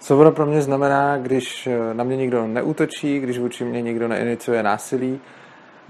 Svoboda 0.00 0.30
pro 0.30 0.46
mě 0.46 0.62
znamená, 0.62 1.18
když 1.18 1.68
na 1.92 2.04
mě 2.04 2.16
nikdo 2.16 2.46
neútočí, 2.46 3.20
když 3.20 3.38
vůči 3.38 3.64
mě 3.64 3.82
nikdo 3.82 4.08
neiniciuje 4.08 4.62
násilí 4.62 5.20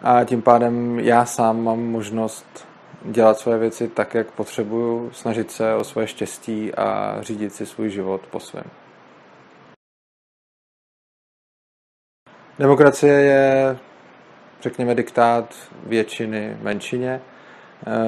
a 0.02 0.24
tím 0.24 0.42
pádem 0.42 0.98
já 0.98 1.24
sám 1.24 1.64
mám 1.64 1.80
možnost 1.80 2.68
dělat 3.04 3.38
své 3.38 3.58
věci 3.58 3.88
tak, 3.88 4.14
jak 4.14 4.30
potřebuju, 4.30 5.10
snažit 5.12 5.50
se 5.50 5.74
o 5.74 5.84
svoje 5.84 6.06
štěstí 6.06 6.74
a 6.74 7.16
řídit 7.20 7.54
si 7.54 7.66
svůj 7.66 7.90
život 7.90 8.20
po 8.30 8.40
svém. 8.40 8.64
Demokracie 12.58 13.12
je, 13.12 13.78
řekněme, 14.60 14.94
diktát 14.94 15.54
většiny 15.86 16.56
menšině. 16.62 17.20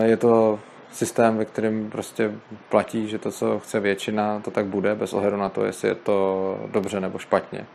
Je 0.02 0.16
to 0.16 0.60
systém, 0.90 1.36
ve 1.36 1.44
kterém 1.44 1.90
prostě 1.90 2.32
platí, 2.68 3.08
že 3.08 3.18
to, 3.18 3.32
co 3.32 3.58
chce 3.60 3.80
většina, 3.80 4.40
to 4.40 4.50
tak 4.50 4.66
bude, 4.66 4.94
bez 4.94 5.12
ohledu 5.12 5.36
na 5.36 5.48
to, 5.48 5.64
jestli 5.64 5.88
je 5.88 5.94
to 5.94 6.68
dobře 6.70 7.00
nebo 7.00 7.18
špatně. 7.18 7.66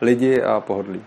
Lidi 0.00 0.42
a 0.42 0.60
pohodlí. 0.60 1.04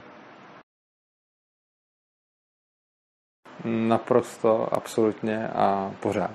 Naprosto, 3.66 4.74
absolutně 4.74 5.48
a 5.48 5.92
pořád. 6.00 6.32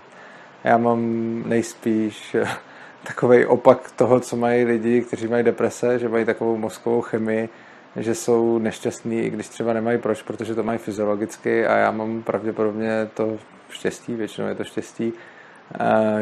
Já 0.65 0.79
mám 0.79 1.03
nejspíš 1.49 2.37
takový 3.07 3.47
opak 3.47 3.91
toho, 3.91 4.21
co 4.21 4.37
mají 4.37 4.65
lidi, 4.65 5.03
kteří 5.03 5.27
mají 5.27 5.45
deprese, 5.45 5.99
že 5.99 6.09
mají 6.09 6.25
takovou 6.25 6.57
mozkovou 6.57 7.01
chemii, 7.01 7.49
že 7.97 8.15
jsou 8.15 8.59
nešťastní, 8.59 9.21
i 9.21 9.31
když 9.31 9.49
třeba 9.49 9.73
nemají 9.73 9.99
proč, 9.99 10.23
protože 10.23 10.55
to 10.55 10.63
mají 10.63 10.79
fyziologicky 10.79 11.67
a 11.67 11.77
já 11.77 11.91
mám 11.91 12.23
pravděpodobně 12.23 13.11
to 13.15 13.39
štěstí, 13.71 14.15
většinou 14.15 14.49
je 14.49 14.55
to 14.55 14.65
štěstí, 14.65 15.13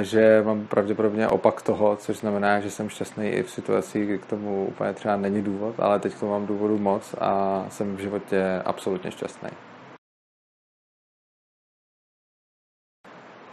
že 0.03 0.43
mám 0.45 0.67
pravděpodobně 0.67 1.29
opak 1.29 1.63
toho, 1.63 1.97
což 1.97 2.17
znamená, 2.17 2.61
že 2.61 2.71
jsem 2.71 2.89
šťastný 2.89 3.29
i 3.29 3.43
v 3.43 3.51
situaci, 3.51 4.05
kdy 4.05 4.19
k 4.19 4.27
tomu 4.27 4.67
úplně 4.67 4.93
třeba 4.93 5.17
není 5.17 5.43
důvod, 5.43 5.81
ale 5.81 6.01
teď 6.01 6.15
k 6.15 6.21
tomu 6.21 6.33
mám 6.33 6.47
důvodu 6.47 6.79
moc 6.79 7.15
a 7.21 7.65
jsem 7.69 7.97
v 7.97 8.01
životě 8.01 8.63
absolutně 8.65 9.11
šťastný. 9.11 9.51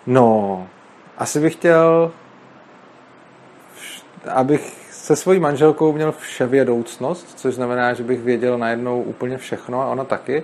No, 0.05 0.67
asi 1.17 1.39
bych 1.39 1.53
chtěl, 1.53 2.11
abych 4.33 4.86
se 5.07 5.15
svojí 5.15 5.39
manželkou 5.39 5.93
měl 5.93 6.11
vševědoucnost, 6.11 7.39
což 7.39 7.55
znamená, 7.55 7.93
že 7.93 8.03
bych 8.03 8.19
věděl 8.19 8.57
najednou 8.57 9.01
úplně 9.01 9.37
všechno 9.37 9.81
a 9.81 9.85
ona 9.85 10.03
taky. 10.03 10.43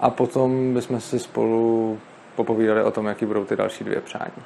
A 0.00 0.10
potom 0.10 0.74
bychom 0.74 1.00
si 1.00 1.18
spolu 1.18 1.98
popovídali 2.36 2.82
o 2.82 2.90
tom, 2.90 3.06
jaký 3.06 3.26
budou 3.26 3.44
ty 3.44 3.56
další 3.56 3.84
dvě 3.84 4.00
přání. 4.00 4.42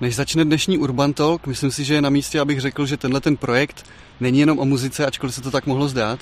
Než 0.00 0.16
začne 0.16 0.44
dnešní 0.44 0.78
Urban 0.78 1.12
Talk, 1.12 1.46
myslím 1.46 1.70
si, 1.70 1.84
že 1.84 1.94
je 1.94 2.02
na 2.02 2.10
místě, 2.10 2.40
abych 2.40 2.60
řekl, 2.60 2.86
že 2.86 2.96
tenhle 2.96 3.20
ten 3.20 3.36
projekt 3.36 3.86
není 4.20 4.40
jenom 4.40 4.58
o 4.58 4.64
muzice, 4.64 5.06
ačkoliv 5.06 5.34
se 5.34 5.42
to 5.42 5.50
tak 5.50 5.66
mohlo 5.66 5.88
zdát, 5.88 6.18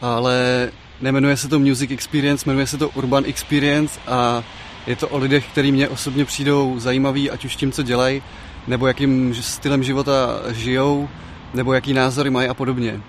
ale 0.00 0.68
nemenuje 1.00 1.36
se 1.36 1.48
to 1.48 1.58
Music 1.58 1.90
Experience, 1.90 2.50
jmenuje 2.50 2.66
se 2.66 2.78
to 2.78 2.88
Urban 2.88 3.24
Experience 3.26 4.00
a 4.06 4.44
je 4.86 4.96
to 4.96 5.08
o 5.08 5.18
lidech, 5.18 5.46
kteří 5.52 5.72
mě 5.72 5.88
osobně 5.88 6.24
přijdou 6.24 6.78
zajímaví, 6.78 7.30
ať 7.30 7.44
už 7.44 7.56
tím, 7.56 7.72
co 7.72 7.82
dělají, 7.82 8.22
nebo 8.66 8.86
jakým 8.86 9.34
stylem 9.34 9.82
života 9.82 10.40
žijou, 10.52 11.08
nebo 11.54 11.72
jaký 11.72 11.92
názory 11.92 12.30
mají 12.30 12.48
a 12.48 12.54
podobně. 12.54 13.00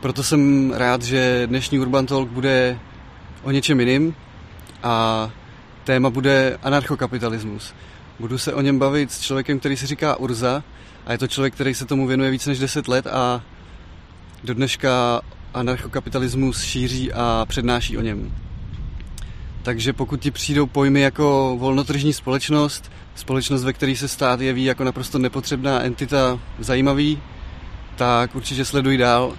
Proto 0.00 0.22
jsem 0.22 0.72
rád, 0.76 1.02
že 1.02 1.42
dnešní 1.46 1.78
Urban 1.78 2.06
Talk 2.06 2.28
bude 2.28 2.78
o 3.42 3.50
něčem 3.50 3.80
jiným 3.80 4.14
a 4.82 5.30
téma 5.84 6.10
bude 6.10 6.58
anarchokapitalismus. 6.62 7.74
Budu 8.18 8.38
se 8.38 8.54
o 8.54 8.60
něm 8.60 8.78
bavit 8.78 9.12
s 9.12 9.20
člověkem, 9.20 9.58
který 9.58 9.76
se 9.76 9.86
říká 9.86 10.16
Urza 10.16 10.62
a 11.06 11.12
je 11.12 11.18
to 11.18 11.28
člověk, 11.28 11.54
který 11.54 11.74
se 11.74 11.86
tomu 11.86 12.06
věnuje 12.06 12.30
víc 12.30 12.46
než 12.46 12.58
10 12.58 12.88
let 12.88 13.06
a 13.06 13.42
do 14.44 14.54
dneška 14.54 15.20
anarchokapitalismus 15.54 16.62
šíří 16.62 17.12
a 17.12 17.46
přednáší 17.48 17.98
o 17.98 18.00
něm. 18.00 18.43
Takže 19.64 19.92
pokud 19.92 20.20
ti 20.20 20.30
přijdou 20.30 20.66
pojmy 20.66 21.00
jako 21.00 21.56
volnotržní 21.58 22.12
společnost, 22.12 22.92
společnost, 23.14 23.64
ve 23.64 23.72
které 23.72 23.96
se 23.96 24.08
stát 24.08 24.40
jeví 24.40 24.64
jako 24.64 24.84
naprosto 24.84 25.18
nepotřebná 25.18 25.82
entita 25.82 26.38
zajímavý, 26.58 27.22
tak 27.96 28.34
určitě 28.34 28.64
sleduj 28.64 28.96
dál. 28.96 29.36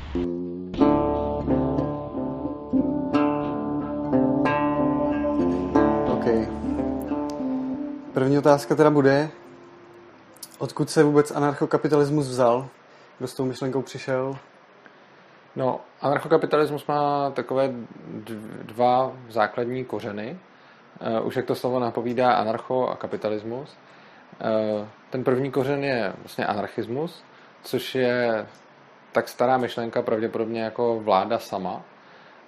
OK. 6.08 6.26
První 8.14 8.38
otázka 8.38 8.76
teda 8.76 8.90
bude, 8.90 9.30
odkud 10.58 10.90
se 10.90 11.04
vůbec 11.04 11.32
anarchokapitalismus 11.32 12.28
vzal? 12.28 12.68
Kdo 13.18 13.28
s 13.28 13.34
tou 13.34 13.46
myšlenkou 13.46 13.82
přišel? 13.82 14.38
No, 15.56 15.82
anarchokapitalismus 16.02 16.88
má 16.88 17.32
takové 17.32 17.70
dva 18.64 19.12
základní 19.30 19.86
kořeny. 19.86 20.40
Eh, 21.02 21.22
už 21.22 21.36
jak 21.36 21.46
to 21.46 21.56
slovo 21.56 21.80
napovídá 21.80 22.34
anarcho 22.34 22.88
a 22.88 22.96
kapitalismus. 22.96 23.78
Eh, 24.42 24.88
ten 25.10 25.24
první 25.24 25.52
kořen 25.52 25.84
je 25.84 26.14
vlastně 26.18 26.46
anarchismus, 26.46 27.24
což 27.64 27.96
je 27.96 28.48
tak 29.12 29.28
stará 29.28 29.58
myšlenka 29.58 30.02
pravděpodobně 30.02 30.62
jako 30.62 31.00
vláda 31.00 31.40
sama. 31.40 31.82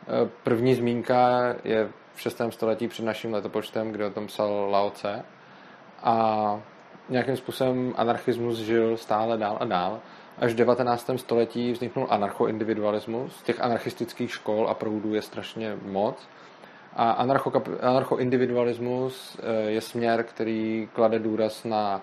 Eh, 0.08 0.30
první 0.44 0.76
zmínka 0.76 1.40
je 1.64 1.90
v 2.14 2.22
6. 2.22 2.52
století 2.52 2.88
před 2.88 3.06
naším 3.06 3.34
letopočtem, 3.34 3.92
kde 3.92 4.06
o 4.06 4.10
tom 4.10 4.28
psal 4.28 4.68
Lao 4.72 4.90
Tse. 4.90 5.24
A 6.04 6.60
nějakým 7.10 7.38
způsobem 7.38 7.94
anarchismus 7.98 8.58
žil 8.58 8.98
stále 8.98 9.38
dál 9.38 9.58
a 9.60 9.66
dál 9.66 10.00
až 10.40 10.54
v 10.54 10.56
19. 10.56 11.10
století 11.16 11.72
vzniknul 11.72 12.08
anarchoindividualismus. 12.10 13.42
Těch 13.44 13.62
anarchistických 13.62 14.32
škol 14.32 14.68
a 14.70 14.74
proudů 14.74 15.14
je 15.14 15.22
strašně 15.22 15.78
moc. 15.86 16.16
A 16.96 17.12
anarchoindividualismus 17.82 19.38
eh, 19.40 19.70
je 19.70 19.82
směr, 19.82 20.24
který 20.24 20.90
klade 20.94 21.20
důraz 21.20 21.64
na 21.64 22.02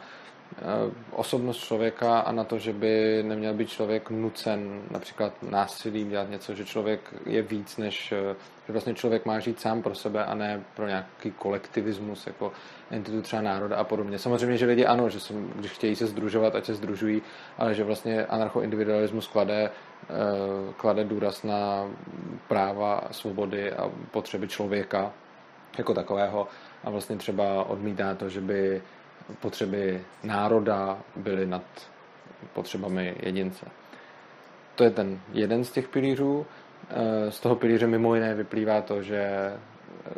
osobnost 1.10 1.56
člověka 1.56 2.18
a 2.18 2.32
na 2.32 2.44
to, 2.44 2.58
že 2.58 2.72
by 2.72 3.22
neměl 3.26 3.54
být 3.54 3.68
člověk 3.68 4.10
nucen 4.10 4.82
například 4.90 5.42
násilím 5.42 6.10
dělat 6.10 6.30
něco, 6.30 6.54
že 6.54 6.64
člověk 6.64 7.14
je 7.26 7.42
víc 7.42 7.76
než, 7.76 8.12
eh, 8.12 8.36
že 8.66 8.72
vlastně 8.72 8.94
člověk 8.94 9.26
má 9.26 9.38
žít 9.38 9.60
sám 9.60 9.82
pro 9.82 9.94
sebe 9.94 10.24
a 10.24 10.34
ne 10.34 10.64
pro 10.76 10.86
nějaký 10.86 11.30
kolektivismus, 11.30 12.26
jako 12.26 12.52
entitu 12.90 13.22
třeba 13.22 13.42
národa 13.42 13.76
a 13.76 13.84
podobně. 13.84 14.18
Samozřejmě, 14.18 14.56
že 14.56 14.66
lidi 14.66 14.86
ano, 14.86 15.08
že 15.08 15.20
jsou, 15.20 15.34
když 15.54 15.70
chtějí 15.70 15.96
se 15.96 16.06
združovat, 16.06 16.54
ať 16.54 16.64
se 16.64 16.74
združují, 16.74 17.22
ale 17.58 17.74
že 17.74 17.84
vlastně 17.84 18.26
anarchoindividualismus 18.26 19.26
klade, 19.26 19.70
eh, 19.70 20.12
klade 20.76 21.04
důraz 21.04 21.42
na 21.42 21.90
práva, 22.48 23.00
svobody 23.10 23.72
a 23.72 23.90
potřeby 24.10 24.48
člověka 24.48 25.12
jako 25.78 25.94
takového 25.94 26.48
a 26.84 26.90
vlastně 26.90 27.16
třeba 27.16 27.64
odmítá 27.64 28.14
to, 28.14 28.28
že 28.28 28.40
by 28.40 28.82
potřeby 29.40 30.04
národa 30.22 30.98
byly 31.16 31.46
nad 31.46 31.64
potřebami 32.52 33.16
jedince. 33.20 33.66
To 34.74 34.84
je 34.84 34.90
ten 34.90 35.20
jeden 35.32 35.64
z 35.64 35.70
těch 35.70 35.88
pilířů. 35.88 36.46
Eh, 36.90 37.30
z 37.30 37.40
toho 37.40 37.56
pilíře 37.56 37.86
mimo 37.86 38.14
jiné 38.14 38.34
vyplývá 38.34 38.80
to, 38.80 39.02
že 39.02 39.52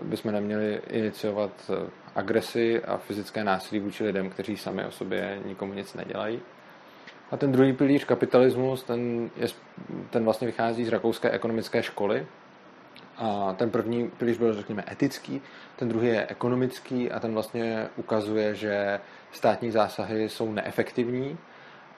bychom 0.02 0.32
neměli 0.32 0.80
iniciovat 0.90 1.70
agresi 2.14 2.82
a 2.82 2.96
fyzické 2.96 3.44
násilí 3.44 3.80
vůči 3.80 4.04
lidem, 4.04 4.30
kteří 4.30 4.56
sami 4.56 4.84
o 4.84 4.90
sobě 4.90 5.38
nikomu 5.46 5.72
nic 5.72 5.94
nedělají. 5.94 6.40
A 7.30 7.36
ten 7.36 7.52
druhý 7.52 7.72
pilíř, 7.72 8.04
kapitalismus, 8.04 8.82
ten, 8.82 9.30
je, 9.36 9.46
ten 10.10 10.24
vlastně 10.24 10.46
vychází 10.46 10.84
z 10.84 10.88
rakouské 10.88 11.30
ekonomické 11.30 11.82
školy, 11.82 12.26
a 13.18 13.54
ten 13.56 13.70
první 13.70 14.10
pilíř 14.10 14.38
byl, 14.38 14.54
řekněme, 14.54 14.84
etický, 14.92 15.42
ten 15.76 15.88
druhý 15.88 16.08
je 16.08 16.26
ekonomický 16.26 17.10
a 17.10 17.20
ten 17.20 17.34
vlastně 17.34 17.88
ukazuje, 17.96 18.54
že 18.54 19.00
státní 19.32 19.70
zásahy 19.70 20.28
jsou 20.28 20.52
neefektivní 20.52 21.38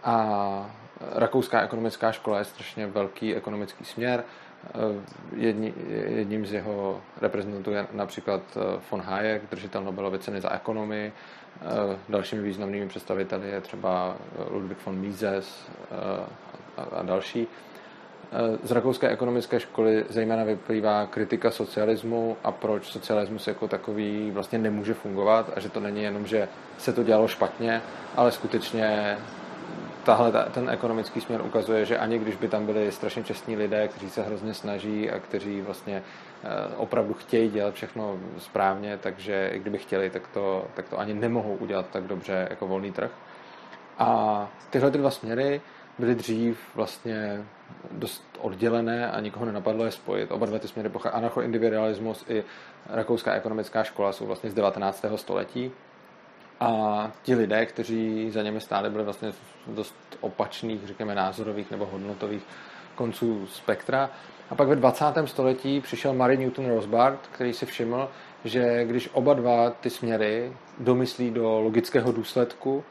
a 0.05 0.71
rakouská 1.01 1.63
ekonomická 1.63 2.13
škola 2.13 2.39
je 2.39 2.45
strašně 2.45 2.87
velký 2.87 3.35
ekonomický 3.35 3.85
směr. 3.85 4.25
Jedni, 5.37 5.75
jedním 6.09 6.47
z 6.47 6.53
jeho 6.53 7.01
reprezentantů 7.21 7.71
je 7.71 7.87
například 7.93 8.43
eh, 8.57 8.81
von 8.91 9.01
Hayek, 9.01 9.43
držitel 9.51 9.85
Nobelovy 9.85 10.19
ceny 10.19 10.41
za 10.41 10.53
ekonomii. 10.53 11.13
Eh, 11.13 11.99
dalšími 12.09 12.43
významnými 12.43 12.89
představiteli 12.89 13.49
je 13.49 13.61
třeba 13.61 14.17
Ludwig 14.51 14.79
von 14.87 14.99
Mises 14.99 15.69
eh, 15.81 16.87
a 16.93 17.03
další. 17.03 17.47
Eh, 18.33 18.59
z 18.63 18.71
rakouské 18.71 19.09
ekonomické 19.09 19.61
školy 19.61 20.05
zejména 20.09 20.45
vyplývá 20.45 21.07
kritika 21.07 21.51
socialismu 21.51 22.37
a 22.45 22.53
proč 22.53 22.93
socialismus 22.93 23.47
jako 23.47 23.69
takový 23.69 24.31
vlastně 24.31 24.59
nemůže 24.59 24.95
fungovat 24.95 25.51
a 25.57 25.61
že 25.61 25.69
to 25.69 25.81
není 25.81 26.03
jenom, 26.03 26.27
že 26.27 26.49
se 26.79 26.93
to 26.93 27.03
dělalo 27.03 27.29
špatně, 27.29 27.83
ale 28.17 28.33
skutečně 28.33 29.19
tahle, 30.05 30.33
ten 30.55 30.71
ekonomický 30.71 31.21
směr 31.21 31.41
ukazuje, 31.43 31.85
že 31.85 31.99
ani 31.99 32.19
když 32.19 32.37
by 32.37 32.49
tam 32.49 32.67
byli 32.67 32.93
strašně 32.93 33.25
čestní 33.25 33.57
lidé, 33.57 33.89
kteří 33.89 34.11
se 34.11 34.23
hrozně 34.23 34.55
snaží 34.55 35.11
a 35.11 35.19
kteří 35.19 35.61
vlastně 35.61 36.03
eh, 36.45 36.77
opravdu 36.77 37.15
chtějí 37.15 37.51
dělat 37.51 37.75
všechno 37.75 38.19
správně, 38.39 38.99
takže 38.99 39.51
i 39.53 39.59
kdyby 39.59 39.79
chtěli, 39.79 40.11
tak 40.11 40.29
to, 40.29 40.65
tak 40.75 40.89
to 40.89 40.99
ani 40.99 41.15
nemohou 41.15 41.55
udělat 41.55 41.87
tak 41.93 42.05
dobře 42.05 42.47
jako 42.51 42.67
volný 42.67 42.93
trh. 42.93 43.11
A 43.99 44.49
tyhle 44.71 44.91
ty 44.91 44.99
dva 44.99 45.11
směry 45.11 45.61
byly 45.99 46.15
dřív 46.15 46.59
vlastně 46.75 47.45
dost 47.91 48.25
oddělené 48.41 49.11
a 49.11 49.21
nikoho 49.21 49.47
nenapadlo 49.47 49.85
je 49.85 49.91
spojit. 49.91 50.33
Oba 50.33 50.47
dva 50.47 50.59
ty 50.59 50.69
směry, 50.69 50.91
anarcho-individualismus 51.13 52.25
i 52.29 52.45
rakouská 52.87 53.33
ekonomická 53.33 53.85
škola 53.85 54.13
jsou 54.13 54.27
vlastně 54.27 54.51
z 54.51 54.55
19. 54.55 55.05
století. 55.17 55.71
A 56.61 57.11
ti 57.23 57.35
lidé, 57.35 57.67
kteří 57.67 58.31
za 58.31 58.43
němi 58.43 58.61
stáli, 58.61 58.91
byli 58.91 59.05
vlastně 59.05 59.33
dost 59.67 59.95
opačných, 60.21 60.87
řekněme, 60.87 61.15
názorových 61.15 61.71
nebo 61.71 61.87
hodnotových 61.87 62.43
konců 62.95 63.47
spektra. 63.47 64.11
A 64.51 64.55
pak 64.55 64.69
ve 64.69 64.77
20. 64.77 65.05
století 65.25 65.81
přišel 65.81 66.15
Mary 66.15 66.37
Newton 66.37 66.69
Rosbart, 66.69 67.21
který 67.33 67.53
si 67.53 67.67
všiml, 67.67 68.09
že 68.45 68.85
když 68.85 69.11
oba 69.13 69.35
dva 69.35 69.71
ty 69.71 69.91
směry 69.91 70.53
domyslí 70.79 71.31
do 71.31 71.61
logického 71.61 72.13
důsledku, 72.13 72.85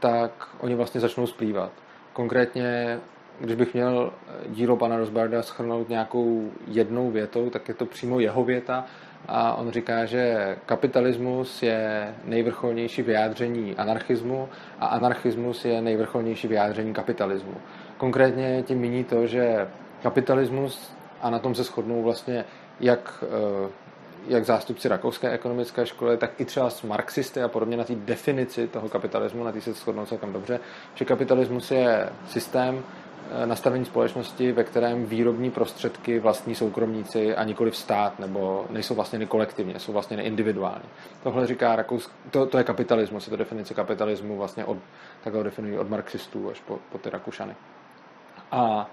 tak 0.00 0.48
oni 0.60 0.74
vlastně 0.74 1.00
začnou 1.00 1.26
splývat. 1.26 1.72
Konkrétně, 2.20 2.98
když 3.40 3.56
bych 3.56 3.74
měl 3.74 4.12
dílo 4.48 4.76
pana 4.76 4.96
Rosbarda 4.96 5.42
schrnout 5.42 5.88
nějakou 5.88 6.50
jednou 6.66 7.10
větou, 7.10 7.50
tak 7.50 7.68
je 7.68 7.74
to 7.74 7.86
přímo 7.86 8.20
jeho 8.20 8.44
věta 8.44 8.84
a 9.28 9.54
on 9.54 9.70
říká, 9.70 10.04
že 10.04 10.56
kapitalismus 10.66 11.62
je 11.62 12.14
nejvrcholnější 12.24 13.02
vyjádření 13.02 13.76
anarchismu 13.76 14.48
a 14.80 14.86
anarchismus 14.86 15.64
je 15.64 15.82
nejvrcholnější 15.82 16.48
vyjádření 16.48 16.92
kapitalismu. 16.94 17.54
Konkrétně 17.96 18.62
tím 18.66 18.78
míní 18.78 19.04
to, 19.04 19.26
že 19.26 19.68
kapitalismus, 20.02 20.92
a 21.22 21.30
na 21.30 21.38
tom 21.38 21.54
se 21.54 21.62
shodnou 21.62 22.02
vlastně 22.02 22.44
jak, 22.80 23.24
eh, 23.24 23.70
jak 24.28 24.44
zástupci 24.44 24.88
rakouské 24.88 25.30
ekonomické 25.30 25.86
školy, 25.86 26.16
tak 26.16 26.40
i 26.40 26.44
třeba 26.44 26.70
s 26.70 26.82
marxisty 26.82 27.42
a 27.42 27.48
podobně 27.48 27.76
na 27.76 27.84
té 27.84 27.94
definici 27.94 28.68
toho 28.68 28.88
kapitalismu, 28.88 29.44
na 29.44 29.52
té 29.52 29.60
se 29.60 29.72
shodnou 29.72 30.06
celkem 30.06 30.32
dobře, 30.32 30.60
že 30.94 31.04
kapitalismus 31.04 31.70
je 31.70 32.08
systém, 32.28 32.84
Eh, 33.32 33.46
nastavení 33.46 33.84
společnosti, 33.84 34.52
ve 34.52 34.64
kterém 34.64 35.06
výrobní 35.06 35.50
prostředky 35.50 36.18
vlastní 36.18 36.54
soukromníci 36.54 37.36
a 37.36 37.44
nikoli 37.44 37.72
stát, 37.72 38.18
nebo 38.18 38.66
nejsou 38.70 38.94
vlastně 38.94 39.26
kolektivně, 39.26 39.78
jsou 39.78 39.92
vlastně 39.92 40.22
individuální. 40.22 40.84
Tohle 41.22 41.46
říká 41.46 41.76
Rakous, 41.76 42.10
to, 42.30 42.46
to 42.46 42.58
je 42.58 42.64
kapitalismus, 42.64 43.26
je 43.26 43.30
to 43.30 43.36
definice 43.36 43.74
kapitalismu 43.74 44.36
vlastně 44.36 44.64
od, 44.64 44.78
takhle 45.24 45.44
definují 45.44 45.78
od 45.78 45.90
marxistů 45.90 46.50
až 46.50 46.60
po, 46.60 46.78
po 46.92 46.98
ty 46.98 47.10
Rakušany. 47.10 47.56
A 48.52 48.90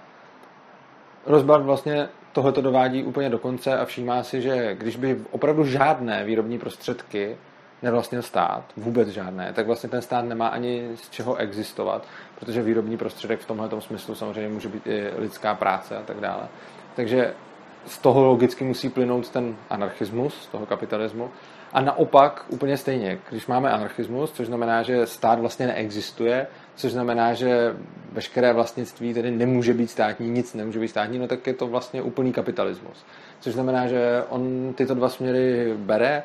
Rozbar 1.27 1.61
vlastně 1.61 2.09
tohleto 2.31 2.61
dovádí 2.61 3.03
úplně 3.03 3.29
do 3.29 3.39
konce 3.39 3.77
a 3.77 3.85
všímá 3.85 4.23
si, 4.23 4.41
že 4.41 4.75
když 4.75 4.95
by 4.95 5.21
opravdu 5.31 5.65
žádné 5.65 6.23
výrobní 6.23 6.59
prostředky 6.59 7.37
nevlastnil 7.83 8.21
stát, 8.21 8.63
vůbec 8.77 9.07
žádné, 9.07 9.53
tak 9.53 9.65
vlastně 9.65 9.89
ten 9.89 10.01
stát 10.01 10.25
nemá 10.25 10.47
ani 10.47 10.89
z 10.95 11.09
čeho 11.09 11.35
existovat, 11.35 12.07
protože 12.39 12.61
výrobní 12.61 12.97
prostředek 12.97 13.39
v 13.39 13.45
tomhle 13.45 13.69
smyslu 13.81 14.15
samozřejmě 14.15 14.49
může 14.49 14.69
být 14.69 14.87
i 14.87 15.11
lidská 15.17 15.55
práce 15.55 15.97
a 15.97 16.01
tak 16.01 16.19
dále. 16.19 16.47
Takže 16.95 17.33
z 17.85 17.97
toho 17.97 18.25
logicky 18.25 18.63
musí 18.63 18.89
plynout 18.89 19.29
ten 19.29 19.55
anarchismus, 19.69 20.47
toho 20.47 20.65
kapitalismu. 20.65 21.31
A 21.73 21.81
naopak 21.81 22.45
úplně 22.49 22.77
stejně, 22.77 23.19
když 23.29 23.47
máme 23.47 23.71
anarchismus, 23.71 24.31
což 24.31 24.47
znamená, 24.47 24.83
že 24.83 25.05
stát 25.05 25.39
vlastně 25.39 25.67
neexistuje, 25.67 26.47
což 26.77 26.91
znamená, 26.91 27.33
že 27.33 27.75
veškeré 28.11 28.53
vlastnictví 28.53 29.13
tedy 29.13 29.31
nemůže 29.31 29.73
být 29.73 29.87
státní, 29.87 30.29
nic 30.29 30.53
nemůže 30.53 30.79
být 30.79 30.87
státní, 30.87 31.19
no 31.19 31.27
tak 31.27 31.47
je 31.47 31.53
to 31.53 31.67
vlastně 31.67 32.01
úplný 32.01 32.33
kapitalismus. 32.33 33.05
Což 33.39 33.53
znamená, 33.53 33.87
že 33.87 34.23
on 34.29 34.73
tyto 34.75 34.95
dva 34.95 35.09
směry 35.09 35.73
bere 35.77 36.23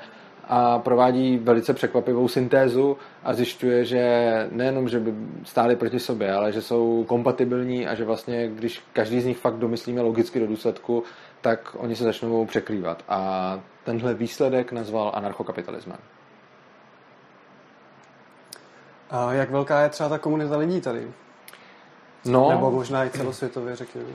a 0.49 0.79
provádí 0.79 1.39
velice 1.39 1.75
překvapivou 1.75 2.29
syntézu 2.29 2.97
a 3.25 3.35
zjišťuje, 3.35 3.85
že 3.85 4.03
nejenom, 4.51 4.89
že 4.89 5.01
by 5.01 5.15
stáli 5.45 5.77
proti 5.77 6.01
sobě, 6.01 6.33
ale 6.33 6.53
že 6.53 6.63
jsou 6.63 7.05
kompatibilní 7.09 7.87
a 7.87 7.95
že 7.95 8.05
vlastně, 8.05 8.49
když 8.49 8.81
každý 8.93 9.21
z 9.21 9.27
nich 9.27 9.39
fakt 9.39 9.57
domyslíme 9.57 10.01
logicky 10.01 10.41
do 10.41 10.47
důsledku, 10.47 11.03
tak 11.41 11.77
oni 11.79 11.97
se 11.97 12.05
začnou 12.05 12.47
překrývat. 12.47 13.05
A 13.09 13.61
tenhle 13.85 14.15
výsledek 14.15 14.73
nazval 14.73 15.13
anarchokapitalismem. 15.15 15.99
A 19.13 19.33
jak 19.33 19.51
velká 19.51 19.81
je 19.81 19.89
třeba 19.89 20.09
ta 20.09 20.19
komunita 20.19 20.57
lidí 20.57 20.81
tady? 20.81 21.07
No, 22.25 22.51
Nebo 22.51 22.71
možná 22.71 23.05
i 23.07 23.11
celosvětově, 23.11 23.77
řekněme. 23.77 24.07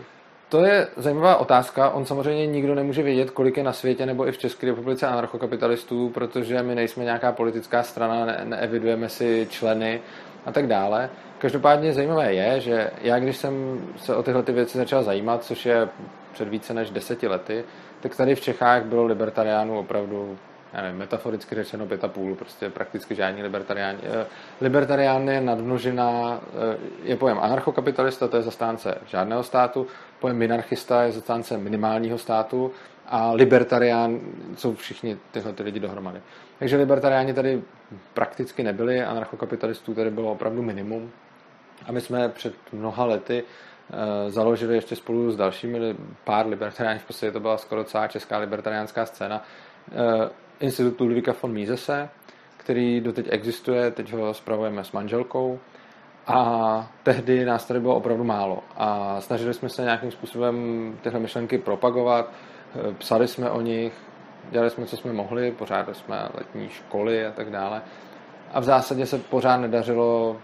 To 0.49 0.65
je 0.65 0.87
zajímavá 0.97 1.35
otázka. 1.35 1.89
On 1.89 2.05
samozřejmě 2.05 2.47
nikdo 2.47 2.75
nemůže 2.75 3.03
vědět, 3.03 3.31
kolik 3.31 3.57
je 3.57 3.63
na 3.63 3.73
světě 3.73 4.05
nebo 4.05 4.27
i 4.27 4.31
v 4.31 4.37
České 4.37 4.67
republice 4.67 5.07
anarchokapitalistů, 5.07 6.09
protože 6.09 6.63
my 6.63 6.75
nejsme 6.75 7.03
nějaká 7.03 7.31
politická 7.31 7.83
strana, 7.83 8.25
ne- 8.25 8.41
neevidujeme 8.43 9.09
si 9.09 9.47
členy 9.49 10.01
a 10.45 10.51
tak 10.51 10.67
dále. 10.67 11.09
Každopádně 11.37 11.93
zajímavé 11.93 12.33
je, 12.33 12.59
že 12.59 12.91
já, 13.01 13.19
když 13.19 13.37
jsem 13.37 13.81
se 13.97 14.15
o 14.15 14.23
tyhle 14.23 14.43
ty 14.43 14.51
věci 14.51 14.77
začal 14.77 15.03
zajímat, 15.03 15.43
což 15.43 15.65
je 15.65 15.89
před 16.33 16.47
více 16.47 16.73
než 16.73 16.89
deseti 16.89 17.27
lety, 17.27 17.63
tak 18.01 18.15
tady 18.15 18.35
v 18.35 18.41
Čechách 18.41 18.83
bylo 18.83 19.05
libertariánů 19.05 19.79
opravdu 19.79 20.37
já 20.73 20.81
nevím, 20.81 20.99
metaforicky 20.99 21.55
řečeno 21.55 21.85
pět 21.85 22.03
a 22.03 22.07
půl, 22.07 22.35
prostě 22.35 22.69
prakticky 22.69 23.15
žádní 23.15 23.43
libertariáni. 23.43 23.99
Eh, 24.03 24.25
libertarián 24.61 25.29
je 25.29 25.41
nadmnožina, 25.41 26.39
eh, 26.73 26.77
je 27.03 27.15
pojem 27.15 27.39
anarchokapitalista, 27.39 28.27
to 28.27 28.37
je 28.37 28.43
zastánce 28.43 28.97
žádného 29.05 29.43
státu, 29.43 29.87
pojem 30.19 30.37
minarchista 30.37 31.03
je 31.03 31.11
zastánce 31.11 31.57
minimálního 31.57 32.17
státu 32.17 32.71
a 33.07 33.31
libertarián 33.31 34.19
jsou 34.55 34.75
všichni 34.75 35.17
tyhle 35.31 35.53
ty 35.53 35.63
lidi 35.63 35.79
dohromady. 35.79 36.21
Takže 36.59 36.77
libertariáni 36.77 37.33
tady 37.33 37.61
prakticky 38.13 38.63
nebyli, 38.63 39.03
anarchokapitalistů 39.03 39.93
tady 39.93 40.09
bylo 40.09 40.31
opravdu 40.31 40.61
minimum. 40.61 41.11
A 41.85 41.91
my 41.91 42.01
jsme 42.01 42.29
před 42.29 42.53
mnoha 42.73 43.05
lety 43.05 43.43
uh, 43.43 43.97
založili 44.31 44.75
ještě 44.75 44.95
spolu 44.95 45.31
s 45.31 45.35
dalšími 45.35 45.95
pár 46.23 46.47
libertariánů, 46.47 46.99
v 46.99 47.05
podstatě 47.05 47.31
to 47.31 47.39
byla 47.39 47.57
skoro 47.57 47.83
celá 47.83 48.07
česká 48.07 48.37
libertariánská 48.37 49.05
scéna, 49.05 49.43
uh, 50.61 50.65
institut 50.65 50.99
Ludvíka 50.99 51.35
von 51.41 51.53
Misese, 51.53 52.09
který 52.57 53.01
doteď 53.01 53.27
existuje, 53.29 53.91
teď 53.91 54.13
ho 54.13 54.33
spravujeme 54.33 54.83
s 54.83 54.91
manželkou 54.91 55.59
a 56.27 56.91
tehdy 57.03 57.45
nás 57.45 57.65
tady 57.65 57.79
bylo 57.79 57.95
opravdu 57.95 58.23
málo 58.23 58.63
a 58.77 59.21
snažili 59.21 59.53
jsme 59.53 59.69
se 59.69 59.81
nějakým 59.81 60.11
způsobem 60.11 60.97
tyhle 61.01 61.19
myšlenky 61.19 61.57
propagovat, 61.57 62.31
psali 62.97 63.27
jsme 63.27 63.49
o 63.49 63.61
nich, 63.61 63.93
dělali 64.51 64.69
jsme, 64.69 64.85
co 64.85 64.97
jsme 64.97 65.13
mohli, 65.13 65.51
pořádali 65.51 65.95
jsme 65.95 66.29
letní 66.33 66.69
školy 66.69 67.25
a 67.25 67.31
tak 67.31 67.51
dále. 67.51 67.81
A 68.53 68.59
v 68.59 68.63
zásadě 68.63 69.05
se 69.05 69.17
pořád 69.17 69.57
nedařilo 69.57 70.37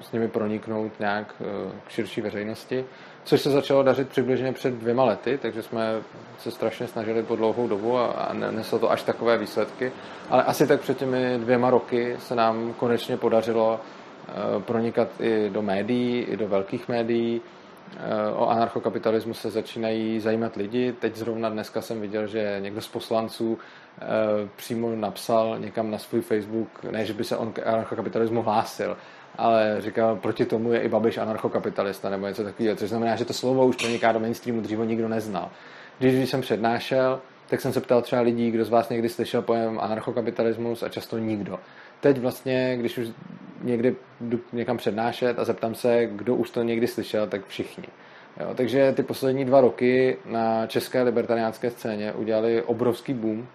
s 0.00 0.12
nimi 0.12 0.28
proniknout 0.28 1.00
nějak 1.00 1.34
eh, 1.40 1.72
k 1.86 1.90
širší 1.90 2.20
veřejnosti, 2.20 2.84
což 3.28 3.40
se 3.40 3.50
začalo 3.50 3.82
dařit 3.82 4.08
přibližně 4.08 4.52
před 4.52 4.74
dvěma 4.74 5.04
lety, 5.04 5.38
takže 5.42 5.62
jsme 5.62 5.94
se 6.38 6.50
strašně 6.50 6.86
snažili 6.86 7.22
po 7.22 7.36
dlouhou 7.36 7.68
dobu 7.68 7.98
a 7.98 8.32
neslo 8.32 8.78
to 8.78 8.90
až 8.90 9.02
takové 9.02 9.38
výsledky. 9.38 9.92
Ale 10.30 10.42
asi 10.42 10.66
tak 10.66 10.80
před 10.80 10.98
těmi 10.98 11.38
dvěma 11.38 11.70
roky 11.70 12.16
se 12.18 12.34
nám 12.34 12.72
konečně 12.72 13.16
podařilo 13.16 13.80
eh, 13.80 14.32
pronikat 14.60 15.08
i 15.20 15.50
do 15.50 15.62
médií, 15.62 16.20
i 16.20 16.36
do 16.36 16.48
velkých 16.48 16.88
médií. 16.88 17.40
Eh, 17.96 18.32
o 18.32 18.48
anarchokapitalismu 18.48 19.34
se 19.34 19.50
začínají 19.50 20.20
zajímat 20.20 20.56
lidi. 20.56 20.92
Teď 20.92 21.16
zrovna 21.16 21.48
dneska 21.48 21.80
jsem 21.80 22.00
viděl, 22.00 22.26
že 22.26 22.56
někdo 22.60 22.80
z 22.80 22.88
poslanců 22.88 23.58
přímo 24.56 24.90
napsal 24.96 25.58
někam 25.58 25.90
na 25.90 25.98
svůj 25.98 26.20
Facebook, 26.20 26.84
ne, 26.90 27.04
že 27.04 27.12
by 27.12 27.24
se 27.24 27.36
on 27.36 27.52
k 27.52 27.66
anarchokapitalismu 27.66 28.42
hlásil, 28.42 28.96
ale 29.36 29.76
říkal, 29.78 30.16
proti 30.16 30.44
tomu 30.44 30.72
je 30.72 30.80
i 30.80 30.88
Babiš 30.88 31.18
anarchokapitalista 31.18 32.10
nebo 32.10 32.26
něco 32.26 32.44
takového, 32.44 32.76
což 32.76 32.88
znamená, 32.88 33.16
že 33.16 33.24
to 33.24 33.32
slovo 33.32 33.66
už 33.66 33.76
proniká 33.76 34.12
do 34.12 34.20
mainstreamu, 34.20 34.60
dříve 34.60 34.86
nikdo 34.86 35.08
neznal. 35.08 35.50
Když, 35.98 36.14
když 36.14 36.30
jsem 36.30 36.40
přednášel, 36.40 37.20
tak 37.48 37.60
jsem 37.60 37.72
se 37.72 37.80
ptal 37.80 38.02
třeba 38.02 38.22
lidí, 38.22 38.50
kdo 38.50 38.64
z 38.64 38.68
vás 38.68 38.88
někdy 38.88 39.08
slyšel 39.08 39.42
pojem 39.42 39.80
anarchokapitalismus 39.80 40.82
a 40.82 40.88
často 40.88 41.18
nikdo. 41.18 41.58
Teď 42.00 42.18
vlastně, 42.18 42.76
když 42.76 42.98
už 42.98 43.08
někdy 43.62 43.96
jdu 44.20 44.40
někam 44.52 44.76
přednášet 44.76 45.38
a 45.38 45.44
zeptám 45.44 45.74
se, 45.74 46.06
kdo 46.06 46.34
už 46.34 46.50
to 46.50 46.62
někdy 46.62 46.86
slyšel, 46.86 47.26
tak 47.26 47.46
všichni. 47.46 47.84
Jo, 48.40 48.54
takže 48.54 48.92
ty 48.92 49.02
poslední 49.02 49.44
dva 49.44 49.60
roky 49.60 50.16
na 50.24 50.66
české 50.66 51.02
libertariánské 51.02 51.70
scéně 51.70 52.12
udělali 52.12 52.62
obrovský 52.62 53.14
boom. 53.14 53.46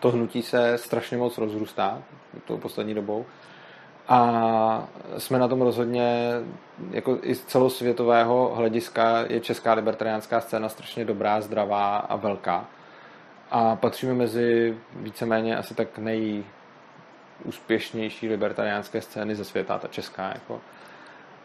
To 0.00 0.10
hnutí 0.10 0.42
se 0.42 0.78
strašně 0.78 1.16
moc 1.16 1.38
rozrůstá 1.38 2.02
tou 2.44 2.58
poslední 2.58 2.94
dobou. 2.94 3.24
A 4.08 4.88
jsme 5.18 5.38
na 5.38 5.48
tom 5.48 5.62
rozhodně, 5.62 6.30
jako 6.90 7.18
i 7.22 7.34
z 7.34 7.44
celosvětového 7.44 8.54
hlediska 8.54 9.24
je 9.28 9.40
česká 9.40 9.72
libertariánská 9.72 10.40
scéna 10.40 10.68
strašně 10.68 11.04
dobrá, 11.04 11.40
zdravá 11.40 11.96
a 11.96 12.16
velká. 12.16 12.64
A 13.50 13.76
patříme 13.76 14.14
mezi 14.14 14.76
víceméně 14.96 15.56
asi 15.56 15.74
tak 15.74 15.88
nejúspěšnější 15.98 18.28
libertariánské 18.28 19.00
scény 19.00 19.34
ze 19.34 19.44
světa, 19.44 19.78
ta 19.78 19.88
česká. 19.88 20.28
Jako. 20.28 20.60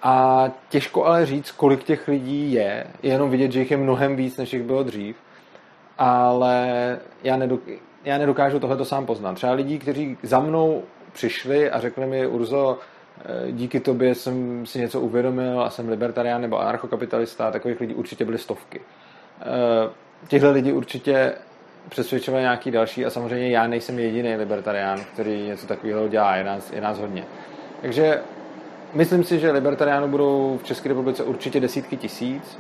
A 0.04 0.46
těžko 0.70 1.06
ale 1.06 1.26
říct, 1.26 1.52
kolik 1.52 1.84
těch 1.84 2.08
lidí 2.08 2.54
je, 2.54 2.88
je 3.04 3.12
jenom 3.12 3.30
vidět, 3.30 3.52
že 3.52 3.60
jich 3.60 3.72
je 3.72 3.78
mnohem 3.78 4.16
víc, 4.16 4.38
než 4.38 4.54
jich 4.54 4.64
bylo 4.64 4.84
dřív. 4.84 5.16
Ale 5.98 7.00
já, 7.24 7.38
nedok, 7.38 7.62
já 8.04 8.18
nedokážu 8.18 8.60
tohle 8.60 8.86
sám 8.86 9.06
poznat. 9.06 9.34
Třeba 9.34 9.54
lidí, 9.54 9.80
kteří 9.80 10.18
za 10.24 10.40
mnou 10.40 10.84
přišli 11.18 11.72
a 11.72 11.80
řekli 11.80 12.06
mi, 12.06 12.28
Urzo, 12.28 12.80
eh, 13.20 13.52
díky 13.52 13.80
tobě 13.80 14.16
jsem 14.16 14.66
si 14.66 14.80
něco 14.80 15.02
uvědomil 15.02 15.62
a 15.62 15.70
jsem 15.70 15.90
libertarián 15.90 16.42
nebo 16.42 16.60
anarchokapitalista, 16.60 17.52
takových 17.52 17.80
lidí 17.80 17.94
určitě 17.94 18.26
byly 18.26 18.38
stovky. 18.38 18.82
Eh, 19.42 19.90
těchto 20.28 20.52
lidí 20.52 20.72
určitě 20.72 21.34
přesvědčovat 21.90 22.40
nějaký 22.42 22.72
další 22.72 23.06
a 23.06 23.10
samozřejmě 23.10 23.50
já 23.50 23.68
nejsem 23.68 24.00
jediný 24.00 24.36
libertarián, 24.36 25.00
který 25.14 25.48
něco 25.48 25.68
takového 25.68 26.08
dělá, 26.08 26.36
je 26.36 26.44
nás, 26.44 26.72
je 26.72 26.82
nás 26.82 27.00
hodně. 27.00 27.24
Takže 27.82 28.22
myslím 28.94 29.24
si, 29.24 29.40
že 29.40 29.52
libertariánů 29.52 30.08
budou 30.08 30.60
v 30.64 30.64
České 30.64 30.90
republice 30.90 31.24
určitě 31.24 31.60
desítky 31.60 31.98
tisíc, 31.98 32.58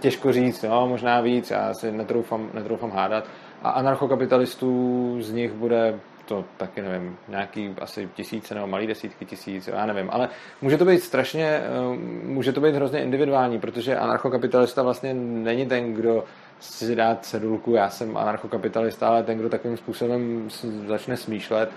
těžko 0.00 0.32
říct, 0.32 0.62
no, 0.62 0.88
možná 0.88 1.20
víc, 1.20 1.50
já 1.50 1.74
si 1.74 1.92
netroufám, 1.92 2.50
netroufám 2.54 2.90
hádat. 2.90 3.24
A 3.62 3.70
anarchokapitalistů 3.70 5.16
z 5.20 5.32
nich 5.32 5.52
bude 5.52 6.00
to 6.30 6.44
taky 6.56 6.82
nevím, 6.82 7.16
nějaký 7.28 7.74
asi 7.80 8.08
tisíce 8.14 8.54
nebo 8.54 8.66
malý 8.66 8.86
desítky 8.86 9.24
tisíc, 9.24 9.68
já 9.68 9.86
nevím, 9.86 10.08
ale 10.10 10.28
může 10.62 10.78
to 10.78 10.84
být 10.84 11.02
strašně, 11.02 11.44
eh, 11.44 11.96
může 12.24 12.52
to 12.52 12.60
být 12.60 12.74
hrozně 12.74 13.02
individuální, 13.02 13.58
protože 13.60 13.96
anarchokapitalista 13.96 14.82
vlastně 14.82 15.14
není 15.14 15.66
ten, 15.66 15.94
kdo 15.94 16.24
si 16.60 16.96
dá 16.96 17.14
cedulku, 17.14 17.74
já 17.74 17.90
jsem 17.90 18.16
anarchokapitalista, 18.16 19.08
ale 19.08 19.22
ten, 19.22 19.38
kdo 19.38 19.48
takovým 19.48 19.76
způsobem 19.76 20.48
začne 20.86 21.16
smýšlet, 21.16 21.70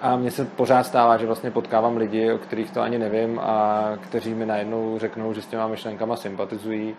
a 0.00 0.16
mně 0.16 0.30
se 0.30 0.44
pořád 0.44 0.86
stává, 0.86 1.16
že 1.16 1.26
vlastně 1.26 1.50
potkávám 1.50 1.96
lidi, 1.96 2.32
o 2.32 2.38
kterých 2.38 2.70
to 2.70 2.80
ani 2.80 2.98
nevím 2.98 3.38
a 3.38 3.82
kteří 4.00 4.34
mi 4.34 4.46
najednou 4.46 4.98
řeknou, 4.98 5.32
že 5.32 5.42
s 5.42 5.46
těma 5.46 5.68
myšlenkama 5.68 6.16
sympatizují. 6.16 6.96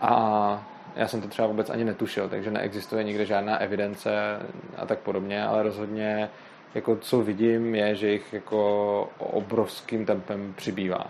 A 0.00 0.73
já 0.96 1.08
jsem 1.08 1.20
to 1.20 1.28
třeba 1.28 1.48
vůbec 1.48 1.70
ani 1.70 1.84
netušil, 1.84 2.28
takže 2.28 2.50
neexistuje 2.50 3.04
nikde 3.04 3.26
žádná 3.26 3.58
evidence 3.58 4.38
a 4.76 4.86
tak 4.86 4.98
podobně, 4.98 5.44
ale 5.44 5.62
rozhodně 5.62 6.30
jako 6.74 6.96
co 6.96 7.20
vidím 7.20 7.74
je, 7.74 7.94
že 7.94 8.10
jich 8.10 8.32
jako 8.32 9.08
obrovským 9.18 10.06
tempem 10.06 10.54
přibývá. 10.56 11.06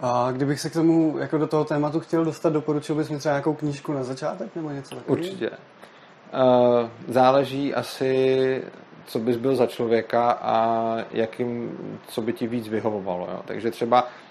A 0.00 0.32
kdybych 0.32 0.60
se 0.60 0.70
k 0.70 0.72
tomu 0.72 1.18
jako 1.18 1.38
do 1.38 1.46
toho 1.46 1.64
tématu 1.64 2.00
chtěl 2.00 2.24
dostat, 2.24 2.52
doporučil 2.52 2.94
bys 2.94 3.08
mi 3.08 3.18
třeba 3.18 3.32
nějakou 3.32 3.54
knížku 3.54 3.92
na 3.92 4.02
začátek 4.02 4.56
nebo 4.56 4.70
něco 4.70 4.94
takového? 4.94 5.22
Určitě. 5.22 5.50
Uh, 5.50 6.88
záleží 7.08 7.74
asi, 7.74 8.62
co 9.06 9.18
bys 9.18 9.36
byl 9.36 9.56
za 9.56 9.66
člověka 9.66 10.30
a 10.30 10.96
jakým, 11.10 11.78
co 12.06 12.22
by 12.22 12.32
ti 12.32 12.46
víc 12.46 12.68
vyhovovalo. 12.68 13.28
Jo? 13.30 13.42
Takže 13.46 13.70
třeba 13.70 14.08
Eh, 14.08 14.25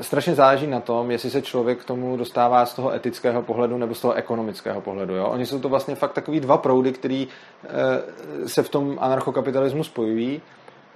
strašně 0.00 0.34
záleží 0.34 0.66
na 0.66 0.80
tom, 0.80 1.10
jestli 1.10 1.30
se 1.30 1.42
člověk 1.42 1.78
k 1.78 1.84
tomu 1.84 2.16
dostává 2.16 2.66
z 2.66 2.74
toho 2.74 2.94
etického 2.94 3.42
pohledu 3.42 3.78
nebo 3.78 3.94
z 3.94 4.00
toho 4.00 4.14
ekonomického 4.14 4.80
pohledu. 4.80 5.14
Jo? 5.14 5.26
Oni 5.26 5.46
jsou 5.46 5.60
to 5.60 5.68
vlastně 5.68 5.94
fakt 5.94 6.12
takový 6.12 6.40
dva 6.40 6.58
proudy, 6.58 6.92
který 6.92 7.28
eh, 7.64 8.48
se 8.48 8.62
v 8.62 8.68
tom 8.68 8.98
anarchokapitalismu 9.00 9.84
spojují. 9.84 10.42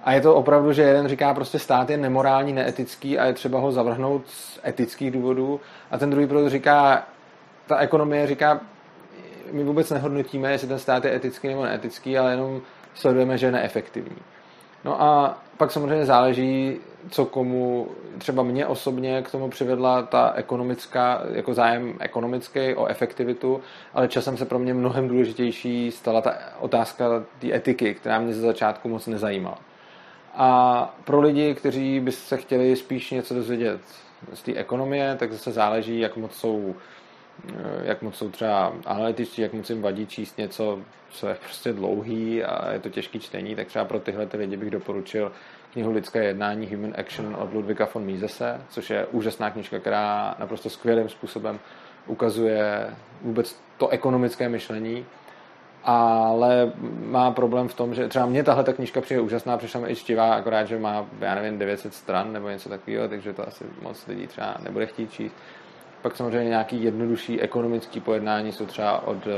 A 0.03 0.13
je 0.13 0.21
to 0.21 0.35
opravdu, 0.35 0.73
že 0.73 0.81
jeden 0.81 1.07
říká 1.07 1.33
prostě 1.33 1.59
stát 1.59 1.89
je 1.89 1.97
nemorální, 1.97 2.53
neetický 2.53 3.19
a 3.19 3.25
je 3.25 3.33
třeba 3.33 3.59
ho 3.59 3.71
zavrhnout 3.71 4.27
z 4.27 4.59
etických 4.65 5.11
důvodů. 5.11 5.59
A 5.91 5.97
ten 5.97 6.09
druhý 6.09 6.27
proud 6.27 6.49
říká, 6.49 7.03
ta 7.67 7.77
ekonomie 7.77 8.27
říká, 8.27 8.59
my 9.51 9.63
vůbec 9.63 9.89
nehodnotíme, 9.89 10.51
jestli 10.51 10.67
ten 10.67 10.79
stát 10.79 11.05
je 11.05 11.15
etický 11.15 11.47
nebo 11.47 11.63
neetický, 11.63 12.17
ale 12.17 12.31
jenom 12.31 12.61
sledujeme, 12.93 13.37
že 13.37 13.45
je 13.45 13.51
neefektivní. 13.51 14.17
No 14.85 15.01
a 15.01 15.37
pak 15.57 15.71
samozřejmě 15.71 16.05
záleží, 16.05 16.79
co 17.09 17.25
komu, 17.25 17.87
třeba 18.17 18.43
mě 18.43 18.65
osobně 18.65 19.21
k 19.21 19.31
tomu 19.31 19.49
přivedla 19.49 20.01
ta 20.01 20.33
ekonomická, 20.35 21.23
jako 21.31 21.53
zájem 21.53 21.93
ekonomický 21.99 22.75
o 22.75 22.85
efektivitu, 22.85 23.61
ale 23.93 24.07
časem 24.07 24.37
se 24.37 24.45
pro 24.45 24.59
mě 24.59 24.73
mnohem 24.73 25.07
důležitější 25.07 25.91
stala 25.91 26.21
ta 26.21 26.33
otázka 26.59 27.05
té 27.39 27.55
etiky, 27.55 27.93
která 27.93 28.19
mě 28.19 28.33
ze 28.33 28.41
začátku 28.41 28.89
moc 28.89 29.07
nezajímala. 29.07 29.57
A 30.35 30.95
pro 31.03 31.21
lidi, 31.21 31.55
kteří 31.55 31.99
by 31.99 32.11
se 32.11 32.37
chtěli 32.37 32.75
spíš 32.75 33.11
něco 33.11 33.33
dozvědět 33.33 33.81
z 34.33 34.41
té 34.41 34.53
ekonomie, 34.55 35.15
tak 35.15 35.31
zase 35.31 35.51
záleží, 35.51 35.99
jak 35.99 36.17
moc 36.17 36.33
jsou 36.33 36.75
jak 37.83 38.01
moc 38.01 38.15
jsou 38.15 38.29
třeba 38.29 38.73
analytičtí, 38.85 39.41
jak 39.41 39.53
moc 39.53 39.69
jim 39.69 39.81
vadí 39.81 40.07
číst 40.07 40.37
něco, 40.37 40.79
co 41.09 41.27
je 41.27 41.35
prostě 41.43 41.73
dlouhý 41.73 42.43
a 42.43 42.71
je 42.71 42.79
to 42.79 42.89
těžký 42.89 43.19
čtení, 43.19 43.55
tak 43.55 43.67
třeba 43.67 43.85
pro 43.85 43.99
tyhle 43.99 44.25
ty 44.25 44.37
lidi 44.37 44.57
bych 44.57 44.69
doporučil 44.69 45.31
knihu 45.77 45.91
Lidské 45.91 46.23
jednání 46.23 46.75
Human 46.75 46.93
Action 46.97 47.35
od 47.39 47.53
Ludvika 47.53 47.87
von 47.93 48.05
Misese, 48.05 48.61
což 48.69 48.89
je 48.89 49.05
úžasná 49.05 49.51
knižka, 49.51 49.79
která 49.79 50.35
naprosto 50.39 50.69
skvělým 50.69 51.09
způsobem 51.09 51.59
ukazuje 52.07 52.89
vůbec 53.21 53.59
to 53.77 53.87
ekonomické 53.87 54.49
myšlení, 54.49 55.05
ale 55.83 56.71
má 57.05 57.31
problém 57.31 57.67
v 57.67 57.73
tom, 57.73 57.93
že 57.93 58.07
třeba 58.07 58.25
mě 58.25 58.43
tahle 58.43 58.63
ta 58.63 58.73
knižka 58.73 59.01
přijde 59.01 59.21
úžasná, 59.21 59.57
přišla 59.57 59.79
mi 59.79 59.91
i 59.91 59.95
čtivá, 59.95 60.33
akorát, 60.33 60.65
že 60.65 60.79
má, 60.79 61.05
já 61.19 61.35
nevím, 61.35 61.59
900 61.59 61.93
stran 61.93 62.33
nebo 62.33 62.49
něco 62.49 62.69
takového, 62.69 63.07
takže 63.07 63.33
to 63.33 63.47
asi 63.47 63.65
moc 63.81 64.07
lidí 64.07 64.27
třeba 64.27 64.57
nebude 64.63 64.85
chtít 64.85 65.11
číst. 65.11 65.35
Pak 66.01 66.15
samozřejmě 66.15 66.49
nějaký 66.49 66.83
jednodušší 66.83 67.41
ekonomický 67.41 67.99
pojednání 67.99 68.51
jsou 68.51 68.65
třeba 68.65 69.07
od 69.07 69.27
uh, 69.27 69.33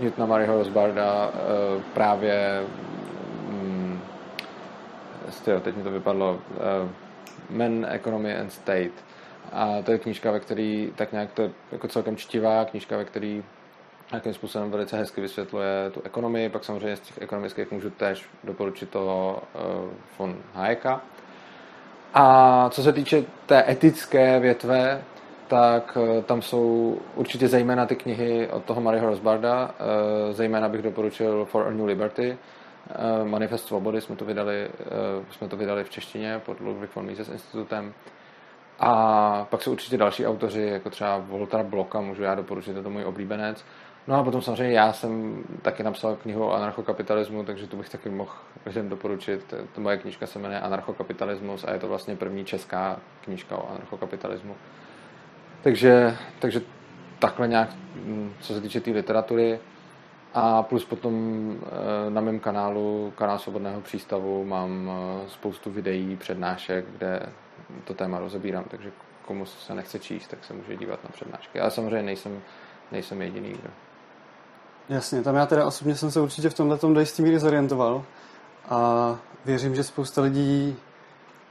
Newtona 0.00 0.26
Maryho 0.26 0.58
Rosbarda 0.58 1.28
uh, 1.28 1.82
právě 1.94 2.62
um, 2.62 3.00
teď 5.60 5.76
mi 5.76 5.82
to 5.82 5.90
vypadlo 5.90 6.32
uh, 6.32 6.88
Men, 7.50 7.86
Economy 7.90 8.36
and 8.36 8.50
State. 8.50 8.92
A 9.52 9.82
to 9.82 9.92
je 9.92 9.98
knížka, 9.98 10.30
ve 10.30 10.40
který 10.40 10.92
tak 10.96 11.12
nějak 11.12 11.32
to 11.32 11.42
je 11.42 11.50
jako 11.72 11.88
celkem 11.88 12.16
čtivá 12.16 12.64
knížka, 12.64 12.96
ve 12.96 13.04
který 13.04 13.44
nějakým 14.12 14.34
způsobem 14.34 14.70
velice 14.70 14.96
hezky 14.96 15.20
vysvětluje 15.20 15.90
tu 15.94 16.02
ekonomii, 16.04 16.48
pak 16.48 16.64
samozřejmě 16.64 16.96
z 16.96 17.00
těch 17.00 17.22
ekonomických 17.22 17.70
můžu 17.70 17.90
též 17.90 18.28
doporučit 18.44 18.90
toho 18.90 19.42
uh, 19.54 19.90
von 20.18 20.36
Hayeka. 20.54 21.00
A 22.14 22.68
co 22.70 22.82
se 22.82 22.92
týče 22.92 23.24
té 23.46 23.70
etické 23.70 24.40
větve, 24.40 25.02
tak 25.50 25.98
eh, 26.00 26.22
tam 26.22 26.42
jsou 26.42 26.98
určitě 27.14 27.48
zejména 27.48 27.86
ty 27.86 27.96
knihy 27.96 28.48
od 28.48 28.64
toho 28.64 28.80
Maryho 28.80 29.06
Rosbarda, 29.06 29.70
eh, 29.70 30.32
zejména 30.32 30.68
bych 30.68 30.82
doporučil 30.82 31.44
For 31.44 31.66
a 31.66 31.70
New 31.70 31.86
Liberty, 31.86 32.30
eh, 32.30 32.36
Manifest 33.24 33.66
svobody 33.66 34.00
jsme 34.00 34.16
to 34.16 34.24
vydali, 34.24 34.68
jsme 35.30 35.48
to 35.48 35.56
vydali 35.56 35.84
v 35.84 35.90
češtině 35.90 36.40
pod 36.46 36.60
Ludwig 36.60 36.94
von 36.94 37.06
Mises 37.06 37.28
institutem. 37.28 37.94
A 38.78 39.46
pak 39.50 39.62
jsou 39.62 39.72
určitě 39.72 39.96
další 39.96 40.26
autoři, 40.26 40.62
jako 40.62 40.90
třeba 40.90 41.18
Volta 41.18 41.62
Bloka, 41.62 42.00
můžu 42.00 42.22
já 42.22 42.34
doporučit, 42.34 42.76
je 42.76 42.82
to 42.82 42.90
můj 42.90 43.04
oblíbenec. 43.04 43.64
No 44.06 44.14
a 44.14 44.22
potom 44.24 44.42
samozřejmě 44.42 44.74
já 44.74 44.92
jsem 44.92 45.44
taky 45.62 45.82
napsal 45.82 46.16
knihu 46.16 46.44
o 46.44 46.52
anarchokapitalismu, 46.52 47.44
takže 47.44 47.66
to 47.66 47.76
bych 47.76 47.88
taky 47.88 48.08
mohl 48.08 48.32
lidem 48.66 48.88
doporučit. 48.88 49.54
To 49.74 49.80
moje 49.80 49.96
knižka 49.96 50.26
se 50.26 50.38
jmenuje 50.38 50.60
Anarchokapitalismus 50.60 51.64
a 51.64 51.72
je 51.72 51.78
to 51.78 51.88
vlastně 51.88 52.16
první 52.16 52.44
česká 52.44 53.00
knižka 53.24 53.56
o 53.56 53.70
anarchokapitalismu. 53.70 54.56
Takže, 55.62 56.16
takže 56.38 56.60
takhle 57.18 57.48
nějak, 57.48 57.68
mm, 57.94 58.32
co 58.40 58.54
se 58.54 58.60
týče 58.60 58.80
té 58.80 58.84
tý 58.84 58.92
literatury. 58.92 59.58
A 60.34 60.62
plus 60.62 60.84
potom 60.84 61.14
eh, 61.62 62.10
na 62.10 62.20
mém 62.20 62.40
kanálu, 62.40 63.12
kanál 63.16 63.38
Svobodného 63.38 63.80
přístavu, 63.80 64.44
mám 64.44 64.90
eh, 64.90 65.28
spoustu 65.28 65.70
videí, 65.70 66.16
přednášek, 66.16 66.84
kde 66.96 67.26
to 67.84 67.94
téma 67.94 68.18
rozebírám, 68.18 68.64
takže 68.64 68.92
komu 69.26 69.46
se 69.46 69.74
nechce 69.74 69.98
číst, 69.98 70.28
tak 70.28 70.44
se 70.44 70.54
může 70.54 70.76
dívat 70.76 71.04
na 71.04 71.10
přednášky. 71.12 71.60
Ale 71.60 71.70
samozřejmě 71.70 72.02
nejsem, 72.02 72.40
nejsem 72.92 73.22
jediný, 73.22 73.50
kdo. 73.50 73.70
Jasně, 74.88 75.22
tam 75.22 75.34
já 75.34 75.46
teda 75.46 75.66
osobně 75.66 75.94
jsem 75.94 76.10
se 76.10 76.20
určitě 76.20 76.50
v 76.50 76.54
tomhle 76.54 76.78
tom 76.78 76.94
do 76.94 77.00
jistý 77.00 77.22
míry 77.22 77.38
zorientoval 77.38 78.04
a 78.68 79.18
věřím, 79.44 79.74
že 79.74 79.84
spousta 79.84 80.22
lidí, 80.22 80.76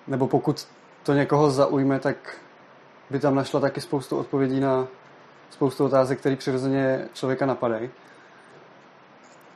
nebo 0.08 0.28
pokud 0.28 0.68
to 1.04 1.14
někoho 1.14 1.52
zaujme, 1.52 2.00
tak 2.00 2.38
by 3.10 3.20
tam 3.20 3.36
našla 3.36 3.60
taky 3.60 3.82
spoustu 3.82 4.18
odpovědí 4.18 4.60
na 4.60 4.88
spoustu 5.50 5.86
otázek, 5.86 6.20
které 6.20 6.36
přirozeně 6.36 7.08
člověka 7.14 7.46
napadají. 7.46 7.90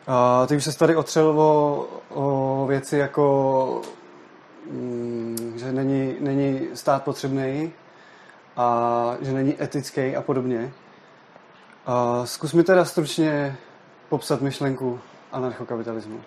A 0.07 0.45
ty 0.47 0.55
už 0.55 0.63
se 0.63 0.77
tady 0.77 0.95
otřel 0.95 1.39
o, 1.39 1.87
o 2.09 2.65
věci 2.67 2.97
jako, 2.97 3.81
mm, 4.71 5.53
že 5.57 5.71
není, 5.71 6.15
není 6.19 6.67
stát 6.73 7.03
potřebný 7.03 7.73
a 8.57 9.17
že 9.21 9.31
není 9.31 9.63
etický 9.63 10.15
a 10.15 10.21
podobně. 10.21 10.71
A 11.85 12.25
zkus 12.25 12.53
mi 12.53 12.63
teda 12.63 12.85
stručně 12.85 13.57
popsat 14.09 14.41
myšlenku 14.41 14.99
anarchokapitalismu. 15.31 16.21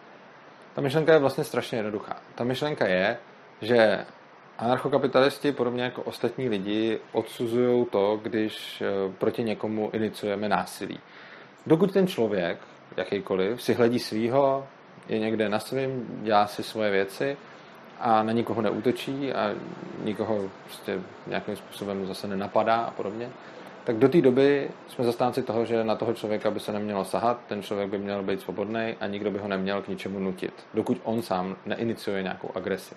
Ta 0.75 0.81
myšlenka 0.81 1.13
je 1.13 1.19
vlastně 1.19 1.45
strašně 1.45 1.79
jednoduchá. 1.79 2.17
Ta 2.35 2.45
myšlenka 2.45 2.87
je, 2.87 3.19
že 3.61 4.07
Anarchokapitalisti, 4.59 5.53
podobně 5.53 5.83
jako 5.83 6.03
ostatní 6.03 6.49
lidi, 6.49 7.01
odsuzují 7.13 7.87
to, 7.87 8.21
když 8.23 8.83
eh, 8.83 9.13
proti 9.19 9.45
někomu 9.45 9.91
iniciujeme 9.93 10.49
násilí. 10.49 10.99
Dokud 11.67 11.93
ten 11.93 12.07
člověk, 12.07 12.59
jakýkoliv, 12.97 13.63
si 13.63 13.75
hledí 13.75 13.99
svýho, 13.99 14.67
je 15.09 15.19
někde 15.19 15.49
na 15.49 15.59
svým, 15.59 16.07
dělá 16.23 16.47
si 16.47 16.63
svoje 16.63 16.91
věci 16.91 17.37
a 18.01 18.23
na 18.23 18.33
nikoho 18.33 18.63
neútočí 18.63 19.33
a 19.33 19.55
nikoho 20.05 20.51
prostě 20.65 21.01
nějakým 21.27 21.57
způsobem 21.57 22.07
zase 22.07 22.27
nenapadá 22.27 22.77
a 22.77 22.91
podobně, 22.91 23.31
tak 23.85 23.97
do 23.97 24.09
té 24.09 24.21
doby 24.21 24.71
jsme 24.89 25.05
zastánci 25.05 25.43
toho, 25.43 25.65
že 25.65 25.85
na 25.85 25.95
toho 25.95 26.15
člověka 26.15 26.51
by 26.51 26.61
se 26.61 26.73
nemělo 26.73 27.05
sahat, 27.05 27.41
ten 27.49 27.63
člověk 27.63 27.91
by 27.91 27.99
měl 27.99 28.23
být 28.23 28.41
svobodný 28.41 28.95
a 29.01 29.07
nikdo 29.07 29.31
by 29.31 29.39
ho 29.39 29.49
neměl 29.49 29.83
k 29.83 29.89
ničemu 29.89 30.19
nutit, 30.19 30.53
dokud 30.75 31.01
on 31.05 31.23
sám 31.23 31.57
neiniciuje 31.67 32.23
nějakou 32.23 32.51
agresi. 32.55 32.95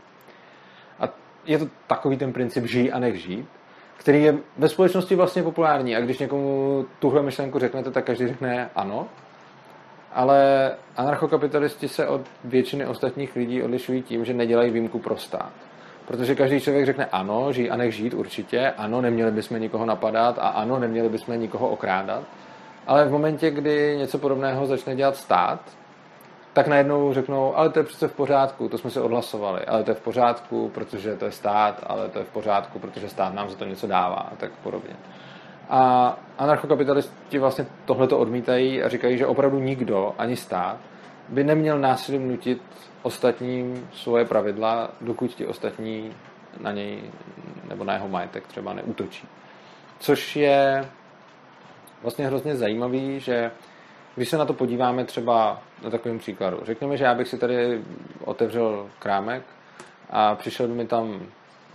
A 1.00 1.10
je 1.46 1.58
to 1.58 1.68
takový 1.88 2.18
ten 2.18 2.34
princip 2.34 2.66
žij 2.66 2.92
a 2.94 3.00
nech 3.00 3.22
žít, 3.22 3.46
který 3.98 4.24
je 4.24 4.38
ve 4.58 4.70
společnosti 4.70 5.16
vlastně 5.16 5.44
populární. 5.44 5.96
A 5.96 6.02
když 6.02 6.20
někomu 6.20 6.86
tuhle 7.00 7.22
myšlenku 7.22 7.60
řeknete, 7.60 7.92
tak 7.92 8.06
každý 8.06 8.28
řekne 8.28 8.70
ano, 8.76 9.08
ale 10.14 10.72
anarchokapitalisti 10.98 11.88
se 11.88 12.08
od 12.08 12.22
většiny 12.44 12.86
ostatních 12.86 13.36
lidí 13.36 13.64
odlišují 13.64 14.02
tím, 14.02 14.26
že 14.26 14.34
nedělají 14.34 14.72
výjimku 14.72 15.00
pro 15.00 15.18
stát. 15.18 15.52
Protože 16.08 16.36
každý 16.36 16.60
člověk 16.60 16.86
řekne 16.86 17.06
ano, 17.06 17.52
žij 17.52 17.72
a 17.72 17.76
nech 17.76 17.96
žít 17.96 18.14
určitě, 18.14 18.74
ano, 18.78 19.02
neměli 19.02 19.32
bychom 19.32 19.60
nikoho 19.60 19.86
napadat 19.86 20.40
a 20.40 20.48
ano, 20.48 20.80
neměli 20.80 21.10
bychom 21.10 21.40
nikoho 21.40 21.70
okrádat. 21.70 22.24
Ale 22.88 23.06
v 23.06 23.12
momentě, 23.12 23.52
kdy 23.52 23.96
něco 23.98 24.18
podobného 24.18 24.66
začne 24.66 24.96
dělat 24.96 25.16
stát, 25.16 25.60
tak 26.54 26.68
najednou 26.68 27.14
řeknou, 27.14 27.58
ale 27.58 27.70
to 27.70 27.80
je 27.80 27.84
přece 27.84 28.08
v 28.08 28.14
pořádku, 28.14 28.70
to 28.70 28.78
jsme 28.78 28.90
se 28.90 29.02
odhlasovali, 29.02 29.66
ale 29.66 29.84
to 29.84 29.92
je 29.92 29.96
v 29.96 30.02
pořádku, 30.02 30.70
protože 30.74 31.16
to 31.16 31.26
je 31.26 31.32
stát, 31.32 31.84
ale 31.88 32.10
to 32.10 32.20
je 32.20 32.26
v 32.26 32.30
pořádku, 32.30 32.80
protože 32.80 33.10
stát 33.10 33.34
nám 33.34 33.50
za 33.50 33.56
to 33.56 33.66
něco 33.66 33.88
dává 33.88 34.16
a 34.16 34.36
tak 34.36 34.52
podobně. 34.52 34.96
A 35.70 36.18
anarchokapitalisti 36.38 37.40
vlastně 37.40 37.66
tohleto 37.86 38.18
odmítají 38.18 38.84
a 38.84 38.90
říkají, 38.90 39.18
že 39.18 39.28
opravdu 39.28 39.60
nikdo, 39.60 40.14
ani 40.18 40.36
stát, 40.36 40.78
by 41.30 41.44
neměl 41.44 41.80
násilím 41.80 42.28
nutit 42.28 42.62
ostatním 43.02 43.90
svoje 43.94 44.26
pravidla, 44.26 44.92
dokud 45.02 45.34
ti 45.34 45.46
ostatní 45.46 46.14
na 46.62 46.72
něj 46.72 47.02
nebo 47.70 47.84
na 47.84 47.94
jeho 47.94 48.08
majetek 48.08 48.48
třeba 48.48 48.74
neútočí. 48.74 49.28
Což 50.00 50.36
je 50.36 50.90
vlastně 52.02 52.28
hrozně 52.28 52.56
zajímavý, 52.56 53.20
že 53.20 53.52
když 54.16 54.30
se 54.30 54.38
na 54.38 54.46
to 54.46 54.54
podíváme 54.54 55.06
třeba 55.06 55.62
na 55.84 55.90
takovém 55.90 56.20
příkladu. 56.20 56.60
Řekněme, 56.64 56.98
že 56.98 57.04
já 57.04 57.16
bych 57.16 57.28
si 57.28 57.38
tady 57.38 57.82
otevřel 58.26 58.90
krámek 59.00 59.44
a 60.10 60.36
přišel 60.36 60.68
by 60.68 60.74
mi 60.74 60.86
tam 60.86 61.22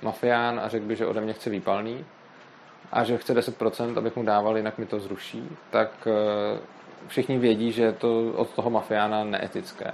mafián 0.02 0.60
a 0.60 0.68
řekl 0.68 0.86
by, 0.86 0.96
že 0.96 1.06
ode 1.06 1.20
mě 1.20 1.32
chce 1.32 1.50
výpalný 1.50 2.04
a 2.94 3.04
že 3.04 3.18
chce 3.18 3.34
10%, 3.34 3.98
abych 3.98 4.16
mu 4.16 4.22
dával, 4.22 4.56
jinak 4.56 4.78
mi 4.78 4.86
to 4.86 5.00
zruší, 5.00 5.48
tak 5.70 5.90
eh, 6.06 6.58
všichni 7.06 7.38
vědí, 7.38 7.72
že 7.72 7.82
je 7.82 7.92
to 7.92 8.32
od 8.36 8.50
toho 8.50 8.70
mafiána 8.70 9.24
neetické. 9.24 9.92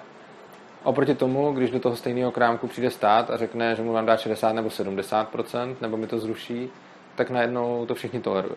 Oproti 0.85 1.15
tomu, 1.15 1.53
když 1.53 1.71
do 1.71 1.81
toho 1.81 1.97
stejného 1.97 2.31
krámku 2.31 2.67
přijde 2.67 2.91
stát 2.91 3.31
a 3.31 3.37
řekne, 3.37 3.77
že 3.77 3.83
mu 3.83 3.93
mám 3.93 4.07
dát 4.07 4.21
60 4.21 4.53
nebo 4.53 4.69
70%, 4.69 5.77
nebo 5.81 5.97
mi 5.97 6.07
to 6.07 6.19
zruší, 6.19 6.71
tak 7.15 7.31
najednou 7.31 7.87
to 7.87 7.95
všichni 7.95 8.21
tolerují. 8.21 8.57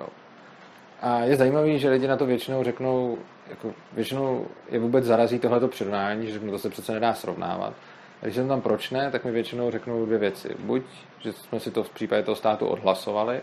A 1.02 1.20
je 1.20 1.36
zajímavé, 1.36 1.78
že 1.78 1.90
lidi 1.90 2.08
na 2.08 2.18
to 2.18 2.26
většinou 2.26 2.64
řeknou, 2.64 3.18
jako 3.50 3.74
většinou 3.94 4.46
je 4.70 4.80
vůbec 4.80 5.06
zarazí 5.06 5.40
tohleto 5.40 5.68
přirovnání, 5.68 6.28
že 6.28 6.40
to 6.40 6.60
se 6.60 6.70
přece 6.70 6.92
nedá 6.92 7.14
srovnávat. 7.14 7.74
A 8.22 8.26
když 8.26 8.36
jsem 8.36 8.48
tam 8.48 8.62
proč 8.62 8.92
ne, 8.92 9.12
tak 9.12 9.26
mi 9.26 9.32
většinou 9.32 9.72
řeknou 9.72 10.06
dvě 10.06 10.18
věci. 10.18 10.56
Buď, 10.60 10.84
že 11.20 11.34
jsme 11.34 11.60
si 11.60 11.72
to 11.72 11.84
v 11.84 11.90
případě 11.90 12.24
toho 12.24 12.36
státu 12.36 12.68
odhlasovali, 12.68 13.42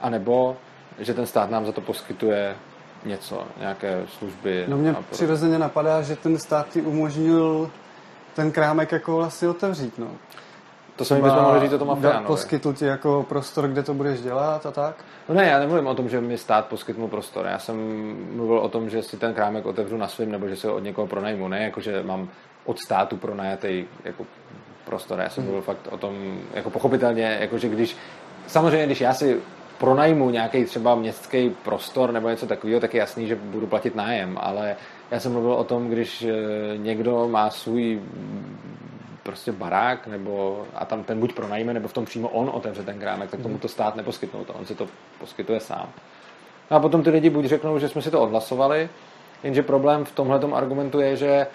anebo, 0.00 0.56
že 0.98 1.14
ten 1.14 1.26
stát 1.26 1.50
nám 1.50 1.66
za 1.66 1.72
to 1.72 1.80
poskytuje 1.80 2.56
něco, 3.04 3.44
nějaké 3.60 4.02
služby. 4.18 4.64
No 4.68 4.76
mě 4.76 4.96
přirozeně 5.10 5.58
napadá, 5.58 6.02
že 6.02 6.16
ten 6.16 6.38
stát 6.38 6.68
ti 6.68 6.82
umožnil 6.82 7.70
ten 8.34 8.52
krámek 8.52 8.92
jako 8.92 9.16
vlastně 9.16 9.48
otevřít, 9.48 9.98
no. 9.98 10.08
To 10.96 11.04
se 11.04 11.14
mi 11.14 11.22
bychom 11.22 11.42
mohli 11.42 11.60
říct 11.60 11.72
o 11.72 11.78
tom 11.78 11.88
mafiánovi. 11.88 12.26
Poskytl 12.26 12.72
ti 12.72 12.84
jako 12.84 13.26
prostor, 13.28 13.68
kde 13.68 13.82
to 13.82 13.94
budeš 13.94 14.20
dělat 14.20 14.66
a 14.66 14.70
tak? 14.70 15.04
No 15.28 15.34
ne, 15.34 15.46
já 15.46 15.58
nemluvím 15.58 15.86
o 15.86 15.94
tom, 15.94 16.08
že 16.08 16.20
mi 16.20 16.38
stát 16.38 16.66
poskytnul 16.66 17.08
prostor. 17.08 17.46
Já 17.46 17.58
jsem 17.58 17.76
mluvil 18.36 18.58
o 18.58 18.68
tom, 18.68 18.90
že 18.90 19.02
si 19.02 19.16
ten 19.16 19.34
krámek 19.34 19.66
otevřu 19.66 19.96
na 19.96 20.08
svým, 20.08 20.32
nebo 20.32 20.48
že 20.48 20.56
si 20.56 20.66
ho 20.66 20.74
od 20.74 20.78
někoho 20.78 21.06
pronajmu. 21.06 21.48
Ne, 21.48 21.62
jako 21.62 21.80
že 21.80 22.02
mám 22.02 22.28
od 22.64 22.78
státu 22.78 23.16
pronajatý 23.16 23.84
jako 24.04 24.26
prostor. 24.84 25.18
Já 25.18 25.28
jsem 25.28 25.42
hmm. 25.42 25.52
mluvil 25.52 25.62
fakt 25.62 25.88
o 25.90 25.96
tom, 25.96 26.38
jako 26.54 26.70
pochopitelně, 26.70 27.38
jako 27.40 27.58
že 27.58 27.68
když, 27.68 27.96
samozřejmě, 28.46 28.86
když 28.86 29.00
já 29.00 29.14
si 29.14 29.40
pronajmu 29.84 30.30
nějaký 30.30 30.64
třeba 30.64 30.94
městský 30.94 31.50
prostor 31.50 32.12
nebo 32.12 32.28
něco 32.28 32.46
takového, 32.46 32.80
tak 32.80 32.94
je 32.94 33.00
jasný, 33.00 33.26
že 33.26 33.36
budu 33.36 33.66
platit 33.66 33.94
nájem, 33.94 34.38
ale 34.40 34.76
já 35.10 35.20
jsem 35.20 35.32
mluvil 35.32 35.52
o 35.52 35.64
tom, 35.64 35.88
když 35.88 36.22
eh, 36.22 36.32
někdo 36.76 37.28
má 37.28 37.50
svůj 37.50 38.00
prostě 39.22 39.52
barák, 39.52 40.06
nebo 40.06 40.64
a 40.74 40.84
tam 40.84 41.04
ten 41.04 41.20
buď 41.20 41.34
pronajme, 41.34 41.74
nebo 41.74 41.88
v 41.88 41.92
tom 41.92 42.04
přímo 42.04 42.28
on 42.28 42.50
otevře 42.52 42.82
ten 42.82 42.98
krámek, 42.98 43.30
tak 43.30 43.42
tomu 43.42 43.58
to 43.58 43.68
stát 43.68 43.96
neposkytnou, 43.96 44.44
to 44.44 44.52
on 44.52 44.66
si 44.66 44.74
to 44.74 44.86
poskytuje 45.20 45.60
sám. 45.60 45.88
A 46.70 46.80
potom 46.80 47.02
ty 47.02 47.10
lidi 47.10 47.30
buď 47.30 47.44
řeknou, 47.44 47.78
že 47.78 47.88
jsme 47.88 48.02
si 48.02 48.10
to 48.10 48.20
odhlasovali, 48.20 48.88
jenže 49.42 49.62
problém 49.62 50.04
v 50.04 50.12
tomhle 50.12 50.40
argumentu 50.52 51.00
je, 51.00 51.16
že 51.16 51.46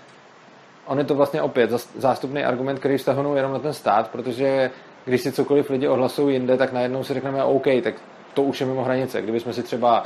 on 0.85 0.97
je 0.97 1.05
to 1.05 1.15
vlastně 1.15 1.41
opět 1.41 1.69
zástupný 1.97 2.43
argument, 2.43 2.79
který 2.79 2.97
vztahují 2.97 3.35
jenom 3.35 3.53
na 3.53 3.59
ten 3.59 3.73
stát, 3.73 4.11
protože 4.11 4.71
když 5.05 5.21
si 5.21 5.31
cokoliv 5.31 5.69
lidi 5.69 5.87
odhlasují 5.87 6.35
jinde, 6.35 6.57
tak 6.57 6.73
najednou 6.73 7.03
si 7.03 7.13
řekneme 7.13 7.43
OK, 7.43 7.65
tak 7.83 7.95
to 8.33 8.43
už 8.43 8.61
je 8.61 8.67
mimo 8.67 8.83
hranice. 8.83 9.21
Kdybychom 9.21 9.53
si 9.53 9.63
třeba 9.63 10.03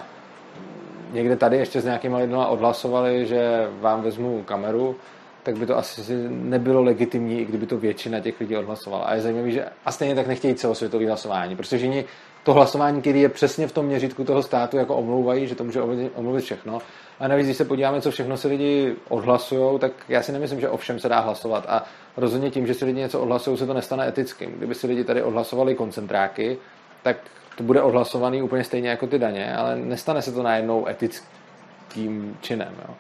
někde 1.12 1.36
tady 1.36 1.58
ještě 1.58 1.82
s 1.82 1.86
nějakýma 1.86 2.18
lidmi 2.18 2.38
odhlasovali, 2.48 3.26
že 3.26 3.68
vám 3.80 4.02
vezmu 4.02 4.44
kameru, 4.44 4.96
tak 5.44 5.58
by 5.58 5.66
to 5.66 5.78
asi 5.78 6.02
nebylo 6.30 6.84
legitimní, 6.84 7.42
i 7.42 7.46
kdyby 7.46 7.66
to 7.66 7.78
většina 7.78 8.20
těch 8.20 8.40
lidí 8.40 8.58
odhlasovala. 8.58 9.06
A 9.06 9.16
je 9.16 9.22
zajímavé, 9.22 9.52
že 9.52 9.66
a 9.86 9.92
stejně 9.92 10.16
tak 10.16 10.28
nechtějí 10.28 10.56
celosvětové 10.56 11.08
hlasování, 11.08 11.56
protože 11.56 11.88
oni 11.88 12.06
to 12.44 12.54
hlasování, 12.54 13.02
který 13.02 13.22
je 13.22 13.30
přesně 13.30 13.68
v 13.68 13.72
tom 13.72 13.86
měřítku 13.86 14.24
toho 14.24 14.44
státu, 14.44 14.78
jako 14.78 14.96
omlouvají, 14.96 15.48
že 15.48 15.56
to 15.56 15.64
může 15.64 15.82
omluvit 16.16 16.42
všechno. 16.42 16.80
A 17.20 17.28
navíc, 17.28 17.48
když 17.48 17.58
se 17.58 17.66
podíváme, 17.66 18.02
co 18.02 18.12
všechno 18.12 18.38
si 18.38 18.48
lidi 18.48 18.96
odhlasují, 19.10 19.80
tak 19.80 19.92
já 20.10 20.22
si 20.22 20.32
nemyslím, 20.32 20.60
že 20.60 20.70
o 20.70 20.78
všem 20.78 21.00
se 21.00 21.10
dá 21.10 21.20
hlasovat. 21.20 21.66
A 21.68 21.84
rozhodně 22.18 22.52
tím, 22.52 22.68
že 22.68 22.74
si 22.74 22.86
lidi 22.86 23.00
něco 23.00 23.20
odhlasují, 23.20 23.58
se 23.58 23.66
to 23.66 23.74
nestane 23.74 24.08
etickým. 24.08 24.52
Kdyby 24.52 24.76
si 24.76 24.88
lidi 24.88 25.04
tady 25.04 25.24
odhlasovali 25.24 25.76
koncentráky, 25.76 26.58
tak 27.04 27.18
to 27.58 27.64
bude 27.64 27.82
odhlasovaný 27.82 28.42
úplně 28.42 28.64
stejně 28.64 28.90
jako 28.90 29.08
ty 29.08 29.20
daně, 29.20 29.56
ale 29.56 29.76
nestane 29.76 30.22
se 30.22 30.32
to 30.32 30.44
najednou 30.44 30.88
etickým 30.88 32.38
činem. 32.42 32.74
Jo. 32.88 32.94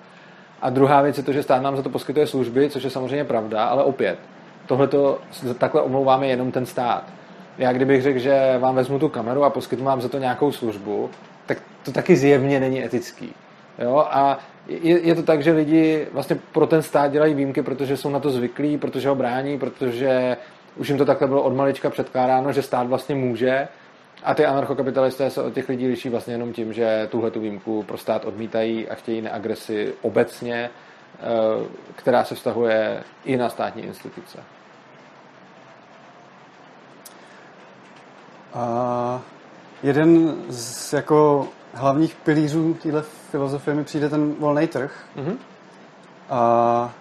A 0.61 0.69
druhá 0.69 1.01
věc 1.01 1.17
je 1.17 1.23
to, 1.23 1.33
že 1.33 1.43
stát 1.43 1.61
nám 1.61 1.75
za 1.75 1.83
to 1.83 1.89
poskytuje 1.89 2.27
služby, 2.27 2.69
což 2.69 2.83
je 2.83 2.89
samozřejmě 2.89 3.25
pravda, 3.25 3.65
ale 3.65 3.83
opět, 3.83 4.19
tohle 4.65 4.87
to 4.87 5.19
takhle 5.57 5.81
omlouváme 5.81 6.27
jenom 6.27 6.51
ten 6.51 6.65
stát. 6.65 7.03
Já 7.57 7.73
kdybych 7.73 8.01
řekl, 8.01 8.19
že 8.19 8.57
vám 8.59 8.75
vezmu 8.75 8.99
tu 8.99 9.09
kameru 9.09 9.43
a 9.43 9.49
poskytnu 9.49 9.85
vám 9.85 10.01
za 10.01 10.09
to 10.09 10.17
nějakou 10.17 10.51
službu, 10.51 11.09
tak 11.45 11.57
to 11.85 11.91
taky 11.91 12.15
zjevně 12.15 12.59
není 12.59 12.83
etický. 12.83 13.33
Jo? 13.79 14.07
A 14.11 14.39
je, 14.67 14.99
je 14.99 15.15
to 15.15 15.23
tak, 15.23 15.43
že 15.43 15.51
lidi 15.51 16.07
vlastně 16.11 16.37
pro 16.51 16.67
ten 16.67 16.81
stát 16.81 17.11
dělají 17.11 17.33
výjimky, 17.33 17.61
protože 17.61 17.97
jsou 17.97 18.09
na 18.09 18.19
to 18.19 18.29
zvyklí, 18.29 18.77
protože 18.77 19.09
ho 19.09 19.15
brání, 19.15 19.59
protože 19.59 20.37
už 20.75 20.89
jim 20.89 20.97
to 20.97 21.05
takhle 21.05 21.27
bylo 21.27 21.43
od 21.43 21.55
malička 21.55 21.89
předkládáno, 21.89 22.51
že 22.51 22.61
stát 22.61 22.87
vlastně 22.87 23.15
může 23.15 23.67
a 24.23 24.33
ty 24.33 24.45
anarchokapitalisté 24.45 25.29
se 25.29 25.43
od 25.43 25.53
těch 25.53 25.69
lidí 25.69 25.87
liší 25.87 26.09
vlastně 26.09 26.33
jenom 26.33 26.53
tím, 26.53 26.73
že 26.73 27.07
tuhle 27.11 27.31
tu 27.31 27.39
výjimku 27.39 27.83
pro 27.83 27.97
stát 27.97 28.25
odmítají 28.25 28.89
a 28.89 28.95
chtějí 28.95 29.21
neagresi 29.21 29.93
obecně, 30.01 30.69
eh, 30.69 31.19
která 31.95 32.23
se 32.23 32.35
vztahuje 32.35 33.03
i 33.25 33.37
na 33.37 33.49
státní 33.49 33.83
instituce. 33.83 34.39
A 38.53 39.21
jeden 39.83 40.35
z 40.49 40.93
jako 40.93 41.47
hlavních 41.73 42.15
pilířů 42.15 42.73
téhle 42.73 43.01
filozofie 43.01 43.75
mi 43.75 43.83
přijde 43.83 44.09
ten 44.09 44.33
volný 44.33 44.67
trh. 44.67 45.05
Mm-hmm. 45.17 45.37
A 46.29 46.93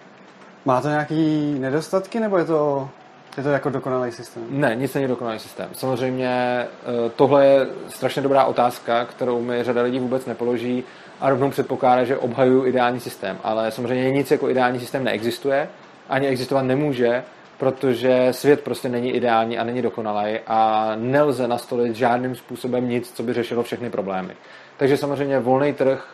má 0.65 0.81
to 0.81 0.89
nějaký 0.89 1.53
nedostatky, 1.59 2.19
nebo 2.19 2.37
je 2.37 2.45
to 2.45 2.89
je 3.37 3.43
to 3.43 3.49
jako 3.49 3.69
dokonalý 3.69 4.11
systém? 4.11 4.43
Ne, 4.49 4.75
nic 4.75 4.93
není 4.93 5.07
dokonalý 5.07 5.39
systém. 5.39 5.69
Samozřejmě 5.73 6.27
eh, 6.27 6.67
tohle 7.15 7.45
je 7.45 7.67
strašně 7.89 8.21
dobrá 8.21 8.45
otázka, 8.45 9.05
kterou 9.05 9.41
mi 9.41 9.63
řada 9.63 9.81
lidí 9.81 9.99
vůbec 9.99 10.25
nepoloží 10.25 10.83
a 11.21 11.29
rovnou 11.29 11.49
předpokládá, 11.49 12.03
že 12.03 12.17
obhajuju 12.17 12.65
ideální 12.65 12.99
systém. 12.99 13.37
Ale 13.43 13.71
samozřejmě 13.71 14.11
nic 14.11 14.31
jako 14.31 14.49
ideální 14.49 14.79
systém 14.79 15.03
neexistuje, 15.03 15.69
ani 16.09 16.27
existovat 16.27 16.65
nemůže, 16.65 17.23
protože 17.57 18.27
svět 18.31 18.61
prostě 18.61 18.89
není 18.89 19.11
ideální 19.11 19.57
a 19.57 19.63
není 19.63 19.81
dokonalý 19.81 20.39
a 20.47 20.91
nelze 20.95 21.47
nastolit 21.47 21.95
žádným 21.95 22.35
způsobem 22.35 22.89
nic, 22.89 23.11
co 23.11 23.23
by 23.23 23.33
řešilo 23.33 23.63
všechny 23.63 23.89
problémy. 23.89 24.33
Takže 24.77 24.97
samozřejmě 24.97 25.39
volný 25.39 25.73
trh 25.73 26.13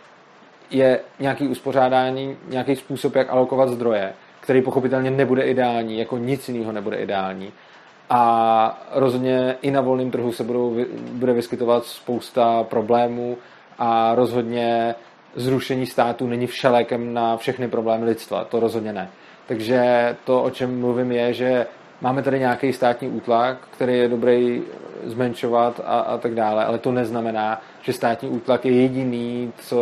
je 0.71 0.99
nějaký 1.19 1.47
uspořádání, 1.47 2.37
nějaký 2.47 2.75
způsob, 2.75 3.15
jak 3.15 3.29
alokovat 3.29 3.69
zdroje 3.69 4.13
který 4.49 4.61
pochopitelně 4.61 5.11
nebude 5.11 5.43
ideální, 5.43 5.99
jako 5.99 6.17
nic 6.17 6.49
jiného 6.49 6.71
nebude 6.71 6.97
ideální. 6.97 7.51
A 8.09 8.81
rozhodně 8.93 9.55
i 9.61 9.71
na 9.71 9.81
volném 9.81 10.11
trhu 10.11 10.31
se 10.31 10.43
budou, 10.43 10.75
bude 11.11 11.33
vyskytovat 11.33 11.85
spousta 11.85 12.63
problémů 12.63 13.37
a 13.79 14.15
rozhodně 14.15 14.95
zrušení 15.35 15.85
státu 15.85 16.27
není 16.27 16.47
všelékem 16.47 17.13
na 17.13 17.37
všechny 17.37 17.67
problémy 17.67 18.05
lidstva. 18.05 18.43
To 18.43 18.59
rozhodně 18.59 18.93
ne. 18.93 19.09
Takže 19.47 20.15
to, 20.25 20.43
o 20.43 20.49
čem 20.49 20.79
mluvím, 20.79 21.11
je, 21.11 21.33
že 21.33 21.65
máme 22.01 22.23
tady 22.23 22.39
nějaký 22.39 22.73
státní 22.73 23.07
útlak, 23.07 23.57
který 23.71 23.97
je 23.97 24.07
dobrý 24.07 24.61
zmenšovat 25.03 25.81
a, 25.85 25.99
a 25.99 26.17
tak 26.17 26.35
dále, 26.35 26.65
ale 26.65 26.77
to 26.77 26.91
neznamená, 26.91 27.61
že 27.81 27.93
státní 27.93 28.29
útlak 28.29 28.65
je 28.65 28.71
jediný, 28.71 29.53
co 29.59 29.79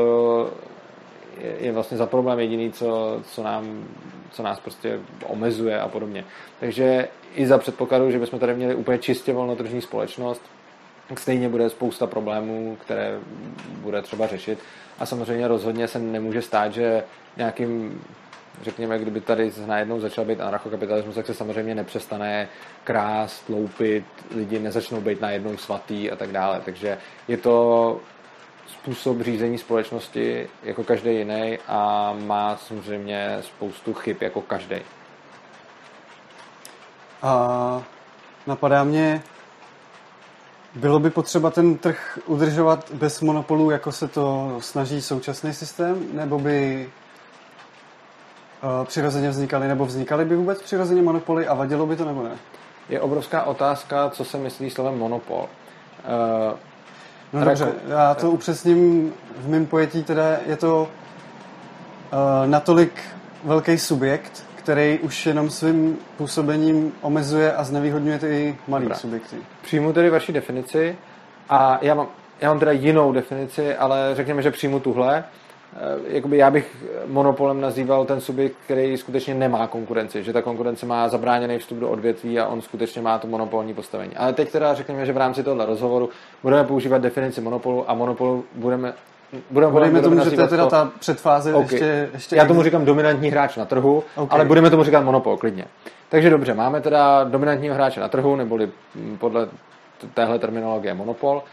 je, 1.60 1.72
vlastně 1.72 1.98
za 1.98 2.06
problém 2.06 2.40
jediný, 2.40 2.72
co, 2.72 3.22
co, 3.32 3.44
nám, 3.44 3.88
co 4.32 4.44
nás 4.44 4.60
prostě 4.60 5.00
omezuje 5.26 5.80
a 5.80 5.88
podobně. 5.88 6.26
Takže 6.60 7.08
i 7.36 7.48
za 7.48 7.58
předpokladu, 7.58 8.12
že 8.12 8.20
bychom 8.20 8.40
tady 8.40 8.54
měli 8.54 8.76
úplně 8.76 8.98
čistě 8.98 9.34
volnotržní 9.34 9.82
společnost, 9.82 10.42
stejně 11.18 11.50
bude 11.50 11.70
spousta 11.70 12.08
problémů, 12.08 12.78
které 12.82 13.20
bude 13.82 14.02
třeba 14.02 14.28
řešit. 14.28 14.60
A 15.00 15.06
samozřejmě 15.06 15.48
rozhodně 15.48 15.88
se 15.88 16.00
nemůže 16.00 16.42
stát, 16.42 16.74
že 16.74 17.04
nějakým 17.38 18.02
řekněme, 18.62 19.00
kdyby 19.00 19.22
tady 19.22 19.52
najednou 19.66 20.00
začal 20.00 20.26
být 20.26 20.42
anarchokapitalismus, 20.42 21.16
tak 21.16 21.26
se 21.26 21.34
samozřejmě 21.34 21.76
nepřestane 21.76 22.50
krást, 22.84 23.50
loupit, 23.50 24.06
lidi 24.36 24.60
nezačnou 24.60 25.02
být 25.02 25.22
najednou 25.22 25.58
svatý 25.58 26.12
a 26.12 26.16
tak 26.16 26.32
dále. 26.32 26.62
Takže 26.66 26.98
je 27.28 27.38
to 27.38 28.00
způsob 28.88 29.22
řízení 29.22 29.58
společnosti 29.58 30.50
jako 30.64 30.84
každý 30.84 31.18
jiný 31.18 31.58
a 31.68 32.14
má 32.26 32.58
samozřejmě 32.58 33.38
spoustu 33.42 33.94
chyb 33.94 34.18
jako 34.22 34.42
každý. 34.42 34.76
A 37.22 37.84
napadá 38.48 38.84
mě, 38.84 39.24
bylo 40.76 41.00
by 41.00 41.10
potřeba 41.10 41.52
ten 41.52 41.78
trh 41.78 42.20
udržovat 42.26 42.92
bez 42.92 43.22
monopolů, 43.22 43.72
jako 43.72 43.92
se 43.92 44.08
to 44.08 44.58
snaží 44.60 45.02
současný 45.02 45.54
systém, 45.54 46.08
nebo 46.14 46.40
by 46.40 46.90
uh, 48.64 48.86
přirozeně 48.86 49.30
vznikaly, 49.30 49.68
nebo 49.68 49.86
vznikaly 49.86 50.26
by 50.26 50.36
vůbec 50.36 50.62
přirozeně 50.62 51.02
monopoly 51.02 51.48
a 51.48 51.54
vadilo 51.54 51.86
by 51.86 51.96
to 51.96 52.06
nebo 52.06 52.24
ne? 52.24 52.38
Je 52.90 53.02
obrovská 53.02 53.44
otázka, 53.44 54.10
co 54.10 54.26
se 54.26 54.38
myslí 54.38 54.70
slovem 54.70 54.98
monopol. 54.98 55.50
No 57.34 57.46
dobře, 57.46 57.74
já 57.88 58.14
to 58.14 58.32
upřesním 58.32 59.14
v 59.38 59.50
mém 59.50 59.66
pojetí, 59.66 60.04
teda 60.04 60.38
je 60.46 60.56
to 60.58 60.82
uh, 60.82 60.90
natolik 62.50 62.92
velký 63.44 63.78
subjekt, 63.78 64.44
který 64.56 65.00
už 65.00 65.26
jenom 65.26 65.50
svým 65.50 65.98
působením 66.18 66.94
omezuje 67.02 67.54
a 67.54 67.64
znevýhodňuje 67.64 68.20
ty 68.20 68.58
malé 68.68 68.96
subjekty. 68.96 69.36
Přijmu 69.62 69.94
tedy 69.94 70.10
vaši 70.10 70.34
definici 70.34 70.98
a 71.50 71.80
já 71.82 71.94
mám, 71.96 72.08
já 72.42 72.50
mám 72.50 72.60
teda 72.60 72.72
jinou 72.72 73.14
definici, 73.14 73.76
ale 73.76 74.10
řekněme, 74.14 74.42
že 74.42 74.52
přijmu 74.52 74.80
tuhle. 74.80 75.24
Eh, 75.76 76.16
jakoby 76.16 76.38
já 76.38 76.52
bych 76.52 76.86
monopolem 77.06 77.62
nazýval 77.62 78.06
ten 78.06 78.22
subjekt, 78.22 78.56
který 78.66 78.98
skutečně 78.98 79.34
nemá 79.34 79.68
konkurenci, 79.68 80.24
že 80.24 80.34
ta 80.34 80.42
konkurence 80.42 80.86
má 80.86 81.10
zabráněný 81.10 81.58
vstup 81.58 81.78
do 81.78 81.90
odvětví 81.90 82.40
a 82.40 82.48
on 82.48 82.62
skutečně 82.62 83.02
má 83.02 83.20
to 83.20 83.28
monopolní 83.28 83.74
postavení. 83.74 84.16
Ale 84.16 84.34
teď 84.34 84.52
teda 84.52 84.74
řekněme, 84.74 85.06
že 85.06 85.14
v 85.14 85.18
rámci 85.18 85.44
tohle 85.44 85.66
rozhovoru 85.66 86.10
budeme 86.44 86.64
používat 86.64 87.02
definici 87.02 87.42
monopolu 87.42 87.90
a 87.90 87.94
monopolu 87.94 88.46
budeme 88.56 88.94
budeme, 89.52 89.72
budeme 89.72 90.02
tomu, 90.02 90.24
že 90.24 90.32
to 90.32 90.42
je 90.42 90.48
teda 90.48 90.64
to... 90.64 90.70
ta 90.70 90.92
předfáze 91.00 91.54
okay. 91.54 91.68
ještě, 91.72 92.10
ještě... 92.14 92.36
Já 92.36 92.46
tomu 92.46 92.64
říkám 92.64 92.86
dominantní 92.86 93.30
hráč 93.30 93.58
na 93.58 93.66
trhu, 93.66 94.04
okay. 94.16 94.28
ale 94.36 94.46
budeme 94.46 94.70
tomu 94.70 94.84
říkat 94.84 95.02
monopol, 95.02 95.38
klidně. 95.38 95.66
Takže 96.10 96.30
dobře, 96.30 96.54
máme 96.54 96.82
teda 96.82 97.24
dominantního 97.24 97.76
hráče 97.76 98.00
na 98.00 98.08
trhu, 98.08 98.36
neboli 98.36 98.70
podle 99.20 99.48
téhle 100.14 100.40
terminologie 100.40 100.94
monopol. 100.94 101.44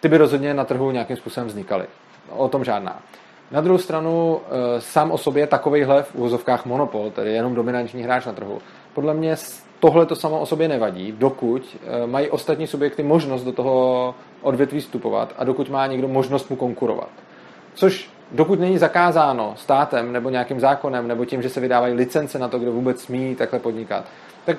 Ty 0.00 0.08
by 0.08 0.16
rozhodně 0.16 0.54
na 0.54 0.64
trhu 0.64 0.90
nějakým 0.90 1.16
způsobem 1.16 1.46
vznikaly. 1.46 1.86
O 2.30 2.48
tom 2.48 2.64
žádná. 2.64 3.02
Na 3.50 3.60
druhou 3.60 3.78
stranu, 3.78 4.40
e, 4.76 4.80
sám 4.80 5.10
o 5.10 5.18
sobě 5.18 5.46
takovejhle 5.46 6.02
v 6.02 6.14
úvozovkách 6.14 6.66
monopol, 6.66 7.10
tedy 7.10 7.32
jenom 7.32 7.54
dominantní 7.54 8.02
hráč 8.02 8.26
na 8.26 8.32
trhu, 8.32 8.58
podle 8.94 9.14
mě 9.14 9.36
tohle 9.80 10.06
to 10.06 10.16
samo 10.16 10.40
o 10.40 10.46
sobě 10.46 10.68
nevadí, 10.68 11.12
dokud 11.12 11.76
e, 11.86 12.06
mají 12.06 12.30
ostatní 12.30 12.66
subjekty 12.66 13.02
možnost 13.02 13.44
do 13.44 13.52
toho 13.52 14.14
odvětví 14.42 14.80
vstupovat 14.80 15.34
a 15.38 15.44
dokud 15.44 15.70
má 15.70 15.86
někdo 15.86 16.08
možnost 16.08 16.50
mu 16.50 16.56
konkurovat. 16.56 17.10
Což 17.74 18.10
dokud 18.32 18.60
není 18.60 18.78
zakázáno 18.78 19.54
státem 19.56 20.12
nebo 20.12 20.30
nějakým 20.30 20.60
zákonem 20.60 21.08
nebo 21.08 21.24
tím, 21.24 21.42
že 21.42 21.48
se 21.48 21.60
vydávají 21.60 21.94
licence 21.94 22.38
na 22.38 22.48
to, 22.48 22.58
kdo 22.58 22.72
vůbec 22.72 23.00
smí 23.00 23.34
takhle 23.34 23.58
podnikat, 23.58 24.04
tak 24.44 24.56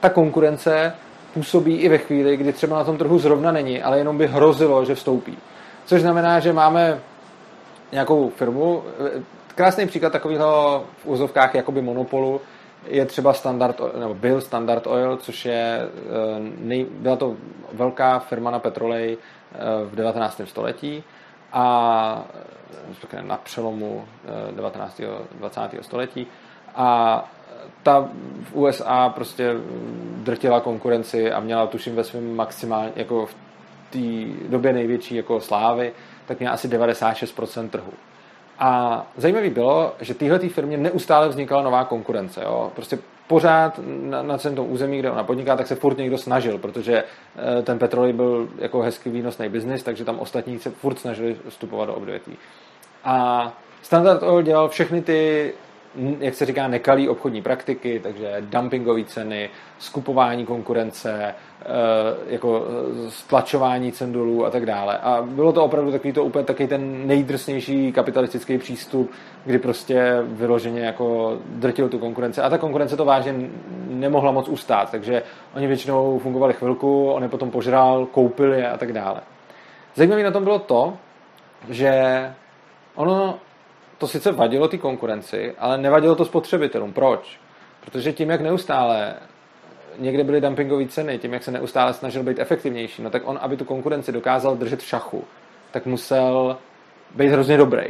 ta 0.00 0.08
konkurence 0.08 0.94
působí 1.34 1.76
i 1.76 1.88
ve 1.88 1.98
chvíli, 1.98 2.36
kdy 2.36 2.52
třeba 2.52 2.76
na 2.76 2.84
tom 2.84 2.98
trhu 2.98 3.18
zrovna 3.18 3.52
není, 3.52 3.82
ale 3.82 3.98
jenom 3.98 4.18
by 4.18 4.26
hrozilo, 4.26 4.84
že 4.84 4.94
vstoupí. 4.94 5.38
Což 5.86 6.00
znamená, 6.00 6.40
že 6.40 6.52
máme 6.52 7.00
nějakou 7.92 8.30
firmu, 8.30 8.82
krásný 9.54 9.86
příklad 9.86 10.12
takového 10.12 10.84
v 10.98 11.06
úzovkách 11.06 11.54
jakoby 11.54 11.82
monopolu 11.82 12.40
je 12.86 13.06
třeba 13.06 13.32
Standard, 13.32 13.80
nebo 14.00 14.14
byl 14.14 14.40
Standard 14.40 14.86
Oil, 14.86 15.16
což 15.16 15.44
je, 15.44 15.80
eh, 15.82 15.90
nej, 16.58 16.86
byla 16.90 17.16
to 17.16 17.36
velká 17.72 18.18
firma 18.18 18.50
na 18.50 18.58
petrolej 18.58 19.18
eh, 19.54 19.58
v 19.84 19.94
19. 19.94 20.40
století 20.46 21.04
a 21.52 22.24
na 23.22 23.36
přelomu 23.36 24.04
19. 24.56 25.00
Eh, 25.00 25.38
20. 25.38 25.82
století 25.82 26.26
a 26.74 27.30
ta 27.82 28.08
v 28.42 28.54
USA 28.54 29.08
prostě 29.08 29.54
drtila 30.16 30.60
konkurenci 30.60 31.32
a 31.32 31.40
měla 31.40 31.66
tuším 31.66 31.96
ve 31.96 32.04
svém 32.04 32.36
maximálně, 32.36 32.92
jako 32.96 33.26
v 33.26 33.36
té 33.90 34.48
době 34.48 34.72
největší 34.72 35.16
jako 35.16 35.40
slávy, 35.40 35.92
tak 36.26 36.38
měla 36.38 36.54
asi 36.54 36.68
96% 36.68 37.68
trhu. 37.68 37.92
A 38.58 39.02
zajímavé 39.16 39.50
bylo, 39.50 39.94
že 40.00 40.14
téhle 40.14 40.38
firmě 40.38 40.76
neustále 40.76 41.28
vznikala 41.28 41.62
nová 41.62 41.84
konkurence. 41.84 42.42
Jo? 42.44 42.72
Prostě 42.74 42.98
pořád 43.26 43.80
na, 43.86 44.22
na 44.22 44.38
celém 44.38 44.56
tom 44.56 44.70
území, 44.70 44.98
kde 44.98 45.10
ona 45.10 45.24
podniká, 45.24 45.56
tak 45.56 45.66
se 45.66 45.74
furt 45.74 45.98
někdo 45.98 46.18
snažil, 46.18 46.58
protože 46.58 47.04
eh, 47.58 47.62
ten 47.62 47.78
petrolej 47.78 48.12
byl 48.12 48.48
jako 48.58 48.80
hezký 48.82 49.10
výnosný 49.10 49.48
biznis, 49.48 49.82
takže 49.82 50.04
tam 50.04 50.18
ostatní 50.18 50.58
se 50.58 50.70
furt 50.70 50.98
snažili 50.98 51.36
vstupovat 51.48 51.86
do 51.86 51.94
odvětví. 51.94 52.36
A 53.04 53.52
Standard 53.82 54.22
Oil 54.22 54.42
dělal 54.42 54.68
všechny 54.68 55.02
ty 55.02 55.52
jak 56.20 56.34
se 56.34 56.46
říká, 56.46 56.68
nekalý 56.68 57.08
obchodní 57.08 57.42
praktiky, 57.42 58.00
takže 58.02 58.36
dumpingové 58.40 59.04
ceny, 59.04 59.50
skupování 59.78 60.46
konkurence, 60.46 61.34
jako 62.26 62.66
eh, 62.66 63.10
stlačování 63.10 63.92
cen 63.92 64.12
dolů 64.12 64.46
a 64.46 64.50
tak 64.50 64.66
dále. 64.66 64.98
A 64.98 65.22
bylo 65.22 65.52
to 65.52 65.64
opravdu 65.64 65.92
takový 65.92 66.12
to 66.12 66.24
úplně 66.24 66.44
taky 66.44 66.66
ten 66.66 67.06
nejdrsnější 67.06 67.92
kapitalistický 67.92 68.58
přístup, 68.58 69.10
kdy 69.44 69.58
prostě 69.58 70.22
vyloženě 70.22 70.80
jako 70.80 71.38
drtil 71.46 71.88
tu 71.88 71.98
konkurence. 71.98 72.42
A 72.42 72.50
ta 72.50 72.58
konkurence 72.58 72.96
to 72.96 73.04
vážně 73.04 73.34
nemohla 73.88 74.32
moc 74.32 74.48
ustát, 74.48 74.90
takže 74.90 75.22
oni 75.54 75.66
většinou 75.66 76.18
fungovali 76.18 76.54
chvilku, 76.54 77.10
on 77.10 77.22
je 77.22 77.28
potom 77.28 77.50
požral, 77.50 78.06
koupil 78.06 78.52
je 78.52 78.70
a 78.70 78.76
tak 78.76 78.92
dále. 78.92 79.20
Zajímavé 79.94 80.22
na 80.22 80.30
tom 80.30 80.44
bylo 80.44 80.58
to, 80.58 80.96
že 81.68 81.92
ono 82.94 83.38
to 83.98 84.06
sice 84.06 84.32
vadilo 84.32 84.68
ty 84.68 84.78
konkurenci, 84.78 85.54
ale 85.58 85.78
nevadilo 85.78 86.14
to 86.14 86.24
spotřebitelům. 86.24 86.92
Proč? 86.92 87.40
Protože 87.80 88.12
tím, 88.12 88.30
jak 88.30 88.40
neustále 88.40 89.14
někde 89.98 90.24
byly 90.24 90.40
dumpingové 90.40 90.86
ceny, 90.88 91.18
tím, 91.18 91.32
jak 91.32 91.44
se 91.44 91.50
neustále 91.50 91.94
snažil 91.94 92.22
být 92.22 92.38
efektivnější, 92.38 93.02
no 93.02 93.10
tak 93.10 93.22
on, 93.24 93.38
aby 93.42 93.56
tu 93.56 93.64
konkurenci 93.64 94.12
dokázal 94.12 94.56
držet 94.56 94.80
v 94.80 94.86
šachu, 94.86 95.24
tak 95.70 95.86
musel 95.86 96.56
být 97.14 97.28
hrozně 97.28 97.56
dobrý. 97.56 97.86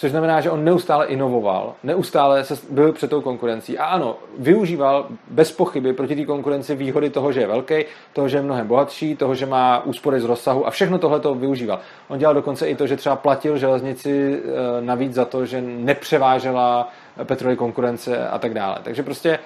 Což 0.00 0.10
znamená, 0.10 0.40
že 0.40 0.50
on 0.50 0.64
neustále 0.64 1.06
inovoval, 1.06 1.74
neustále 1.82 2.44
se 2.44 2.54
byl 2.70 2.92
před 2.92 3.10
tou 3.10 3.20
konkurencí 3.20 3.78
a 3.78 3.84
ano, 3.84 4.16
využíval 4.38 5.06
bez 5.30 5.52
pochyby 5.52 5.92
proti 5.92 6.16
té 6.16 6.24
konkurenci 6.24 6.74
výhody 6.74 7.10
toho, 7.10 7.32
že 7.32 7.40
je 7.40 7.46
velký, 7.46 7.84
toho, 8.12 8.28
že 8.28 8.36
je 8.38 8.42
mnohem 8.42 8.66
bohatší, 8.66 9.16
toho, 9.16 9.34
že 9.34 9.46
má 9.46 9.84
úspory 9.84 10.20
z 10.20 10.24
rozsahu 10.24 10.66
a 10.66 10.70
všechno 10.70 10.98
tohle 10.98 11.20
to 11.20 11.34
využíval. 11.34 11.80
On 12.08 12.18
dělal 12.18 12.34
dokonce 12.34 12.68
i 12.68 12.74
to, 12.74 12.86
že 12.86 12.96
třeba 12.96 13.16
platil 13.16 13.58
železnici 13.58 14.40
eh, 14.42 14.80
navíc 14.80 15.14
za 15.14 15.24
to, 15.24 15.46
že 15.46 15.60
nepřevážela 15.62 16.88
petrolej 17.24 17.56
konkurence 17.56 18.28
a 18.28 18.38
tak 18.38 18.54
dále. 18.54 18.78
Takže 18.82 19.02
prostě 19.02 19.38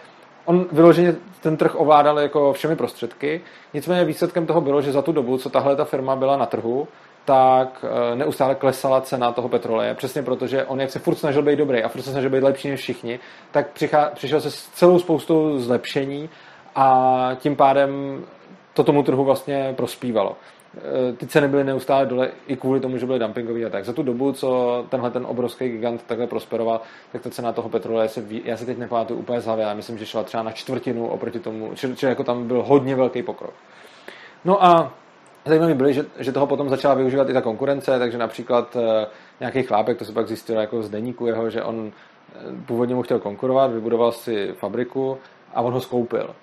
on 0.45 0.67
vyloženě 0.73 1.15
ten 1.41 1.57
trh 1.57 1.75
ovládal 1.75 2.21
jako 2.21 2.53
všemi 2.53 2.77
prostředky, 2.77 3.41
nicméně 3.75 4.05
výsledkem 4.05 4.47
toho 4.47 4.61
bylo, 4.61 4.83
že 4.83 4.93
za 4.93 5.03
tu 5.03 5.13
dobu, 5.13 5.39
co 5.39 5.51
tahle 5.51 5.77
ta 5.77 5.85
firma 5.85 6.17
byla 6.17 6.37
na 6.37 6.47
trhu, 6.47 6.89
tak 7.25 7.85
eh, 7.85 8.17
neustále 8.17 8.55
klesala 8.55 9.01
cena 9.01 9.33
toho 9.33 9.49
petroleje, 9.49 9.95
přesně 9.95 10.23
protože 10.23 10.65
on, 10.65 10.81
jak 10.81 10.91
se 10.91 10.99
furt 10.99 11.15
snažil 11.15 11.43
být 11.43 11.57
dobrý 11.57 11.83
a 11.83 11.89
furt 11.89 12.03
se 12.03 12.11
snažil 12.11 12.31
být 12.31 12.43
lepší 12.43 12.71
než 12.71 12.81
všichni, 12.81 13.21
tak 13.51 13.71
přichá, 13.71 14.11
přišel 14.15 14.41
se 14.41 14.51
s 14.51 14.69
celou 14.69 14.99
spoustou 14.99 15.59
zlepšení 15.59 16.31
a 16.75 17.31
tím 17.39 17.57
pádem 17.57 18.25
to 18.75 18.85
tomu 18.85 19.03
trhu 19.03 19.25
vlastně 19.25 19.75
prospívalo. 19.77 20.37
Eh, 20.77 21.13
ty 21.13 21.27
ceny 21.27 21.49
byly 21.49 21.65
neustále 21.65 22.07
dole 22.07 22.31
i 22.47 22.57
kvůli 22.57 22.81
tomu, 22.81 22.99
že 22.99 23.07
byly 23.07 23.19
dumpingový 23.19 23.65
a 23.65 23.71
tak. 23.71 23.85
Za 23.85 23.93
tu 23.93 24.03
dobu, 24.03 24.33
co 24.33 24.87
tenhle 24.89 25.11
ten 25.11 25.27
obrovský 25.27 25.69
gigant 25.69 26.03
takhle 26.03 26.27
prosperoval, 26.27 26.81
tak 27.13 27.23
ta 27.23 27.31
cena 27.31 27.53
toho 27.53 27.69
petroleje 27.69 28.09
se, 28.09 28.21
ví, 28.21 28.43
já 28.45 28.57
se 28.57 28.67
teď 28.67 28.79
nepamatuju 28.79 29.21
úplně 29.21 29.41
z 29.41 29.47
hlavy, 29.47 29.65
ale 29.65 29.75
myslím, 29.75 29.99
že 29.99 30.07
šla 30.07 30.23
třeba 30.23 30.43
na 30.43 30.53
čtvrtinu 30.53 31.07
oproti 31.07 31.39
tomu, 31.41 31.73
čili, 31.75 31.95
jako 32.03 32.25
tam 32.25 32.47
byl 32.47 32.63
hodně 32.63 32.97
velký 32.97 33.23
pokrok. 33.23 33.55
No 34.45 34.65
a 34.65 34.93
Zajímavé 35.47 35.75
bylo, 35.75 35.93
že, 35.93 36.07
že 36.19 36.33
toho 36.33 36.47
potom 36.47 36.69
začala 36.69 36.95
využívat 36.95 37.31
i 37.31 37.33
ta 37.33 37.41
konkurence, 37.41 37.99
takže 37.99 38.19
například 38.19 38.77
e, 38.77 39.07
nějaký 39.41 39.63
chlápek, 39.63 39.99
to 39.99 40.05
se 40.05 40.13
pak 40.13 40.29
zjistilo 40.29 40.61
jako 40.61 40.83
z 40.83 40.91
deníku 40.91 41.27
jeho, 41.27 41.51
že 41.51 41.63
on 41.63 41.93
e, 41.93 42.67
původně 42.67 42.95
mu 42.95 43.03
chtěl 43.03 43.19
konkurovat, 43.19 43.73
vybudoval 43.73 44.13
si 44.13 44.53
fabriku 44.53 45.19
a 45.55 45.61
on 45.61 45.73
ho 45.73 45.81
skoupil. 45.81 46.35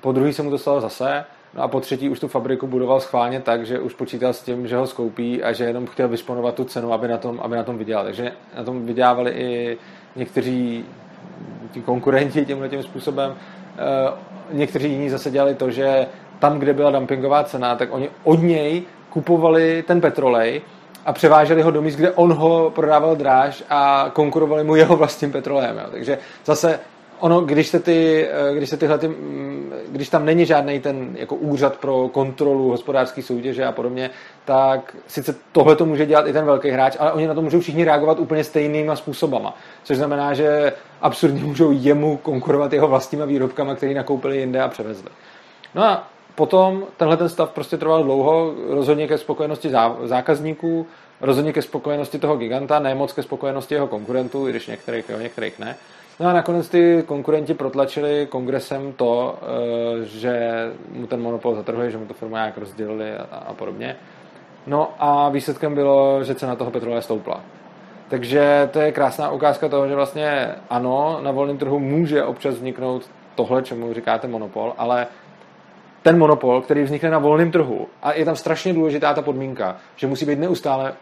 po 0.00 0.12
druhý 0.12 0.32
se 0.32 0.42
mu 0.42 0.50
to 0.50 0.58
stalo 0.58 0.80
zase, 0.80 1.24
no 1.54 1.62
a 1.62 1.68
po 1.68 1.80
třetí 1.80 2.08
už 2.08 2.20
tu 2.20 2.28
fabriku 2.28 2.66
budoval 2.66 3.00
schválně 3.00 3.40
tak, 3.40 3.66
že 3.66 3.80
už 3.80 3.94
počítal 3.94 4.32
s 4.32 4.42
tím, 4.42 4.66
že 4.66 4.76
ho 4.76 4.86
skoupí 4.86 5.42
a 5.42 5.52
že 5.52 5.64
jenom 5.64 5.86
chtěl 5.86 6.08
vysponovat 6.08 6.54
tu 6.54 6.64
cenu, 6.64 6.92
aby 6.92 7.08
na 7.08 7.18
tom, 7.18 7.40
aby 7.42 7.56
na 7.56 7.62
tom 7.62 7.78
vydělal. 7.78 8.04
Takže 8.04 8.32
na 8.56 8.64
tom 8.64 8.86
vydělávali 8.86 9.30
i 9.30 9.78
někteří 10.16 10.84
ti 11.70 11.80
konkurenti 11.80 12.46
tímhle 12.46 12.68
tím 12.68 12.82
způsobem. 12.82 13.34
Eh, 13.78 14.12
někteří 14.52 14.90
jiní 14.90 15.10
zase 15.10 15.30
dělali 15.30 15.54
to, 15.54 15.70
že 15.70 16.06
tam, 16.38 16.58
kde 16.58 16.72
byla 16.72 16.90
dumpingová 16.90 17.44
cena, 17.44 17.76
tak 17.76 17.92
oni 17.92 18.10
od 18.24 18.42
něj 18.42 18.82
kupovali 19.10 19.84
ten 19.86 20.00
petrolej 20.00 20.62
a 21.06 21.12
převáželi 21.12 21.62
ho 21.62 21.70
do 21.70 21.82
míst, 21.82 21.96
kde 21.96 22.10
on 22.10 22.32
ho 22.32 22.70
prodával 22.70 23.16
dráž 23.16 23.64
a 23.70 24.10
konkurovali 24.12 24.64
mu 24.64 24.76
jeho 24.76 24.96
vlastním 24.96 25.32
petrolejem. 25.32 25.80
Takže 25.90 26.18
zase 26.44 26.80
ono, 27.20 27.40
když 27.40 27.68
se, 27.68 27.80
ty, 27.80 28.28
eh, 28.30 28.54
když 28.54 28.70
se 28.70 28.76
tyhle, 28.76 28.98
ty, 28.98 29.08
mm, 29.08 29.72
když 29.88 30.08
tam 30.08 30.24
není 30.24 30.46
žádný 30.46 30.80
ten 30.80 31.16
jako 31.18 31.34
úřad 31.34 31.76
pro 31.76 32.08
kontrolu 32.08 32.70
hospodářské 32.70 33.22
soutěže 33.22 33.64
a 33.64 33.72
podobně, 33.72 34.10
tak 34.44 34.96
sice 35.06 35.34
tohle 35.52 35.76
to 35.76 35.86
může 35.86 36.06
dělat 36.06 36.26
i 36.26 36.32
ten 36.32 36.44
velký 36.44 36.70
hráč, 36.70 36.96
ale 36.98 37.12
oni 37.12 37.26
na 37.26 37.34
to 37.34 37.42
můžou 37.42 37.60
všichni 37.60 37.84
reagovat 37.84 38.18
úplně 38.18 38.44
stejnýma 38.44 38.96
způsobama. 38.96 39.56
Což 39.84 39.96
znamená, 39.96 40.34
že 40.34 40.72
absurdně 41.00 41.44
můžou 41.44 41.70
jemu 41.72 42.16
konkurovat 42.16 42.72
jeho 42.72 42.88
vlastníma 42.88 43.24
výrobkama, 43.24 43.74
který 43.74 43.94
nakoupili 43.94 44.38
jinde 44.38 44.62
a 44.62 44.68
převezli. 44.68 45.10
No 45.74 45.84
a 45.84 46.06
potom 46.34 46.84
tenhle 46.96 47.16
ten 47.16 47.28
stav 47.28 47.50
prostě 47.50 47.76
trval 47.76 48.04
dlouho, 48.04 48.54
rozhodně 48.68 49.08
ke 49.08 49.18
spokojenosti 49.18 49.70
zákazníků, 50.04 50.86
rozhodně 51.20 51.52
ke 51.52 51.62
spokojenosti 51.62 52.18
toho 52.18 52.36
giganta, 52.36 52.78
ne 52.78 52.94
moc 52.94 53.12
ke 53.12 53.22
spokojenosti 53.22 53.74
jeho 53.74 53.86
konkurentů, 53.86 54.48
i 54.48 54.50
když 54.50 54.66
některých 54.66 55.08
jo, 55.08 55.18
některých 55.18 55.58
ne. 55.58 55.76
No 56.20 56.28
a 56.28 56.32
nakonec 56.32 56.68
ty 56.68 57.04
konkurenti 57.06 57.54
protlačili 57.54 58.26
kongresem 58.26 58.92
to, 58.92 59.38
eh, 59.42 60.04
že 60.04 60.62
mu 60.92 61.06
ten 61.06 61.20
monopol 61.20 61.54
zatrhuje, 61.54 61.90
že 61.90 61.98
mu 61.98 62.06
to 62.06 62.14
firma 62.14 62.38
nějak 62.38 62.58
rozdělili 62.58 63.16
a, 63.16 63.22
a 63.22 63.54
podobně. 63.54 63.96
No 64.66 64.94
a 64.98 65.28
výsledkem 65.28 65.74
bylo, 65.74 66.24
že 66.24 66.34
cena 66.34 66.56
toho 66.56 66.70
petroleje 66.70 67.02
stoupla. 67.02 67.40
Takže 68.08 68.68
to 68.72 68.80
je 68.80 68.92
krásná 68.92 69.30
ukázka 69.30 69.68
toho, 69.68 69.88
že 69.88 69.94
vlastně 69.94 70.54
ano, 70.70 71.18
na 71.22 71.30
volném 71.30 71.58
trhu 71.58 71.78
může 71.78 72.24
občas 72.24 72.54
vzniknout 72.54 73.10
tohle, 73.34 73.62
čemu 73.62 73.94
říkáte 73.94 74.28
monopol, 74.28 74.74
ale 74.78 75.06
ten 76.02 76.18
monopol, 76.18 76.60
který 76.62 76.82
vznikne 76.82 77.10
na 77.10 77.18
volném 77.18 77.50
trhu, 77.50 77.86
a 78.02 78.12
je 78.12 78.24
tam 78.24 78.36
strašně 78.36 78.72
důležitá 78.72 79.14
ta 79.14 79.22
podmínka, 79.22 79.76
že 79.96 80.06
musí 80.06 80.26
být 80.26 80.38
neustále 80.38 80.94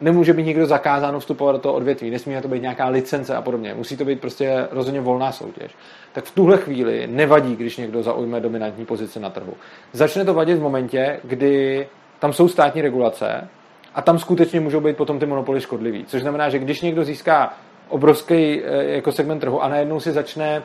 nemůže 0.00 0.32
být 0.32 0.42
nikdo 0.42 0.66
zakázáno 0.66 1.20
vstupovat 1.20 1.52
do 1.52 1.58
toho 1.58 1.74
odvětví, 1.74 2.10
nesmí 2.10 2.40
to 2.42 2.48
být 2.48 2.62
nějaká 2.62 2.88
licence 2.88 3.36
a 3.36 3.42
podobně. 3.42 3.74
Musí 3.74 3.96
to 3.96 4.04
být 4.04 4.20
prostě 4.20 4.68
rozhodně 4.70 5.00
volná 5.00 5.32
soutěž. 5.32 5.74
Tak 6.12 6.24
v 6.24 6.34
tuhle 6.34 6.58
chvíli 6.58 7.06
nevadí, 7.06 7.56
když 7.56 7.76
někdo 7.76 8.02
zaujme 8.02 8.40
dominantní 8.40 8.86
pozici 8.86 9.20
na 9.20 9.30
trhu. 9.30 9.54
Začne 9.92 10.24
to 10.24 10.34
vadit 10.34 10.58
v 10.58 10.62
momentě, 10.62 11.20
kdy 11.24 11.86
tam 12.18 12.32
jsou 12.32 12.48
státní 12.48 12.82
regulace 12.82 13.48
a 13.94 14.02
tam 14.02 14.18
skutečně 14.18 14.60
můžou 14.60 14.80
být 14.80 14.96
potom 14.96 15.18
ty 15.18 15.26
monopoly 15.26 15.60
škodlivý. 15.60 16.04
Což 16.04 16.22
znamená, 16.22 16.48
že 16.48 16.58
když 16.58 16.80
někdo 16.80 17.04
získá 17.04 17.54
obrovský 17.88 18.62
eh, 18.64 18.84
jako 18.84 19.12
segment 19.12 19.40
trhu 19.40 19.62
a 19.62 19.68
najednou 19.68 20.00
si 20.00 20.12
začne 20.12 20.62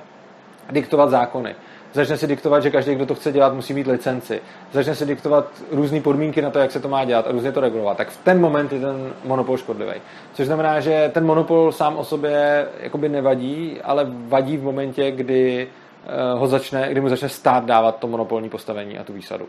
diktovat 0.71 1.09
zákony, 1.09 1.55
začne 1.95 2.17
si 2.17 2.27
diktovat, 2.27 2.63
že 2.63 2.71
každý, 2.71 2.95
kdo 2.95 3.05
to 3.05 3.15
chce 3.15 3.31
dělat, 3.31 3.53
musí 3.53 3.73
mít 3.73 3.87
licenci, 3.87 4.41
začne 4.71 4.95
si 4.95 5.05
diktovat 5.05 5.47
různé 5.71 6.01
podmínky 6.01 6.41
na 6.41 6.49
to, 6.49 6.59
jak 6.59 6.71
se 6.71 6.79
to 6.79 6.89
má 6.89 7.05
dělat 7.05 7.27
a 7.27 7.31
různě 7.31 7.51
to 7.51 7.59
regulovat, 7.59 7.97
tak 7.97 8.09
v 8.09 8.17
ten 8.17 8.41
moment 8.41 8.73
je 8.73 8.79
ten 8.79 9.13
monopol 9.23 9.57
škodlivý. 9.57 9.93
Což 10.33 10.45
znamená, 10.45 10.79
že 10.79 11.11
ten 11.13 11.25
monopol 11.25 11.71
sám 11.71 11.97
o 11.97 12.03
sobě 12.03 12.67
jakoby 12.79 13.09
nevadí, 13.09 13.81
ale 13.83 14.07
vadí 14.09 14.57
v 14.57 14.63
momentě, 14.63 15.11
kdy 15.11 15.67
eh, 15.67 16.37
ho 16.37 16.47
začne, 16.47 16.91
kdy 16.91 17.01
mu 17.01 17.09
začne 17.09 17.29
stát 17.29 17.65
dávat 17.65 17.95
to 17.95 18.07
monopolní 18.07 18.49
postavení 18.49 18.97
a 18.97 19.03
tu 19.03 19.13
výsadu. 19.13 19.45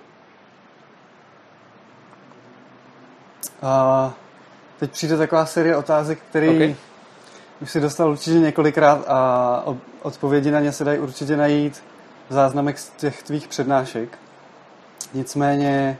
A 3.62 4.14
teď 4.78 4.90
přijde 4.90 5.16
taková 5.16 5.46
série 5.46 5.76
otázek, 5.76 6.18
který 6.30 6.48
okay. 6.48 6.74
už 7.62 7.70
si 7.70 7.80
dostal 7.80 8.11
určitě 8.11 8.38
několikrát 8.38 9.04
a 9.09 9.64
odpovědi 10.02 10.50
na 10.50 10.61
ně 10.61 10.72
se 10.72 10.85
dají 10.85 10.98
určitě 10.98 11.37
najít 11.37 11.82
v 12.28 12.32
záznamech 12.32 12.78
z 12.80 12.90
těch 12.90 13.22
tvých 13.22 13.48
přednášek. 13.48 14.18
Nicméně 15.14 15.98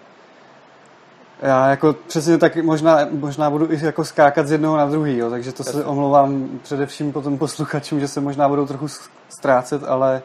já 1.42 1.68
jako 1.68 1.92
přesně 1.92 2.38
tak 2.38 2.56
možná, 2.56 2.98
možná 3.10 3.50
budu 3.50 3.72
i 3.72 3.84
jako 3.84 4.04
skákat 4.04 4.46
z 4.46 4.52
jednoho 4.52 4.76
na 4.76 4.86
druhý, 4.86 5.16
jo, 5.16 5.30
takže 5.30 5.52
to 5.52 5.64
se 5.64 5.84
omlouvám 5.84 6.48
především 6.62 7.12
potom 7.12 7.38
posluchačům, 7.38 8.00
že 8.00 8.08
se 8.08 8.20
možná 8.20 8.48
budou 8.48 8.66
trochu 8.66 8.86
ztrácet, 9.28 9.84
ale 9.84 10.22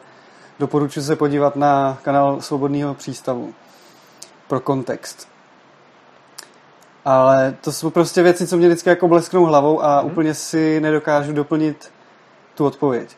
doporučuji 0.58 1.02
se 1.02 1.16
podívat 1.16 1.56
na 1.56 1.98
kanál 2.02 2.40
Svobodného 2.40 2.94
přístavu 2.94 3.54
pro 4.48 4.60
kontext. 4.60 5.28
Ale 7.04 7.56
to 7.60 7.72
jsou 7.72 7.90
prostě 7.90 8.22
věci, 8.22 8.46
co 8.46 8.56
mě 8.56 8.68
vždycky 8.68 8.88
jako 8.88 9.08
blesknou 9.08 9.44
hlavou 9.44 9.84
a 9.84 10.00
hmm. 10.00 10.10
úplně 10.10 10.34
si 10.34 10.80
nedokážu 10.80 11.32
doplnit 11.32 11.92
tu 12.54 12.66
odpověď. 12.66 13.16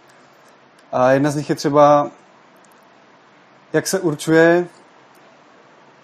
A 0.92 1.10
jedna 1.10 1.30
z 1.30 1.36
nich 1.36 1.50
je 1.50 1.56
třeba, 1.56 2.10
jak 3.74 3.86
se 3.86 4.00
určuje 4.00 4.66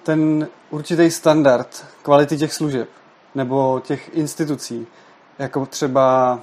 ten 0.02 0.48
určitý 0.70 1.10
standard 1.10 1.86
kvality 2.02 2.36
těch 2.36 2.52
služeb 2.52 2.88
nebo 3.34 3.80
těch 3.84 4.14
institucí, 4.14 4.86
jako 5.38 5.66
třeba 5.66 6.40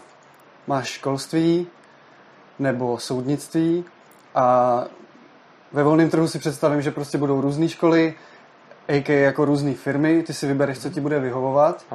máš 0.68 0.88
školství 0.88 1.68
nebo 2.60 3.00
soudnictví 3.00 3.86
a 4.36 4.84
ve 5.72 5.84
volném 5.84 6.10
trhu 6.10 6.28
si 6.28 6.40
představím, 6.40 6.82
že 6.82 6.92
prostě 6.92 7.18
budou 7.18 7.42
různé 7.42 7.70
školy, 7.70 8.16
AK 8.98 9.10
jako 9.10 9.46
různé 9.46 9.74
firmy, 9.74 10.24
ty 10.24 10.34
si 10.34 10.48
vybereš, 10.48 10.80
co 10.80 10.90
ti 10.90 11.02
bude 11.02 11.20
vyhovovat. 11.20 11.86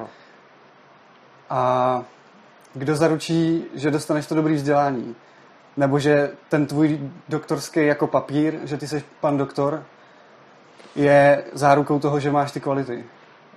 A 1.51 2.03
kdo 2.75 2.97
zaručí, 2.97 3.65
že 3.75 3.91
dostaneš 3.91 4.27
to 4.27 4.35
dobré 4.35 4.55
vzdělání? 4.55 5.17
Nebo 5.77 5.99
že 5.99 6.31
ten 6.49 6.67
tvůj 6.67 7.01
doktorský 7.29 7.87
jako 7.87 8.07
papír, 8.07 8.55
že 8.65 8.77
ty 8.77 8.89
jsi 8.89 9.05
pan 9.21 9.39
doktor, 9.39 9.83
je 10.97 11.45
zárukou 11.53 11.99
toho, 11.99 12.21
že 12.21 12.31
máš 12.31 12.53
ty 12.53 12.61
kvality? 12.61 13.05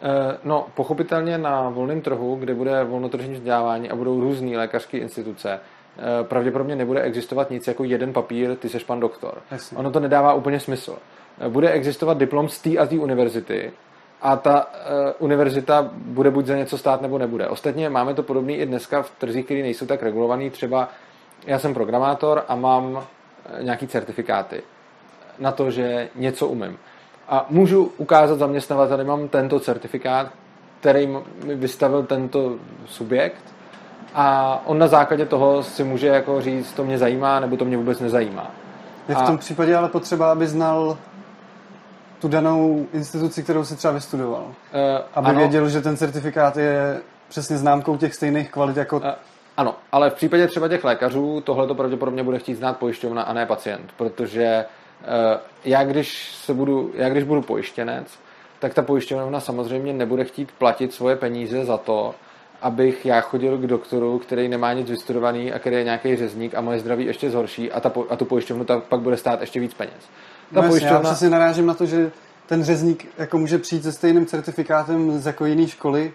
Eh, 0.01 0.37
no, 0.43 0.67
pochopitelně 0.73 1.37
na 1.37 1.69
volném 1.69 2.01
trhu, 2.01 2.35
kde 2.35 2.53
bude 2.53 2.83
volnotržní 2.83 3.33
vzdělávání 3.33 3.89
a 3.89 3.95
budou 3.95 4.19
různé 4.19 4.57
lékařské 4.57 4.97
instituce, 4.97 5.59
eh, 5.59 6.23
pravděpodobně 6.23 6.75
nebude 6.75 7.01
existovat 7.01 7.51
nic 7.51 7.67
jako 7.67 7.83
jeden 7.83 8.13
papír, 8.13 8.55
ty 8.55 8.69
seš 8.69 8.83
pan 8.83 8.99
doktor. 8.99 9.37
Jasně. 9.51 9.77
Ono 9.77 9.91
to 9.91 9.99
nedává 9.99 10.33
úplně 10.33 10.59
smysl. 10.59 10.97
Eh, 11.39 11.49
bude 11.49 11.71
existovat 11.71 12.17
diplom 12.17 12.49
z 12.49 12.59
té 12.59 12.77
a 12.77 12.85
té 12.85 12.95
univerzity 12.95 13.71
a 14.21 14.35
ta 14.35 14.65
uh, 14.65 14.71
univerzita 15.19 15.89
bude 15.93 16.31
buď 16.31 16.45
za 16.45 16.55
něco 16.55 16.77
stát 16.77 17.01
nebo 17.01 17.17
nebude. 17.17 17.47
Ostatně 17.47 17.89
máme 17.89 18.13
to 18.13 18.23
podobný 18.23 18.55
i 18.55 18.65
dneska 18.65 19.01
v 19.01 19.11
trzích, 19.17 19.45
které 19.45 19.61
nejsou 19.61 19.85
tak 19.85 20.03
regulovaný. 20.03 20.49
Třeba 20.49 20.89
já 21.45 21.59
jsem 21.59 21.73
programátor 21.73 22.45
a 22.47 22.55
mám 22.55 23.03
nějaký 23.61 23.87
certifikáty 23.87 24.63
na 25.39 25.51
to, 25.51 25.71
že 25.71 26.09
něco 26.15 26.47
umím 26.47 26.77
a 27.29 27.45
můžu 27.49 27.91
ukázat 27.97 28.39
zaměstnavateli, 28.39 29.03
mám 29.03 29.27
tento 29.27 29.59
certifikát, 29.59 30.27
který 30.79 31.07
mi 31.07 31.55
vystavil 31.55 32.03
tento 32.03 32.55
subjekt 32.85 33.43
a 34.13 34.61
on 34.65 34.77
na 34.79 34.87
základě 34.87 35.25
toho 35.25 35.63
si 35.63 35.83
může 35.83 36.07
jako 36.07 36.41
říct, 36.41 36.71
to 36.73 36.83
mě 36.83 36.97
zajímá, 36.97 37.39
nebo 37.39 37.57
to 37.57 37.65
mě 37.65 37.77
vůbec 37.77 37.99
nezajímá. 37.99 38.51
Je 39.09 39.15
v 39.15 39.21
tom 39.21 39.35
a... 39.35 39.37
případě 39.37 39.75
ale 39.75 39.89
potřeba, 39.89 40.31
aby 40.31 40.47
znal 40.47 40.97
tu 42.19 42.27
danou 42.27 42.87
instituci, 42.93 43.43
kterou 43.43 43.65
si 43.65 43.75
třeba 43.75 43.93
vystudoval. 43.93 44.43
Uh, 44.43 44.53
aby 45.13 45.27
ano. 45.27 45.39
věděl, 45.39 45.69
že 45.69 45.81
ten 45.81 45.97
certifikát 45.97 46.57
je 46.57 47.01
přesně 47.27 47.57
známkou 47.57 47.97
těch 47.97 48.13
stejných 48.13 48.51
kvalit 48.51 48.77
jako... 48.77 48.97
Uh, 48.97 49.05
ano, 49.57 49.75
ale 49.91 50.09
v 50.09 50.13
případě 50.13 50.47
třeba 50.47 50.67
těch 50.67 50.83
lékařů 50.83 51.41
tohle 51.41 51.67
to 51.67 51.75
pravděpodobně 51.75 52.23
bude 52.23 52.39
chtít 52.39 52.55
znát 52.55 52.77
pojišťovna 52.77 53.21
a 53.21 53.33
ne 53.33 53.45
pacient, 53.45 53.91
protože 53.97 54.65
Eh, 55.03 55.39
já 55.65 55.83
když, 55.83 56.35
se 56.35 56.53
budu, 56.53 56.91
já 56.95 57.09
když 57.09 57.23
budu 57.23 57.41
pojištěnec, 57.41 58.07
tak 58.59 58.73
ta 58.73 58.81
pojišťovna 58.81 59.39
samozřejmě 59.39 59.93
nebude 59.93 60.23
chtít 60.23 60.51
platit 60.51 60.93
svoje 60.93 61.15
peníze 61.15 61.65
za 61.65 61.77
to, 61.77 62.15
abych 62.61 63.05
já 63.05 63.21
chodil 63.21 63.57
k 63.57 63.67
doktoru, 63.67 64.19
který 64.19 64.47
nemá 64.47 64.73
nic 64.73 64.89
vystudovaný 64.89 65.53
a 65.53 65.59
který 65.59 65.75
je 65.75 65.83
nějaký 65.83 66.15
řezník 66.15 66.55
a 66.55 66.61
moje 66.61 66.79
zdraví 66.79 67.05
ještě 67.05 67.29
zhorší 67.29 67.71
a, 67.71 67.79
ta, 67.79 67.91
a 68.09 68.15
tu 68.15 68.25
pojišťovnu 68.25 68.65
ta 68.65 68.79
pak 68.79 68.99
bude 68.99 69.17
stát 69.17 69.41
ještě 69.41 69.59
víc 69.59 69.73
peněz. 69.73 70.09
Ta 70.53 70.61
no 70.61 70.67
pojišťovna... 70.67 70.97
Já 70.97 71.03
přesně 71.03 71.29
narážím 71.29 71.65
na 71.65 71.73
to, 71.73 71.85
že 71.85 72.11
ten 72.47 72.63
řezník 72.63 73.07
jako 73.17 73.37
může 73.37 73.57
přijít 73.57 73.83
se 73.83 73.91
stejným 73.91 74.25
certifikátem 74.25 75.19
z 75.19 75.25
jako 75.25 75.45
jiné 75.45 75.67
školy 75.67 76.13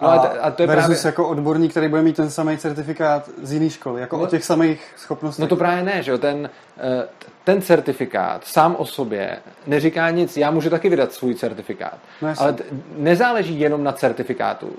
No, 0.00 0.08
a, 0.08 0.14
a 0.16 0.50
to 0.50 0.62
je 0.62 0.66
versus 0.66 0.86
právě... 0.86 1.00
jako 1.06 1.28
odborník, 1.28 1.70
který 1.70 1.88
bude 1.88 2.02
mít 2.02 2.16
ten 2.16 2.30
samý 2.30 2.58
certifikát 2.58 3.30
z 3.42 3.52
jiné 3.52 3.70
školy, 3.70 4.00
jako 4.00 4.16
no, 4.16 4.22
o 4.22 4.26
těch 4.26 4.44
samých 4.44 4.94
schopnostech. 4.96 5.42
No 5.42 5.48
to 5.48 5.56
právě 5.56 5.84
ne, 5.84 6.02
že 6.02 6.10
jo, 6.10 6.18
ten, 6.18 6.50
eh, 6.78 7.08
ten 7.44 7.62
certifikát 7.62 8.44
sám 8.44 8.76
o 8.78 8.86
sobě 8.86 9.38
neříká 9.66 10.10
nic, 10.10 10.36
já 10.36 10.50
můžu 10.50 10.70
taky 10.70 10.88
vydat 10.88 11.12
svůj 11.12 11.34
certifikát, 11.34 11.98
no, 12.22 12.34
ale 12.38 12.56
nezáleží 12.96 13.60
jenom 13.60 13.84
na 13.84 13.92
certifikátu, 13.92 14.70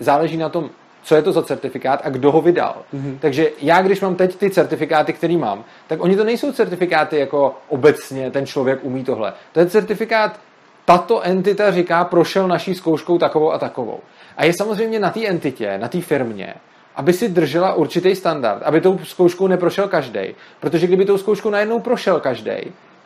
záleží 0.00 0.36
na 0.36 0.48
tom, 0.48 0.70
co 1.02 1.14
je 1.14 1.22
to 1.22 1.32
za 1.32 1.42
certifikát 1.42 2.00
a 2.04 2.10
kdo 2.10 2.32
ho 2.32 2.40
vydal. 2.40 2.76
Mm-hmm. 2.94 3.18
Takže 3.20 3.50
já, 3.60 3.82
když 3.82 4.00
mám 4.00 4.14
teď 4.14 4.36
ty 4.36 4.50
certifikáty, 4.50 5.12
které 5.12 5.36
mám, 5.36 5.64
tak 5.86 6.02
oni 6.02 6.16
to 6.16 6.24
nejsou 6.24 6.52
certifikáty 6.52 7.18
jako 7.18 7.56
obecně 7.68 8.30
ten 8.30 8.46
člověk 8.46 8.78
umí 8.82 9.04
tohle. 9.04 9.32
To 9.52 9.60
je 9.60 9.66
certifikát, 9.66 10.40
tato 10.84 11.20
entita 11.20 11.72
říká, 11.72 12.04
prošel 12.04 12.48
naší 12.48 12.74
zkouškou 12.74 13.18
takovou 13.18 13.52
a 13.52 13.58
takovou. 13.58 14.00
A 14.38 14.44
je 14.44 14.52
samozřejmě 14.52 15.00
na 15.00 15.10
té 15.10 15.26
entitě, 15.26 15.78
na 15.78 15.88
té 15.88 16.00
firmě, 16.00 16.54
aby 16.96 17.12
si 17.12 17.28
držela 17.28 17.74
určitý 17.74 18.14
standard, 18.14 18.62
aby 18.62 18.80
tou 18.80 18.98
zkouškou 18.98 19.46
neprošel 19.46 19.88
každý. 19.88 20.20
Protože 20.60 20.86
kdyby 20.86 21.04
tou 21.04 21.18
zkouškou 21.18 21.50
najednou 21.50 21.80
prošel 21.80 22.20
každý, 22.20 22.52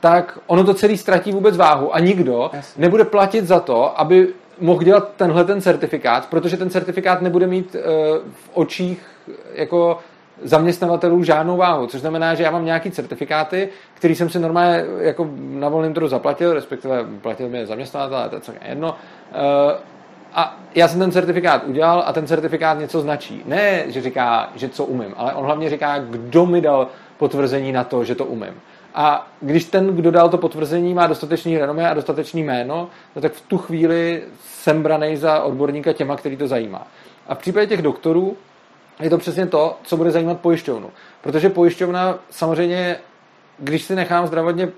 tak 0.01 0.39
ono 0.47 0.65
to 0.65 0.75
celý 0.75 0.99
ztratí 0.99 1.33
vůbec 1.33 1.57
váhu 1.57 1.95
a 1.95 1.99
nikdo 1.99 2.51
Jasně. 2.53 2.81
nebude 2.81 3.05
platit 3.05 3.47
za 3.47 3.61
to, 3.61 4.01
aby 4.01 4.29
mohl 4.61 4.83
dělat 4.83 5.13
tenhle 5.17 5.45
ten 5.45 5.61
certifikát, 5.61 6.27
protože 6.27 6.57
ten 6.57 6.71
certifikát 6.71 7.23
nebude 7.23 7.47
mít 7.47 7.75
uh, 7.75 7.81
v 8.33 8.51
očích 8.53 9.07
jako 9.55 9.99
zaměstnavatelů 10.43 11.25
žádnou 11.25 11.57
váhu, 11.57 11.87
což 11.87 12.01
znamená, 12.01 12.35
že 12.35 12.43
já 12.43 12.51
mám 12.51 12.65
nějaký 12.65 12.91
certifikáty, 12.91 13.69
který 13.95 14.15
jsem 14.15 14.31
si 14.31 14.39
normálně 14.39 14.85
jako 14.99 15.29
na 15.39 15.69
volném 15.69 15.95
trhu 15.95 16.09
zaplatil, 16.09 16.55
respektive 16.55 17.05
platil 17.23 17.49
mi 17.49 17.67
zaměstnavatel, 17.67 18.19
ale 18.19 18.29
to 18.29 18.53
je 18.53 18.59
jedno. 18.69 18.89
Uh, 18.91 19.92
a 20.35 20.59
já 20.75 20.89
jsem 20.89 20.99
ten 20.99 21.13
certifikát 21.13 21.65
udělal 21.65 22.03
a 22.07 22.13
ten 22.13 22.27
certifikát 22.27 22.79
něco 22.79 23.01
značí. 23.01 23.43
Ne, 23.47 23.85
že 23.87 24.01
říká, 24.01 24.51
že 24.55 24.69
co 24.69 24.85
umím, 24.85 25.15
ale 25.17 25.35
on 25.35 25.45
hlavně 25.45 25.71
říká, 25.71 25.99
kdo 25.99 26.47
mi 26.47 26.61
dal 26.61 26.89
potvrzení 27.19 27.73
na 27.73 27.85
to, 27.85 28.05
že 28.05 28.15
to 28.15 28.25
umím. 28.25 28.55
A 28.95 29.29
když 29.41 29.65
ten, 29.65 29.97
kdo 29.97 30.11
dal 30.11 30.29
to 30.29 30.39
potvrzení, 30.39 30.95
má 30.95 31.07
dostatečný 31.07 31.59
renomé 31.59 31.91
a 31.91 31.95
dostatečný 31.95 32.43
jméno, 32.43 32.89
no 33.17 33.23
tak 33.23 33.33
v 33.33 33.41
tu 33.41 33.59
chvíli 33.59 34.23
jsem 34.45 34.83
braný 34.83 35.17
za 35.17 35.43
odborníka 35.43 35.93
těma, 35.93 36.17
který 36.17 36.37
to 36.37 36.49
zajímá. 36.49 36.87
A 37.29 37.35
v 37.35 37.39
případě 37.39 37.67
těch 37.67 37.83
doktorů 37.83 38.37
je 39.01 39.11
to 39.11 39.19
přesně 39.19 39.47
to, 39.47 39.79
co 39.83 39.97
bude 39.97 40.11
zajímat 40.11 40.41
pojišťovnu. 40.41 40.91
Protože 41.21 41.51
pojišťovna 41.51 42.19
samozřejmě, 42.31 42.97
když 43.59 43.83
si 43.83 43.95
nechám 43.95 44.27
zdravotně 44.27 44.69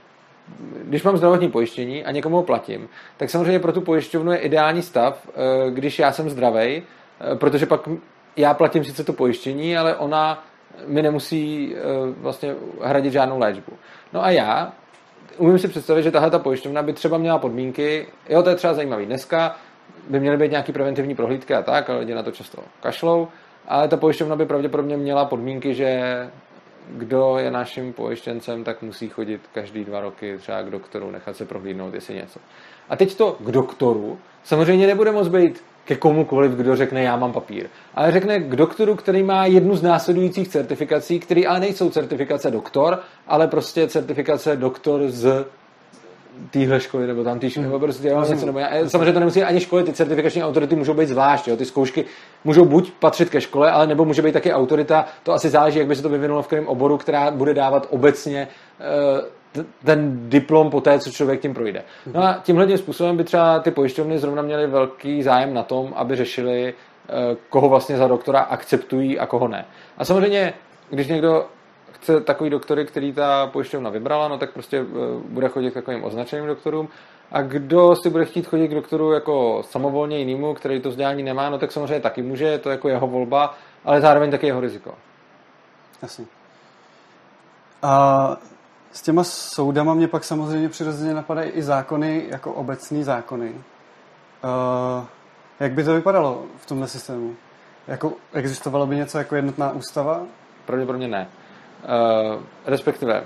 když 0.84 1.02
mám 1.02 1.16
zdravotní 1.16 1.50
pojištění 1.50 2.04
a 2.04 2.10
někomu 2.10 2.36
ho 2.36 2.42
platím, 2.42 2.88
tak 3.16 3.30
samozřejmě 3.30 3.58
pro 3.58 3.72
tu 3.72 3.80
pojišťovnu 3.80 4.32
je 4.32 4.38
ideální 4.38 4.82
stav, 4.82 5.28
eh, 5.28 5.70
když 5.70 5.98
já 5.98 6.12
jsem 6.12 6.30
zdravý, 6.30 6.82
eh, 6.82 7.36
protože 7.36 7.66
pak 7.66 7.88
já 8.36 8.54
platím 8.54 8.84
sice 8.84 9.04
to 9.04 9.12
pojištění, 9.12 9.76
ale 9.76 9.96
ona 9.96 10.44
mi 10.86 11.02
nemusí 11.02 11.74
eh, 11.76 11.80
vlastně 12.16 12.54
hradit 12.82 13.12
žádnou 13.12 13.38
léčbu. 13.38 13.72
No 14.12 14.24
a 14.24 14.30
já 14.30 14.72
umím 15.38 15.58
si 15.58 15.68
představit, 15.68 16.02
že 16.02 16.10
tahle 16.10 16.30
ta 16.30 16.38
pojišťovna 16.38 16.82
by 16.82 16.92
třeba 16.92 17.18
měla 17.18 17.38
podmínky, 17.38 18.06
jo, 18.28 18.42
to 18.42 18.50
je 18.50 18.56
třeba 18.56 18.74
zajímavý, 18.74 19.06
dneska 19.06 19.56
by 20.08 20.20
měly 20.20 20.36
být 20.36 20.50
nějaký 20.50 20.72
preventivní 20.72 21.14
prohlídky 21.14 21.54
a 21.54 21.62
tak, 21.62 21.90
ale 21.90 21.98
lidi 21.98 22.14
na 22.14 22.22
to 22.22 22.30
často 22.30 22.62
kašlou, 22.80 23.28
ale 23.68 23.88
ta 23.88 23.96
pojišťovna 23.96 24.36
by 24.36 24.46
pravděpodobně 24.46 24.96
měla 24.96 25.24
podmínky, 25.24 25.74
že 25.74 26.00
kdo 26.88 27.38
je 27.38 27.50
naším 27.50 27.92
pojištěncem, 27.92 28.64
tak 28.64 28.82
musí 28.82 29.08
chodit 29.08 29.40
každý 29.52 29.84
dva 29.84 30.00
roky 30.00 30.38
třeba 30.38 30.62
k 30.62 30.70
doktoru, 30.70 31.10
nechat 31.10 31.36
se 31.36 31.44
prohlídnout, 31.44 31.94
jestli 31.94 32.14
něco. 32.14 32.40
A 32.88 32.96
teď 32.96 33.14
to 33.14 33.36
k 33.40 33.50
doktoru 33.50 34.18
samozřejmě 34.42 34.86
nebude 34.86 35.12
moc 35.12 35.28
být 35.28 35.64
ke 35.84 35.96
komukoliv, 35.96 36.52
kdo 36.52 36.76
řekne, 36.76 37.02
já 37.02 37.16
mám 37.16 37.32
papír. 37.32 37.66
Ale 37.94 38.12
řekne 38.12 38.38
k 38.38 38.56
doktoru, 38.56 38.94
který 38.94 39.22
má 39.22 39.46
jednu 39.46 39.76
z 39.76 39.82
následujících 39.82 40.48
certifikací, 40.48 41.20
které 41.20 41.46
ale 41.46 41.60
nejsou 41.60 41.90
certifikace 41.90 42.50
doktor, 42.50 42.98
ale 43.26 43.48
prostě 43.48 43.88
certifikace 43.88 44.56
doktor 44.56 45.10
z 45.10 45.46
téhle 46.50 46.80
školy 46.80 47.06
nebo 47.06 47.24
tam 47.24 47.40
školy, 47.48 47.66
nebo 47.66 47.78
prostě 47.78 48.08
jo, 48.08 48.24
něco, 48.28 48.46
nebo 48.46 48.58
já, 48.58 48.88
samozřejmě 48.88 49.12
to 49.12 49.18
nemusí 49.18 49.42
ani 49.42 49.60
školy, 49.60 49.84
ty 49.84 49.92
certifikační 49.92 50.44
autority 50.44 50.76
můžou 50.76 50.94
být 50.94 51.08
zvlášť, 51.08 51.48
jo, 51.48 51.56
ty 51.56 51.64
zkoušky 51.64 52.04
můžou 52.44 52.64
buď 52.64 52.92
patřit 52.92 53.30
ke 53.30 53.40
škole, 53.40 53.70
ale 53.70 53.86
nebo 53.86 54.04
může 54.04 54.22
být 54.22 54.32
taky 54.32 54.52
autorita, 54.52 55.06
to 55.22 55.32
asi 55.32 55.48
záleží, 55.48 55.78
jak 55.78 55.88
by 55.88 55.96
se 55.96 56.02
to 56.02 56.08
vyvinulo 56.08 56.42
v 56.42 56.46
kterém 56.46 56.68
oboru, 56.68 56.98
která 56.98 57.30
bude 57.30 57.54
dávat 57.54 57.86
obecně 57.90 58.48
uh, 59.58 59.64
ten 59.84 60.28
diplom 60.28 60.70
po 60.70 60.80
té, 60.80 60.98
co 60.98 61.10
člověk 61.10 61.40
tím 61.40 61.54
projde. 61.54 61.82
No 62.14 62.22
a 62.22 62.40
tímhle 62.42 62.78
způsobem 62.78 63.16
by 63.16 63.24
třeba 63.24 63.58
ty 63.58 63.70
pojišťovny 63.70 64.18
zrovna 64.18 64.42
měly 64.42 64.66
velký 64.66 65.22
zájem 65.22 65.54
na 65.54 65.62
tom, 65.62 65.92
aby 65.96 66.16
řešili, 66.16 66.74
uh, 66.74 67.36
koho 67.48 67.68
vlastně 67.68 67.96
za 67.96 68.08
doktora 68.08 68.40
akceptují 68.40 69.18
a 69.18 69.26
koho 69.26 69.48
ne. 69.48 69.64
A 69.98 70.04
samozřejmě, 70.04 70.54
když 70.90 71.06
někdo 71.06 71.46
chce 71.94 72.20
takový 72.20 72.50
doktory, 72.50 72.84
který 72.84 73.12
ta 73.12 73.46
pojišťovna 73.46 73.90
vybrala, 73.90 74.28
no 74.28 74.38
tak 74.38 74.52
prostě 74.52 74.78
eh, 74.78 74.84
bude 75.28 75.48
chodit 75.48 75.70
k 75.70 75.74
takovým 75.74 76.04
označeným 76.04 76.46
doktorům. 76.46 76.88
A 77.32 77.42
kdo 77.42 77.96
si 78.02 78.10
bude 78.10 78.24
chtít 78.24 78.46
chodit 78.46 78.68
k 78.68 78.74
doktoru 78.74 79.12
jako 79.12 79.62
samovolně 79.70 80.18
jinému, 80.18 80.54
který 80.54 80.80
to 80.80 80.88
vzdělání 80.88 81.22
nemá, 81.22 81.50
no 81.50 81.58
tak 81.58 81.72
samozřejmě 81.72 82.00
taky 82.00 82.22
může, 82.22 82.44
je 82.44 82.58
to 82.58 82.70
jako 82.70 82.88
jeho 82.88 83.06
volba, 83.06 83.54
ale 83.84 84.00
zároveň 84.00 84.30
taky 84.30 84.46
jeho 84.46 84.60
riziko. 84.60 84.94
Jasně. 86.02 86.24
A 87.82 88.36
s 88.92 89.02
těma 89.02 89.24
soudama 89.24 89.94
mě 89.94 90.08
pak 90.08 90.24
samozřejmě 90.24 90.68
přirozeně 90.68 91.14
napadají 91.14 91.50
i 91.50 91.62
zákony, 91.62 92.26
jako 92.28 92.52
obecní 92.52 93.04
zákony. 93.04 93.50
Uh, 93.50 95.04
jak 95.60 95.72
by 95.72 95.84
to 95.84 95.94
vypadalo 95.94 96.44
v 96.56 96.66
tomhle 96.66 96.88
systému? 96.88 97.36
Jako 97.86 98.12
existovalo 98.32 98.86
by 98.86 98.96
něco 98.96 99.18
jako 99.18 99.36
jednotná 99.36 99.72
ústava? 99.72 100.22
Pravděpodobně 100.66 101.08
ne. 101.08 101.28
Uh, 101.84 102.42
respektive, 102.66 103.24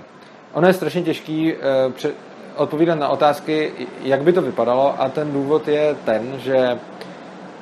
ono 0.53 0.67
je 0.67 0.73
strašně 0.73 1.01
těžký 1.01 1.53
pře- 1.93 2.13
odpovídat 2.55 2.95
na 2.95 3.09
otázky, 3.09 3.71
jak 4.01 4.21
by 4.21 4.33
to 4.33 4.41
vypadalo 4.41 5.01
a 5.01 5.09
ten 5.09 5.33
důvod 5.33 5.67
je 5.67 5.95
ten, 6.05 6.39
že 6.39 6.79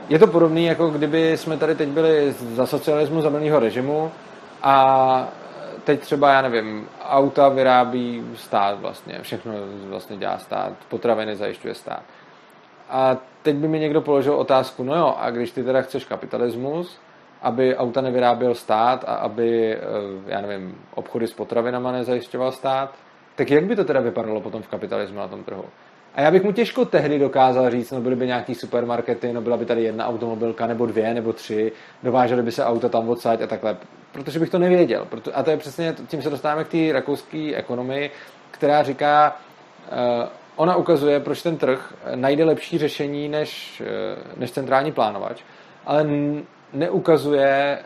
je 0.10 0.20
to 0.20 0.28
podobné, 0.28 0.62
jako 0.62 0.90
kdyby 0.90 1.38
jsme 1.38 1.58
tady 1.58 1.76
teď 1.76 1.90
byli 1.90 2.32
za 2.32 2.66
socialismu 2.66 3.22
zabraného 3.22 3.60
režimu 3.60 4.12
a 4.64 5.28
teď 5.84 6.00
třeba, 6.00 6.34
já 6.34 6.42
nevím, 6.42 6.88
auta 7.10 7.50
vyrábí 7.50 8.24
stát 8.36 8.80
vlastně, 8.80 9.20
všechno 9.22 9.54
vlastně 9.90 10.18
dělá 10.18 10.38
stát, 10.38 10.74
potraviny 10.90 11.36
zajišťuje 11.36 11.76
stát. 11.76 12.02
A 12.90 13.18
teď 13.42 13.56
by 13.56 13.68
mi 13.68 13.80
někdo 13.80 14.02
položil 14.02 14.34
otázku, 14.34 14.84
no 14.84 14.96
jo, 14.96 15.16
a 15.20 15.30
když 15.30 15.52
ty 15.52 15.64
teda 15.64 15.82
chceš 15.82 16.06
kapitalismus, 16.06 17.00
aby 17.42 17.76
auta 17.76 18.02
nevyráběl 18.02 18.56
stát 18.56 19.04
a 19.08 19.14
aby, 19.14 19.76
eh, 19.76 19.80
já 20.28 20.42
nevím, 20.42 20.78
obchody 20.96 21.28
s 21.28 21.34
potravinama 21.34 21.92
nezajišťoval 21.92 22.52
stát, 22.52 22.94
tak 23.36 23.52
jak 23.52 23.66
by 23.66 23.76
to 23.76 23.84
teda 23.84 24.00
vypadalo 24.00 24.42
potom 24.42 24.62
v 24.62 24.68
kapitalismu 24.68 25.18
na 25.18 25.28
tom 25.28 25.44
trhu? 25.44 25.66
A 26.16 26.22
já 26.22 26.32
bych 26.32 26.44
mu 26.44 26.52
těžko 26.52 26.86
tehdy 26.86 27.20
dokázal 27.20 27.70
říct, 27.70 27.92
no 27.92 28.02
byly 28.02 28.16
by 28.16 28.28
nějaký 28.28 28.56
supermarkety, 28.56 29.34
no 29.34 29.42
byla 29.42 29.58
by 29.58 29.66
tady 29.66 29.84
jedna 29.84 30.08
automobilka, 30.08 30.68
nebo 30.68 30.86
dvě, 30.86 31.14
nebo 31.14 31.34
tři, 31.34 31.72
dovážely 32.04 32.44
by 32.44 32.52
se 32.52 32.66
auta 32.66 32.90
tam 32.90 33.10
odsaď 33.10 33.42
a 33.42 33.48
takhle, 33.48 33.78
protože 34.12 34.40
bych 34.40 34.50
to 34.50 34.60
nevěděl. 34.60 35.08
A 35.34 35.44
to 35.44 35.52
je 35.52 35.58
přesně, 35.58 35.96
tím 36.08 36.22
se 36.22 36.30
dostáváme 36.30 36.64
k 36.64 36.68
té 36.68 36.94
rakouské 36.94 37.56
ekonomii, 37.56 38.12
která 38.52 38.84
říká, 38.84 39.36
uh, 39.92 40.28
ona 40.56 40.76
ukazuje, 40.76 41.20
proč 41.20 41.42
ten 41.42 41.58
trh 41.58 41.94
najde 42.16 42.46
lepší 42.46 42.78
řešení 42.78 43.30
než, 43.30 43.84
než 44.38 44.52
centrální 44.52 44.92
plánovač, 44.92 45.42
ale 45.86 46.06
neukazuje, 46.74 47.80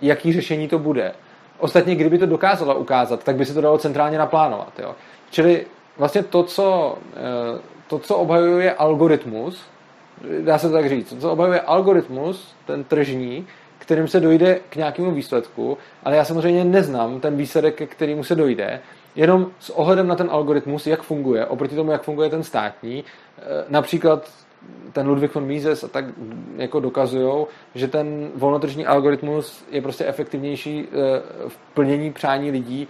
jaký 0.00 0.32
řešení 0.32 0.68
to 0.68 0.78
bude. 0.78 1.12
Ostatně, 1.58 1.94
kdyby 1.94 2.18
to 2.18 2.26
dokázala 2.26 2.74
ukázat, 2.74 3.24
tak 3.24 3.36
by 3.36 3.46
se 3.46 3.54
to 3.54 3.60
dalo 3.60 3.78
centrálně 3.78 4.18
naplánovat. 4.18 4.78
Jo? 4.78 4.94
Čili 5.30 5.66
vlastně 5.98 6.22
to, 6.22 6.42
co, 6.42 6.98
eh, 7.16 7.60
to, 7.88 7.98
co 7.98 8.16
obhajuje 8.16 8.74
algoritmus, 8.74 9.62
dá 10.40 10.58
se 10.58 10.68
to 10.68 10.72
tak 10.72 10.88
říct, 10.88 11.08
to, 11.08 11.16
co 11.16 11.32
obhajuje 11.32 11.60
algoritmus, 11.60 12.54
ten 12.66 12.84
tržní, 12.84 13.46
kterým 13.78 14.08
se 14.08 14.20
dojde 14.20 14.60
k 14.68 14.76
nějakému 14.76 15.10
výsledku, 15.10 15.78
ale 16.04 16.16
já 16.16 16.24
samozřejmě 16.24 16.64
neznám 16.64 17.20
ten 17.20 17.36
výsledek, 17.36 17.74
ke 17.74 17.86
kterému 17.86 18.24
se 18.24 18.34
dojde, 18.34 18.80
jenom 19.16 19.50
s 19.60 19.70
ohledem 19.70 20.06
na 20.08 20.16
ten 20.16 20.28
algoritmus, 20.30 20.86
jak 20.86 21.02
funguje, 21.02 21.46
oproti 21.46 21.76
tomu, 21.76 21.90
jak 21.90 22.02
funguje 22.02 22.30
ten 22.30 22.42
státní, 22.42 23.04
eh, 23.38 23.42
například 23.68 24.30
ten 24.92 25.08
Ludwig 25.08 25.34
von 25.34 25.44
Mises 25.44 25.84
a 25.84 25.88
tak 25.88 26.04
jako 26.56 26.80
dokazují, 26.80 27.46
že 27.74 27.88
ten 27.88 28.30
volnotržní 28.34 28.86
algoritmus 28.86 29.64
je 29.70 29.82
prostě 29.82 30.06
efektivnější 30.06 30.88
eh, 30.88 31.48
v 31.48 31.56
plnění 31.74 32.12
přání 32.12 32.50
lidí, 32.50 32.88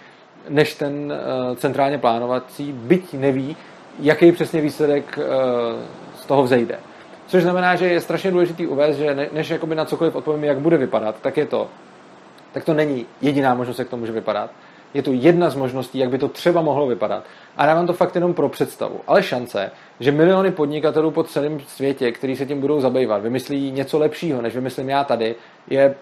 než 0.48 0.74
ten 0.74 1.12
eh, 1.12 1.56
centrálně 1.56 1.98
plánovací, 1.98 2.72
byť 2.72 3.12
neví, 3.12 3.56
jaký 4.00 4.32
přesně 4.32 4.60
výsledek 4.60 5.18
eh, 5.18 5.24
z 6.16 6.26
toho 6.26 6.42
vzejde. 6.42 6.78
Což 7.26 7.42
znamená, 7.42 7.76
že 7.76 7.86
je 7.86 8.00
strašně 8.00 8.30
důležitý 8.30 8.66
uvést, 8.66 8.96
že 8.96 9.28
než 9.32 9.50
jakoby 9.50 9.74
na 9.74 9.84
cokoliv 9.84 10.14
odpovím, 10.14 10.44
jak 10.44 10.58
bude 10.58 10.76
vypadat, 10.76 11.16
tak 11.20 11.36
je 11.36 11.46
to, 11.46 11.68
tak 12.52 12.64
to 12.64 12.74
není 12.74 13.06
jediná 13.20 13.54
možnost, 13.54 13.78
jak 13.78 13.88
to 13.88 13.96
může 13.96 14.12
vypadat. 14.12 14.50
Je 14.94 15.02
to 15.02 15.12
jedna 15.12 15.50
z 15.50 15.54
možností, 15.54 15.98
jak 15.98 16.10
by 16.10 16.18
to 16.18 16.28
třeba 16.28 16.62
mohlo 16.62 16.86
vypadat. 16.86 17.24
A 17.56 17.66
dávám 17.66 17.86
to 17.86 17.92
fakt 17.92 18.14
jenom 18.14 18.34
pro 18.34 18.48
představu. 18.48 19.00
Ale 19.06 19.22
šance, 19.22 19.70
že 20.00 20.12
miliony 20.12 20.50
podnikatelů 20.50 21.10
po 21.10 21.22
celém 21.22 21.60
světě, 21.60 22.12
kteří 22.12 22.36
se 22.36 22.46
tím 22.46 22.60
budou 22.60 22.80
zabývat, 22.80 23.22
vymyslí 23.22 23.70
něco 23.70 23.98
lepšího, 23.98 24.42
než 24.42 24.54
vymyslím 24.54 24.88
já 24.88 25.04
tady, 25.04 25.34
je 25.70 25.94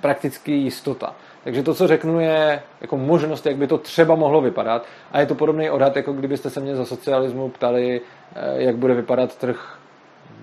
prakticky 0.00 0.52
jistota. 0.52 1.14
Takže 1.44 1.62
to, 1.62 1.74
co 1.74 1.86
řeknu, 1.86 2.20
je 2.20 2.62
jako 2.80 2.96
možnost, 2.96 3.46
jak 3.46 3.56
by 3.56 3.66
to 3.66 3.78
třeba 3.78 4.14
mohlo 4.14 4.40
vypadat. 4.40 4.86
A 5.12 5.20
je 5.20 5.26
to 5.26 5.34
podobný 5.34 5.70
odhad, 5.70 5.96
jako 5.96 6.12
kdybyste 6.12 6.50
se 6.50 6.60
mě 6.60 6.76
za 6.76 6.84
socialismu 6.84 7.48
ptali, 7.48 8.00
eh, 8.34 8.62
jak 8.62 8.76
bude 8.76 8.94
vypadat 8.94 9.36
trh, 9.36 9.78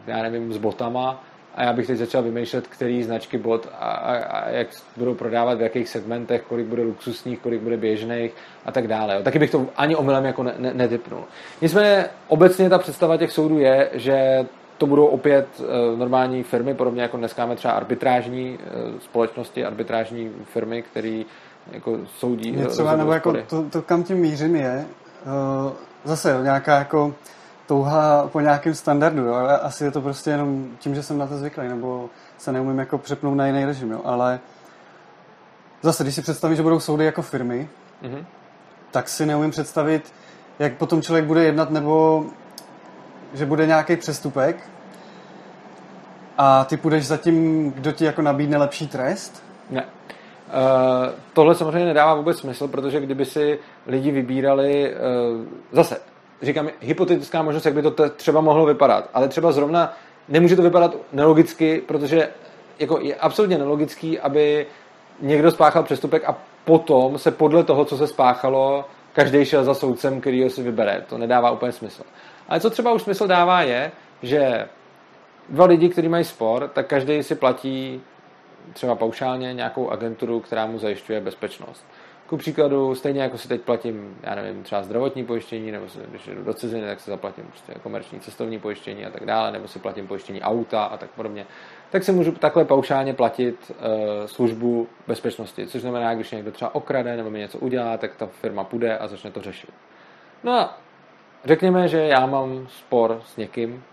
já 0.07 0.23
nevím, 0.23 0.53
s 0.53 0.57
botama, 0.57 1.23
a 1.55 1.63
já 1.63 1.73
bych 1.73 1.87
teď 1.87 1.97
začal 1.97 2.23
vymýšlet, 2.23 2.67
který 2.67 3.03
značky 3.03 3.37
bot 3.37 3.69
a, 3.79 3.89
a, 3.89 4.15
a 4.15 4.49
jak 4.49 4.67
budou 4.97 5.13
prodávat, 5.13 5.57
v 5.57 5.61
jakých 5.61 5.89
segmentech, 5.89 6.41
kolik 6.41 6.65
bude 6.67 6.81
luxusních, 6.83 7.39
kolik 7.39 7.61
bude 7.61 7.77
běžných 7.77 8.33
a 8.65 8.71
tak 8.71 8.87
dále. 8.87 9.23
Taky 9.23 9.39
bych 9.39 9.51
to 9.51 9.67
ani 9.77 9.95
omylem 9.95 10.25
jako 10.25 10.43
ne, 10.43 10.53
ne, 10.57 10.73
netypnul. 10.73 11.23
Nicméně 11.61 12.05
obecně 12.27 12.69
ta 12.69 12.77
představa 12.77 13.17
těch 13.17 13.31
soudů 13.31 13.59
je, 13.59 13.89
že 13.93 14.45
to 14.77 14.87
budou 14.87 15.05
opět 15.05 15.47
uh, 15.59 15.99
normální 15.99 16.43
firmy, 16.43 16.73
podobně 16.73 17.01
jako 17.01 17.17
dneska 17.17 17.45
máme 17.45 17.55
třeba 17.55 17.73
arbitrážní 17.73 18.57
uh, 18.57 18.99
společnosti, 18.99 19.65
arbitrážní 19.65 20.31
firmy, 20.45 20.81
které 20.81 21.23
jako 21.71 21.97
soudí. 22.17 22.51
Mě 22.51 22.65
třeba, 22.65 22.95
nebo 22.95 23.13
jako 23.13 23.33
to, 23.49 23.63
to, 23.63 23.81
kam 23.81 24.03
tím 24.03 24.17
mířím 24.17 24.55
je, 24.55 24.85
zase 26.03 26.39
nějaká 26.43 26.77
jako 26.77 27.13
touha 27.68 28.30
po 28.32 28.39
nějakém 28.39 28.76
standardu, 28.76 29.26
jo? 29.26 29.36
asi 29.61 29.84
je 29.84 29.91
to 29.91 30.01
prostě 30.01 30.30
jenom 30.30 30.68
tím, 30.80 30.95
že 30.95 31.03
jsem 31.03 31.18
na 31.18 31.28
to 31.28 31.38
zvyklý, 31.38 31.68
nebo 31.68 32.09
se 32.38 32.51
neumím 32.51 32.80
jako 32.80 32.97
přepnout 32.97 33.38
na 33.38 33.47
jiný 33.47 33.66
režim, 33.66 33.91
jo? 33.91 34.01
ale 34.05 34.39
zase, 35.82 36.03
když 36.03 36.16
si 36.16 36.22
představím, 36.22 36.57
že 36.57 36.64
budou 36.64 36.80
soudy 36.80 37.05
jako 37.05 37.22
firmy, 37.22 37.70
mm-hmm. 38.03 38.26
tak 38.91 39.09
si 39.09 39.26
neumím 39.26 39.51
představit, 39.51 40.14
jak 40.59 40.74
potom 40.74 41.01
člověk 41.01 41.26
bude 41.26 41.43
jednat, 41.43 41.70
nebo 41.70 42.26
že 43.34 43.45
bude 43.45 43.66
nějaký 43.68 43.95
přestupek 43.95 44.70
a 46.38 46.66
ty 46.66 46.78
půjdeš 46.78 47.07
za 47.07 47.18
tím, 47.18 47.72
kdo 47.72 47.91
ti 47.91 48.05
jako 48.05 48.22
nabídne 48.22 48.57
lepší 48.57 48.88
trest? 48.88 49.43
Ne. 49.70 49.84
Uh, 49.84 51.14
tohle 51.34 51.55
samozřejmě 51.55 51.86
nedává 51.86 52.14
vůbec 52.14 52.39
smysl, 52.39 52.68
protože 52.68 53.01
kdyby 53.01 53.26
si 53.26 53.59
lidi 53.88 54.11
vybírali, 54.11 54.93
uh, 54.93 55.45
zase, 55.72 55.97
říkám, 56.43 56.69
hypotetická 56.81 57.41
možnost, 57.41 57.65
jak 57.65 57.73
by 57.73 57.81
to 57.81 58.09
třeba 58.09 58.41
mohlo 58.41 58.65
vypadat, 58.65 59.09
ale 59.13 59.27
třeba 59.27 59.51
zrovna 59.51 59.93
nemůže 60.29 60.55
to 60.55 60.61
vypadat 60.61 60.95
nelogicky, 61.13 61.81
protože 61.87 62.29
jako 62.79 62.99
je 63.01 63.15
absolutně 63.15 63.57
nelogický, 63.57 64.19
aby 64.19 64.67
někdo 65.21 65.51
spáchal 65.51 65.83
přestupek 65.83 66.23
a 66.25 66.37
potom 66.65 67.17
se 67.17 67.31
podle 67.31 67.63
toho, 67.63 67.85
co 67.85 67.97
se 67.97 68.07
spáchalo, 68.07 68.85
každý 69.13 69.45
šel 69.45 69.63
za 69.63 69.73
soudcem, 69.73 70.21
který 70.21 70.43
ho 70.43 70.49
si 70.49 70.63
vybere. 70.63 71.03
To 71.09 71.17
nedává 71.17 71.51
úplně 71.51 71.71
smysl. 71.71 72.03
Ale 72.49 72.59
co 72.59 72.69
třeba 72.69 72.91
už 72.91 73.01
smysl 73.01 73.27
dává 73.27 73.61
je, 73.61 73.91
že 74.21 74.67
dva 75.49 75.65
lidi, 75.65 75.89
kteří 75.89 76.07
mají 76.07 76.23
spor, 76.23 76.69
tak 76.73 76.87
každý 76.87 77.23
si 77.23 77.35
platí 77.35 78.01
třeba 78.73 78.95
paušálně 78.95 79.53
nějakou 79.53 79.89
agenturu, 79.89 80.39
která 80.39 80.65
mu 80.65 80.79
zajišťuje 80.79 81.21
bezpečnost. 81.21 81.85
Ku 82.28 82.38
příkladu, 82.38 82.95
stejně 82.95 83.21
jako 83.21 83.38
si 83.38 83.47
teď 83.47 83.61
platím, 83.61 84.17
já 84.24 84.36
nevím, 84.36 84.63
třeba 84.63 84.84
zdravotní 84.84 85.26
pojištění, 85.26 85.71
nebo 85.71 85.89
si, 85.89 85.99
když 86.09 86.28
jdu 86.28 86.43
do 86.43 86.53
ciziny, 86.53 86.88
tak 86.88 86.99
si 86.99 87.11
zaplatím 87.11 87.43
prostě 87.45 87.74
komerční 87.84 88.19
cestovní 88.19 88.59
pojištění 88.59 89.05
a 89.05 89.09
tak 89.09 89.26
dále, 89.26 89.51
nebo 89.51 89.67
si 89.67 89.80
platím 89.80 90.07
pojištění 90.07 90.41
auta 90.41 90.84
a 90.84 90.97
tak 90.97 91.09
podobně, 91.09 91.45
tak 91.89 92.03
si 92.03 92.11
můžu 92.11 92.32
takhle 92.32 92.65
paušálně 92.65 93.13
platit 93.13 93.71
uh, 93.71 93.76
službu 94.26 94.88
bezpečnosti, 95.07 95.67
což 95.67 95.82
znamená, 95.82 96.15
když 96.15 96.32
někdo 96.32 96.51
třeba 96.51 96.76
okrade 96.76 97.17
nebo 97.17 97.30
mi 97.30 97.39
něco 97.39 97.57
udělá, 97.57 97.97
tak 97.97 98.15
ta 98.15 98.26
firma 98.26 98.63
půjde 98.63 98.97
a 98.97 99.07
začne 99.07 99.32
to 99.32 99.41
řešit. 99.41 99.69
No 100.43 100.51
a 100.51 100.78
řekněme, 101.45 101.88
že 101.88 101.99
já 101.99 102.26
mám 102.26 102.67
spor 102.67 103.21
s 103.26 103.38
někým 103.38 103.84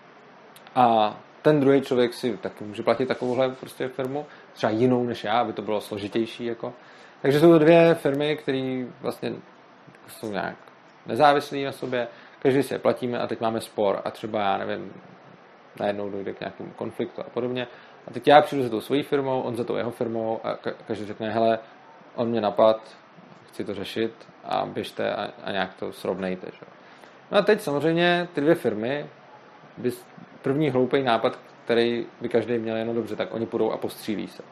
a 0.74 1.16
ten 1.42 1.60
druhý 1.60 1.80
člověk 1.80 2.14
si 2.14 2.36
taky 2.36 2.64
může 2.64 2.82
platit 2.82 3.06
takovouhle 3.06 3.48
prostě 3.48 3.88
firmu, 3.88 4.26
třeba 4.52 4.70
jinou 4.70 5.04
než 5.04 5.24
já, 5.24 5.40
aby 5.40 5.52
to 5.52 5.62
bylo 5.62 5.80
složitější. 5.80 6.44
Jako. 6.44 6.72
Takže 7.22 7.40
jsou 7.40 7.52
to 7.52 7.58
dvě 7.58 7.94
firmy, 7.94 8.36
které 8.36 8.84
vlastně 9.00 9.32
jsou 10.08 10.32
nějak 10.32 10.56
nezávislé 11.06 11.58
na 11.58 11.72
sobě, 11.72 12.08
každý 12.38 12.62
si 12.62 12.74
je 12.74 12.78
platíme 12.78 13.18
a 13.18 13.26
teď 13.26 13.40
máme 13.40 13.60
spor 13.60 14.02
a 14.04 14.10
třeba, 14.10 14.40
já 14.40 14.58
nevím, 14.58 14.92
najednou 15.80 16.10
dojde 16.10 16.32
k 16.32 16.40
nějakému 16.40 16.70
konfliktu 16.70 17.20
a 17.20 17.30
podobně. 17.30 17.66
A 18.06 18.10
teď 18.10 18.28
já 18.28 18.42
přijdu 18.42 18.62
za 18.62 18.70
tou 18.70 18.80
svojí 18.80 19.02
firmou, 19.02 19.40
on 19.40 19.56
za 19.56 19.64
tou 19.64 19.76
jeho 19.76 19.90
firmou 19.90 20.40
a 20.44 20.58
každý 20.86 21.06
řekne, 21.06 21.30
hele, 21.30 21.58
on 22.14 22.28
mě 22.28 22.40
napad, 22.40 22.96
chci 23.48 23.64
to 23.64 23.74
řešit 23.74 24.28
a 24.44 24.66
běžte 24.66 25.14
a, 25.14 25.30
a 25.44 25.52
nějak 25.52 25.74
to 25.74 25.92
srovnejte. 25.92 26.46
Že? 26.46 26.66
No 27.30 27.38
a 27.38 27.42
teď 27.42 27.60
samozřejmě 27.60 28.28
ty 28.34 28.40
dvě 28.40 28.54
firmy, 28.54 29.06
by 29.78 29.92
první 30.42 30.70
hloupý 30.70 31.02
nápad, 31.02 31.38
který 31.64 32.06
by 32.20 32.28
každý 32.28 32.58
měl 32.58 32.76
jenom 32.76 32.94
dobře, 32.94 33.16
tak 33.16 33.34
oni 33.34 33.46
půjdou 33.46 33.70
a 33.70 33.76
postřílí 33.76 34.28
se. 34.28 34.42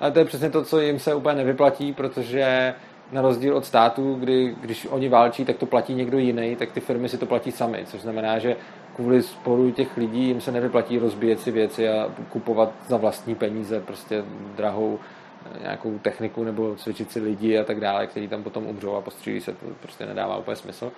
Ale 0.00 0.10
to 0.10 0.18
je 0.18 0.24
přesně 0.24 0.50
to, 0.50 0.64
co 0.64 0.80
jim 0.80 0.98
se 0.98 1.14
úplně 1.14 1.34
nevyplatí, 1.34 1.92
protože 1.92 2.74
na 3.12 3.22
rozdíl 3.22 3.56
od 3.56 3.64
států, 3.64 4.14
kdy 4.14 4.56
když 4.60 4.86
oni 4.90 5.08
válčí, 5.08 5.44
tak 5.44 5.56
to 5.56 5.66
platí 5.66 5.94
někdo 5.94 6.18
jiný, 6.18 6.56
tak 6.56 6.72
ty 6.72 6.80
firmy 6.80 7.08
si 7.08 7.18
to 7.18 7.26
platí 7.26 7.52
sami, 7.52 7.84
což 7.86 8.00
znamená, 8.00 8.38
že 8.38 8.56
kvůli 8.96 9.22
sporu 9.22 9.70
těch 9.70 9.96
lidí 9.96 10.26
jim 10.26 10.40
se 10.40 10.52
nevyplatí 10.52 10.98
rozbíjet 10.98 11.40
si 11.40 11.50
věci 11.50 11.88
a 11.88 12.10
kupovat 12.28 12.72
za 12.88 12.96
vlastní 12.96 13.34
peníze 13.34 13.80
prostě 13.80 14.24
drahou 14.56 14.98
eh, 14.98 15.58
nějakou 15.62 15.98
techniku 15.98 16.44
nebo 16.44 16.76
cvičit 16.76 17.12
si 17.12 17.20
lidi 17.20 17.58
a 17.58 17.64
tak 17.64 17.80
dále, 17.80 18.06
kteří 18.06 18.28
tam 18.28 18.42
potom 18.42 18.66
umřou 18.66 18.94
a 18.94 19.00
postřílí 19.00 19.40
se, 19.40 19.52
to 19.52 19.66
prostě 19.82 20.06
nedává 20.06 20.36
úplně 20.36 20.56
smysl. 20.56 20.92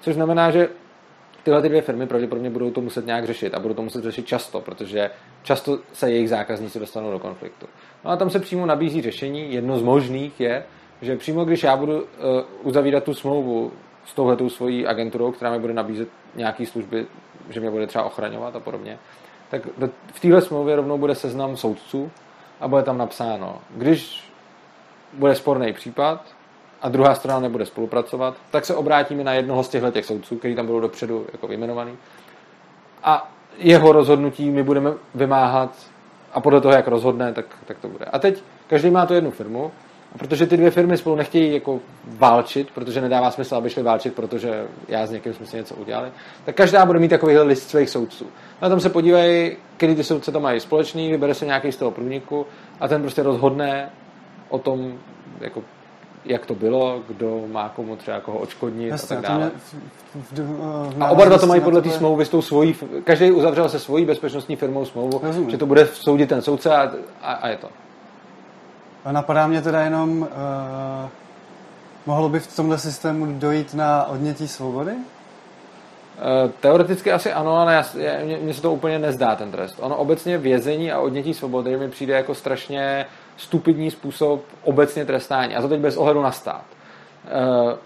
Což 0.00 0.14
znamená, 0.14 0.50
že 0.50 0.68
tyhle 1.44 1.62
ty 1.62 1.68
dvě 1.68 1.82
firmy 1.82 2.06
pravděpodobně 2.06 2.50
budou 2.50 2.70
to 2.70 2.80
muset 2.80 3.06
nějak 3.06 3.24
řešit 3.24 3.54
a 3.54 3.60
budou 3.60 3.74
to 3.74 3.82
muset 3.82 4.04
řešit 4.04 4.26
často, 4.26 4.60
protože 4.60 5.10
často 5.42 5.78
se 5.92 6.10
jejich 6.10 6.28
zákazníci 6.28 6.78
dostanou 6.78 7.10
do 7.10 7.18
konfliktu. 7.18 7.66
No 8.04 8.10
a 8.10 8.16
tam 8.16 8.30
se 8.30 8.40
přímo 8.40 8.66
nabízí 8.66 9.02
řešení. 9.02 9.54
Jedno 9.54 9.78
z 9.78 9.82
možných 9.82 10.40
je, 10.40 10.64
že 11.02 11.16
přímo 11.16 11.44
když 11.44 11.62
já 11.62 11.76
budu 11.76 12.02
uh, 12.02 12.06
uzavírat 12.62 13.04
tu 13.04 13.14
smlouvu 13.14 13.72
s 14.04 14.14
touhletou 14.14 14.48
svojí 14.48 14.86
agenturou, 14.86 15.32
která 15.32 15.50
mi 15.50 15.58
bude 15.58 15.74
nabízet 15.74 16.08
nějaké 16.34 16.66
služby, 16.66 17.06
že 17.50 17.60
mě 17.60 17.70
bude 17.70 17.86
třeba 17.86 18.04
ochraňovat 18.04 18.56
a 18.56 18.60
podobně, 18.60 18.98
tak 19.50 19.62
v 20.12 20.20
téhle 20.20 20.40
smlouvě 20.40 20.76
rovnou 20.76 20.98
bude 20.98 21.14
seznam 21.14 21.56
soudců 21.56 22.10
a 22.60 22.68
bude 22.68 22.82
tam 22.82 22.98
napsáno, 22.98 23.58
když 23.70 24.30
bude 25.12 25.34
sporný 25.34 25.72
případ, 25.72 26.34
a 26.84 26.88
druhá 26.88 27.14
strana 27.14 27.40
nebude 27.40 27.66
spolupracovat, 27.66 28.34
tak 28.50 28.64
se 28.64 28.74
obrátíme 28.74 29.24
na 29.24 29.32
jednoho 29.32 29.62
z 29.62 29.68
těchto 29.68 29.90
těch 29.90 30.04
soudců, 30.04 30.36
který 30.36 30.54
tam 30.54 30.66
budou 30.66 30.80
dopředu 30.80 31.26
jako 31.32 31.46
vyjmenovaný. 31.46 31.92
A 33.02 33.32
jeho 33.58 33.92
rozhodnutí 33.92 34.50
my 34.50 34.62
budeme 34.62 34.92
vymáhat 35.14 35.70
a 36.32 36.40
podle 36.40 36.60
toho, 36.60 36.74
jak 36.74 36.88
rozhodne, 36.88 37.32
tak, 37.32 37.46
tak 37.66 37.78
to 37.78 37.88
bude. 37.88 38.04
A 38.04 38.18
teď 38.18 38.42
každý 38.66 38.90
má 38.90 39.06
tu 39.06 39.14
jednu 39.14 39.30
firmu, 39.30 39.72
a 40.14 40.18
protože 40.18 40.46
ty 40.46 40.56
dvě 40.56 40.70
firmy 40.70 40.96
spolu 40.96 41.16
nechtějí 41.16 41.54
jako 41.54 41.80
válčit, 42.06 42.70
protože 42.74 43.00
nedává 43.00 43.30
smysl, 43.30 43.56
aby 43.56 43.70
šli 43.70 43.82
válčit, 43.82 44.14
protože 44.14 44.64
já 44.88 45.06
s 45.06 45.10
někým 45.10 45.34
jsme 45.34 45.46
si 45.46 45.56
něco 45.56 45.74
udělali, 45.74 46.10
tak 46.44 46.54
každá 46.54 46.86
bude 46.86 46.98
mít 46.98 47.08
takovýhle 47.08 47.42
list 47.42 47.68
svých 47.68 47.90
soudců. 47.90 48.26
Na 48.62 48.68
tom 48.68 48.80
se 48.80 48.90
podívají, 48.90 49.56
kdy 49.76 49.94
ty 49.94 50.04
soudce 50.04 50.32
to 50.32 50.40
mají 50.40 50.60
společný, 50.60 51.10
vybere 51.10 51.34
se 51.34 51.46
nějaký 51.46 51.72
z 51.72 51.76
toho 51.76 51.90
průniku 51.90 52.46
a 52.80 52.88
ten 52.88 53.02
prostě 53.02 53.22
rozhodne 53.22 53.90
o 54.48 54.58
tom, 54.58 54.98
jako 55.40 55.62
jak 56.24 56.46
to 56.46 56.54
bylo, 56.54 57.02
kdo 57.08 57.44
má 57.52 57.68
komu 57.68 57.96
třeba 57.96 58.20
koho 58.20 58.38
očkodnit 58.38 58.90
Jasně, 58.90 59.16
a 59.16 59.20
tak 59.20 59.30
dále. 59.30 59.50
V, 59.56 59.74
v, 60.14 60.38
v, 60.96 61.02
a 61.02 61.10
oba 61.10 61.24
dva 61.24 61.38
to 61.38 61.46
mají 61.46 61.60
podle 61.60 61.82
té 61.82 61.90
smlouvy 61.90 62.24
s 62.24 62.28
tou 62.28 62.42
svojí, 62.42 62.76
každý 63.04 63.30
uzavřel 63.30 63.68
se 63.68 63.78
svojí 63.78 64.04
bezpečnostní 64.04 64.56
firmou 64.56 64.84
smlouvu, 64.84 65.20
Rozumím. 65.22 65.50
že 65.50 65.58
to 65.58 65.66
bude 65.66 65.86
soudit 65.86 66.28
ten 66.28 66.42
soudce 66.42 66.76
a, 66.76 66.92
a, 67.22 67.32
a 67.32 67.48
je 67.48 67.56
to. 67.56 67.68
A 69.04 69.12
napadá 69.12 69.46
mě 69.46 69.62
teda 69.62 69.80
jenom, 69.80 70.18
uh, 70.18 70.28
mohlo 72.06 72.28
by 72.28 72.40
v 72.40 72.56
tomhle 72.56 72.78
systému 72.78 73.26
dojít 73.26 73.74
na 73.74 74.04
odnětí 74.04 74.48
svobody? 74.48 74.92
Uh, 74.92 76.50
teoreticky 76.60 77.12
asi 77.12 77.32
ano, 77.32 77.56
ale 77.56 77.84
mně 78.42 78.54
se 78.54 78.62
to 78.62 78.72
úplně 78.72 78.98
nezdá 78.98 79.36
ten 79.36 79.50
trest. 79.50 79.76
Ono 79.80 79.96
obecně 79.96 80.38
vězení 80.38 80.92
a 80.92 81.00
odnětí 81.00 81.34
svobody 81.34 81.76
mi 81.76 81.88
přijde 81.88 82.14
jako 82.14 82.34
strašně 82.34 83.06
stupidní 83.36 83.90
způsob 83.90 84.44
obecně 84.62 85.04
trestání. 85.04 85.56
A 85.56 85.62
to 85.62 85.68
teď 85.68 85.80
bez 85.80 85.96
ohledu 85.96 86.22
na 86.22 86.32
stát. 86.32 86.64
Eh, 87.26 87.76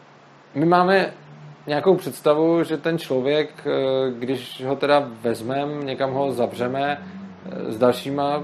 my 0.55 0.67
máme 0.67 1.13
nějakou 1.67 1.95
představu, 1.95 2.65
že 2.65 2.77
ten 2.77 2.99
člověk, 2.99 3.67
eh, 3.67 4.11
když 4.19 4.65
ho 4.65 4.77
teda 4.77 5.09
vezmeme, 5.23 5.85
někam 5.85 6.13
ho 6.13 6.33
zavřeme 6.33 6.99
eh, 6.99 7.73
s 7.73 7.79
dalšíma 7.79 8.43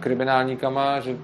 kriminálníkama, 0.00 1.00
že 1.00 1.16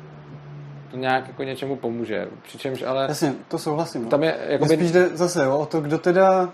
to 0.91 0.97
nějak 0.97 1.29
jako 1.29 1.43
něčemu 1.43 1.77
pomůže. 1.77 2.29
Přičemž 2.43 2.83
ale... 2.83 3.07
Jasně, 3.09 3.35
to 3.49 3.59
souhlasím. 3.59 4.05
No. 4.05 4.11
Tam 4.11 4.23
je 4.23 4.39
jakoby... 4.49 4.77
Spíš 4.77 4.93
jde 4.93 5.09
zase 5.09 5.45
jo, 5.45 5.59
o 5.59 5.67
to, 5.67 5.81
kdo 5.81 5.99
teda, 5.99 6.53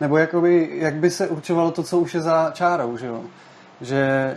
nebo 0.00 0.16
jakoby, 0.16 0.70
jak 0.72 0.94
by 0.94 1.10
se 1.10 1.28
určovalo 1.28 1.70
to, 1.70 1.82
co 1.82 1.98
už 1.98 2.14
je 2.14 2.20
za 2.20 2.50
čárou, 2.54 2.96
že 2.96 3.06
jo? 3.06 3.20
Že 3.80 4.36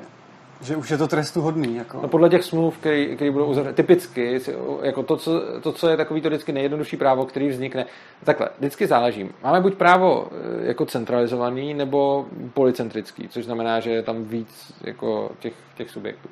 že 0.62 0.76
už 0.76 0.92
je 0.92 0.98
to 0.98 1.08
trestu 1.08 1.42
hodný. 1.42 1.76
Jako. 1.76 2.00
No 2.02 2.08
podle 2.08 2.30
těch 2.30 2.44
smluv, 2.44 2.78
které 2.78 3.32
budou 3.32 3.46
uzavřeny, 3.46 3.76
typicky, 3.76 4.40
jako 4.82 5.04
to 5.04 5.18
co, 5.18 5.42
to, 5.62 5.72
co 5.72 5.90
je 5.90 5.98
takový 5.98 6.22
to 6.22 6.30
vždycky 6.30 6.52
nejjednodušší 6.52 6.98
právo, 6.98 7.26
který 7.26 7.50
vznikne, 7.50 7.86
takhle, 8.24 8.50
vždycky 8.58 8.88
záleží. 8.88 9.30
Máme 9.44 9.62
buď 9.62 9.76
právo 9.76 10.28
eh, 10.32 10.68
jako 10.68 10.86
centralizovaný, 10.86 11.74
nebo 11.74 12.26
policentrický, 12.54 13.28
což 13.28 13.46
znamená, 13.46 13.80
že 13.80 13.92
je 13.92 14.02
tam 14.02 14.24
víc 14.24 14.74
jako 14.82 15.32
těch, 15.40 15.54
těch 15.76 15.90
subjektů. 15.90 16.30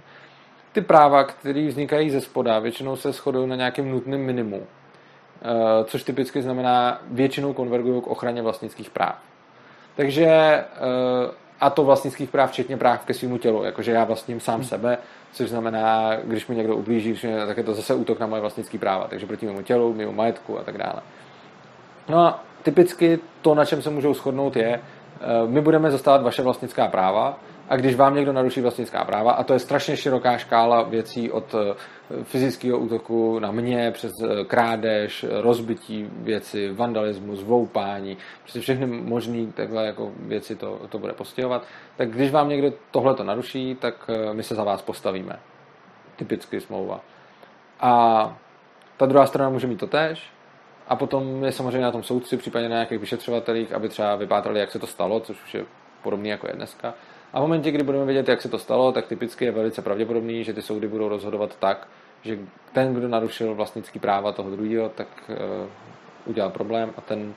Ty 0.71 0.81
práva, 0.81 1.23
které 1.23 1.67
vznikají 1.67 2.09
ze 2.09 2.21
spoda, 2.21 2.59
většinou 2.59 2.95
se 2.95 3.11
shodují 3.11 3.47
na 3.47 3.55
nějakém 3.55 3.91
nutném 3.91 4.21
minimu, 4.21 4.63
eh, 5.41 5.83
což 5.85 6.03
typicky 6.03 6.41
znamená 6.41 7.01
většinou 7.07 7.53
konvergují 7.53 8.01
k 8.01 8.07
ochraně 8.07 8.41
vlastnických 8.41 8.89
práv. 8.89 9.15
Takže 9.95 10.25
eh, 10.25 10.65
a 11.61 11.69
to 11.69 11.83
vlastnických 11.83 12.29
práv, 12.29 12.51
včetně 12.51 12.77
práv 12.77 13.05
ke 13.05 13.13
svému 13.13 13.37
tělu, 13.37 13.63
jakože 13.63 13.91
já 13.91 14.03
vlastním 14.03 14.39
sám 14.39 14.55
hmm. 14.59 14.69
sebe, 14.69 14.97
což 15.31 15.49
znamená, 15.49 16.15
když 16.23 16.47
mi 16.47 16.55
někdo 16.55 16.75
ublíží, 16.75 17.19
tak 17.47 17.57
je 17.57 17.63
to 17.63 17.73
zase 17.73 17.93
útok 17.93 18.19
na 18.19 18.27
moje 18.27 18.41
vlastnické 18.41 18.77
práva, 18.77 19.07
takže 19.07 19.25
proti 19.25 19.45
mému 19.45 19.61
tělu, 19.61 19.93
mému 19.93 20.11
majetku 20.11 20.59
a 20.59 20.63
tak 20.63 20.77
dále. 20.77 21.01
No 22.09 22.19
a 22.19 22.43
typicky 22.63 23.19
to, 23.41 23.55
na 23.55 23.65
čem 23.65 23.81
se 23.81 23.89
můžou 23.89 24.13
shodnout, 24.13 24.55
je, 24.55 24.81
my 25.47 25.61
budeme 25.61 25.91
zastávat 25.91 26.21
vaše 26.21 26.41
vlastnická 26.41 26.87
práva, 26.87 27.39
a 27.69 27.75
když 27.75 27.95
vám 27.95 28.15
někdo 28.15 28.33
naruší 28.33 28.61
vlastnická 28.61 29.05
práva, 29.05 29.31
a 29.31 29.43
to 29.43 29.53
je 29.53 29.59
strašně 29.59 29.97
široká 29.97 30.37
škála 30.37 30.83
věcí 30.83 31.31
od 31.31 31.55
eh, 31.55 31.75
fyzického 32.23 32.79
útoku 32.79 33.39
na 33.39 33.51
mě, 33.51 33.91
přes 33.91 34.11
eh, 34.23 34.43
krádež, 34.43 35.25
rozbití 35.41 36.09
věci, 36.11 36.71
vandalismus, 36.71 37.43
voupání, 37.43 38.17
prostě 38.41 38.59
všechny 38.59 38.85
možné 38.85 39.51
takhle 39.51 39.85
jako 39.85 40.11
věci 40.19 40.55
to, 40.55 40.81
to 40.89 40.99
bude 40.99 41.13
postihovat, 41.13 41.65
tak 41.97 42.09
když 42.09 42.31
vám 42.31 42.49
někdo 42.49 42.73
tohle 42.91 43.15
to 43.15 43.23
naruší, 43.23 43.75
tak 43.75 44.09
eh, 44.09 44.33
my 44.33 44.43
se 44.43 44.55
za 44.55 44.63
vás 44.63 44.81
postavíme. 44.81 45.39
Typicky 46.15 46.61
smlouva. 46.61 47.01
A 47.79 48.37
ta 48.97 49.05
druhá 49.05 49.25
strana 49.25 49.49
může 49.49 49.67
mít 49.67 49.79
to 49.79 49.87
tež, 49.87 50.31
a 50.87 50.95
potom 50.95 51.43
je 51.43 51.51
samozřejmě 51.51 51.81
na 51.81 51.91
tom 51.91 52.03
soudci, 52.03 52.37
případně 52.37 52.69
na 52.69 52.75
nějakých 52.75 52.99
vyšetřovatelích, 52.99 53.73
aby 53.73 53.89
třeba 53.89 54.15
vypátrali, 54.15 54.59
jak 54.59 54.71
se 54.71 54.79
to 54.79 54.87
stalo, 54.87 55.19
což 55.19 55.43
už 55.43 55.53
je 55.53 55.65
podobné 56.03 56.29
jako 56.29 56.47
je 56.47 56.53
dneska. 56.53 56.93
A 57.33 57.39
v 57.39 57.41
momentě, 57.41 57.71
kdy 57.71 57.83
budeme 57.83 58.05
vědět, 58.05 58.27
jak 58.27 58.41
se 58.41 58.49
to 58.49 58.59
stalo, 58.59 58.91
tak 58.91 59.07
typicky 59.07 59.45
je 59.45 59.51
velice 59.51 59.81
pravděpodobný, 59.81 60.43
že 60.43 60.53
ty 60.53 60.61
soudy 60.61 60.87
budou 60.87 61.09
rozhodovat 61.09 61.55
tak, 61.59 61.87
že 62.21 62.39
ten, 62.73 62.93
kdo 62.93 63.07
narušil 63.07 63.55
vlastnický 63.55 63.99
práva 63.99 64.31
toho 64.31 64.51
druhého, 64.51 64.89
tak 64.89 65.07
uh, 65.29 65.35
udělal 66.25 66.49
problém 66.49 66.93
a 66.97 67.01
ten 67.01 67.19
uh, 67.19 67.33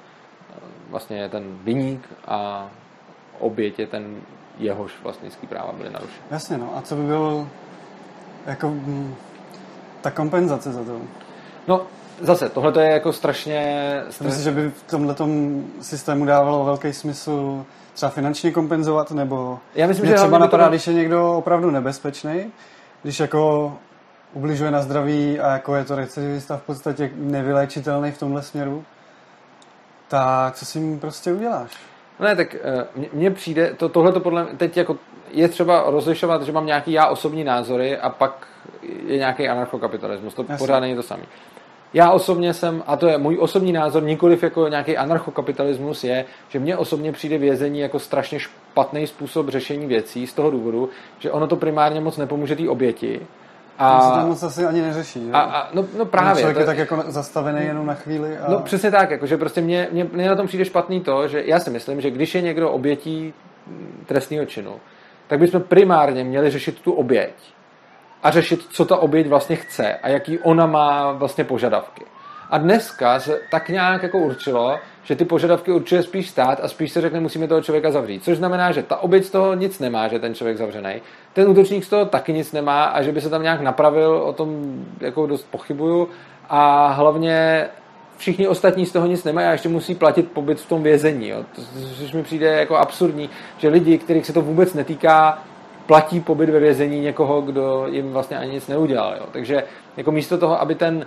vlastně 0.90 1.18
je 1.18 1.28
ten 1.28 1.58
vyník 1.62 2.08
a 2.26 2.70
oběť 3.38 3.78
je 3.78 3.86
ten 3.86 4.20
jehož 4.58 4.92
vlastnický 5.02 5.46
práva 5.46 5.72
byly 5.72 5.90
narušeny. 5.90 6.26
Jasně, 6.30 6.58
no 6.58 6.76
a 6.76 6.82
co 6.82 6.96
by 6.96 7.02
byl 7.02 7.48
jako 8.46 8.68
hm, 8.68 9.14
ta 10.00 10.10
kompenzace 10.10 10.72
za 10.72 10.84
to? 10.84 11.00
No, 11.68 11.86
zase, 12.20 12.48
tohle 12.48 12.82
je 12.82 12.92
jako 12.92 13.12
strašně... 13.12 14.02
strašně... 14.10 14.26
Myslím, 14.26 14.44
že 14.44 14.60
by 14.60 14.70
v 14.70 14.82
tomhle 14.82 15.14
systému 15.80 16.24
dávalo 16.24 16.64
velký 16.64 16.92
smysl 16.92 17.64
třeba 17.94 18.10
finančně 18.10 18.50
kompenzovat, 18.50 19.10
nebo 19.10 19.58
Já 19.74 19.86
myslím, 19.86 20.06
že 20.06 20.14
třeba 20.14 20.38
napadá, 20.38 20.64
to... 20.64 20.70
když 20.70 20.86
je 20.86 20.94
někdo 20.94 21.32
opravdu 21.32 21.70
nebezpečný, 21.70 22.52
když 23.02 23.20
jako 23.20 23.72
ubližuje 24.32 24.70
na 24.70 24.82
zdraví 24.82 25.40
a 25.40 25.52
jako 25.52 25.74
je 25.74 25.84
to 25.84 25.96
recidivista 25.96 26.56
v 26.56 26.62
podstatě 26.62 27.10
nevyléčitelný 27.14 28.10
v 28.12 28.18
tomhle 28.18 28.42
směru, 28.42 28.84
tak 30.08 30.54
co 30.54 30.66
si 30.66 30.98
prostě 31.00 31.32
uděláš? 31.32 31.70
No 32.20 32.26
ne, 32.26 32.36
tak 32.36 32.54
eh, 32.54 32.86
mně 33.12 33.30
přijde, 33.30 33.74
to, 33.76 33.88
tohle 33.88 34.12
to 34.12 34.20
podle 34.20 34.46
teď 34.46 34.76
jako 34.76 34.96
je 35.30 35.48
třeba 35.48 35.84
rozlišovat, 35.86 36.42
že 36.42 36.52
mám 36.52 36.66
nějaký 36.66 36.92
já 36.92 37.06
osobní 37.06 37.44
názory 37.44 37.98
a 37.98 38.10
pak 38.10 38.46
je 39.06 39.18
nějaký 39.18 39.48
anarchokapitalismus. 39.48 40.34
To 40.34 40.42
Jasně. 40.42 40.58
pořád 40.58 40.80
není 40.80 40.96
to 40.96 41.02
samé. 41.02 41.22
Já 41.94 42.10
osobně 42.10 42.54
jsem, 42.54 42.82
a 42.86 42.96
to 42.96 43.06
je 43.06 43.18
můj 43.18 43.38
osobní 43.40 43.72
názor, 43.72 44.02
nikoliv 44.02 44.42
jako 44.42 44.68
nějaký 44.68 44.96
anarchokapitalismus, 44.96 46.04
je, 46.04 46.24
že 46.48 46.58
mně 46.58 46.76
osobně 46.76 47.12
přijde 47.12 47.38
vězení 47.38 47.80
jako 47.80 47.98
strašně 47.98 48.38
špatný 48.40 49.06
způsob 49.06 49.48
řešení 49.48 49.86
věcí 49.86 50.26
z 50.26 50.32
toho 50.32 50.50
důvodu, 50.50 50.88
že 51.18 51.30
ono 51.30 51.46
to 51.46 51.56
primárně 51.56 52.00
moc 52.00 52.16
nepomůže 52.16 52.56
té 52.56 52.68
oběti. 52.68 53.20
A 53.78 54.00
se 54.00 54.20
to 54.20 54.26
moc 54.26 54.42
asi 54.42 54.64
ani 54.64 54.80
neřeší. 54.80 55.30
A, 55.32 55.40
a, 55.40 55.68
no, 55.74 55.84
no 55.98 56.04
právě. 56.04 56.42
Člověk 56.42 56.56
to, 56.56 56.60
je 56.60 56.66
tak 56.66 56.78
jako 56.78 57.04
zastavený 57.06 57.66
jenom 57.66 57.86
na 57.86 57.94
chvíli. 57.94 58.38
A... 58.38 58.50
No 58.50 58.60
přesně 58.60 58.90
tak, 58.90 59.10
jako, 59.10 59.26
že 59.26 59.36
prostě 59.36 59.60
mně, 59.60 59.88
mně, 59.92 60.06
mně 60.12 60.28
na 60.28 60.36
tom 60.36 60.46
přijde 60.46 60.64
špatný 60.64 61.00
to, 61.00 61.28
že 61.28 61.42
já 61.46 61.60
si 61.60 61.70
myslím, 61.70 62.00
že 62.00 62.10
když 62.10 62.34
je 62.34 62.40
někdo 62.40 62.70
obětí 62.70 63.34
trestného 64.06 64.46
činu, 64.46 64.80
tak 65.26 65.38
bychom 65.38 65.62
primárně 65.62 66.24
měli 66.24 66.50
řešit 66.50 66.80
tu 66.80 66.92
oběť 66.92 67.34
a 68.22 68.30
řešit, 68.30 68.66
co 68.70 68.84
ta 68.84 68.96
oběť 68.96 69.26
vlastně 69.26 69.56
chce 69.56 69.94
a 69.94 70.08
jaký 70.08 70.38
ona 70.38 70.66
má 70.66 71.12
vlastně 71.12 71.44
požadavky. 71.44 72.04
A 72.50 72.58
dneska 72.58 73.20
se 73.20 73.40
tak 73.50 73.68
nějak 73.68 74.02
jako 74.02 74.18
určilo, 74.18 74.78
že 75.02 75.16
ty 75.16 75.24
požadavky 75.24 75.72
určuje 75.72 76.02
spíš 76.02 76.30
stát 76.30 76.60
a 76.62 76.68
spíš 76.68 76.92
se 76.92 77.00
řekne, 77.00 77.20
musíme 77.20 77.48
toho 77.48 77.62
člověka 77.62 77.90
zavřít. 77.90 78.24
Což 78.24 78.38
znamená, 78.38 78.72
že 78.72 78.82
ta 78.82 78.96
oběť 78.96 79.24
z 79.24 79.30
toho 79.30 79.54
nic 79.54 79.78
nemá, 79.78 80.08
že 80.08 80.18
ten 80.18 80.34
člověk 80.34 80.56
zavřený. 80.56 81.02
Ten 81.32 81.48
útočník 81.48 81.84
z 81.84 81.88
toho 81.88 82.04
taky 82.04 82.32
nic 82.32 82.52
nemá 82.52 82.84
a 82.84 83.02
že 83.02 83.12
by 83.12 83.20
se 83.20 83.30
tam 83.30 83.42
nějak 83.42 83.60
napravil, 83.60 84.10
o 84.10 84.32
tom 84.32 84.78
jako 85.00 85.26
dost 85.26 85.46
pochybuju. 85.50 86.08
A 86.48 86.88
hlavně 86.88 87.66
všichni 88.16 88.48
ostatní 88.48 88.86
z 88.86 88.92
toho 88.92 89.06
nic 89.06 89.24
nemají 89.24 89.46
a 89.46 89.52
ještě 89.52 89.68
musí 89.68 89.94
platit 89.94 90.32
pobyt 90.32 90.60
v 90.60 90.68
tom 90.68 90.82
vězení. 90.82 91.28
Jo. 91.28 91.44
To, 91.56 91.62
což 91.98 92.12
mi 92.12 92.22
přijde 92.22 92.46
jako 92.46 92.76
absurdní, 92.76 93.30
že 93.58 93.68
lidi, 93.68 93.98
kterých 93.98 94.26
se 94.26 94.32
to 94.32 94.42
vůbec 94.42 94.74
netýká, 94.74 95.42
platí 95.88 96.20
pobyt 96.20 96.50
ve 96.50 96.60
vězení 96.60 97.00
někoho, 97.00 97.40
kdo 97.40 97.86
jim 97.90 98.12
vlastně 98.12 98.38
ani 98.38 98.52
nic 98.52 98.68
neudělal. 98.68 99.14
Jo. 99.16 99.26
Takže 99.32 99.64
jako 99.96 100.12
místo 100.12 100.38
toho, 100.38 100.60
aby 100.60 100.74
ten 100.74 101.06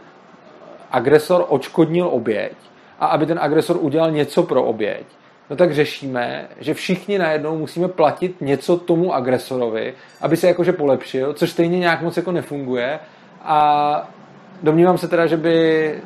agresor 0.91 1.45
očkodnil 1.49 2.07
oběť 2.11 2.53
a 2.99 3.05
aby 3.05 3.25
ten 3.25 3.39
agresor 3.41 3.77
udělal 3.79 4.11
něco 4.11 4.43
pro 4.43 4.63
oběť, 4.63 5.05
no 5.49 5.55
tak 5.55 5.73
řešíme, 5.73 6.47
že 6.59 6.73
všichni 6.73 7.17
najednou 7.17 7.57
musíme 7.57 7.87
platit 7.87 8.41
něco 8.41 8.77
tomu 8.77 9.13
agresorovi, 9.13 9.93
aby 10.21 10.37
se 10.37 10.47
jakože 10.47 10.73
polepšil, 10.73 11.33
což 11.33 11.49
stejně 11.49 11.79
nějak 11.79 12.01
moc 12.01 12.17
jako 12.17 12.31
nefunguje 12.31 12.99
a 13.41 14.09
domnívám 14.63 14.97
se 14.97 15.07
teda, 15.07 15.27
že 15.27 15.37
by 15.37 15.99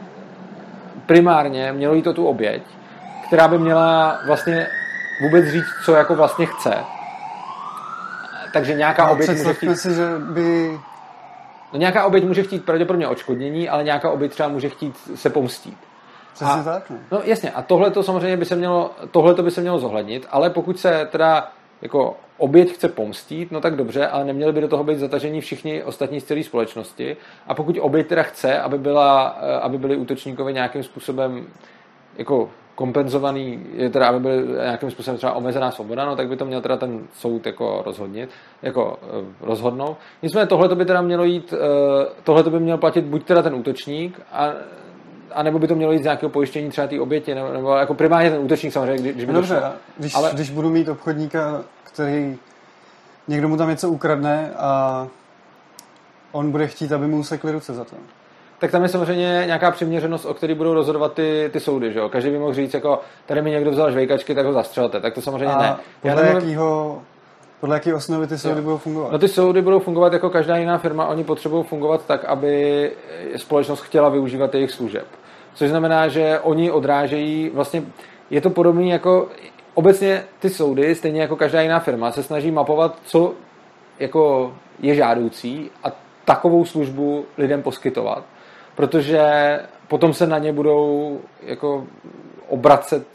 primárně 1.06 1.72
mělo 1.72 1.94
jít 1.94 2.08
o 2.08 2.14
tu 2.14 2.28
oběť, 2.28 2.62
která 3.28 3.48
by 3.48 3.58
měla 3.58 4.20
vlastně 4.28 4.68
vůbec 5.22 5.46
říct, 5.46 5.86
co 5.86 5.96
jako 5.96 6.16
vlastně 6.16 6.46
chce 6.46 6.95
takže 8.56 8.74
nějaká 8.74 9.06
no, 9.06 9.12
oběť 9.12 9.30
může 9.30 9.53
chtít... 9.53 9.76
si, 9.76 9.93
že 9.93 10.06
by... 10.20 10.80
No, 11.74 11.80
nějaká 11.80 12.06
oběť 12.06 12.24
může 12.24 12.43
chtít 12.43 12.66
pravděpodobně 12.66 13.08
odškodnění, 13.08 13.70
ale 13.70 13.84
nějaká 13.84 14.10
oběť 14.10 14.32
třeba 14.32 14.49
může 14.49 14.70
chtít 14.70 14.95
se 15.16 15.30
pomstít. 15.30 15.78
Přesně 16.34 16.62
a, 16.62 16.64
tak, 16.64 16.89
ne? 16.89 16.99
No 17.12 17.22
jasně, 17.24 17.51
a 17.51 17.62
tohle 17.62 17.91
to 17.91 18.03
samozřejmě 18.03 18.38
by 18.38 18.45
se 18.45 18.56
mělo, 18.56 18.91
tohle 19.12 19.43
by 19.43 19.51
se 19.51 19.62
mělo 19.62 19.80
zohlednit, 19.80 20.28
ale 20.32 20.49
pokud 20.49 20.80
se 20.80 21.08
teda 21.12 21.51
jako 21.82 22.18
oběť 22.38 22.74
chce 22.74 22.89
pomstít, 22.89 23.51
no 23.51 23.62
tak 23.62 23.76
dobře, 23.76 24.08
ale 24.08 24.26
neměli 24.26 24.53
by 24.53 24.62
do 24.62 24.68
toho 24.68 24.84
být 24.84 24.99
zatažení 24.99 25.41
všichni 25.41 25.84
ostatní 25.84 26.22
z 26.22 26.24
celé 26.24 26.43
společnosti. 26.43 27.18
A 27.47 27.53
pokud 27.53 27.78
oběť 27.82 28.08
teda 28.08 28.24
chce, 28.24 28.60
aby, 28.60 28.78
byla, 28.78 29.39
eh, 29.41 29.60
aby 29.60 29.78
byli 29.78 29.97
útočníkovi 29.97 30.53
nějakým 30.53 30.84
způsobem 30.84 31.47
jako 32.18 32.49
kompenzovaný, 32.76 33.66
je 33.74 33.90
teda, 33.90 34.08
aby 34.08 34.20
byl 34.20 34.46
nějakým 34.46 34.92
způsobem 34.92 35.18
třeba 35.18 35.34
omezená 35.34 35.72
svoboda, 35.72 36.06
no 36.06 36.16
tak 36.16 36.28
by 36.28 36.38
to 36.38 36.46
měl 36.46 36.62
teda 36.62 36.78
ten 36.78 37.08
soud 37.14 37.46
jako 37.46 37.82
rozhodnit, 37.86 38.30
jako 38.62 38.86
uh, 38.86 39.26
rozhodnout. 39.42 39.98
Nicméně 40.22 40.48
tohle 40.48 40.76
by 40.76 40.86
teda 40.86 41.02
mělo 41.02 41.24
jít, 41.24 41.54
uh, 41.54 41.60
tohle 42.24 42.44
by 42.44 42.60
měl 42.60 42.78
platit 42.78 43.06
buď 43.06 43.26
teda 43.26 43.42
ten 43.42 43.56
útočník, 43.56 44.22
a, 44.32 44.52
a 45.34 45.44
nebo 45.44 45.60
by 45.60 45.68
to 45.68 45.76
mělo 45.76 45.92
jít 45.92 46.00
z 46.00 46.04
nějakého 46.04 46.30
pojištění 46.30 46.70
třeba 46.70 46.88
té 46.88 47.00
oběti, 47.00 47.36
nebo, 47.36 47.54
nebo 47.54 47.76
jako 47.76 47.94
primárně 47.94 48.32
ten 48.32 48.42
útočník 48.42 48.74
samozřejmě, 48.74 49.12
když 49.12 49.26
by 49.26 49.34
no 49.34 49.40
Dobře, 49.40 49.64
když, 49.98 50.16
ale... 50.16 50.32
když 50.34 50.50
budu 50.50 50.70
mít 50.70 50.90
obchodníka, 50.90 51.64
který 51.84 52.38
někdo 53.28 53.50
mu 53.50 53.58
tam 53.58 53.70
něco 53.70 53.90
ukradne 53.90 54.52
a 54.58 55.08
on 56.32 56.52
bude 56.52 56.68
chtít, 56.68 56.92
aby 56.92 57.08
mu 57.08 57.18
usekli 57.18 57.52
ruce 57.52 57.74
za 57.74 57.84
to 57.84 57.96
tak 58.66 58.72
tam 58.72 58.84
je 58.84 58.89
samozřejmě 58.89 59.43
nějaká 59.45 59.72
přiměřenost, 59.72 60.26
o 60.26 60.34
který 60.34 60.53
budou 60.53 60.74
rozhodovat 60.74 61.13
ty, 61.13 61.49
ty 61.53 61.59
soudy. 61.59 61.93
Že 61.93 61.99
jo? 61.99 62.09
Každý 62.09 62.30
by 62.30 62.39
mohl 62.39 62.53
říct, 62.53 62.74
jako 62.74 62.99
tady 63.26 63.41
mi 63.41 63.51
někdo 63.51 63.72
vzal 63.72 63.91
žvejkačky, 63.91 64.36
tak 64.36 64.45
ho 64.45 64.53
zastřelte. 64.53 64.99
Tak 64.99 65.13
to 65.13 65.22
samozřejmě 65.22 65.55
A 65.55 65.61
ne. 65.61 65.76
Podle, 66.01 66.26
Já 66.26 66.34
jakýho, 66.34 67.01
podle 67.59 67.76
jaký 67.76 67.93
osnovy 67.93 68.28
ty 68.28 68.38
soudy 68.38 68.55
jo. 68.55 68.61
budou 68.61 68.78
fungovat? 68.78 69.11
No 69.11 69.20
ty 69.20 69.28
soudy 69.28 69.61
budou 69.61 69.80
fungovat 69.80 70.13
jako 70.13 70.30
každá 70.30 70.57
jiná 70.57 70.78
firma. 70.78 71.07
Oni 71.07 71.24
potřebují 71.24 71.63
fungovat 71.63 72.05
tak, 72.05 72.26
aby 72.26 72.91
společnost 73.36 73.82
chtěla 73.82 74.09
využívat 74.09 74.53
jejich 74.53 74.72
služeb. 74.72 75.05
Což 75.53 75.70
znamená, 75.70 76.07
že 76.07 76.39
oni 76.39 76.72
odrážejí, 76.72 77.49
vlastně 77.53 77.84
je 78.30 78.41
to 78.41 78.49
podobné 78.49 78.86
jako 78.86 79.28
obecně 79.74 80.24
ty 80.39 80.49
soudy, 80.49 80.95
stejně 80.95 81.22
jako 81.22 81.36
každá 81.36 81.61
jiná 81.61 81.80
firma, 81.80 82.11
se 82.11 82.24
snaží 82.24 82.51
mapovat, 82.51 82.95
co 83.03 83.34
jako 83.99 84.53
je 84.80 84.95
žádoucí 84.95 85.72
a 85.84 85.91
takovou 86.26 86.66
službu 86.66 87.26
lidem 87.38 87.61
poskytovat 87.61 88.24
protože 88.76 89.22
potom 89.88 90.14
se 90.14 90.28
na 90.28 90.38
ně 90.38 90.54
budou 90.54 91.20
jako 91.44 91.88
obracet 92.48 93.08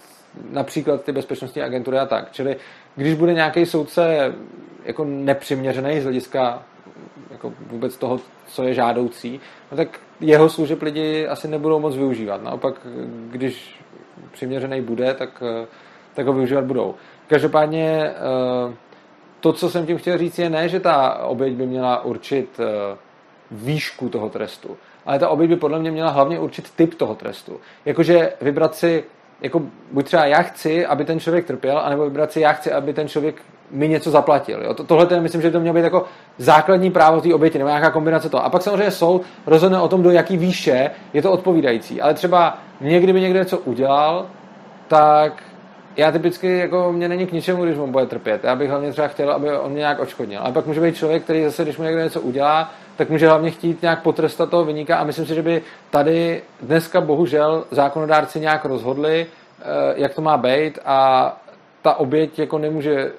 například 0.51 1.05
ty 1.05 1.13
bezpečnostní 1.13 1.63
agentury 1.63 1.99
a 1.99 2.07
tak. 2.07 2.33
Čili 2.33 2.57
když 2.97 3.15
bude 3.15 3.35
nějaký 3.35 3.67
soudce 3.67 4.35
jako 4.85 5.05
nepřiměřený 5.05 6.01
z 6.01 6.05
hlediska 6.05 6.63
jako 7.31 7.53
vůbec 7.67 7.97
toho, 7.97 8.21
co 8.47 8.63
je 8.63 8.75
žádoucí, 8.75 9.41
no 9.71 9.77
tak 9.77 10.01
jeho 10.21 10.49
služeb 10.49 10.83
lidi 10.83 11.27
asi 11.27 11.49
nebudou 11.49 11.81
moc 11.81 11.97
využívat. 11.97 12.43
Naopak, 12.43 12.75
když 13.31 13.81
přiměřený 14.33 14.81
bude, 14.81 15.15
tak, 15.15 15.43
tak 16.15 16.27
ho 16.27 16.33
využívat 16.33 16.65
budou. 16.65 16.95
Každopádně 17.27 18.11
eh, 18.11 18.75
to, 19.41 19.53
co 19.53 19.71
jsem 19.71 19.87
tím 19.87 19.99
chtěl 19.99 20.19
říct, 20.19 20.39
je 20.39 20.51
ne, 20.51 20.69
že 20.69 20.81
ta 20.81 21.15
oběť 21.15 21.55
by 21.55 21.67
měla 21.67 22.05
určit 22.05 22.61
eh, 22.61 22.97
výšku 23.51 24.09
toho 24.09 24.31
trestu, 24.31 24.77
ale 25.07 25.19
ta 25.19 25.29
oběť 25.29 25.51
by 25.51 25.57
podle 25.57 25.79
mě 25.79 25.91
měla 25.91 26.11
hlavně 26.11 26.39
určit 26.39 26.71
typ 26.71 26.95
toho 26.95 27.15
trestu. 27.15 27.61
Jakože 27.85 28.33
vybrat 28.41 28.75
si, 28.75 29.05
jako 29.41 29.63
buď 29.93 30.05
třeba 30.05 30.27
já 30.27 30.43
chci, 30.43 30.87
aby 30.87 31.05
ten 31.05 31.21
člověk 31.21 31.47
trpěl, 31.47 31.79
anebo 31.79 32.05
vybrat 32.05 32.33
si, 32.33 32.41
já 32.41 32.53
chci, 32.53 32.73
aby 32.73 32.93
ten 32.93 33.09
člověk 33.09 33.43
mi 33.71 33.89
něco 33.89 34.11
zaplatil. 34.11 34.63
Jo? 34.63 34.75
To, 34.75 34.85
tohle 34.85 35.07
je, 35.11 35.21
myslím, 35.21 35.43
že 35.43 35.51
to 35.51 35.61
mělo 35.61 35.75
být 35.75 35.85
jako 35.85 36.05
základní 36.39 36.91
právo 36.91 37.21
té 37.21 37.35
oběti, 37.35 37.59
nebo 37.59 37.69
nějaká 37.69 37.91
kombinace 37.91 38.29
toho. 38.29 38.45
A 38.45 38.51
pak 38.51 38.63
samozřejmě 38.63 38.91
soud 38.91 39.23
rozhodne 39.47 39.81
o 39.81 39.89
tom, 39.89 40.03
do 40.03 40.11
jaký 40.11 40.37
výše 40.37 40.91
je 41.13 41.23
to 41.23 41.33
odpovídající. 41.33 42.01
Ale 42.01 42.15
třeba 42.15 42.59
někdy 42.81 43.13
by 43.13 43.21
někdo 43.21 43.39
něco 43.39 43.59
udělal, 43.59 44.27
tak 44.89 45.43
já 45.97 46.13
typicky, 46.13 46.59
jako 46.59 46.93
mě 46.93 47.09
není 47.09 47.27
k 47.27 47.33
ničemu, 47.33 47.65
když 47.65 47.79
on 47.79 47.93
bude 47.93 48.07
trpět. 48.07 48.45
Já 48.45 48.57
bych 48.57 48.71
hlavně 48.71 48.93
třeba 48.93 49.09
chtěl, 49.09 49.33
aby 49.33 49.59
on 49.59 49.71
mě 49.71 49.79
nějak 49.79 50.01
očkodnil. 50.01 50.41
Ale 50.43 50.53
pak 50.53 50.67
může 50.67 50.81
být 50.81 50.97
člověk, 50.97 51.23
který 51.23 51.45
zase, 51.45 51.63
když 51.63 51.79
mu 51.79 51.85
někdo 51.85 52.01
něco 52.01 52.21
udělá, 52.21 52.71
tak 53.01 53.11
může 53.11 53.29
hlavně 53.29 53.51
chtít 53.51 53.83
nějak 53.83 54.03
potrestat 54.03 54.51
toho 54.51 54.65
vyníka 54.65 54.97
a 54.97 55.05
myslím 55.05 55.27
si, 55.27 55.35
že 55.35 55.43
by 55.43 55.63
tady 55.91 56.43
dneska 56.63 57.01
bohužel 57.01 57.65
zákonodárci 57.71 58.41
nějak 58.41 58.65
rozhodli, 58.65 59.27
eh, 59.27 59.65
jak 59.95 60.15
to 60.15 60.23
má 60.23 60.37
být 60.37 60.79
a 60.85 61.37
ta 61.83 61.95
oběť 61.95 62.39
jako 62.39 62.59
nemůže 62.59 63.13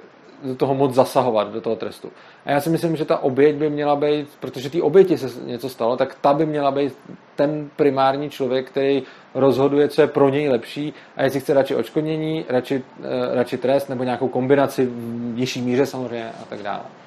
do 0.44 0.56
toho 0.56 0.76
moc 0.76 0.94
zasahovat, 0.94 1.52
do 1.52 1.62
toho 1.62 1.76
trestu. 1.76 2.12
A 2.46 2.52
já 2.52 2.62
si 2.62 2.70
myslím, 2.70 2.96
že 2.96 3.06
ta 3.06 3.18
oběť 3.18 3.56
by 3.56 3.70
měla 3.70 3.96
být, 3.96 4.28
protože 4.40 4.70
té 4.70 4.82
oběti 4.82 5.18
se 5.18 5.46
něco 5.46 5.70
stalo, 5.70 5.98
tak 5.98 6.18
ta 6.22 6.34
by 6.34 6.46
měla 6.46 6.72
být 6.72 6.98
ten 7.36 7.70
primární 7.76 8.30
člověk, 8.30 8.68
který 8.68 9.04
rozhoduje, 9.36 9.88
co 9.88 10.02
je 10.02 10.08
pro 10.08 10.30
něj 10.30 10.50
lepší 10.50 10.94
a 11.18 11.24
jestli 11.24 11.40
chce 11.40 11.54
radši 11.54 11.76
očkodnění, 11.76 12.46
radši, 12.50 12.84
uh, 13.00 13.06
radši 13.34 13.58
trest 13.58 13.90
nebo 13.90 14.04
nějakou 14.04 14.28
kombinaci 14.28 14.86
v 14.86 15.34
nižší 15.36 15.62
míře 15.62 15.86
samozřejmě 15.86 16.30
a 16.42 16.46
tak 16.50 16.64
dále. 16.64 17.01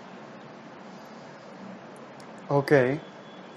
OK. 2.48 2.72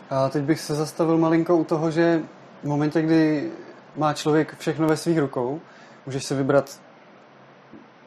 A 0.10 0.30
teď 0.30 0.44
bych 0.44 0.60
se 0.60 0.76
zastavil 0.76 1.18
malinko 1.18 1.58
u 1.58 1.64
toho, 1.64 1.92
že 1.92 2.22
v 2.64 2.68
momentě, 2.68 3.02
kdy 3.02 3.52
má 3.96 4.14
člověk 4.14 4.56
všechno 4.58 4.88
ve 4.88 4.98
svých 4.98 5.20
rukou, 5.20 5.62
můžeš 6.06 6.24
si 6.24 6.36
vybrat, 6.36 6.80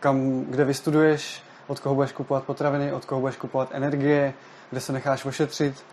kam, 0.01 0.45
kde 0.45 0.65
vystuduješ, 0.65 1.43
od 1.67 1.81
koho 1.81 1.95
budeš 1.95 2.13
kupovat 2.13 2.45
potraviny, 2.45 2.93
od 2.93 3.05
koho 3.05 3.21
budeš 3.21 3.37
kupovat 3.37 3.69
energie, 3.73 4.35
kde 4.71 4.81
se 4.81 4.93
necháš 4.93 5.25
ošetřit. 5.25 5.85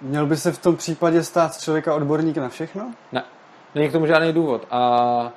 Měl 0.00 0.26
by 0.26 0.36
se 0.36 0.52
v 0.52 0.58
tom 0.58 0.76
případě 0.76 1.24
stát 1.24 1.60
člověka 1.60 1.94
odborník 1.94 2.36
na 2.36 2.48
všechno? 2.48 2.94
Ne, 3.12 3.24
není 3.74 3.88
k 3.88 3.92
tomu 3.92 4.06
žádný 4.06 4.32
důvod. 4.32 4.66
A 4.70 5.32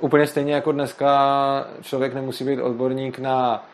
úplně 0.00 0.26
stejně 0.26 0.54
jako 0.54 0.72
dneska 0.72 1.66
člověk 1.82 2.14
nemusí 2.14 2.44
být 2.44 2.60
odborník 2.60 3.18
na 3.18 3.64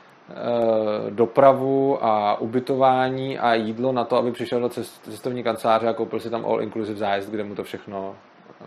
dopravu 1.11 2.05
a 2.05 2.41
ubytování 2.41 3.39
a 3.39 3.55
jídlo 3.55 3.93
na 3.93 4.05
to, 4.05 4.17
aby 4.17 4.33
přišel 4.33 4.61
do 4.61 4.69
cestovní 4.69 5.43
kanceláře 5.43 5.89
a 5.89 5.93
koupil 5.93 6.21
si 6.21 6.31
tam 6.31 6.47
all 6.47 6.63
inclusive 6.63 6.99
zájezd, 6.99 7.31
kde 7.31 7.45
mu 7.45 7.55
to 7.55 7.65
všechno 7.65 8.15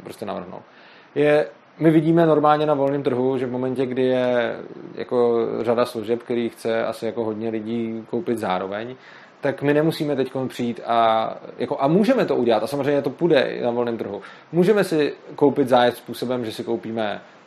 prostě 0.04 0.26
navrhnou. 0.26 0.60
Je 1.16 1.48
my 1.80 1.92
vidíme 1.92 2.26
normálně 2.26 2.66
na 2.66 2.74
volném 2.74 3.04
trhu, 3.04 3.38
že 3.38 3.46
v 3.46 3.52
momentě, 3.52 3.86
kdy 3.86 4.04
je 4.06 4.56
jako 4.96 5.48
řada 5.62 5.86
služeb, 5.86 6.24
který 6.24 6.50
chce 6.50 6.86
asi 6.86 7.06
jako 7.06 7.24
hodně 7.24 7.50
lidí 7.50 8.06
koupit 8.10 8.38
zároveň, 8.38 8.96
tak 9.42 9.62
my 9.62 9.74
nemusíme 9.74 10.16
teď 10.16 10.32
přijít 10.48 10.82
a, 10.86 11.34
jako, 11.58 11.82
a 11.82 11.88
můžeme 11.88 12.26
to 12.26 12.36
udělat 12.36 12.64
a 12.64 12.68
samozřejmě 12.68 13.02
to 13.02 13.10
půjde 13.10 13.60
na 13.64 13.72
volném 13.72 13.98
trhu. 13.98 14.22
Můžeme 14.52 14.84
si 14.84 15.14
koupit 15.36 15.68
zájezd 15.68 15.98
způsobem, 15.98 16.46
že 16.46 16.52
si 16.52 16.64
koupíme 16.64 17.22
Eh, 17.22 17.39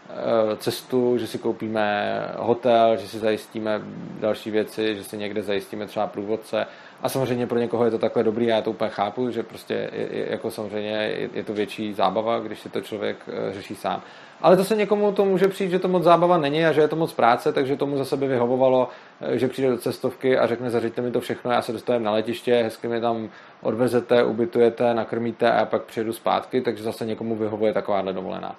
cestu, 0.57 1.19
že 1.19 1.27
si 1.27 1.39
koupíme 1.39 2.19
hotel, 2.37 2.97
že 2.97 3.09
si 3.09 3.19
zajistíme 3.19 3.83
další 4.21 4.51
věci, 4.51 4.97
že 4.97 5.05
si 5.05 5.17
někde 5.17 5.43
zajistíme 5.43 5.87
třeba 5.87 6.07
průvodce. 6.07 6.67
A 7.03 7.09
samozřejmě 7.09 7.47
pro 7.47 7.59
někoho 7.59 7.85
je 7.85 7.91
to 7.91 7.99
takhle 7.99 8.25
dobrý, 8.25 8.47
já 8.47 8.63
to 8.63 8.71
úplně 8.71 8.91
chápu, 8.91 9.31
že 9.31 9.43
prostě 9.43 9.91
je, 9.93 10.31
jako 10.31 10.51
samozřejmě 10.51 10.91
je, 10.91 11.29
je 11.33 11.45
to 11.45 11.53
větší 11.53 11.93
zábava, 11.93 12.39
když 12.39 12.61
si 12.61 12.69
to 12.69 12.81
člověk 12.81 13.17
eh, 13.29 13.53
řeší 13.53 13.75
sám. 13.75 14.03
Ale 14.41 14.57
to 14.57 14.65
se 14.65 14.77
někomu 14.77 15.13
to 15.13 15.25
může 15.25 15.49
přijít, 15.49 15.71
že 15.71 15.79
to 15.79 15.89
moc 15.89 16.03
zábava 16.03 16.39
není 16.39 16.67
a 16.67 16.73
že 16.73 16.81
je 16.81 16.89
to 16.89 16.97
moc 16.97 17.13
práce, 17.13 17.53
takže 17.53 17.77
tomu 17.77 17.97
za 17.99 18.05
sebe 18.05 18.27
vyhovovalo, 18.27 18.89
eh, 19.21 19.39
že 19.39 19.49
přijde 19.49 19.71
do 19.71 19.79
cestovky 19.79 20.39
a 20.39 20.47
řekne, 20.47 20.71
zařiďte 20.71 21.03
mi 21.03 21.11
to 21.11 21.21
všechno, 21.21 21.51
já 21.51 21.63
se 21.63 21.73
dostávám 21.73 22.03
na 22.03 22.13
letiště, 22.13 22.63
hezky 22.63 22.89
mi 22.89 23.01
tam 23.01 23.29
odvezete, 23.63 24.25
ubytujete, 24.25 24.95
nakrmíte 24.95 25.53
a 25.53 25.59
já 25.59 25.65
pak 25.65 25.83
přijedu 25.83 26.13
zpátky, 26.13 26.61
takže 26.61 26.83
zase 26.83 27.07
někomu 27.07 27.37
vyhovuje 27.37 27.73
takováhle 27.73 28.13
dovolená. 28.13 28.57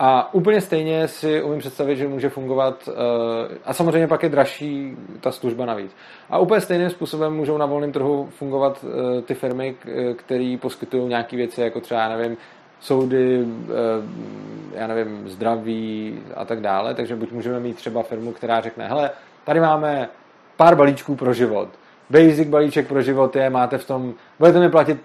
A 0.00 0.34
úplně 0.34 0.60
stejně 0.60 1.08
si 1.08 1.42
umím 1.42 1.58
představit, 1.58 1.96
že 1.96 2.08
může 2.08 2.28
fungovat, 2.28 2.88
eh, 2.88 3.58
a 3.64 3.74
samozřejmě 3.74 4.08
pak 4.08 4.22
je 4.22 4.28
dražší 4.28 4.96
ta 5.20 5.32
služba 5.32 5.66
navíc. 5.66 5.96
A 6.30 6.38
úplně 6.38 6.60
stejným 6.60 6.90
způsobem 6.90 7.36
můžou 7.36 7.58
na 7.58 7.66
volném 7.66 7.92
trhu 7.92 8.28
fungovat 8.30 8.84
eh, 8.84 9.22
ty 9.22 9.34
firmy, 9.34 9.76
které 10.16 10.56
poskytují 10.60 11.08
nějaké 11.08 11.36
věci, 11.36 11.60
jako 11.60 11.80
třeba, 11.80 12.00
já 12.00 12.08
nevím, 12.16 12.36
soudy, 12.80 13.44
eh, 13.44 14.78
já 14.78 14.86
nevím, 14.86 15.28
zdraví 15.28 16.18
a 16.36 16.44
tak 16.44 16.60
dále. 16.60 16.94
Takže 16.94 17.16
buď 17.16 17.32
můžeme 17.32 17.60
mít 17.60 17.76
třeba 17.76 18.02
firmu, 18.02 18.32
která 18.32 18.60
řekne, 18.60 18.88
hele, 18.88 19.10
tady 19.44 19.60
máme 19.60 20.08
pár 20.56 20.76
balíčků 20.76 21.16
pro 21.16 21.32
život. 21.32 21.68
Basic 22.10 22.48
balíček 22.48 22.88
pro 22.88 23.02
život 23.02 23.36
je, 23.36 23.50
máte 23.50 23.78
v 23.78 23.86
tom, 23.86 24.14
budete 24.38 24.60
mi 24.60 24.70
platit 24.70 24.98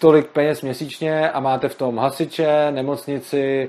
tolik 0.00 0.26
peněz 0.26 0.62
měsíčně 0.62 1.30
a 1.30 1.40
máte 1.40 1.68
v 1.68 1.74
tom 1.74 1.98
hasiče, 1.98 2.70
nemocnici, 2.70 3.68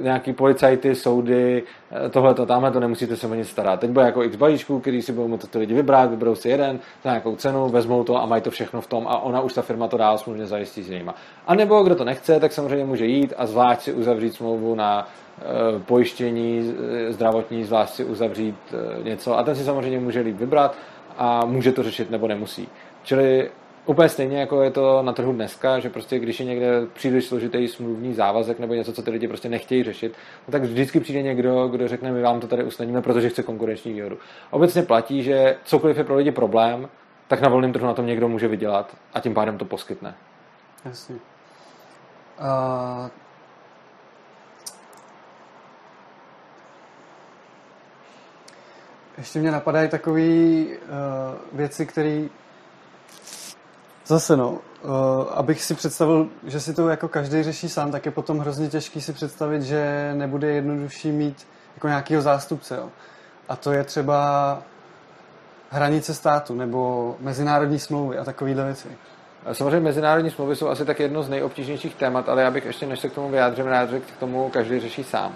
nějaký 0.00 0.32
policajty, 0.32 0.94
soudy, 0.94 1.62
e, 2.06 2.08
tohle 2.08 2.34
to, 2.34 2.46
tamhle 2.46 2.70
to 2.70 2.80
nemusíte 2.80 3.16
se 3.16 3.26
o 3.26 3.34
nic 3.34 3.48
starat. 3.48 3.80
Teď 3.80 3.90
bude 3.90 4.04
jako 4.04 4.22
x 4.22 4.36
balíčků, 4.36 4.80
který 4.80 5.02
si 5.02 5.12
budou 5.12 5.28
moct 5.28 5.50
ty 5.50 5.58
lidi 5.58 5.74
vybrat, 5.74 6.10
vyberou 6.10 6.34
si 6.34 6.48
jeden 6.48 6.78
za 7.04 7.10
nějakou 7.10 7.36
cenu, 7.36 7.68
vezmou 7.68 8.04
to 8.04 8.22
a 8.22 8.26
mají 8.26 8.42
to 8.42 8.50
všechno 8.50 8.80
v 8.80 8.86
tom 8.86 9.06
a 9.08 9.18
ona 9.18 9.40
už 9.40 9.52
ta 9.52 9.62
firma 9.62 9.88
to 9.88 9.96
dál 9.96 10.18
smluvně 10.18 10.46
zajistí 10.46 10.82
s 10.82 10.88
nimi. 10.88 11.10
A 11.46 11.54
nebo 11.54 11.82
kdo 11.82 11.94
to 11.94 12.04
nechce, 12.04 12.40
tak 12.40 12.52
samozřejmě 12.52 12.84
může 12.84 13.06
jít 13.06 13.34
a 13.36 13.46
zvlášť 13.46 13.80
si 13.80 13.92
uzavřít 13.92 14.34
smlouvu 14.34 14.74
na 14.74 15.08
e, 15.38 15.78
pojištění 15.78 16.74
zdravotní, 17.08 17.64
zvlášť 17.64 17.94
si 17.94 18.04
uzavřít 18.04 18.56
něco 19.02 19.38
a 19.38 19.42
ten 19.42 19.54
si 19.54 19.64
samozřejmě 19.64 19.98
může 19.98 20.20
líp 20.20 20.36
vybrat 20.36 20.76
a 21.18 21.44
může 21.44 21.72
to 21.72 21.82
řešit 21.82 22.10
nebo 22.10 22.28
nemusí. 22.28 22.68
Čili 23.02 23.50
Úplně 23.86 24.08
stejně, 24.08 24.40
jako 24.40 24.62
je 24.62 24.70
to 24.70 25.02
na 25.02 25.12
trhu 25.12 25.32
dneska, 25.32 25.78
že 25.78 25.90
prostě 25.90 26.18
když 26.18 26.40
je 26.40 26.46
někde 26.46 26.86
příliš 26.92 27.26
složitý 27.26 27.68
smluvní 27.68 28.14
závazek 28.14 28.58
nebo 28.58 28.74
něco, 28.74 28.92
co 28.92 29.02
ty 29.02 29.10
lidi 29.10 29.28
prostě 29.28 29.48
nechtějí 29.48 29.84
řešit, 29.84 30.14
no 30.48 30.52
tak 30.52 30.62
vždycky 30.62 31.00
přijde 31.00 31.22
někdo, 31.22 31.68
kdo 31.68 31.88
řekne, 31.88 32.12
my 32.12 32.22
vám 32.22 32.40
to 32.40 32.46
tady 32.46 32.64
usnadníme, 32.64 33.02
protože 33.02 33.28
chce 33.28 33.42
konkurenční 33.42 33.92
výhodu. 33.92 34.18
Obecně 34.50 34.82
platí, 34.82 35.22
že 35.22 35.56
cokoliv 35.64 35.96
je 35.96 36.04
pro 36.04 36.16
lidi 36.16 36.30
problém, 36.30 36.88
tak 37.28 37.40
na 37.40 37.48
volném 37.48 37.72
trhu 37.72 37.86
na 37.86 37.94
tom 37.94 38.06
někdo 38.06 38.28
může 38.28 38.48
vydělat 38.48 38.96
a 39.14 39.20
tím 39.20 39.34
pádem 39.34 39.58
to 39.58 39.64
poskytne. 39.64 40.14
Jasně. 40.84 41.16
Uh... 42.38 43.08
Ještě 49.18 49.38
mě 49.38 49.50
napadají 49.50 49.88
takové 49.88 50.22
uh, 50.22 50.68
věci, 51.52 51.86
které 51.86 52.24
Zase 54.06 54.36
no, 54.36 54.50
uh, 54.50 54.58
abych 55.34 55.62
si 55.62 55.74
představil, 55.74 56.28
že 56.44 56.60
si 56.60 56.74
to 56.74 56.88
jako 56.88 57.08
každý 57.08 57.42
řeší 57.42 57.68
sám, 57.68 57.92
tak 57.92 58.06
je 58.06 58.12
potom 58.12 58.38
hrozně 58.38 58.68
těžký 58.68 59.00
si 59.00 59.12
představit, 59.12 59.62
že 59.62 60.10
nebude 60.14 60.48
jednodušší 60.48 61.12
mít 61.12 61.46
jako 61.74 61.88
nějakého 61.88 62.22
zástupce. 62.22 62.76
Jo. 62.76 62.88
A 63.48 63.56
to 63.56 63.72
je 63.72 63.84
třeba 63.84 64.58
hranice 65.70 66.14
státu 66.14 66.54
nebo 66.54 67.16
mezinárodní 67.20 67.78
smlouvy 67.78 68.18
a 68.18 68.24
takovéhle 68.24 68.64
věci. 68.64 68.88
Samozřejmě 69.52 69.80
mezinárodní 69.80 70.30
smlouvy 70.30 70.56
jsou 70.56 70.68
asi 70.68 70.84
tak 70.84 71.00
jedno 71.00 71.22
z 71.22 71.28
nejobtížnějších 71.28 71.94
témat, 71.94 72.28
ale 72.28 72.42
já 72.42 72.50
bych 72.50 72.66
ještě, 72.66 72.86
než 72.86 73.00
se 73.00 73.08
k 73.08 73.12
tomu 73.12 73.28
vyjádřím, 73.28 73.66
rád 73.66 73.90
řekl, 73.90 74.06
k 74.16 74.20
tomu 74.20 74.50
každý 74.50 74.80
řeší 74.80 75.04
sám. 75.04 75.34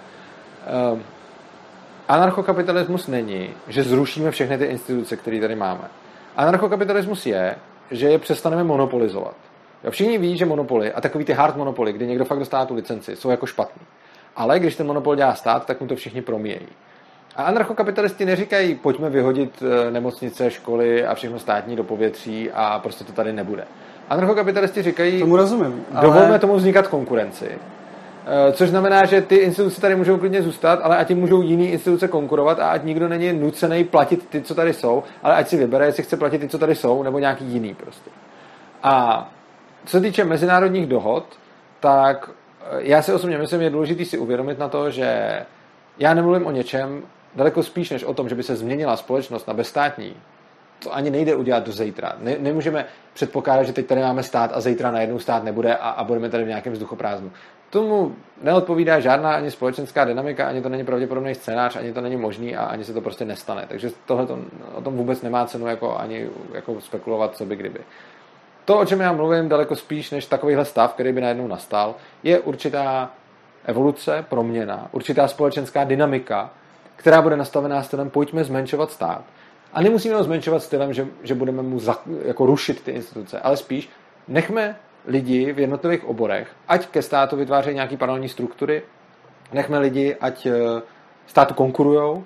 Uh, 0.93 0.99
anarchokapitalismus 2.07 3.07
není, 3.07 3.49
že 3.67 3.83
zrušíme 3.83 4.31
všechny 4.31 4.57
ty 4.57 4.65
instituce, 4.65 5.17
které 5.17 5.39
tady 5.39 5.55
máme. 5.55 5.83
Anarchokapitalismus 6.35 7.25
je, 7.25 7.55
že 7.91 8.09
je 8.09 8.19
přestaneme 8.19 8.63
monopolizovat. 8.63 9.35
Jo, 9.83 9.91
všichni 9.91 10.17
ví, 10.17 10.37
že 10.37 10.45
monopoly 10.45 10.91
a 10.91 11.01
takový 11.01 11.25
ty 11.25 11.33
hard 11.33 11.55
monopoly, 11.55 11.93
kdy 11.93 12.07
někdo 12.07 12.25
fakt 12.25 12.39
dostává 12.39 12.65
tu 12.65 12.75
licenci, 12.75 13.15
jsou 13.15 13.29
jako 13.29 13.45
špatný. 13.45 13.81
Ale 14.35 14.59
když 14.59 14.75
ten 14.75 14.87
monopol 14.87 15.15
dělá 15.15 15.35
stát, 15.35 15.65
tak 15.65 15.81
mu 15.81 15.87
to 15.87 15.95
všichni 15.95 16.21
promíjejí. 16.21 16.67
A 17.35 17.43
anarchokapitalisti 17.43 18.25
neříkají, 18.25 18.75
pojďme 18.75 19.09
vyhodit 19.09 19.63
eh, 19.63 19.91
nemocnice, 19.91 20.51
školy 20.51 21.05
a 21.05 21.15
všechno 21.15 21.39
státní 21.39 21.75
do 21.75 21.83
povětří 21.83 22.51
a 22.53 22.79
prostě 22.79 23.03
to 23.03 23.13
tady 23.13 23.33
nebude. 23.33 23.63
Anarchokapitalisti 24.09 24.81
říkají, 24.81 25.19
tomu 25.19 25.37
rozumím, 25.37 25.85
ale... 25.93 26.01
dovolme 26.01 26.39
tomu 26.39 26.55
vznikat 26.55 26.87
konkurenci. 26.87 27.49
Eh, 28.25 28.53
což 28.53 28.69
znamená, 28.69 29.05
že 29.05 29.21
ty 29.21 29.35
instituce 29.35 29.81
tady 29.81 29.95
můžou 29.95 30.17
klidně 30.17 30.41
zůstat, 30.41 30.79
ale 30.83 30.97
ať 30.97 31.09
jim 31.09 31.19
můžou 31.19 31.41
jiné 31.41 31.63
instituce 31.63 32.07
konkurovat 32.07 32.59
a 32.59 32.69
ať 32.69 32.83
nikdo 32.83 33.07
není 33.07 33.33
nucený 33.33 33.83
platit 33.83 34.29
ty, 34.29 34.41
co 34.41 34.55
tady 34.55 34.73
jsou, 34.73 35.03
ale 35.23 35.35
ať 35.35 35.47
si 35.47 35.57
vybere, 35.57 35.85
jestli 35.85 36.03
chce 36.03 36.17
platit 36.17 36.39
ty, 36.39 36.47
co 36.47 36.57
tady 36.57 36.75
jsou, 36.75 37.03
nebo 37.03 37.19
nějaký 37.19 37.45
jiný 37.45 37.73
prostě. 37.73 38.09
A 38.83 39.29
co 39.85 39.91
se 39.91 40.01
týče 40.01 40.25
mezinárodních 40.25 40.87
dohod, 40.87 41.25
tak 41.79 42.29
eh, 42.61 42.65
já 42.79 43.01
si 43.01 43.13
osobně 43.13 43.37
myslím, 43.37 43.61
je 43.61 43.69
důležité 43.69 44.05
si 44.05 44.17
uvědomit 44.17 44.59
na 44.59 44.67
to, 44.67 44.91
že 44.91 45.39
já 45.99 46.13
nemluvím 46.13 46.45
o 46.45 46.51
něčem 46.51 47.03
daleko 47.35 47.63
spíš 47.63 47.89
než 47.89 48.03
o 48.03 48.13
tom, 48.13 48.29
že 48.29 48.35
by 48.35 48.43
se 48.43 48.55
změnila 48.55 48.97
společnost 48.97 49.47
na 49.47 49.53
bezstátní. 49.53 50.15
To 50.83 50.95
ani 50.95 51.09
nejde 51.09 51.35
udělat 51.35 51.65
do 51.65 51.71
zítra. 51.71 52.13
Ne, 52.19 52.35
nemůžeme 52.39 52.85
předpokládat, 53.13 53.63
že 53.63 53.73
teď 53.73 53.85
tady 53.85 54.01
máme 54.01 54.23
stát 54.23 54.51
a 54.53 54.61
zítra 54.61 54.91
najednou 54.91 55.19
stát 55.19 55.43
nebude 55.43 55.75
a, 55.75 55.89
a 55.89 56.03
budeme 56.03 56.29
tady 56.29 56.43
v 56.43 56.47
nějakém 56.47 56.73
vzduchoprázdnu 56.73 57.31
tomu 57.71 58.15
neodpovídá 58.41 58.99
žádná 58.99 59.35
ani 59.35 59.51
společenská 59.51 60.05
dynamika, 60.05 60.47
ani 60.47 60.61
to 60.61 60.69
není 60.69 60.83
pravděpodobný 60.83 61.35
scénář, 61.35 61.75
ani 61.75 61.93
to 61.93 62.01
není 62.01 62.15
možný 62.15 62.55
a 62.55 62.63
ani 62.65 62.83
se 62.83 62.93
to 62.93 63.01
prostě 63.01 63.25
nestane. 63.25 63.65
Takže 63.67 63.89
tohle 64.05 64.27
o 64.73 64.81
tom 64.81 64.97
vůbec 64.97 65.21
nemá 65.21 65.45
cenu 65.45 65.67
jako 65.67 65.97
ani 65.97 66.29
jako 66.53 66.81
spekulovat, 66.81 67.35
co 67.35 67.45
by 67.45 67.55
kdyby. 67.55 67.79
To, 68.65 68.79
o 68.79 68.85
čem 68.85 68.99
já 68.99 69.11
mluvím 69.11 69.49
daleko 69.49 69.75
spíš 69.75 70.11
než 70.11 70.25
takovýhle 70.25 70.65
stav, 70.65 70.93
který 70.93 71.13
by 71.13 71.21
najednou 71.21 71.47
nastal, 71.47 71.95
je 72.23 72.39
určitá 72.39 73.09
evoluce, 73.65 74.25
proměna, 74.29 74.89
určitá 74.91 75.27
společenská 75.27 75.83
dynamika, 75.83 76.49
která 76.95 77.21
bude 77.21 77.35
nastavená 77.35 77.83
stylem 77.83 78.09
pojďme 78.09 78.43
zmenšovat 78.43 78.91
stát. 78.91 79.23
A 79.73 79.81
nemusíme 79.81 80.15
ho 80.15 80.23
zmenšovat 80.23 80.63
stylem, 80.63 80.93
že, 80.93 81.07
že 81.23 81.35
budeme 81.35 81.61
mu 81.61 81.79
za, 81.79 81.97
jako 82.25 82.45
rušit 82.45 82.81
ty 82.81 82.91
instituce, 82.91 83.39
ale 83.39 83.57
spíš 83.57 83.89
nechme 84.27 84.75
lidi 85.05 85.53
v 85.53 85.59
jednotlivých 85.59 86.05
oborech, 86.05 86.47
ať 86.67 86.87
ke 86.87 87.01
státu 87.01 87.35
vytvářejí 87.35 87.75
nějaký 87.75 87.97
paralelní 87.97 88.29
struktury, 88.29 88.81
nechme 89.53 89.79
lidi, 89.79 90.15
ať 90.15 90.45
eh, 90.45 90.81
státu 91.27 91.53
konkurujou, 91.53 92.23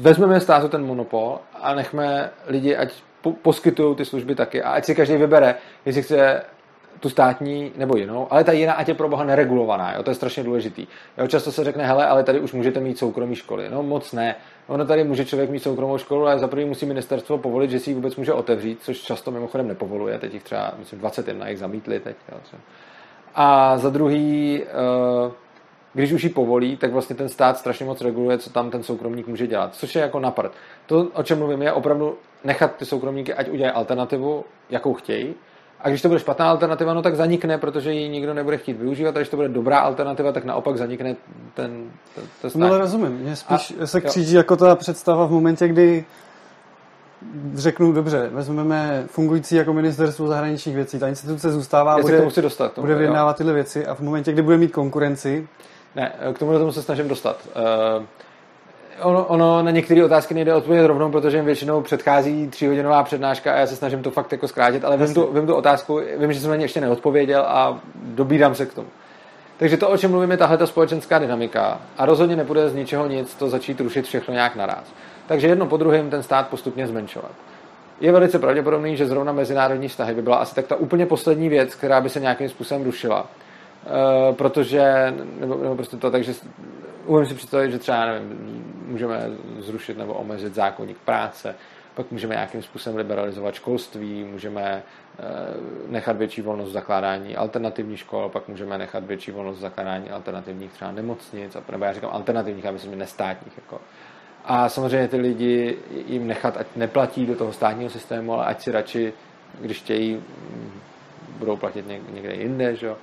vezmeme 0.00 0.40
státu 0.40 0.68
ten 0.68 0.86
monopol 0.86 1.38
a 1.54 1.74
nechme 1.74 2.30
lidi, 2.46 2.76
ať 2.76 3.02
poskytují 3.42 3.96
ty 3.96 4.04
služby 4.04 4.34
taky 4.34 4.62
a 4.62 4.70
ať 4.70 4.84
si 4.84 4.94
každý 4.94 5.16
vybere, 5.16 5.54
jestli 5.84 6.02
chce 6.02 6.42
tu 7.00 7.08
státní 7.08 7.72
nebo 7.76 7.96
jinou, 7.96 8.26
ale 8.30 8.44
ta 8.44 8.52
jiná 8.52 8.72
ať 8.72 8.88
je 8.88 8.94
pro 8.94 9.08
boha 9.08 9.24
neregulovaná, 9.24 9.94
jo, 9.94 10.02
to 10.02 10.10
je 10.10 10.14
strašně 10.14 10.44
důležitý. 10.44 10.86
Jo, 11.18 11.26
často 11.26 11.52
se 11.52 11.64
řekne, 11.64 11.86
hele, 11.86 12.06
ale 12.06 12.24
tady 12.24 12.40
už 12.40 12.52
můžete 12.52 12.80
mít 12.80 12.98
soukromí 12.98 13.36
školy. 13.36 13.68
No 13.70 13.82
moc 13.82 14.12
ne. 14.12 14.34
Ono 14.66 14.86
tady 14.86 15.04
může 15.04 15.24
člověk 15.24 15.50
mít 15.50 15.62
soukromou 15.62 15.98
školu, 15.98 16.26
ale 16.26 16.38
za 16.38 16.48
první 16.48 16.64
musí 16.64 16.86
ministerstvo 16.86 17.38
povolit, 17.38 17.70
že 17.70 17.78
si 17.78 17.90
ji 17.90 17.94
vůbec 17.94 18.16
může 18.16 18.32
otevřít, 18.32 18.82
což 18.82 19.00
často 19.00 19.30
mimochodem 19.30 19.68
nepovoluje. 19.68 20.18
Teď 20.18 20.34
jich 20.34 20.42
třeba, 20.42 20.74
myslím, 20.78 20.98
21 20.98 21.48
jich 21.48 21.58
zamítli 21.58 22.00
teď. 22.00 22.16
Jo, 22.32 22.38
a 23.34 23.78
za 23.78 23.90
druhý, 23.90 24.62
eh, 24.62 25.32
když 25.92 26.12
už 26.12 26.24
ji 26.24 26.30
povolí, 26.30 26.76
tak 26.76 26.92
vlastně 26.92 27.16
ten 27.16 27.28
stát 27.28 27.58
strašně 27.58 27.86
moc 27.86 28.00
reguluje, 28.00 28.38
co 28.38 28.50
tam 28.50 28.70
ten 28.70 28.82
soukromník 28.82 29.26
může 29.26 29.46
dělat, 29.46 29.74
což 29.74 29.94
je 29.94 30.02
jako 30.02 30.20
napad. 30.20 30.52
To, 30.86 31.08
o 31.14 31.22
čem 31.22 31.38
mluvím, 31.38 31.62
je 31.62 31.72
opravdu 31.72 32.16
nechat 32.44 32.76
ty 32.76 32.84
soukromníky, 32.84 33.34
ať 33.34 33.48
udělají 33.48 33.74
alternativu, 33.74 34.44
jakou 34.70 34.94
chtějí, 34.94 35.34
a 35.82 35.88
když 35.88 36.02
to 36.02 36.08
bude 36.08 36.20
špatná 36.20 36.50
alternativa, 36.50 36.94
no 36.94 37.02
tak 37.02 37.16
zanikne, 37.16 37.58
protože 37.58 37.92
ji 37.92 38.08
nikdo 38.08 38.34
nebude 38.34 38.58
chtít 38.58 38.78
využívat. 38.78 39.16
A 39.16 39.18
když 39.18 39.28
to 39.28 39.36
bude 39.36 39.48
dobrá 39.48 39.78
alternativa, 39.78 40.32
tak 40.32 40.44
naopak 40.44 40.76
zanikne 40.76 41.16
ten, 41.54 41.90
ten, 42.14 42.24
ten 42.42 42.50
No 42.54 42.66
ale 42.66 42.78
rozumím. 42.78 43.12
Mně 43.12 43.36
spíš 43.36 43.74
a, 43.82 43.86
se 43.86 44.00
kříží 44.00 44.34
jo. 44.34 44.38
jako 44.38 44.56
ta 44.56 44.76
představa 44.76 45.26
v 45.26 45.30
momentě, 45.30 45.68
kdy 45.68 46.04
řeknu, 47.54 47.92
dobře, 47.92 48.30
vezmeme 48.32 49.04
fungující 49.06 49.56
jako 49.56 49.72
ministerstvo 49.72 50.26
zahraničních 50.26 50.74
věcí, 50.74 50.98
ta 50.98 51.08
instituce 51.08 51.50
zůstává, 51.50 51.96
Já 51.96 52.02
bude, 52.02 52.30
chci 52.30 52.42
dostat, 52.42 52.72
tomu, 52.72 52.86
bude 52.86 52.98
vyjednávat 52.98 53.36
tyhle 53.36 53.52
věci 53.52 53.86
a 53.86 53.94
v 53.94 54.00
momentě, 54.00 54.32
kdy 54.32 54.42
bude 54.42 54.56
mít 54.56 54.72
konkurenci... 54.72 55.48
Ne, 55.96 56.12
k 56.34 56.38
tomu, 56.38 56.52
tomu 56.52 56.72
se 56.72 56.82
snažím 56.82 57.08
dostat. 57.08 57.48
Uh, 57.96 58.04
ono, 59.00 59.24
ono 59.24 59.62
na 59.62 59.70
některé 59.70 60.04
otázky 60.04 60.34
nejde 60.34 60.54
odpovědět 60.54 60.86
rovnou, 60.86 61.10
protože 61.10 61.36
jim 61.36 61.46
většinou 61.46 61.80
předchází 61.80 62.48
tříhodinová 62.48 63.02
přednáška 63.02 63.52
a 63.52 63.56
já 63.56 63.66
se 63.66 63.76
snažím 63.76 64.02
to 64.02 64.10
fakt 64.10 64.32
jako 64.32 64.48
zkrátit, 64.48 64.84
ale 64.84 64.96
vím 64.96 65.14
tu, 65.14 65.32
vím 65.32 65.46
tu 65.46 65.54
otázku, 65.54 66.00
vím, 66.18 66.32
že 66.32 66.40
jsem 66.40 66.50
na 66.50 66.56
ně 66.56 66.64
ještě 66.64 66.80
neodpověděl 66.80 67.44
a 67.46 67.80
dobídám 67.94 68.54
se 68.54 68.66
k 68.66 68.74
tomu. 68.74 68.88
Takže 69.56 69.76
to, 69.76 69.88
o 69.88 69.96
čem 69.96 70.10
mluvím, 70.10 70.30
je 70.30 70.36
tahle 70.36 70.58
ta 70.58 70.66
společenská 70.66 71.18
dynamika 71.18 71.80
a 71.98 72.06
rozhodně 72.06 72.36
nebude 72.36 72.68
z 72.68 72.74
ničeho 72.74 73.06
nic 73.06 73.34
to 73.34 73.48
začít 73.48 73.80
rušit 73.80 74.06
všechno 74.06 74.34
nějak 74.34 74.56
naraz. 74.56 74.84
Takže 75.26 75.46
jedno 75.46 75.66
po 75.66 75.76
druhém 75.76 76.10
ten 76.10 76.22
stát 76.22 76.48
postupně 76.48 76.86
zmenšovat. 76.86 77.30
Je 78.00 78.12
velice 78.12 78.38
pravděpodobný, 78.38 78.96
že 78.96 79.06
zrovna 79.06 79.32
mezinárodní 79.32 79.88
vztahy 79.88 80.14
by 80.14 80.22
byla 80.22 80.36
asi 80.36 80.54
tak 80.54 80.66
ta 80.66 80.76
úplně 80.76 81.06
poslední 81.06 81.48
věc, 81.48 81.74
která 81.74 82.00
by 82.00 82.08
se 82.08 82.20
nějakým 82.20 82.48
způsobem 82.48 82.84
rušila. 82.84 83.20
Uh, 83.20 84.34
protože, 84.34 85.14
nebo, 85.40 85.58
nebo 85.62 85.74
prostě 85.74 85.96
to, 85.96 86.10
takže 86.10 86.32
umím 87.12 87.28
si 87.28 87.34
představit, 87.34 87.70
že 87.70 87.78
třeba, 87.78 88.06
nevím, 88.06 88.64
můžeme 88.86 89.30
zrušit 89.58 89.98
nebo 89.98 90.14
omezit 90.14 90.54
zákonník 90.54 90.98
práce, 90.98 91.54
pak 91.94 92.10
můžeme 92.10 92.34
nějakým 92.34 92.62
způsobem 92.62 92.96
liberalizovat 92.96 93.54
školství, 93.54 94.24
můžeme 94.24 94.82
eh, 94.82 95.22
nechat 95.88 96.16
větší 96.16 96.42
volnost 96.42 96.68
v 96.68 96.72
zakládání 96.72 97.36
alternativních 97.36 97.98
škol, 97.98 98.28
pak 98.28 98.48
můžeme 98.48 98.78
nechat 98.78 99.04
větší 99.04 99.30
volnost 99.30 99.56
v 99.56 99.60
zakládání 99.60 100.10
alternativních 100.10 100.72
třeba 100.72 100.92
nemocnic, 100.92 101.56
nebo 101.70 101.84
já 101.84 101.92
říkám 101.92 102.10
alternativních, 102.12 102.64
já 102.64 102.70
myslím, 102.70 102.98
nestátních. 102.98 103.56
Jako. 103.56 103.80
A 104.44 104.68
samozřejmě 104.68 105.08
ty 105.08 105.16
lidi 105.16 105.78
jim 106.06 106.26
nechat, 106.26 106.56
ať 106.56 106.66
neplatí 106.76 107.26
do 107.26 107.36
toho 107.36 107.52
státního 107.52 107.90
systému, 107.90 108.32
ale 108.32 108.46
ať 108.46 108.62
si 108.62 108.70
radši, 108.70 109.12
když 109.60 109.78
chtějí, 109.78 110.22
budou 111.38 111.56
platit 111.56 111.84
někde 112.12 112.34
jinde, 112.34 112.76
že 112.76 112.86
jo 112.86 112.96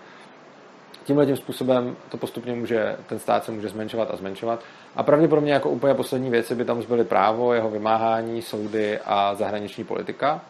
tímhle 1.09 1.25
tím 1.25 1.37
způsobem 1.37 1.95
to 2.09 2.17
postupně 2.17 2.53
může, 2.53 2.95
ten 3.07 3.19
stát 3.19 3.43
se 3.43 3.51
může 3.51 3.69
zmenšovat 3.69 4.11
a 4.11 4.15
zmenšovat. 4.15 4.59
A 4.95 5.03
pravděpodobně 5.03 5.53
jako 5.53 5.69
úplně 5.69 5.93
poslední 5.93 6.29
věci 6.29 6.55
by 6.55 6.65
tam 6.65 6.81
zbyly 6.81 7.03
právo, 7.03 7.53
jeho 7.53 7.69
vymáhání, 7.69 8.41
soudy 8.41 8.99
a 9.05 9.35
zahraniční 9.35 9.83
politika. 9.83 10.41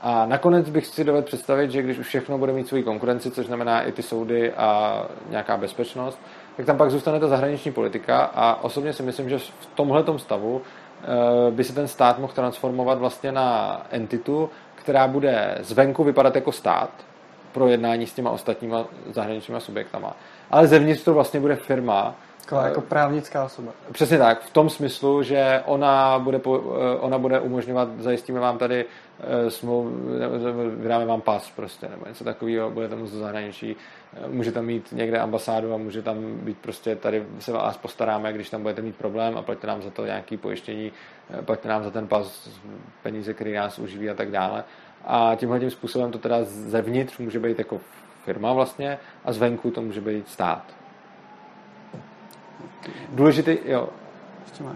A 0.00 0.26
nakonec 0.26 0.70
bych 0.70 0.86
si 0.86 1.04
dovedl 1.04 1.26
představit, 1.26 1.70
že 1.70 1.82
když 1.82 1.98
už 1.98 2.06
všechno 2.06 2.38
bude 2.38 2.52
mít 2.52 2.68
svoji 2.68 2.82
konkurenci, 2.82 3.30
což 3.30 3.46
znamená 3.46 3.82
i 3.82 3.92
ty 3.92 4.02
soudy 4.02 4.52
a 4.52 5.02
nějaká 5.30 5.56
bezpečnost, 5.56 6.18
tak 6.56 6.66
tam 6.66 6.76
pak 6.76 6.90
zůstane 6.90 7.20
ta 7.20 7.28
zahraniční 7.28 7.72
politika 7.72 8.30
a 8.34 8.64
osobně 8.64 8.92
si 8.92 9.02
myslím, 9.02 9.28
že 9.28 9.38
v 9.38 9.66
tomhle 9.74 10.04
stavu 10.16 10.62
eh, 10.62 11.50
by 11.50 11.64
se 11.64 11.74
ten 11.74 11.88
stát 11.88 12.18
mohl 12.18 12.32
transformovat 12.32 12.98
vlastně 12.98 13.32
na 13.32 13.80
entitu, 13.90 14.50
která 14.74 15.08
bude 15.08 15.58
zvenku 15.60 16.04
vypadat 16.04 16.34
jako 16.34 16.52
stát, 16.52 16.90
pro 17.56 17.68
jednání 17.68 18.06
s 18.06 18.12
těma 18.12 18.30
ostatníma 18.30 18.84
zahraničníma 19.12 19.60
subjektama. 19.60 20.16
Ale 20.50 20.66
zevnitř 20.66 21.04
to 21.04 21.14
vlastně 21.14 21.40
bude 21.40 21.56
firma, 21.56 22.14
jako, 22.40 22.56
jako 22.56 22.80
právnická 22.80 23.44
osoba. 23.44 23.72
Přesně 23.92 24.18
tak, 24.18 24.42
v 24.42 24.50
tom 24.50 24.70
smyslu, 24.70 25.22
že 25.22 25.62
ona 25.64 26.18
bude, 26.18 26.40
eh, 26.46 26.98
ona 27.00 27.18
bude 27.18 27.40
umožňovat, 27.40 27.88
zajistíme 27.98 28.40
vám 28.40 28.58
tady 28.58 28.84
eh, 29.20 29.50
smlouv, 29.50 29.86
vydáme 30.76 31.06
vám 31.06 31.20
pas 31.20 31.52
prostě, 31.56 31.88
nebo 31.88 32.06
něco 32.08 32.24
takového, 32.24 32.70
bude 32.70 32.88
tam 32.88 33.00
do 33.00 33.06
zahraničí, 33.06 33.76
eh, 34.14 34.28
může 34.28 34.52
tam 34.52 34.64
mít 34.64 34.92
někde 34.92 35.18
ambasádu 35.18 35.74
a 35.74 35.76
může 35.76 36.02
tam 36.02 36.16
být 36.36 36.58
prostě, 36.58 36.96
tady 36.96 37.26
se 37.38 37.52
vás 37.52 37.76
postaráme, 37.76 38.32
když 38.32 38.50
tam 38.50 38.62
budete 38.62 38.82
mít 38.82 38.96
problém 38.96 39.38
a 39.38 39.42
plaťte 39.42 39.66
nám 39.66 39.82
za 39.82 39.90
to 39.90 40.06
nějaké 40.06 40.36
pojištění, 40.36 40.92
plaťte 41.44 41.68
nám 41.68 41.84
za 41.84 41.90
ten 41.90 42.08
pas 42.08 42.50
peníze, 43.02 43.34
který 43.34 43.52
nás 43.52 43.78
uživí 43.78 44.10
a 44.10 44.14
tak 44.14 44.30
dále. 44.30 44.64
A 45.06 45.34
tímhle 45.36 45.60
tím 45.60 45.70
způsobem 45.70 46.12
to 46.12 46.18
teda 46.18 46.36
zevnitř 46.44 47.18
může 47.18 47.40
být 47.40 47.58
jako 47.58 47.80
firma 48.24 48.52
vlastně 48.52 48.98
a 49.24 49.32
zvenku 49.32 49.70
to 49.70 49.82
může 49.82 50.00
být 50.00 50.28
stát. 50.28 50.62
Důležitý, 53.12 53.58
jo, 53.64 53.88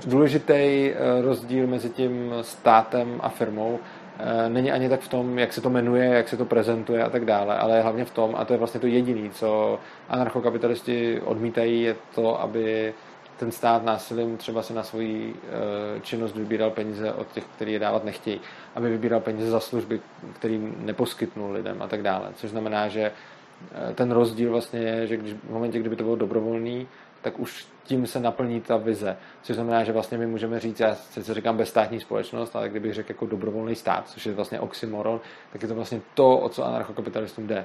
důležitý 0.06 0.90
eh, 0.90 1.22
rozdíl 1.22 1.66
mezi 1.66 1.90
tím 1.90 2.34
státem 2.40 3.20
a 3.22 3.28
firmou 3.28 3.78
eh, 4.18 4.48
není 4.48 4.72
ani 4.72 4.88
tak 4.88 5.00
v 5.00 5.08
tom, 5.08 5.38
jak 5.38 5.52
se 5.52 5.60
to 5.60 5.70
jmenuje, 5.70 6.04
jak 6.04 6.28
se 6.28 6.36
to 6.36 6.44
prezentuje 6.44 7.04
a 7.04 7.10
tak 7.10 7.24
dále, 7.24 7.58
ale 7.58 7.82
hlavně 7.82 8.04
v 8.04 8.10
tom, 8.10 8.34
a 8.36 8.44
to 8.44 8.52
je 8.52 8.58
vlastně 8.58 8.80
to 8.80 8.86
jediné, 8.86 9.30
co 9.30 9.78
anarchokapitalisti 10.08 11.20
odmítají, 11.20 11.82
je 11.82 11.96
to, 12.14 12.40
aby 12.40 12.94
ten 13.41 13.53
stát 13.53 13.84
násilím 13.84 14.36
třeba 14.36 14.62
se 14.62 14.74
na 14.74 14.82
svoji 14.82 15.34
eh, 15.34 16.01
činnost 16.01 16.36
vybíral 16.36 16.70
peníze 16.70 17.12
od 17.12 17.32
těch, 17.32 17.45
kteří 17.45 17.72
je 17.72 17.78
dávat 17.78 18.05
nechtějí, 18.05 18.41
aby 18.74 18.91
vybíral 18.91 19.20
peníze 19.20 19.51
za 19.51 19.61
služby, 19.61 20.01
které 20.34 20.59
neposkytnul 20.76 21.53
lidem 21.53 21.82
a 21.82 21.86
tak 21.86 22.03
dále. 22.03 22.28
Což 22.34 22.51
znamená, 22.51 22.88
že 22.88 23.01
eh, 23.11 23.95
ten 23.95 24.12
rozdíl 24.12 24.51
vlastně 24.51 24.80
je, 24.80 25.07
že 25.07 25.16
když, 25.16 25.32
v 25.32 25.51
momentě, 25.51 25.78
kdyby 25.78 25.97
to 25.97 26.05
bylo 26.05 26.16
dobrovolný, 26.16 26.88
tak 27.22 27.38
už 27.38 27.66
tím 27.84 28.07
se 28.07 28.20
naplní 28.20 28.61
ta 28.61 28.76
vize. 28.76 29.16
Což 29.43 29.57
znamená, 29.57 29.84
že 29.84 29.93
vlastně 29.93 30.18
my 30.18 30.26
můžeme 30.26 30.61
říct, 30.61 30.80
já 30.80 30.95
sice 30.95 31.34
říkám 31.34 31.57
bezstátní 31.57 32.01
společnost, 32.01 32.57
ale 32.57 32.68
kdybych 32.68 32.95
řekl 32.95 33.11
jako 33.11 33.26
dobrovolný 33.26 33.74
stát, 33.74 34.09
což 34.09 34.26
je 34.26 34.32
vlastně 34.32 34.61
oxymoron, 34.61 35.20
tak 35.53 35.62
je 35.62 35.68
to 35.68 35.74
vlastně 35.74 36.01
to, 36.14 36.38
o 36.38 36.49
co 36.49 36.64
anarchokapitalistům 36.64 37.47
jde. 37.47 37.64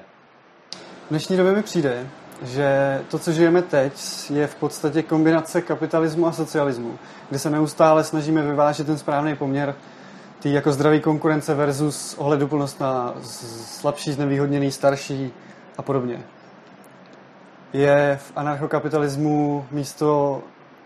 V 1.06 1.10
dnešní 1.10 1.36
době 1.36 1.52
mi 1.52 1.62
přijde, 1.62 2.06
že 2.42 3.00
to, 3.10 3.18
co 3.18 3.32
žijeme 3.32 3.62
teď, 3.62 3.92
je 4.30 4.46
v 4.46 4.54
podstatě 4.54 5.02
kombinace 5.02 5.62
kapitalismu 5.62 6.26
a 6.26 6.32
socialismu, 6.32 6.98
kde 7.28 7.38
se 7.38 7.50
neustále 7.50 8.04
snažíme 8.04 8.42
vyvážet 8.42 8.86
ten 8.86 8.98
správný 8.98 9.36
poměr 9.36 9.74
tý 10.38 10.52
jako 10.52 10.72
zdravý 10.72 11.00
konkurence 11.00 11.54
versus 11.54 12.14
ohleduplnost 12.18 12.80
na 12.80 13.14
slabší, 13.22 14.12
znevýhodněný, 14.12 14.70
starší 14.72 15.32
a 15.78 15.82
podobně. 15.82 16.22
Je 17.72 18.18
v 18.20 18.32
anarchokapitalismu 18.36 19.66
místo 19.70 20.42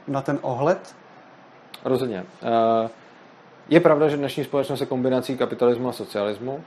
na 0.08 0.22
ten 0.22 0.38
ohled? 0.42 0.94
Rozhodně. 1.84 2.24
Eh, 2.42 2.88
je 3.68 3.80
pravda, 3.80 4.08
že 4.08 4.16
dnešní 4.16 4.44
společnost 4.44 4.80
je 4.80 4.86
kombinací 4.86 5.36
kapitalismu 5.36 5.88
a 5.88 5.92
socialismu 5.92 6.64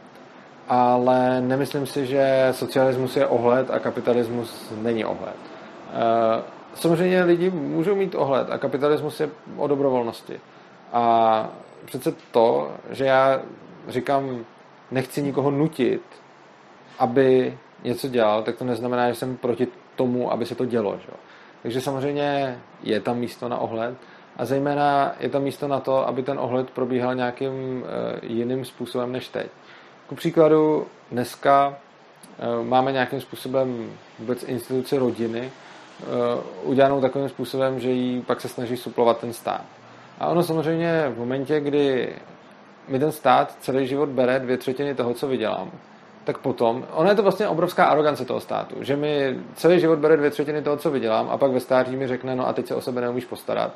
ale 0.67 1.41
nemyslím 1.41 1.85
si, 1.85 2.05
že 2.05 2.47
socialismus 2.51 3.17
je 3.17 3.27
ohled 3.27 3.71
a 3.71 3.79
kapitalismus 3.79 4.73
není 4.81 5.05
ohled. 5.05 5.35
Eh, 5.93 6.41
samozřejmě 6.73 7.23
lidi 7.23 7.49
můžou 7.49 7.95
mít 7.95 8.15
ohled 8.15 8.51
a 8.51 8.57
kapitalismus 8.57 9.19
je 9.19 9.29
o 9.57 9.67
dobrovolnosti. 9.67 10.39
A 10.93 11.49
přece 11.85 12.13
to, 12.31 12.71
že 12.89 13.05
já 13.05 13.41
říkám, 13.87 14.45
nechci 14.91 15.21
nikoho 15.21 15.51
nutit, 15.51 16.01
aby 16.99 17.57
něco 17.83 18.07
dělal, 18.07 18.43
tak 18.43 18.55
to 18.55 18.65
neznamená, 18.65 19.09
že 19.09 19.15
jsem 19.15 19.37
proti 19.37 19.67
tomu, 19.95 20.31
aby 20.31 20.45
se 20.45 20.55
to 20.55 20.65
dělo. 20.65 20.97
Že? 20.97 21.13
Takže 21.61 21.81
samozřejmě 21.81 22.59
je 22.83 22.99
tam 22.99 23.17
místo 23.17 23.49
na 23.49 23.57
ohled 23.57 23.95
a 24.37 24.45
zejména 24.45 25.15
je 25.19 25.29
tam 25.29 25.43
místo 25.43 25.67
na 25.67 25.79
to, 25.79 26.07
aby 26.07 26.23
ten 26.23 26.39
ohled 26.39 26.69
probíhal 26.69 27.15
nějakým 27.15 27.85
eh, 27.85 28.19
jiným 28.23 28.65
způsobem 28.65 29.11
než 29.11 29.27
teď. 29.27 29.47
Ku 30.13 30.17
příkladu 30.17 30.87
dneska 31.11 31.73
eh, 32.39 32.63
máme 32.63 32.91
nějakým 32.91 33.21
způsobem 33.21 33.91
vůbec 34.19 34.43
instituci 34.43 34.97
rodiny 34.97 35.49
eh, 35.49 36.05
udělanou 36.63 37.01
takovým 37.01 37.29
způsobem, 37.29 37.79
že 37.79 37.89
jí 37.91 38.21
pak 38.21 38.41
se 38.41 38.49
snaží 38.49 38.77
suplovat 38.77 39.19
ten 39.19 39.33
stát. 39.33 39.65
A 40.19 40.27
ono 40.27 40.43
samozřejmě 40.43 41.11
v 41.15 41.17
momentě, 41.17 41.59
kdy 41.59 42.15
mi 42.87 42.99
ten 42.99 43.11
stát 43.11 43.57
celý 43.59 43.87
život 43.87 44.09
bere 44.09 44.39
dvě 44.39 44.57
třetiny 44.57 44.95
toho, 44.95 45.13
co 45.13 45.27
vydělám, 45.27 45.71
tak 46.23 46.37
potom, 46.37 46.85
ono 46.91 47.09
je 47.09 47.15
to 47.15 47.23
vlastně 47.23 47.47
obrovská 47.47 47.85
arogance 47.85 48.25
toho 48.25 48.39
státu, 48.39 48.75
že 48.79 48.95
mi 48.95 49.37
celý 49.55 49.79
život 49.79 49.99
bere 49.99 50.17
dvě 50.17 50.29
třetiny 50.29 50.61
toho, 50.61 50.77
co 50.77 50.91
vydělám 50.91 51.29
a 51.29 51.37
pak 51.37 51.51
ve 51.51 51.59
stáří 51.59 51.95
mi 51.95 52.07
řekne, 52.07 52.35
no 52.35 52.47
a 52.47 52.53
teď 52.53 52.67
se 52.67 52.75
o 52.75 52.81
sebe 52.81 53.01
neumíš 53.01 53.25
postarat, 53.25 53.73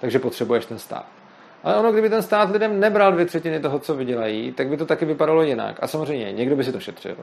takže 0.00 0.18
potřebuješ 0.18 0.66
ten 0.66 0.78
stát. 0.78 1.19
Ale 1.62 1.76
ono, 1.76 1.92
kdyby 1.92 2.10
ten 2.10 2.22
stát 2.22 2.50
lidem 2.50 2.80
nebral 2.80 3.12
dvě 3.12 3.26
třetiny 3.26 3.60
toho, 3.60 3.78
co 3.78 3.94
vydělají, 3.94 4.52
tak 4.52 4.68
by 4.68 4.76
to 4.76 4.86
taky 4.86 5.04
vypadalo 5.04 5.42
jinak. 5.42 5.76
A 5.80 5.86
samozřejmě, 5.86 6.32
někdo 6.32 6.56
by 6.56 6.64
si 6.64 6.72
to 6.72 6.80
šetřil. 6.80 7.16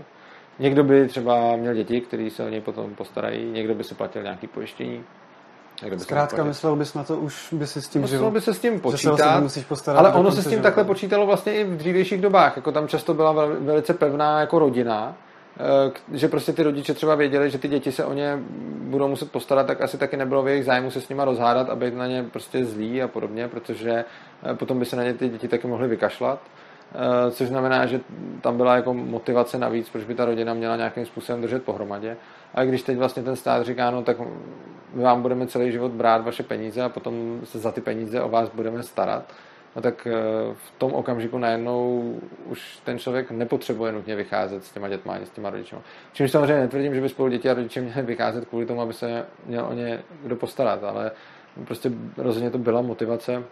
Někdo 0.60 0.84
by 0.84 1.08
třeba 1.08 1.56
měl 1.56 1.74
děti, 1.74 2.02
kteří 2.02 2.30
se 2.30 2.44
o 2.44 2.50
něj 2.50 2.62
potom 2.62 2.96
postarají, 2.96 3.52
někdo 3.52 3.76
by 3.76 3.84
si 3.84 3.96
platil 3.96 4.24
nějaký 4.24 4.48
pojištění. 4.48 5.04
Zkrátka 5.98 6.44
myslel 6.44 6.76
bys 6.76 6.94
na 6.94 7.04
to, 7.04 7.18
už 7.18 7.54
by 7.54 7.68
si 7.68 7.82
s 7.82 7.88
tím 7.88 8.02
myslel 8.02 8.20
žil. 8.20 8.32
by 8.32 8.42
se 8.42 8.54
s 8.54 8.60
tím 8.60 8.80
počítat, 8.80 9.50
se 9.50 9.62
postarat 9.62 10.00
ale 10.00 10.14
ono 10.14 10.32
se 10.32 10.44
s 10.44 10.48
tím 10.48 10.62
takhle 10.62 10.84
počítalo 10.84 11.26
vlastně 11.26 11.54
i 11.54 11.64
v 11.64 11.78
dřívějších 11.78 12.22
dobách. 12.22 12.56
Jako 12.56 12.72
tam 12.72 12.88
často 12.88 13.14
byla 13.14 13.32
velice 13.60 13.94
pevná 13.94 14.40
jako 14.40 14.60
rodina, 14.60 15.16
eh, 15.60 16.18
že 16.18 16.28
prostě 16.28 16.54
ty 16.54 16.64
rodiče 16.64 16.94
třeba 16.94 17.16
věděli, 17.16 17.50
že 17.50 17.58
ty 17.58 17.68
děti 17.68 17.92
se 17.92 18.06
o 18.06 18.14
ně 18.14 18.40
budou 18.82 19.08
muset 19.08 19.32
postarat, 19.32 19.68
tak 19.68 19.82
asi 19.82 19.98
taky 19.98 20.18
nebylo 20.18 20.44
v 20.44 20.48
jejich 20.48 20.66
zájmu 20.66 20.92
se 20.92 21.02
s 21.02 21.10
nima 21.10 21.26
rozhádat 21.26 21.70
a 21.70 21.76
být 21.76 21.94
na 21.94 22.08
ně 22.08 22.24
prostě 22.24 22.66
zlý 22.66 23.02
a 23.02 23.08
podobně, 23.08 23.48
protože 23.48 24.06
potom 24.54 24.80
by 24.80 24.86
se 24.86 24.96
na 24.96 25.04
ně 25.04 25.14
ty 25.14 25.30
děti 25.30 25.48
taky 25.48 25.68
mohly 25.68 25.88
vykašlat. 25.88 26.40
Eh, 26.96 27.32
což 27.32 27.48
znamená, 27.48 27.86
že 27.86 28.00
tam 28.42 28.58
byla 28.58 28.76
jako 28.76 28.94
motivace 28.94 29.58
navíc, 29.58 29.90
proč 29.90 30.04
by 30.04 30.16
ta 30.16 30.26
rodina 30.26 30.54
měla 30.54 30.76
nějakým 30.76 31.06
způsobem 31.06 31.42
držet 31.42 31.64
pohromadě. 31.64 32.18
A 32.54 32.64
když 32.64 32.82
teď 32.82 32.98
vlastně 32.98 33.24
ten 33.24 33.36
stát 33.36 33.66
říká, 33.66 33.92
no 33.92 34.04
tak 34.04 34.18
my 34.94 35.04
vám 35.04 35.22
budeme 35.22 35.48
celý 35.48 35.72
život 35.72 35.92
brát 35.92 36.26
vaše 36.26 36.44
peníze 36.44 36.82
a 36.82 36.90
potom 36.90 37.42
se 37.44 37.60
za 37.60 37.72
ty 37.72 37.82
peníze 37.82 38.22
o 38.22 38.30
vás 38.30 38.50
budeme 38.50 38.84
starat, 38.84 39.34
no 39.76 39.82
tak 39.82 40.08
eh, 40.08 40.14
v 40.54 40.72
tom 40.78 40.94
okamžiku 40.94 41.38
najednou 41.38 42.14
už 42.46 42.80
ten 42.84 43.00
člověk 43.00 43.32
nepotřebuje 43.32 43.92
nutně 43.92 44.16
vycházet 44.16 44.64
s 44.64 44.72
těma 44.72 44.90
dětma 44.90 45.14
ani 45.14 45.26
s 45.26 45.30
těma 45.30 45.50
rodiči. 45.50 45.76
Čímž 46.14 46.32
samozřejmě 46.32 46.60
netvrdím, 46.60 46.96
že 46.96 47.02
by 47.02 47.10
spolu 47.10 47.30
děti 47.30 47.50
a 47.50 47.54
rodiče 47.54 47.82
měli 47.82 48.02
vycházet 48.02 48.46
kvůli 48.46 48.66
tomu, 48.66 48.82
aby 48.82 48.94
se 48.94 49.26
měl 49.46 49.66
o 49.66 49.74
ně 49.74 50.00
kdo 50.24 50.36
postarat, 50.36 50.84
ale 50.84 51.12
prostě 51.66 51.92
rozhodně 52.18 52.50
to 52.50 52.58
byla 52.58 52.82
motivace 52.82 53.44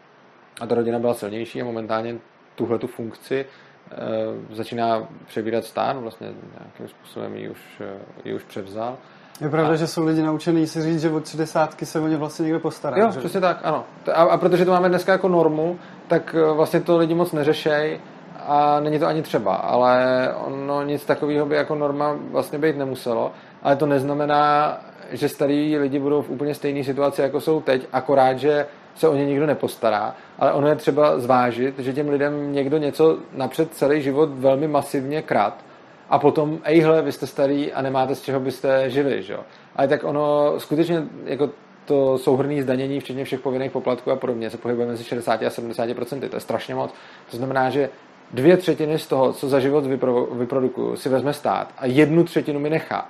a 0.61 0.67
ta 0.67 0.75
rodina 0.75 0.99
byla 0.99 1.13
silnější 1.13 1.61
a 1.61 1.65
momentálně 1.65 2.15
tuhle 2.55 2.79
tu 2.79 2.87
funkci 2.87 3.45
e, 3.45 4.55
začíná 4.55 5.07
přebírat 5.27 5.65
stát, 5.65 5.97
vlastně 5.97 6.27
nějakým 6.59 6.87
způsobem 6.87 7.35
ji 7.35 7.49
už, 7.49 7.81
ji 8.25 8.33
už 8.33 8.43
převzal. 8.43 8.97
Je 9.41 9.49
pravda, 9.49 9.73
a... 9.73 9.75
že 9.75 9.87
jsou 9.87 10.05
lidi 10.05 10.21
naučený 10.21 10.67
si 10.67 10.81
říct, 10.81 11.01
že 11.01 11.09
od 11.09 11.27
60 11.27 11.75
se 11.83 11.99
o 11.99 12.07
ně 12.07 12.17
vlastně 12.17 12.43
někdo 12.43 12.59
postará. 12.59 12.97
Jo, 12.97 13.11
že? 13.11 13.19
přesně 13.19 13.41
tak, 13.41 13.59
ano. 13.63 13.83
A, 14.13 14.21
a 14.23 14.37
protože 14.37 14.65
to 14.65 14.71
máme 14.71 14.89
dneska 14.89 15.11
jako 15.11 15.27
normu, 15.27 15.79
tak 16.07 16.35
e, 16.35 16.53
vlastně 16.53 16.81
to 16.81 16.97
lidi 16.97 17.15
moc 17.15 17.31
neřešejí 17.31 17.99
a 18.47 18.79
není 18.79 18.99
to 18.99 19.07
ani 19.07 19.21
třeba, 19.21 19.55
ale 19.55 20.29
ono 20.45 20.83
nic 20.83 21.05
takového 21.05 21.45
by 21.45 21.55
jako 21.55 21.75
norma 21.75 22.17
vlastně 22.31 22.59
být 22.59 22.77
nemuselo, 22.77 23.31
ale 23.63 23.75
to 23.75 23.85
neznamená, 23.85 24.77
že 25.11 25.29
starý 25.29 25.77
lidi 25.77 25.99
budou 25.99 26.21
v 26.21 26.29
úplně 26.29 26.55
stejné 26.55 26.83
situaci, 26.83 27.21
jako 27.21 27.41
jsou 27.41 27.61
teď, 27.61 27.87
akorát, 27.91 28.39
že 28.39 28.65
se 28.95 29.07
o 29.07 29.15
ně 29.15 29.25
nikdo 29.25 29.45
nepostará, 29.45 30.15
ale 30.39 30.53
ono 30.53 30.67
je 30.67 30.75
třeba 30.75 31.19
zvážit, 31.19 31.79
že 31.79 31.93
těm 31.93 32.09
lidem 32.09 32.53
někdo 32.53 32.77
něco 32.77 33.17
napřed 33.33 33.73
celý 33.73 34.01
život 34.01 34.29
velmi 34.33 34.67
masivně 34.67 35.21
krát 35.21 35.65
a 36.09 36.19
potom, 36.19 36.59
ejhle, 36.63 37.01
vy 37.01 37.11
jste 37.11 37.27
starý 37.27 37.73
a 37.73 37.81
nemáte 37.81 38.15
z 38.15 38.21
čeho 38.21 38.39
byste 38.39 38.89
žili, 38.89 39.23
že? 39.23 39.37
Ale 39.75 39.87
tak 39.87 40.03
ono 40.03 40.53
skutečně 40.57 41.03
jako 41.25 41.49
to 41.85 42.17
souhrný 42.17 42.61
zdanění, 42.61 42.99
včetně 42.99 43.25
všech 43.25 43.39
povinných 43.39 43.71
poplatků 43.71 44.11
a 44.11 44.15
podobně, 44.15 44.49
se 44.49 44.57
pohybuje 44.57 44.87
mezi 44.87 45.03
60 45.03 45.43
a 45.43 45.49
70 45.49 45.93
procenty. 45.95 46.29
To 46.29 46.35
je 46.35 46.39
strašně 46.39 46.75
moc. 46.75 46.93
To 47.31 47.37
znamená, 47.37 47.69
že 47.69 47.89
dvě 48.33 48.57
třetiny 48.57 48.99
z 48.99 49.07
toho, 49.07 49.33
co 49.33 49.49
za 49.49 49.59
život 49.59 49.85
vypro, 49.85 50.25
vyprodukuju, 50.25 50.95
si 50.95 51.09
vezme 51.09 51.33
stát 51.33 51.73
a 51.77 51.85
jednu 51.85 52.23
třetinu 52.23 52.59
mi 52.59 52.69
nechá. 52.69 53.07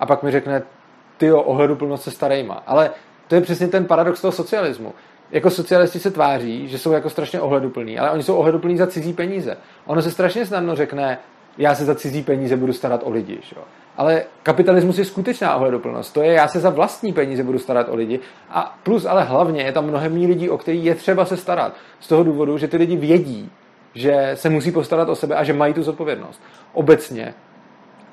A 0.00 0.06
pak 0.06 0.22
mi 0.22 0.30
řekne, 0.30 0.62
ty 1.16 1.32
ohledu 1.32 1.76
plnost 1.76 2.04
se 2.04 2.10
starejma. 2.10 2.62
Ale 2.66 2.90
to 3.28 3.34
je 3.34 3.40
přesně 3.40 3.68
ten 3.68 3.84
paradox 3.84 4.20
toho 4.20 4.32
socialismu 4.32 4.94
jako 5.30 5.50
socialisti 5.50 5.98
se 5.98 6.10
tváří, 6.10 6.68
že 6.68 6.78
jsou 6.78 6.92
jako 6.92 7.10
strašně 7.10 7.40
ohleduplní, 7.40 7.98
ale 7.98 8.10
oni 8.10 8.22
jsou 8.22 8.36
ohleduplní 8.36 8.76
za 8.76 8.86
cizí 8.86 9.12
peníze. 9.12 9.56
Ono 9.86 10.02
se 10.02 10.10
strašně 10.10 10.46
snadno 10.46 10.76
řekne, 10.76 11.18
já 11.58 11.74
se 11.74 11.84
za 11.84 11.94
cizí 11.94 12.22
peníze 12.22 12.56
budu 12.56 12.72
starat 12.72 13.00
o 13.04 13.10
lidi. 13.10 13.38
Že? 13.42 13.56
Ale 13.96 14.22
kapitalismus 14.42 14.98
je 14.98 15.04
skutečná 15.04 15.56
ohleduplnost. 15.56 16.14
To 16.14 16.22
je, 16.22 16.32
já 16.32 16.48
se 16.48 16.60
za 16.60 16.70
vlastní 16.70 17.12
peníze 17.12 17.42
budu 17.42 17.58
starat 17.58 17.88
o 17.88 17.96
lidi. 17.96 18.20
A 18.50 18.78
plus, 18.82 19.06
ale 19.06 19.24
hlavně 19.24 19.62
je 19.62 19.72
tam 19.72 19.86
mnohem 19.86 20.12
méně 20.12 20.26
lidí, 20.26 20.50
o 20.50 20.58
který 20.58 20.84
je 20.84 20.94
třeba 20.94 21.24
se 21.24 21.36
starat. 21.36 21.74
Z 22.00 22.08
toho 22.08 22.22
důvodu, 22.22 22.58
že 22.58 22.68
ty 22.68 22.76
lidi 22.76 22.96
vědí, 22.96 23.50
že 23.94 24.30
se 24.34 24.50
musí 24.50 24.72
postarat 24.72 25.08
o 25.08 25.14
sebe 25.14 25.34
a 25.34 25.44
že 25.44 25.52
mají 25.52 25.74
tu 25.74 25.82
zodpovědnost. 25.82 26.42
Obecně, 26.72 27.34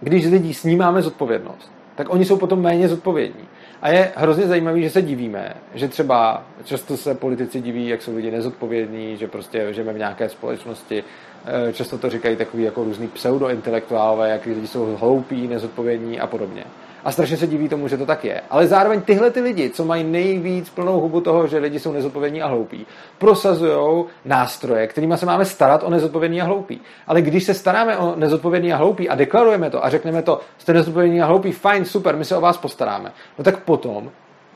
když 0.02 0.28
z 0.28 0.32
lidí 0.32 0.54
snímáme 0.54 1.02
zodpovědnost, 1.02 1.72
tak 1.96 2.14
oni 2.14 2.26
jsou 2.26 2.38
potom 2.38 2.62
méně 2.62 2.88
zodpovědní. 2.88 3.48
A 3.86 3.90
je 3.90 4.12
hrozně 4.16 4.48
zajímavé, 4.48 4.82
že 4.82 4.90
se 4.90 5.02
divíme, 5.02 5.54
že 5.74 5.88
třeba 5.88 6.44
často 6.64 6.98
se 6.98 7.16
politici 7.16 7.62
diví, 7.62 7.88
jak 7.88 8.02
jsou 8.02 8.16
lidi 8.16 8.32
nezodpovědní, 8.32 9.18
že 9.18 9.28
prostě 9.28 9.74
žijeme 9.74 9.94
v 9.94 9.98
nějaké 9.98 10.30
společnosti. 10.30 11.04
Eh, 11.46 11.74
často 11.74 11.98
to 11.98 12.10
říkají 12.10 12.36
takový 12.36 12.64
jako 12.64 12.84
různý 12.84 13.08
pseudointelektuálové, 13.08 14.30
jak 14.30 14.46
lidi 14.46 14.68
jsou 14.68 14.96
hloupí, 14.96 15.48
nezodpovědní 15.48 16.20
a 16.20 16.28
podobně 16.28 16.64
a 17.06 17.12
strašně 17.12 17.38
se 17.38 17.48
diví 17.48 17.70
tomu, 17.70 17.88
že 17.88 17.98
to 17.98 18.06
tak 18.06 18.26
je. 18.26 18.42
Ale 18.50 18.68
zároveň 18.68 19.02
tyhle 19.02 19.32
ty 19.32 19.42
lidi, 19.42 19.70
co 19.70 19.86
mají 19.86 20.04
nejvíc 20.04 20.70
plnou 20.70 21.00
hubu 21.00 21.22
toho, 21.22 21.48
že 21.48 21.58
lidi 21.58 21.80
jsou 21.80 21.92
nezodpovědní 21.92 22.42
a 22.42 22.48
hloupí, 22.48 22.86
prosazují 23.18 24.06
nástroje, 24.26 24.88
kterými 24.88 25.18
se 25.18 25.26
máme 25.26 25.46
starat 25.46 25.84
o 25.84 25.90
nezodpovědní 25.90 26.42
a 26.42 26.46
hloupí. 26.46 26.82
Ale 27.08 27.22
když 27.22 27.44
se 27.44 27.54
staráme 27.54 27.98
o 27.98 28.16
nezodpovědní 28.16 28.74
a 28.74 28.78
hloupí 28.78 29.10
a 29.10 29.16
deklarujeme 29.16 29.70
to 29.70 29.86
a 29.86 29.90
řekneme 29.90 30.22
to, 30.22 30.42
jste 30.58 30.74
nezodpovědní 30.74 31.22
a 31.22 31.26
hloupí, 31.26 31.52
fajn, 31.52 31.86
super, 31.86 32.16
my 32.16 32.26
se 32.26 32.38
o 32.38 32.42
vás 32.42 32.58
postaráme, 32.58 33.12
no 33.38 33.44
tak 33.44 33.60
potom 33.60 34.12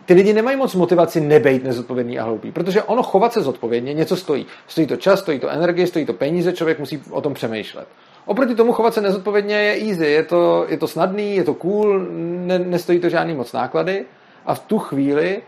ty 0.06 0.14
lidi 0.14 0.34
nemají 0.34 0.58
moc 0.58 0.76
motivaci 0.76 1.22
nebejt 1.22 1.64
nezodpovědný 1.64 2.20
a 2.20 2.24
hloupý, 2.24 2.52
protože 2.52 2.84
ono 2.84 3.04
chovat 3.04 3.34
se 3.34 3.42
zodpovědně 3.42 3.94
něco 3.94 4.16
stojí. 4.16 4.46
Stojí 4.68 4.88
to 4.88 4.98
čas, 4.98 5.20
stojí 5.20 5.40
to 5.40 5.50
energie, 5.50 5.88
stojí 5.88 6.06
to 6.06 6.14
peníze, 6.14 6.54
člověk 6.54 6.80
musí 6.80 7.02
o 7.12 7.22
tom 7.22 7.34
přemýšlet. 7.34 7.88
Oproti 8.30 8.56
tomu 8.56 8.74
chovat 8.74 8.94
se 8.94 9.02
nezodpovědně 9.02 9.56
je 9.56 9.90
easy, 9.90 10.06
je 10.06 10.24
to, 10.24 10.66
je 10.68 10.78
to 10.78 10.88
snadný, 10.88 11.36
je 11.36 11.44
to 11.44 11.54
cool, 11.54 12.00
ne, 12.10 12.60
nestojí 12.60 13.00
to 13.00 13.10
žádný 13.10 13.34
moc 13.34 13.54
náklady 13.54 14.06
a 14.46 14.56
v 14.56 14.60
tu 14.60 14.80
chvíli, 14.80 15.42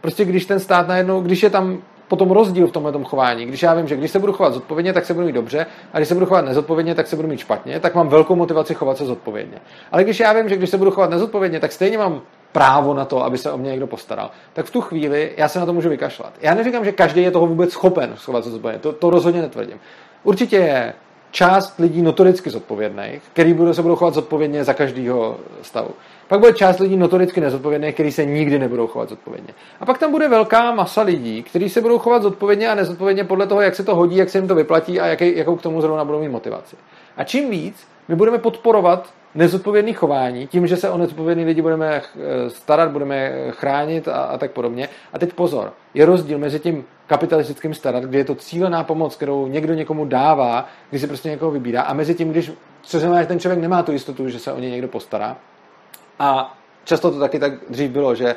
prostě 0.00 0.24
když 0.24 0.46
ten 0.46 0.60
stát 0.60 0.88
najednou, 0.88 1.20
když 1.20 1.42
je 1.42 1.50
tam 1.50 1.82
potom 2.08 2.30
rozdíl 2.30 2.66
v 2.66 2.72
tomhle 2.72 2.92
chování. 3.04 3.46
Když 3.46 3.62
já 3.62 3.74
vím, 3.74 3.88
že 3.88 3.96
když 3.96 4.10
se 4.10 4.18
budu 4.18 4.32
chovat 4.32 4.54
zodpovědně, 4.54 4.92
tak 4.92 5.04
se 5.04 5.14
budu 5.14 5.26
mít 5.26 5.32
dobře, 5.32 5.66
a 5.92 5.98
když 5.98 6.08
se 6.08 6.14
budu 6.14 6.26
chovat 6.26 6.44
nezodpovědně, 6.44 6.94
tak 6.94 7.06
se 7.06 7.16
budu 7.16 7.28
mít 7.28 7.40
špatně, 7.40 7.80
tak 7.80 7.94
mám 7.94 8.08
velkou 8.08 8.36
motivaci 8.36 8.74
chovat 8.74 8.96
se 8.96 9.06
zodpovědně. 9.06 9.58
Ale 9.92 10.04
když 10.04 10.20
já 10.20 10.32
vím, 10.32 10.48
že 10.48 10.56
když 10.56 10.70
se 10.70 10.78
budu 10.78 10.90
chovat 10.90 11.10
nezodpovědně, 11.10 11.60
tak 11.60 11.72
stejně 11.72 11.98
mám 11.98 12.20
právo 12.52 12.94
na 12.94 13.04
to, 13.04 13.24
aby 13.24 13.38
se 13.38 13.52
o 13.52 13.58
mě 13.58 13.70
někdo 13.70 13.86
postaral, 13.86 14.30
tak 14.52 14.66
v 14.66 14.70
tu 14.70 14.80
chvíli 14.80 15.32
já 15.36 15.48
se 15.48 15.60
na 15.60 15.66
to 15.66 15.72
můžu 15.72 15.88
vykašlat. 15.88 16.32
Já 16.40 16.54
neříkám, 16.54 16.84
že 16.84 16.92
každý 16.92 17.22
je 17.22 17.30
toho 17.30 17.46
vůbec 17.46 17.72
schopen 17.72 18.12
schovat 18.16 18.44
se 18.44 18.50
zodpovědně, 18.50 18.80
to, 18.80 18.92
to 18.92 19.10
rozhodně 19.10 19.42
netvrdím. 19.42 19.80
Určitě 20.24 20.56
je 20.56 20.94
část 21.30 21.78
lidí 21.78 22.02
notoricky 22.02 22.50
zodpovědných, 22.50 23.22
který 23.32 23.54
budou, 23.54 23.74
se 23.74 23.82
budou 23.82 23.96
chovat 23.96 24.14
zodpovědně 24.14 24.64
za 24.64 24.74
každého 24.74 25.36
stavu. 25.62 25.90
Pak 26.28 26.40
bude 26.40 26.52
část 26.52 26.78
lidí 26.78 26.96
notoricky 26.96 27.40
nezodpovědných, 27.40 27.94
který 27.94 28.12
se 28.12 28.24
nikdy 28.24 28.58
nebudou 28.58 28.86
chovat 28.86 29.08
zodpovědně. 29.08 29.54
A 29.80 29.86
pak 29.86 29.98
tam 29.98 30.10
bude 30.10 30.28
velká 30.28 30.72
masa 30.74 31.02
lidí, 31.02 31.42
kteří 31.42 31.68
se 31.68 31.80
budou 31.80 31.98
chovat 31.98 32.22
zodpovědně 32.22 32.68
a 32.68 32.74
nezodpovědně 32.74 33.24
podle 33.24 33.46
toho, 33.46 33.60
jak 33.60 33.74
se 33.74 33.84
to 33.84 33.94
hodí, 33.94 34.16
jak 34.16 34.30
se 34.30 34.38
jim 34.38 34.48
to 34.48 34.54
vyplatí 34.54 35.00
a 35.00 35.06
jaký, 35.06 35.36
jakou 35.36 35.56
k 35.56 35.62
tomu 35.62 35.80
zrovna 35.80 36.04
budou 36.04 36.20
mít 36.20 36.28
motivaci. 36.28 36.76
A 37.18 37.24
čím 37.24 37.50
víc 37.50 37.88
my 38.08 38.16
budeme 38.16 38.38
podporovat 38.38 39.14
nezodpovědný 39.34 39.92
chování, 39.92 40.46
tím, 40.46 40.66
že 40.66 40.76
se 40.76 40.90
o 40.90 40.98
nezodpovědný 40.98 41.44
lidi 41.44 41.62
budeme 41.62 41.94
eh, 41.96 42.50
starat, 42.50 42.90
budeme 42.90 43.32
chránit 43.50 44.08
a, 44.08 44.22
a 44.22 44.38
tak 44.38 44.50
podobně. 44.50 44.88
A 45.12 45.18
teď 45.18 45.32
pozor, 45.32 45.72
je 45.94 46.06
rozdíl 46.06 46.38
mezi 46.38 46.60
tím 46.60 46.84
kapitalistickým 47.06 47.74
starat, 47.74 48.04
kde 48.04 48.18
je 48.18 48.24
to 48.24 48.34
cílená 48.34 48.84
pomoc, 48.84 49.16
kterou 49.16 49.46
někdo 49.46 49.74
někomu 49.74 50.04
dává, 50.04 50.68
když 50.90 51.00
si 51.00 51.06
prostě 51.06 51.28
někoho 51.28 51.50
vybírá, 51.50 51.82
a 51.82 51.92
mezi 51.92 52.14
tím, 52.14 52.30
když 52.30 52.52
co 52.82 52.98
znamená, 52.98 53.22
že 53.22 53.28
ten 53.28 53.40
člověk 53.40 53.60
nemá 53.60 53.82
tu 53.82 53.92
jistotu, 53.92 54.28
že 54.28 54.38
se 54.38 54.52
o 54.52 54.60
ně 54.60 54.70
někdo 54.70 54.88
postará. 54.88 55.36
A 56.18 56.58
často 56.84 57.10
to 57.10 57.18
taky 57.18 57.38
tak 57.38 57.52
dřív 57.68 57.90
bylo, 57.90 58.14
že 58.14 58.34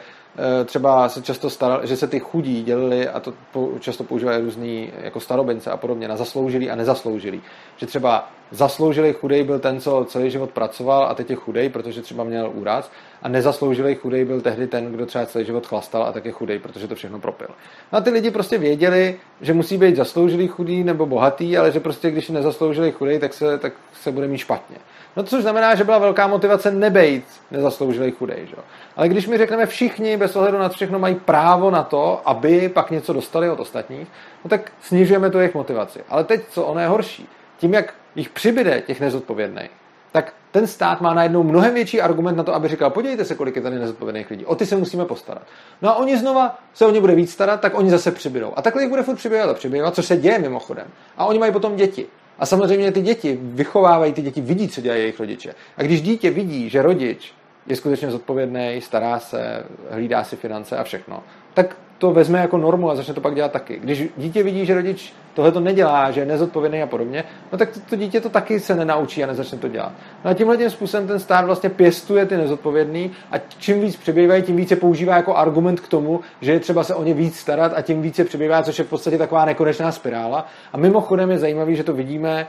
třeba 0.66 1.10
se 1.10 1.22
často 1.22 1.50
staral, 1.50 1.86
že 1.86 1.98
se 1.98 2.08
ty 2.08 2.20
chudí 2.20 2.64
dělili, 2.64 3.10
a 3.10 3.20
to 3.20 3.34
často 3.80 4.04
používají 4.04 4.42
různý 4.42 4.92
jako 5.02 5.20
starobince 5.20 5.72
a 5.72 5.78
podobně, 5.78 6.08
na 6.08 6.18
zasloužilý 6.18 6.70
a 6.70 6.76
nezasloužilý. 6.76 7.42
Že 7.78 7.86
třeba 7.86 8.30
zasloužilý 8.52 9.14
chudej 9.14 9.44
byl 9.44 9.60
ten, 9.60 9.80
co 9.80 10.06
celý 10.10 10.32
život 10.32 10.52
pracoval 10.52 11.06
a 11.06 11.16
teď 11.16 11.30
je 11.30 11.36
chudej, 11.36 11.70
protože 11.70 12.02
třeba 12.02 12.24
měl 12.24 12.52
úraz 12.54 12.92
a 13.22 13.28
nezasloužilý 13.28 13.96
chudej 13.96 14.26
byl 14.26 14.42
tehdy 14.42 14.68
ten, 14.68 14.92
kdo 14.92 15.06
třeba 15.06 15.26
celý 15.26 15.46
život 15.46 15.68
chlastal 15.68 16.04
a 16.04 16.12
tak 16.12 16.26
je 16.26 16.32
chudej, 16.32 16.60
protože 16.60 16.88
to 16.88 16.96
všechno 16.96 17.20
propil. 17.20 17.48
No 17.92 17.98
a 17.98 18.02
ty 18.02 18.10
lidi 18.10 18.32
prostě 18.32 18.58
věděli, 18.58 19.20
že 19.42 19.54
musí 19.54 19.78
být 19.78 19.96
zasloužilý 19.96 20.48
chudý 20.48 20.84
nebo 20.84 21.06
bohatý, 21.06 21.58
ale 21.58 21.72
že 21.72 21.80
prostě 21.80 22.12
když 22.12 22.30
nezasloužilý 22.30 22.92
chudej, 22.92 23.20
tak 23.20 23.34
se, 23.34 23.58
tak 23.58 23.74
se 23.94 24.12
bude 24.12 24.28
mít 24.28 24.38
špatně. 24.38 24.78
No 25.16 25.24
což 25.24 25.42
znamená, 25.42 25.76
že 25.76 25.84
byla 25.84 25.98
velká 25.98 26.28
motivace 26.28 26.72
nebejt 26.72 27.26
nezasloužilý 27.52 28.12
chudej. 28.12 28.48
Že? 28.48 28.56
Ale 28.96 29.10
když 29.10 29.28
mi 29.28 29.38
řekneme 29.38 29.66
všichni 29.66 30.18
bez 30.18 30.36
ohledu 30.36 30.58
na 30.58 30.70
všechno 30.70 31.00
mají 31.00 31.16
právo 31.16 31.72
na 31.72 31.84
to, 31.84 32.22
aby 32.26 32.70
pak 32.70 32.92
něco 32.92 33.14
dostali 33.14 33.50
od 33.50 33.60
ostatních, 33.60 34.08
no 34.44 34.50
tak 34.50 34.72
snižujeme 34.82 35.30
tu 35.30 35.38
jejich 35.38 35.56
motivaci. 35.56 36.00
Ale 36.10 36.24
teď, 36.24 36.42
co 36.50 36.64
ono 36.64 36.80
je 36.80 36.88
horší, 36.88 37.28
tím, 37.58 37.74
jak 37.74 37.94
jich 38.16 38.30
přibyde 38.30 38.82
těch 38.82 39.02
nezodpovědných, 39.02 39.72
tak 40.12 40.34
ten 40.52 40.68
stát 40.68 41.02
má 41.02 41.14
najednou 41.14 41.44
mnohem 41.44 41.74
větší 41.74 42.02
argument 42.02 42.36
na 42.36 42.44
to, 42.44 42.56
aby 42.56 42.68
říkal, 42.68 42.90
podívejte 42.90 43.26
se, 43.26 43.36
kolik 43.36 43.56
je 43.56 43.62
tady 43.62 43.80
nezodpovědných 43.80 44.30
lidí, 44.30 44.46
o 44.46 44.56
ty 44.56 44.66
se 44.66 44.76
musíme 44.76 45.06
postarat. 45.06 45.44
No 45.82 45.90
a 45.90 45.96
oni 45.96 46.18
znova 46.18 46.60
se 46.74 46.86
o 46.86 46.92
ně 46.92 47.02
bude 47.02 47.16
víc 47.16 47.32
starat, 47.32 47.62
tak 47.62 47.78
oni 47.78 47.90
zase 47.90 48.12
přibydou. 48.12 48.54
A 48.56 48.62
takhle 48.62 48.82
jich 48.82 48.90
bude 48.90 49.04
furt 49.04 49.16
přibývat 49.16 49.50
a 49.50 49.54
přibývat, 49.54 49.96
což 49.96 50.06
se 50.06 50.18
děje 50.18 50.40
mimochodem. 50.40 50.88
A 51.18 51.26
oni 51.26 51.40
mají 51.40 51.52
potom 51.52 51.76
děti. 51.76 52.08
A 52.42 52.46
samozřejmě 52.46 52.92
ty 52.92 53.02
děti 53.02 53.40
vychovávají, 53.42 54.14
ty 54.14 54.22
děti 54.22 54.42
vidí, 54.42 54.68
co 54.68 54.82
dělají 54.82 55.02
jejich 55.02 55.20
rodiče. 55.20 55.56
A 55.78 55.84
když 55.84 56.02
dítě 56.02 56.30
vidí, 56.30 56.70
že 56.70 56.82
rodič 56.82 57.34
je 57.68 57.76
skutečně 57.76 58.12
zodpovědný, 58.12 58.80
stará 58.82 59.20
se, 59.20 59.64
hlídá 59.90 60.24
si 60.24 60.36
finance 60.36 60.78
a 60.78 60.84
všechno, 60.84 61.24
tak 61.54 61.78
to 62.02 62.12
vezme 62.12 62.40
jako 62.40 62.58
normu 62.58 62.90
a 62.90 62.96
začne 62.96 63.14
to 63.14 63.22
pak 63.22 63.36
dělat 63.36 63.52
taky. 63.52 63.80
Když 63.80 64.08
dítě 64.18 64.44
vidí, 64.44 64.66
že 64.66 64.74
rodič 64.74 65.14
tohle 65.34 65.52
to 65.52 65.60
nedělá, 65.60 66.12
že 66.12 66.22
je 66.22 66.26
nezodpovědný 66.26 66.82
a 66.82 66.88
podobně, 66.88 67.24
no 67.52 67.58
tak 67.58 67.70
to, 67.72 67.80
to 67.90 67.96
dítě 67.96 68.22
to 68.22 68.30
taky 68.30 68.60
se 68.60 68.76
nenaučí 68.76 69.24
a 69.24 69.28
nezačne 69.28 69.58
to 69.58 69.68
dělat. 69.68 69.92
No 70.26 70.32
a 70.32 70.34
tímhle 70.34 70.58
tím 70.58 70.70
způsobem 70.70 71.08
ten 71.08 71.20
stát 71.20 71.46
vlastně 71.46 71.70
pěstuje 71.70 72.26
ty 72.26 72.38
nezodpovědný 72.38 73.12
a 73.32 73.36
čím 73.58 73.82
víc 73.82 73.96
přibývají, 73.96 74.44
tím 74.44 74.56
více 74.56 74.76
používá 74.76 75.16
jako 75.16 75.36
argument 75.36 75.80
k 75.80 75.88
tomu, 75.88 76.20
že 76.42 76.52
je 76.52 76.60
třeba 76.60 76.84
se 76.84 76.96
o 76.96 77.04
ně 77.04 77.14
víc 77.14 77.40
starat 77.40 77.74
a 77.76 77.82
tím 77.82 78.02
více 78.02 78.24
přibývá, 78.24 78.64
což 78.64 78.80
je 78.80 78.86
v 78.86 78.90
podstatě 78.90 79.18
taková 79.18 79.46
nekonečná 79.46 79.92
spirála. 79.92 80.46
A 80.74 80.78
mimochodem 80.78 81.32
je 81.32 81.40
zajímavé, 81.40 81.76
že 81.76 81.84
to 81.84 81.94
vidíme 81.94 82.48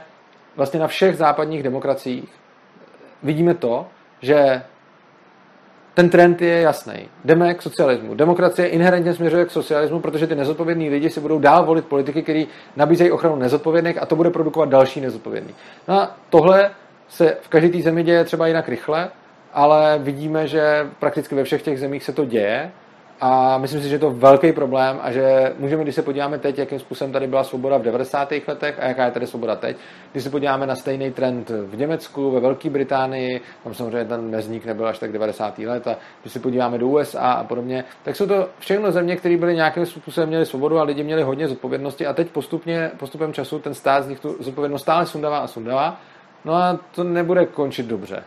vlastně 0.55 0.79
na 0.79 0.87
všech 0.87 1.17
západních 1.17 1.63
demokraciích. 1.63 2.29
Vidíme 3.23 3.53
to, 3.53 3.85
že 4.21 4.63
ten 5.93 6.09
trend 6.09 6.41
je 6.41 6.61
jasný. 6.61 7.09
Jdeme 7.25 7.53
k 7.53 7.61
socialismu. 7.61 8.15
Demokracie 8.15 8.67
inherentně 8.67 9.13
směřuje 9.13 9.45
k 9.45 9.51
socialismu, 9.51 9.99
protože 9.99 10.27
ty 10.27 10.35
nezodpovědní 10.35 10.89
lidi 10.89 11.09
si 11.09 11.19
budou 11.19 11.39
dál 11.39 11.65
volit 11.65 11.85
politiky, 11.85 12.23
kteří 12.23 12.47
nabízejí 12.75 13.11
ochranu 13.11 13.35
nezodpovědných 13.35 14.01
a 14.01 14.05
to 14.05 14.15
bude 14.15 14.29
produkovat 14.29 14.69
další 14.69 15.01
nezodpovědný. 15.01 15.53
No 15.87 15.95
a 15.95 16.15
tohle 16.29 16.71
se 17.09 17.37
v 17.41 17.47
každé 17.47 17.69
té 17.69 17.81
zemi 17.81 18.03
děje 18.03 18.23
třeba 18.23 18.47
jinak 18.47 18.69
rychle, 18.69 19.09
ale 19.53 19.99
vidíme, 19.99 20.47
že 20.47 20.87
prakticky 20.99 21.35
ve 21.35 21.43
všech 21.43 21.61
těch 21.61 21.79
zemích 21.79 22.03
se 22.03 22.13
to 22.13 22.25
děje 22.25 22.71
a 23.25 23.57
myslím 23.57 23.81
si, 23.81 23.89
že 23.89 23.95
je 23.95 23.99
to 23.99 24.11
velký 24.11 24.51
problém 24.51 24.99
a 25.01 25.11
že 25.11 25.53
můžeme, 25.59 25.83
když 25.83 25.95
se 25.95 26.01
podíváme 26.01 26.39
teď, 26.39 26.57
jakým 26.57 26.79
způsobem 26.79 27.11
tady 27.11 27.27
byla 27.27 27.43
svoboda 27.43 27.77
v 27.77 27.81
90. 27.81 28.31
letech 28.47 28.79
a 28.79 28.85
jaká 28.85 29.05
je 29.05 29.11
tady 29.11 29.27
svoboda 29.27 29.55
teď, 29.55 29.77
když 30.11 30.23
se 30.23 30.29
podíváme 30.29 30.67
na 30.67 30.75
stejný 30.75 31.11
trend 31.11 31.49
v 31.49 31.77
Německu, 31.77 32.31
ve 32.31 32.39
Velké 32.39 32.69
Británii, 32.69 33.41
tam 33.63 33.73
samozřejmě 33.73 34.05
ten 34.05 34.29
mezník 34.29 34.65
nebyl 34.65 34.87
až 34.87 34.99
tak 34.99 35.11
90. 35.11 35.59
let, 35.59 35.87
a 35.87 35.95
když 36.21 36.33
se 36.33 36.39
podíváme 36.39 36.77
do 36.77 36.87
USA 36.87 37.31
a 37.31 37.43
podobně, 37.43 37.83
tak 38.03 38.15
jsou 38.15 38.27
to 38.27 38.49
všechno 38.59 38.91
země, 38.91 39.15
které 39.15 39.37
byly 39.37 39.55
nějakým 39.55 39.85
způsobem 39.85 40.29
měly 40.29 40.45
svobodu 40.45 40.79
a 40.79 40.83
lidi 40.83 41.03
měli 41.03 41.23
hodně 41.23 41.47
zodpovědnosti 41.47 42.05
a 42.07 42.13
teď 42.13 42.29
postupně, 42.29 42.91
postupem 42.97 43.33
času 43.33 43.59
ten 43.59 43.73
stát 43.73 44.03
z 44.03 44.07
nich 44.07 44.19
tu 44.19 44.35
zodpovědnost 44.39 44.81
stále 44.81 45.05
sundává 45.05 45.37
a 45.37 45.47
sundává. 45.47 45.99
No 46.45 46.53
a 46.53 46.79
to 46.95 47.03
nebude 47.03 47.45
končit 47.45 47.85
dobře. 47.85 48.23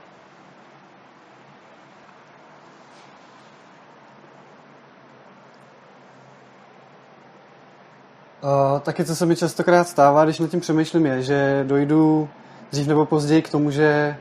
Uh, 8.43 8.81
taky, 8.81 9.05
co 9.05 9.17
se 9.17 9.27
mi 9.27 9.37
častokrát 9.37 9.89
stává, 9.89 10.25
když 10.25 10.39
nad 10.39 10.51
tím 10.51 10.61
přemýšlím, 10.61 11.07
je, 11.07 11.23
že 11.23 11.65
dojdu 11.67 12.29
dřív 12.73 12.87
nebo 12.87 13.07
později 13.07 13.43
k 13.43 13.51
tomu, 13.51 13.71
že 13.71 14.17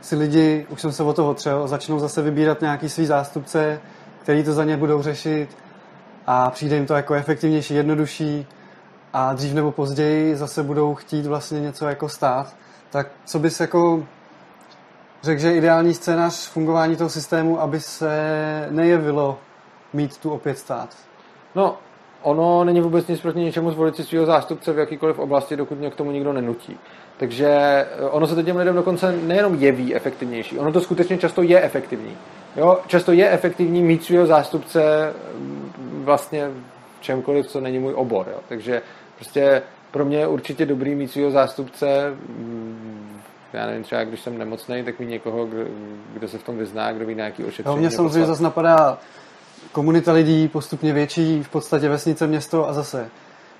si 0.00 0.16
lidi, 0.16 0.66
už 0.70 0.80
jsem 0.80 0.92
se 0.92 1.02
o 1.02 1.12
to 1.12 1.30
otřel, 1.30 1.68
začnou 1.68 1.98
zase 1.98 2.22
vybírat 2.22 2.60
nějaký 2.60 2.88
svý 2.88 3.06
zástupce, 3.06 3.80
který 4.22 4.44
to 4.44 4.52
za 4.52 4.64
ně 4.64 4.76
budou 4.76 5.02
řešit 5.02 5.56
a 6.26 6.50
přijde 6.50 6.76
jim 6.76 6.86
to 6.86 6.94
jako 6.94 7.14
efektivnější, 7.14 7.74
jednodušší 7.74 8.46
a 9.12 9.32
dřív 9.32 9.54
nebo 9.54 9.72
později 9.72 10.36
zase 10.36 10.62
budou 10.62 10.94
chtít 10.94 11.26
vlastně 11.26 11.60
něco 11.60 11.88
jako 11.88 12.08
stát. 12.08 12.54
Tak 12.90 13.06
co 13.24 13.38
bys 13.38 13.60
jako 13.60 14.04
řekl, 15.22 15.40
že 15.40 15.54
ideální 15.54 15.94
scénář 15.94 16.48
fungování 16.48 16.96
toho 16.96 17.10
systému, 17.10 17.60
aby 17.60 17.80
se 17.80 18.66
nejevilo 18.70 19.38
mít 19.92 20.16
tu 20.16 20.30
opět 20.30 20.58
stát? 20.58 20.96
No, 21.54 21.78
ono 22.26 22.64
není 22.64 22.80
vůbec 22.80 23.06
nic 23.06 23.20
proti 23.20 23.38
ničemu 23.38 23.70
zvolit 23.70 23.96
si 23.96 24.04
svého 24.04 24.26
zástupce 24.26 24.72
v 24.72 24.78
jakýkoliv 24.78 25.18
oblasti, 25.18 25.56
dokud 25.56 25.78
mě 25.78 25.90
k 25.90 25.94
tomu 25.94 26.10
nikdo 26.10 26.32
nenutí. 26.32 26.78
Takže 27.16 27.48
eh, 27.48 28.04
ono 28.10 28.26
se 28.26 28.34
to 28.34 28.42
těm 28.42 28.56
lidem 28.56 28.74
dokonce 28.74 29.12
nejenom 29.12 29.54
jeví 29.54 29.94
efektivnější, 29.94 30.58
ono 30.58 30.72
to 30.72 30.80
skutečně 30.80 31.18
často 31.18 31.42
je 31.42 31.62
efektivní. 31.62 32.16
Jo, 32.56 32.78
často 32.86 33.12
je 33.12 33.30
efektivní 33.30 33.82
mít 33.82 34.04
svého 34.04 34.26
zástupce 34.26 35.12
mm, 35.38 36.02
vlastně 36.04 36.50
v 36.98 37.02
čemkoliv, 37.02 37.46
co 37.46 37.60
není 37.60 37.78
můj 37.78 37.94
obor. 37.94 38.26
Jo. 38.32 38.38
Takže 38.48 38.82
prostě 39.14 39.62
pro 39.90 40.04
mě 40.04 40.18
je 40.18 40.26
určitě 40.26 40.66
dobrý 40.66 40.94
mít 40.94 41.12
svého 41.12 41.30
zástupce, 41.30 42.16
mm, 42.28 43.20
já 43.52 43.66
nevím, 43.66 43.82
třeba 43.82 44.04
když 44.04 44.20
jsem 44.20 44.38
nemocný, 44.38 44.82
tak 44.82 44.98
mít 44.98 45.08
někoho, 45.08 45.46
kdo, 45.46 45.64
kdo 46.12 46.28
se 46.28 46.38
v 46.38 46.42
tom 46.42 46.58
vyzná, 46.58 46.92
kdo 46.92 47.06
ví 47.06 47.14
na 47.14 47.24
jaký 47.24 47.44
ošetření. 47.44 47.76
Jo, 47.76 47.80
mě 47.80 47.90
samozřejmě 47.90 48.26
zase 48.26 48.42
napadá 48.42 48.98
komunita 49.72 50.12
lidí, 50.12 50.48
postupně 50.48 50.92
větší, 50.92 51.42
v 51.42 51.48
podstatě 51.48 51.88
vesnice, 51.88 52.26
město 52.26 52.68
a 52.68 52.72
zase 52.72 53.10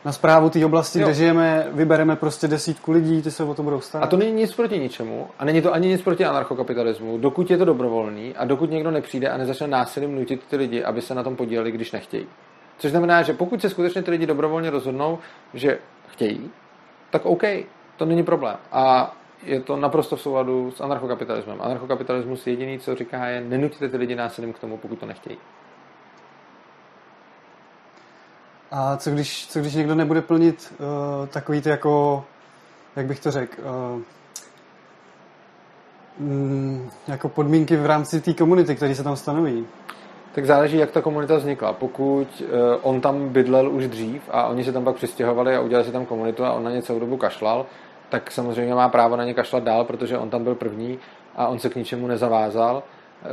na 0.04 0.12
zprávu 0.12 0.50
té 0.50 0.66
oblasti, 0.66 0.98
jo. 0.98 1.04
kde 1.04 1.14
žijeme, 1.14 1.66
vybereme 1.72 2.16
prostě 2.16 2.48
desítku 2.48 2.92
lidí, 2.92 3.22
ty 3.22 3.30
se 3.30 3.44
o 3.44 3.54
to 3.54 3.62
budou 3.62 3.80
starat. 3.80 4.04
A 4.04 4.08
to 4.08 4.16
není 4.16 4.32
nic 4.32 4.54
proti 4.54 4.78
ničemu 4.78 5.28
a 5.38 5.44
není 5.44 5.62
to 5.62 5.72
ani 5.72 5.88
nic 5.88 6.02
proti 6.02 6.24
anarchokapitalismu, 6.24 7.18
dokud 7.18 7.50
je 7.50 7.58
to 7.58 7.64
dobrovolný 7.64 8.34
a 8.36 8.44
dokud 8.44 8.70
někdo 8.70 8.90
nepřijde 8.90 9.28
a 9.28 9.36
nezačne 9.36 9.66
násilím 9.66 10.14
nutit 10.14 10.44
ty 10.50 10.56
lidi, 10.56 10.84
aby 10.84 11.02
se 11.02 11.14
na 11.14 11.22
tom 11.22 11.36
podíleli, 11.36 11.72
když 11.72 11.92
nechtějí. 11.92 12.26
Což 12.78 12.90
znamená, 12.90 13.22
že 13.22 13.32
pokud 13.32 13.60
se 13.60 13.70
skutečně 13.70 14.02
ty 14.02 14.10
lidi 14.10 14.26
dobrovolně 14.26 14.70
rozhodnou, 14.70 15.18
že 15.54 15.78
chtějí, 16.08 16.50
tak 17.10 17.26
OK, 17.26 17.42
to 17.96 18.04
není 18.04 18.22
problém. 18.22 18.56
A 18.72 19.16
je 19.42 19.60
to 19.60 19.76
naprosto 19.76 20.16
v 20.16 20.20
souladu 20.20 20.70
s 20.70 20.80
anarchokapitalismem. 20.80 21.56
Anarchokapitalismus 21.60 22.46
jediný, 22.46 22.78
co 22.78 22.94
říká, 22.94 23.26
je 23.26 23.40
nenutíte 23.40 23.88
ty 23.88 23.96
lidi 23.96 24.14
násilím 24.14 24.52
k 24.52 24.58
tomu, 24.58 24.76
pokud 24.76 24.98
to 24.98 25.06
nechtějí. 25.06 25.38
A 28.78 28.96
co 28.96 29.10
když, 29.10 29.46
co 29.46 29.60
když 29.60 29.74
někdo 29.74 29.94
nebude 29.94 30.22
plnit 30.22 30.74
uh, 30.78 31.26
takový 31.28 31.60
ty 31.60 31.68
jako, 31.68 32.24
jak 32.96 33.06
bych 33.06 33.20
to 33.20 33.30
řekl, 33.30 33.62
uh, 33.62 34.02
mm, 36.18 36.90
jako 37.08 37.28
podmínky 37.28 37.76
v 37.76 37.86
rámci 37.86 38.20
té 38.20 38.34
komunity, 38.34 38.76
které 38.76 38.94
se 38.94 39.02
tam 39.02 39.16
stanoví? 39.16 39.66
Tak 40.34 40.46
záleží, 40.46 40.76
jak 40.76 40.90
ta 40.90 41.02
komunita 41.02 41.36
vznikla. 41.36 41.72
Pokud 41.72 42.42
uh, 42.42 42.48
on 42.82 43.00
tam 43.00 43.28
bydlel 43.28 43.70
už 43.70 43.88
dřív 43.88 44.22
a 44.30 44.46
oni 44.46 44.64
se 44.64 44.72
tam 44.72 44.84
pak 44.84 44.96
přistěhovali 44.96 45.56
a 45.56 45.60
udělali 45.60 45.86
si 45.86 45.92
tam 45.92 46.06
komunitu 46.06 46.44
a 46.44 46.52
on 46.52 46.64
na 46.64 46.70
ně 46.70 46.82
celou 46.82 46.98
dobu 46.98 47.16
kašlal, 47.16 47.66
tak 48.08 48.30
samozřejmě 48.30 48.74
má 48.74 48.88
právo 48.88 49.16
na 49.16 49.24
ně 49.24 49.34
kašlat 49.34 49.62
dál, 49.62 49.84
protože 49.84 50.18
on 50.18 50.30
tam 50.30 50.44
byl 50.44 50.54
první 50.54 50.98
a 51.36 51.46
on 51.46 51.58
se 51.58 51.68
k 51.68 51.76
ničemu 51.76 52.06
nezavázal, 52.06 52.82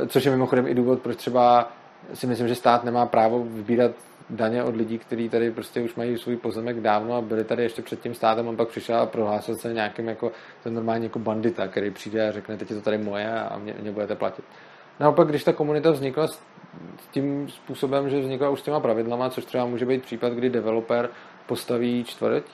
což 0.08 0.24
je 0.24 0.30
mimochodem 0.30 0.66
i 0.66 0.74
důvod, 0.74 1.00
proč 1.02 1.16
třeba 1.16 1.68
si 2.14 2.26
myslím, 2.26 2.48
že 2.48 2.54
stát 2.54 2.84
nemá 2.84 3.06
právo 3.06 3.44
vybírat 3.44 3.90
daně 4.30 4.64
od 4.64 4.76
lidí, 4.76 4.98
kteří 4.98 5.28
tady 5.28 5.50
prostě 5.50 5.80
už 5.80 5.94
mají 5.94 6.18
svůj 6.18 6.36
pozemek 6.36 6.80
dávno 6.80 7.16
a 7.16 7.20
byli 7.20 7.44
tady 7.44 7.62
ještě 7.62 7.82
před 7.82 8.00
tím 8.00 8.14
státem, 8.14 8.48
on 8.48 8.56
pak 8.56 8.68
přišel 8.68 8.96
a 8.96 9.06
prohlásil 9.06 9.56
se 9.56 9.72
nějakým 9.72 10.08
jako 10.08 10.32
ten 10.62 10.74
normálně 10.74 11.06
jako 11.06 11.18
bandita, 11.18 11.68
který 11.68 11.90
přijde 11.90 12.28
a 12.28 12.32
řekne, 12.32 12.56
teď 12.56 12.70
je 12.70 12.76
to 12.76 12.82
tady 12.82 12.98
moje 12.98 13.32
a 13.32 13.58
mě, 13.58 13.74
mě 13.80 13.92
budete 13.92 14.14
platit. 14.14 14.44
Naopak, 15.00 15.28
když 15.28 15.44
ta 15.44 15.52
komunita 15.52 15.90
vznikla 15.90 16.26
s 16.28 16.42
tím 17.10 17.48
způsobem, 17.48 18.10
že 18.10 18.20
vznikla 18.20 18.50
už 18.50 18.60
s 18.60 18.62
těma 18.62 18.80
pravidlama, 18.80 19.30
což 19.30 19.44
třeba 19.44 19.66
může 19.66 19.86
být 19.86 20.02
případ, 20.02 20.32
kdy 20.32 20.50
developer 20.50 21.10
postaví 21.46 22.04
čtvrť 22.04 22.44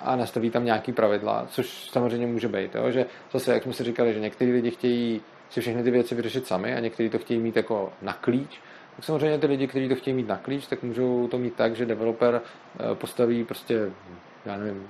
a 0.00 0.16
nastaví 0.16 0.50
tam 0.50 0.64
nějaký 0.64 0.92
pravidla, 0.92 1.46
což 1.48 1.90
samozřejmě 1.90 2.26
může 2.26 2.48
být. 2.48 2.74
Jo? 2.74 2.90
Že 2.90 3.06
zase, 3.32 3.54
jak 3.54 3.62
jsme 3.62 3.72
si 3.72 3.84
říkali, 3.84 4.14
že 4.14 4.20
někteří 4.20 4.52
lidi 4.52 4.70
chtějí 4.70 5.20
si 5.50 5.60
všechny 5.60 5.82
ty 5.82 5.90
věci 5.90 6.14
vyřešit 6.14 6.46
sami 6.46 6.74
a 6.74 6.80
někteří 6.80 7.08
to 7.08 7.18
chtějí 7.18 7.40
mít 7.40 7.56
jako 7.56 7.92
na 8.02 8.12
klíč, 8.12 8.60
tak 8.96 9.04
samozřejmě 9.04 9.38
ty 9.38 9.46
lidi, 9.46 9.66
kteří 9.66 9.88
to 9.88 9.94
chtějí 9.94 10.16
mít 10.16 10.28
na 10.28 10.36
klíč, 10.36 10.66
tak 10.66 10.82
můžou 10.82 11.28
to 11.28 11.38
mít 11.38 11.54
tak, 11.54 11.76
že 11.76 11.86
developer 11.86 12.40
eh, 12.40 12.94
postaví 12.94 13.44
prostě, 13.44 13.90
já 14.44 14.56
nevím, 14.56 14.88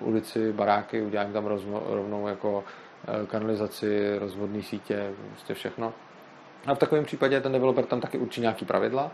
ulici, 0.00 0.52
baráky, 0.52 1.02
udělá 1.02 1.24
jim 1.24 1.32
tam 1.32 1.46
rozno, 1.46 1.82
rovnou 1.86 2.28
jako 2.28 2.64
eh, 3.04 3.26
kanalizaci, 3.26 4.18
rozvodní 4.18 4.62
sítě, 4.62 5.10
prostě 5.30 5.54
všechno. 5.54 5.92
A 6.66 6.74
v 6.74 6.78
takovém 6.78 7.04
případě 7.04 7.40
ten 7.40 7.52
developer 7.52 7.84
tam 7.84 8.00
taky 8.00 8.18
určí 8.18 8.40
nějaký 8.40 8.64
pravidla 8.64 9.10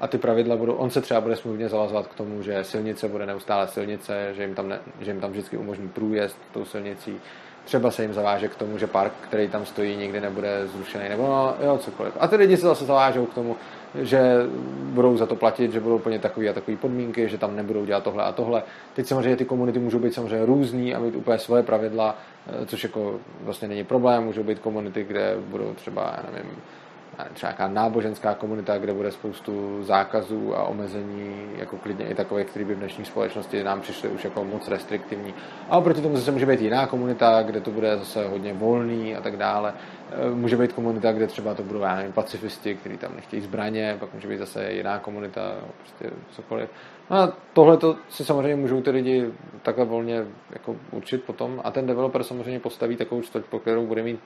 a 0.00 0.06
ty 0.06 0.18
pravidla 0.18 0.56
budou, 0.56 0.72
on 0.72 0.90
se 0.90 1.00
třeba 1.00 1.20
bude 1.20 1.36
smluvně 1.36 1.68
zavazovat 1.68 2.06
k 2.06 2.14
tomu, 2.14 2.42
že 2.42 2.64
silnice 2.64 3.08
bude 3.08 3.26
neustále 3.26 3.68
silnice, 3.68 4.34
že 4.34 4.42
jim 4.42 4.54
tam, 4.54 4.68
ne, 4.68 4.78
že 5.00 5.10
jim 5.10 5.20
tam 5.20 5.30
vždycky 5.30 5.56
umožní 5.56 5.88
průjezd 5.88 6.38
tou 6.52 6.64
silnicí, 6.64 7.20
třeba 7.64 7.90
se 7.90 8.02
jim 8.02 8.14
zaváže 8.14 8.48
k 8.48 8.54
tomu, 8.54 8.78
že 8.78 8.86
park, 8.86 9.12
který 9.20 9.48
tam 9.48 9.66
stojí, 9.66 9.96
nikdy 9.96 10.20
nebude 10.20 10.66
zrušený, 10.66 11.08
nebo 11.08 11.22
no, 11.22 11.54
jo, 11.64 11.78
cokoliv. 11.78 12.12
A 12.20 12.28
ty 12.28 12.36
lidi 12.36 12.56
se 12.56 12.66
zase 12.66 12.84
zavážou 12.84 13.26
k 13.26 13.34
tomu, 13.34 13.56
že 13.94 14.20
budou 14.82 15.16
za 15.16 15.26
to 15.26 15.36
platit, 15.36 15.72
že 15.72 15.80
budou 15.80 15.98
plnit 15.98 16.22
takové 16.22 16.48
a 16.48 16.52
takové 16.52 16.76
podmínky, 16.76 17.28
že 17.28 17.38
tam 17.38 17.56
nebudou 17.56 17.84
dělat 17.84 18.04
tohle 18.04 18.24
a 18.24 18.32
tohle. 18.32 18.62
Teď 18.94 19.06
samozřejmě 19.06 19.36
ty 19.36 19.44
komunity 19.44 19.78
můžou 19.78 19.98
být 19.98 20.14
samozřejmě 20.14 20.46
různý 20.46 20.94
a 20.94 20.98
mít 20.98 21.16
úplně 21.16 21.38
svoje 21.38 21.62
pravidla, 21.62 22.18
eh, 22.46 22.66
což 22.66 22.82
jako 22.82 23.14
vlastně 23.40 23.68
není 23.68 23.84
problém. 23.84 24.24
Můžou 24.24 24.42
být 24.42 24.58
komunity, 24.58 25.04
kde 25.04 25.36
budou 25.48 25.74
třeba, 25.74 26.02
já 26.02 26.30
nevím, 26.32 26.50
třeba 27.32 27.50
nějaká 27.50 27.68
náboženská 27.68 28.34
komunita, 28.34 28.78
kde 28.78 28.92
bude 28.92 29.10
spoustu 29.10 29.84
zákazů 29.84 30.56
a 30.56 30.64
omezení, 30.64 31.50
jako 31.56 31.76
klidně 31.76 32.06
i 32.06 32.14
takové, 32.14 32.44
které 32.44 32.64
by 32.64 32.74
v 32.74 32.78
dnešní 32.78 33.04
společnosti 33.04 33.64
nám 33.64 33.80
přišly 33.80 34.08
už 34.08 34.24
jako 34.24 34.44
moc 34.44 34.68
restriktivní. 34.68 35.34
A 35.70 35.78
oproti 35.78 36.00
tomu 36.00 36.16
zase 36.16 36.30
může 36.30 36.46
být 36.46 36.60
jiná 36.60 36.86
komunita, 36.86 37.42
kde 37.42 37.60
to 37.60 37.70
bude 37.70 37.96
zase 37.98 38.28
hodně 38.28 38.52
volný 38.52 39.16
a 39.16 39.20
tak 39.20 39.36
dále. 39.36 39.74
E, 40.10 40.34
může 40.34 40.56
být 40.56 40.72
komunita, 40.72 41.12
kde 41.12 41.26
třeba 41.26 41.54
to 41.54 41.62
budou, 41.62 41.80
já 41.80 41.96
nevím, 41.96 42.12
pacifisti, 42.12 42.74
kteří 42.74 42.98
tam 42.98 43.10
nechtějí 43.16 43.42
zbraně, 43.42 43.96
pak 44.00 44.14
může 44.14 44.28
být 44.28 44.38
zase 44.38 44.72
jiná 44.72 44.98
komunita, 44.98 45.54
prostě 45.78 46.16
cokoliv. 46.30 46.70
No 47.10 47.16
a 47.16 47.32
tohle 47.52 47.76
to 47.76 47.96
si 48.08 48.24
samozřejmě 48.24 48.56
můžou 48.56 48.82
ty 48.82 48.90
lidi 48.90 49.32
takhle 49.62 49.84
volně 49.84 50.24
jako 50.50 50.76
určit 50.90 51.24
potom 51.24 51.60
a 51.64 51.70
ten 51.70 51.86
developer 51.86 52.22
samozřejmě 52.22 52.60
postaví 52.60 52.96
takovou 52.96 53.22
čtvrť, 53.22 53.44
po 53.44 53.58
kterou 53.58 53.86
bude 53.86 54.02
mít 54.02 54.20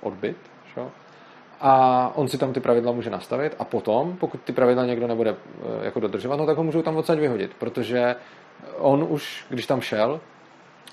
odbyt, 0.00 0.36
šo? 0.74 0.90
A 1.60 2.12
on 2.14 2.28
si 2.28 2.38
tam 2.38 2.52
ty 2.52 2.60
pravidla 2.60 2.92
může 2.92 3.10
nastavit 3.10 3.56
a 3.58 3.64
potom, 3.64 4.16
pokud 4.16 4.40
ty 4.40 4.52
pravidla 4.52 4.86
někdo 4.86 5.06
nebude 5.06 5.30
eh, 5.30 5.84
jako 5.84 6.00
dodržovat, 6.00 6.36
no 6.36 6.46
tak 6.46 6.56
ho 6.56 6.64
můžou 6.64 6.82
tam 6.82 6.96
odsaď 6.96 7.18
vyhodit, 7.18 7.54
protože 7.58 8.16
on 8.78 9.06
už, 9.08 9.46
když 9.48 9.66
tam 9.66 9.80
šel, 9.80 10.20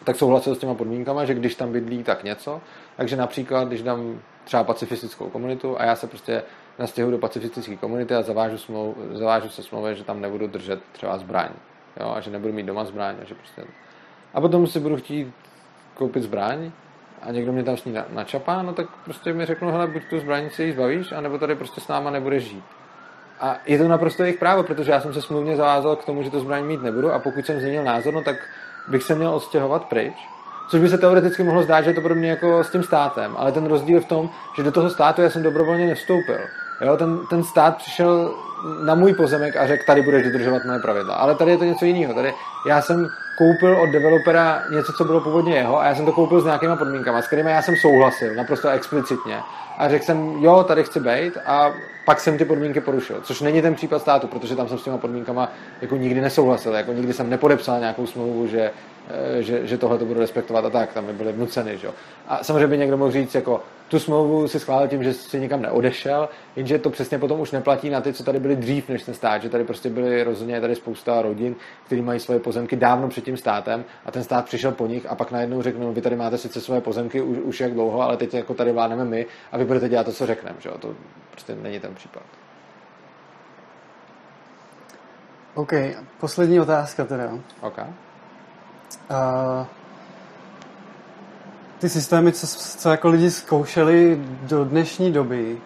tak 0.04 0.16
souhlasil 0.16 0.56
s 0.56 0.60
těma 0.60 0.74
podmínkama, 0.74 1.26
že 1.26 1.34
když 1.34 1.56
tam 1.56 1.72
bydlí, 1.72 2.04
tak 2.04 2.24
něco. 2.24 2.62
Takže 2.98 3.16
například, 3.16 3.68
když 3.68 3.82
dám 3.82 4.20
třeba 4.44 4.64
pacifistickou 4.64 5.30
komunitu 5.30 5.80
a 5.80 5.86
já 5.86 5.96
se 5.96 6.08
prostě 6.08 6.44
nastěhuji 6.80 7.12
do 7.12 7.18
pacifistické 7.18 7.76
komunity 7.76 8.16
a 8.16 8.22
zavážu, 8.22 8.58
smlou, 8.58 8.96
zavážu 9.12 9.50
se 9.50 9.64
smlouvě, 9.64 9.96
že 9.96 10.04
tam 10.04 10.22
nebudu 10.22 10.48
držet 10.48 10.80
třeba 10.92 11.18
zbraň. 11.18 11.50
Jo, 12.00 12.14
a 12.16 12.20
že 12.20 12.32
nebudu 12.32 12.54
mít 12.54 12.66
doma 12.66 12.86
zbraň. 12.86 13.16
A, 13.22 13.26
že 13.26 13.36
prostě... 13.36 13.64
a 14.34 14.42
potom 14.42 14.68
si 14.68 14.80
budu 14.80 14.98
chtít 14.98 15.34
koupit 15.94 16.24
zbraň 16.24 16.72
a 17.22 17.32
někdo 17.32 17.52
mě 17.52 17.64
tam 17.64 17.78
s 17.78 17.86
ní 17.86 17.96
načapá, 18.10 18.62
no 18.62 18.74
tak 18.74 18.86
prostě 19.06 19.34
mi 19.34 19.46
řeknu, 19.46 19.72
hele, 19.72 19.88
buď 19.88 20.02
tu 20.10 20.20
zbraní 20.20 20.50
si 20.50 20.64
ji 20.64 20.74
zbavíš, 20.74 21.12
anebo 21.12 21.38
tady 21.38 21.56
prostě 21.56 21.82
s 21.82 21.88
náma 21.88 22.10
nebudeš 22.10 22.44
žít. 22.44 22.64
A 23.40 23.58
je 23.66 23.78
to 23.78 23.88
naprosto 23.88 24.24
jejich 24.24 24.40
právo, 24.40 24.64
protože 24.64 24.92
já 24.92 25.02
jsem 25.02 25.14
se 25.14 25.22
smluvně 25.22 25.56
zavázal 25.56 25.96
k 25.96 26.06
tomu, 26.06 26.24
že 26.24 26.30
to 26.30 26.40
zbraň 26.40 26.66
mít 26.66 26.84
nebudu 26.84 27.12
a 27.12 27.20
pokud 27.20 27.46
jsem 27.46 27.60
změnil 27.60 27.84
názor, 27.84 28.14
no 28.14 28.22
tak 28.22 28.36
bych 28.88 29.04
se 29.04 29.16
měl 29.16 29.36
odstěhovat 29.36 29.86
pryč. 29.86 30.14
Což 30.70 30.82
by 30.82 30.90
se 30.90 30.98
teoreticky 30.98 31.44
mohlo 31.44 31.64
zdát, 31.64 31.82
že 31.82 31.90
je 31.90 31.94
to 31.94 32.02
podobně 32.02 32.30
jako 32.30 32.64
s 32.64 32.72
tím 32.72 32.84
státem, 32.84 33.36
ale 33.38 33.52
ten 33.52 33.66
rozdíl 33.66 33.96
je 33.96 34.02
v 34.02 34.06
tom, 34.06 34.30
že 34.58 34.64
do 34.64 34.72
toho 34.72 34.90
státu 34.90 35.22
já 35.22 35.30
jsem 35.30 35.44
dobrovolně 35.44 35.88
nevstoupil. 35.88 36.40
Jo, 36.82 36.98
ten, 36.98 37.20
ten 37.30 37.44
stát 37.44 37.78
přišel 37.78 38.36
na 38.86 38.96
můj 38.96 39.14
pozemek 39.14 39.56
a 39.56 39.68
řekl, 39.68 39.84
tady 39.86 40.02
budeš 40.02 40.24
dodržovat 40.24 40.66
moje 40.66 40.80
pravidla. 40.80 41.16
Ale 41.16 41.36
tady 41.36 41.52
je 41.52 41.58
to 41.58 41.64
něco 41.64 41.86
jiného. 41.86 42.14
Tady 42.14 42.34
já 42.68 42.82
jsem 42.82 43.10
koupil 43.38 43.82
od 43.82 43.90
developera 43.90 44.64
něco, 44.72 44.94
co 44.94 45.06
bylo 45.06 45.22
původně 45.22 45.56
jeho 45.56 45.80
a 45.80 45.86
já 45.86 45.96
jsem 45.96 46.06
to 46.06 46.12
koupil 46.12 46.42
s 46.42 46.46
nějakýma 46.46 46.76
podmínkama, 46.76 47.22
s 47.22 47.28
kterými 47.28 47.52
já 47.52 47.62
jsem 47.62 47.76
souhlasil, 47.76 48.36
naprosto 48.36 48.70
explicitně. 48.70 49.40
A 49.78 49.90
řekl 49.90 50.06
jsem, 50.06 50.36
jo, 50.40 50.64
tady 50.64 50.84
chci 50.84 51.00
být 51.00 51.38
a 51.46 51.74
pak 52.06 52.20
jsem 52.20 52.38
ty 52.38 52.46
podmínky 52.46 52.82
porušil, 52.82 53.22
což 53.24 53.42
není 53.42 53.62
ten 53.62 53.76
případ 53.76 54.02
státu, 54.02 54.28
protože 54.28 54.56
tam 54.56 54.68
jsem 54.68 54.78
s 54.78 54.84
těma 54.84 54.98
podmínkama 54.98 55.52
jako 55.82 55.98
nikdy 55.98 56.22
nesouhlasil, 56.22 56.74
jako 56.74 56.94
nikdy 56.94 57.14
jsem 57.14 57.30
nepodepsal 57.30 57.80
nějakou 57.80 58.08
smlouvu, 58.08 58.48
že 58.48 58.72
Eh, 59.10 59.44
že, 59.44 59.68
že 59.68 59.78
tohle 59.78 59.98
to 59.98 60.06
budu 60.06 60.20
respektovat 60.20 60.66
a 60.66 60.70
tak, 60.70 60.94
tam 60.94 61.06
by 61.06 61.14
byly 61.14 61.32
vnuceny. 61.32 61.78
Že? 61.78 61.88
A 62.28 62.44
samozřejmě 62.44 62.68
by 62.68 62.78
někdo 62.78 62.98
mohl 62.98 63.12
říct, 63.12 63.36
jako 63.36 63.62
tu 63.88 64.00
smlouvu 64.00 64.48
si 64.48 64.60
schválil 64.60 64.88
tím, 64.88 65.04
že 65.04 65.14
si 65.14 65.40
nikam 65.40 65.62
neodešel, 65.62 66.30
jenže 66.56 66.80
to 66.80 66.90
přesně 66.90 67.20
potom 67.20 67.40
už 67.40 67.52
neplatí 67.52 67.90
na 67.90 68.02
ty, 68.02 68.14
co 68.14 68.24
tady 68.24 68.40
byli 68.40 68.56
dřív 68.56 68.90
než 68.90 69.04
ten 69.04 69.14
stát, 69.14 69.42
že 69.42 69.50
tady 69.50 69.64
prostě 69.64 69.90
byly 69.90 70.24
rozhodně 70.24 70.62
tady 70.62 70.76
spousta 70.76 71.22
rodin, 71.22 71.56
kteří 71.86 72.02
mají 72.02 72.20
svoje 72.20 72.40
pozemky 72.40 72.76
dávno 72.76 73.08
před 73.08 73.24
tím 73.24 73.38
státem 73.38 73.86
a 74.06 74.12
ten 74.12 74.24
stát 74.24 74.46
přišel 74.46 74.72
po 74.72 74.88
nich 74.88 75.06
a 75.10 75.16
pak 75.16 75.32
najednou 75.32 75.62
řekl, 75.62 75.80
no, 75.80 75.94
vy 75.94 76.02
tady 76.02 76.16
máte 76.16 76.38
sice 76.38 76.62
svoje 76.62 76.82
pozemky 76.82 77.22
už, 77.22 77.38
už 77.38 77.60
jak 77.60 77.74
dlouho, 77.74 78.02
ale 78.02 78.18
teď 78.18 78.34
jako 78.34 78.54
tady 78.54 78.72
vládneme 78.72 79.06
my 79.06 79.26
a 79.52 79.58
vy 79.58 79.66
budete 79.66 79.90
dělat 79.90 80.04
to, 80.04 80.12
co 80.12 80.26
řekneme. 80.26 80.58
To 80.80 80.96
prostě 81.32 81.56
není 81.56 81.80
ten 81.80 81.95
případ. 81.96 82.24
OK, 85.54 85.74
poslední 86.20 86.60
otázka 86.60 87.06
teda. 87.06 87.30
Okay. 87.62 87.86
A 89.10 89.68
ty 91.80 91.90
systémy, 91.90 92.32
co, 92.32 92.48
co 92.78 92.90
jako 92.90 93.10
lidi 93.10 93.32
zkoušeli 93.32 94.26
do 94.42 94.66
dnešní 94.66 95.12
doby, 95.12 95.58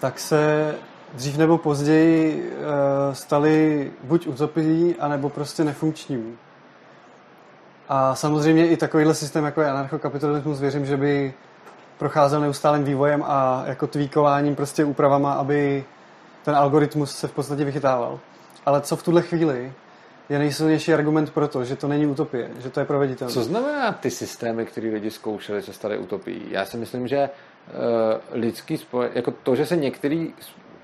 tak 0.00 0.18
se 0.18 0.74
dřív 1.14 1.38
nebo 1.38 1.58
později 1.58 2.50
uh, 2.52 3.14
staly 3.14 3.90
buď 4.02 4.26
utopií, 4.26 4.96
anebo 4.96 5.28
prostě 5.28 5.64
nefunkční. 5.64 6.38
A 7.88 8.14
samozřejmě 8.14 8.68
i 8.68 8.76
takovýhle 8.76 9.14
systém, 9.14 9.44
jako 9.44 9.60
je 9.60 9.70
anarchokapitalismus, 9.70 10.60
věřím, 10.60 10.86
že 10.86 10.96
by 10.96 11.34
procházel 11.98 12.40
neustálým 12.40 12.84
vývojem 12.84 13.24
a 13.26 13.64
jako 13.66 13.86
tweakováním, 13.86 14.56
prostě 14.56 14.84
úpravama, 14.84 15.32
aby 15.32 15.84
ten 16.44 16.56
algoritmus 16.56 17.16
se 17.16 17.28
v 17.28 17.32
podstatě 17.32 17.64
vychytával. 17.64 18.20
Ale 18.66 18.80
co 18.80 18.96
v 18.96 19.02
tuhle 19.02 19.22
chvíli 19.22 19.72
je 20.28 20.38
nejsilnější 20.38 20.94
argument 20.94 21.30
pro 21.30 21.48
to, 21.48 21.64
že 21.64 21.76
to 21.76 21.88
není 21.88 22.06
utopie, 22.06 22.50
že 22.58 22.70
to 22.70 22.80
je 22.80 22.86
proveditelné. 22.86 23.34
Co 23.34 23.42
znamená 23.42 23.92
ty 23.92 24.10
systémy, 24.10 24.66
které 24.66 24.88
lidi 24.88 25.10
zkoušeli, 25.10 25.62
se 25.62 25.72
staly 25.72 25.98
utopií? 25.98 26.42
Já 26.50 26.64
si 26.64 26.76
myslím, 26.76 27.08
že 27.08 27.28
uh, 27.28 28.40
lidský 28.40 28.78
spole... 28.78 29.10
jako 29.14 29.30
to, 29.30 29.56
že 29.56 29.66
se 29.66 29.76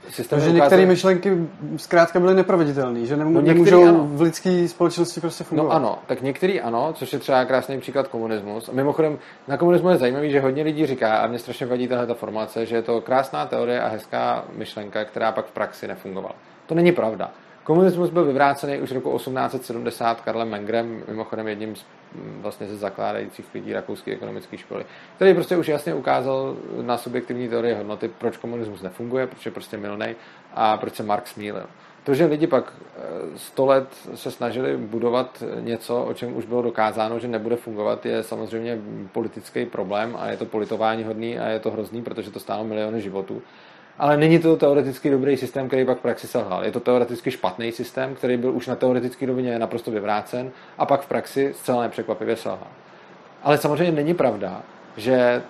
některý 0.09 0.25
systémy 0.25 0.43
že 0.43 0.53
některé 0.53 0.87
myšlenky 0.87 1.49
zkrátka 1.77 2.21
byly 2.21 2.35
neproveditelné, 2.35 3.07
že 3.07 3.17
nemů- 3.17 3.33
no 3.33 3.41
nemůžou 3.41 3.89
ano. 3.89 4.09
v 4.13 4.21
lidské 4.21 4.69
společnosti 4.69 5.21
prostě 5.21 5.45
no 5.45 5.49
fungovat. 5.49 5.69
No 5.69 5.75
ano, 5.75 5.99
tak 6.07 6.23
některý 6.23 6.61
ano, 6.61 6.93
což 6.93 7.13
je 7.13 7.19
třeba 7.19 7.45
krásný 7.45 7.81
příklad 7.81 8.09
komunismus. 8.09 8.69
A 8.69 8.73
mimochodem, 8.73 9.19
na 9.49 9.57
komunismu 9.57 9.89
je 9.89 9.97
zajímavý, 9.97 10.31
že 10.31 10.41
hodně 10.41 10.63
lidí 10.63 10.87
říká, 10.87 11.19
a 11.19 11.27
mě 11.27 11.39
strašně 11.39 11.67
vadí 11.67 11.89
tahle 11.89 12.07
ta 12.07 12.15
formace, 12.15 12.67
že 12.67 12.77
je 12.77 12.83
to 12.83 13.01
krásná 13.01 13.47
teorie 13.47 13.81
a 13.81 13.89
hezká 13.89 14.45
myšlenka, 14.57 15.05
která 15.05 15.33
pak 15.33 15.47
v 15.47 15.53
praxi 15.53 15.89
nefungovala. 15.89 16.35
To 16.67 16.75
není 16.75 16.93
pravda. 16.93 17.31
Komunismus 17.69 18.11
byl 18.11 18.25
vyvrácený 18.25 18.81
už 18.81 18.93
roku 18.93 19.17
1870 19.17 20.21
Karlem 20.21 20.49
Mengrem, 20.49 21.03
mimochodem 21.09 21.49
jedním 21.49 21.77
z, 21.77 21.85
mm, 22.15 22.39
vlastně 22.43 22.67
ze 22.67 22.77
zakládajících 22.77 23.47
lidí 23.55 23.73
rakouské 23.73 24.13
ekonomické 24.13 24.59
školy, 24.59 24.85
který 25.17 25.35
prostě 25.35 25.57
už 25.57 25.69
jasně 25.69 25.95
ukázal 25.95 26.57
na 26.83 26.97
subjektivní 26.97 27.49
teorie 27.49 27.75
hodnoty, 27.75 28.11
proč 28.19 28.37
komunismus 28.37 28.83
nefunguje, 28.83 29.27
proč 29.27 29.47
je 29.47 29.53
prostě 29.53 29.77
milný 29.77 30.17
a 30.55 30.77
proč 30.77 30.95
se 30.95 31.03
Marx 31.03 31.35
mýlil. 31.35 31.67
To, 32.05 32.15
že 32.15 32.25
lidi 32.25 32.47
pak 32.47 32.73
eh, 32.73 33.01
sto 33.37 33.67
let 33.67 33.89
se 34.15 34.31
snažili 34.31 34.77
budovat 34.77 35.43
něco, 35.61 36.05
o 36.05 36.15
čem 36.15 36.37
už 36.37 36.45
bylo 36.45 36.63
dokázáno, 36.63 37.19
že 37.19 37.29
nebude 37.29 37.57
fungovat, 37.57 38.07
je 38.07 38.23
samozřejmě 38.23 38.79
politický 39.13 39.67
problém 39.67 40.17
a 40.19 40.31
je 40.31 40.37
to 40.37 40.45
politování 40.45 41.05
hodný 41.05 41.39
a 41.39 41.49
je 41.49 41.61
to 41.61 41.71
hrozný, 41.71 42.03
protože 42.03 42.31
to 42.31 42.41
stálo 42.41 42.65
miliony 42.65 43.01
životů 43.01 43.43
ale 43.99 44.17
není 44.17 44.39
to 44.39 44.57
teoreticky 44.57 45.11
dobrý 45.11 45.37
systém, 45.37 45.67
který 45.67 45.85
pak 45.85 45.99
v 45.99 46.03
praxi 46.03 46.27
selhal. 46.27 46.65
Je 46.65 46.73
to 46.73 46.81
teoreticky 46.81 47.31
špatný 47.31 47.73
systém, 47.73 48.15
který 48.15 48.37
byl 48.37 48.53
už 48.53 48.67
na 48.67 48.77
teoretické 48.77 49.27
rovině 49.27 49.59
naprosto 49.59 49.91
vyvrácen 49.91 50.51
a 50.79 50.87
pak 50.87 51.01
v 51.01 51.07
praxi 51.07 51.55
zcela 51.57 51.83
nepřekvapivě 51.83 52.37
selhal. 52.37 52.69
Ale 53.43 53.59
samozřejmě 53.59 53.93
není 53.93 54.15
pravda, 54.15 54.63
že 54.97 55.43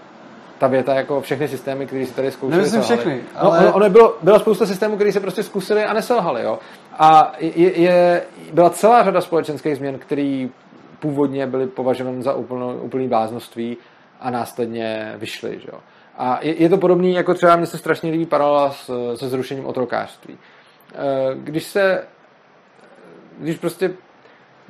ta 0.58 0.66
věta 0.66 0.94
jako 0.94 1.20
všechny 1.20 1.48
systémy, 1.48 1.86
které 1.86 2.06
si 2.06 2.14
tady 2.14 2.30
zkoušeli, 2.30 2.56
Nemyslím 2.56 2.82
všechny, 2.82 3.20
no, 3.34 3.42
ale... 3.42 3.64
No, 3.64 3.72
ono, 3.72 3.90
bylo, 3.90 4.16
bylo 4.22 4.40
spousta 4.40 4.66
systémů, 4.66 4.94
které 4.94 5.12
se 5.12 5.20
prostě 5.20 5.42
zkusili 5.42 5.84
a 5.84 5.92
neselhali, 5.92 6.42
jo. 6.42 6.58
A 6.98 7.32
je, 7.38 7.80
je, 7.80 8.22
byla 8.52 8.70
celá 8.70 9.04
řada 9.04 9.20
společenských 9.20 9.76
změn, 9.76 9.98
které 9.98 10.48
původně 10.98 11.46
byly 11.46 11.66
považovány 11.66 12.22
za 12.22 12.34
úplno, 12.34 12.76
úplný 12.76 13.08
bláznoství 13.08 13.76
a 14.20 14.30
následně 14.30 15.14
vyšly, 15.16 15.60
jo. 15.72 15.78
A 16.18 16.38
je, 16.42 16.62
je 16.62 16.68
to 16.68 16.78
podobný, 16.78 17.14
jako 17.14 17.34
třeba 17.34 17.56
mně 17.56 17.66
se 17.66 17.78
strašně 17.78 18.10
líbí 18.10 18.26
paralela 18.26 18.70
s, 18.70 19.14
se 19.16 19.28
zrušením 19.28 19.66
otrokářství. 19.66 20.38
E, 20.94 21.34
když 21.34 21.64
se, 21.64 22.04
když 23.38 23.58
prostě 23.58 23.90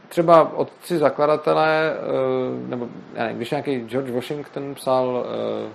třeba 0.09 0.53
otci 0.55 0.99
zakladatelé, 0.99 1.93
e, 1.93 2.69
nebo 2.69 2.89
já 3.15 3.23
nevím, 3.23 3.37
když 3.37 3.51
nějaký 3.51 3.81
George 3.81 4.11
Washington 4.11 4.75
psal 4.75 5.27
e, 5.27 5.69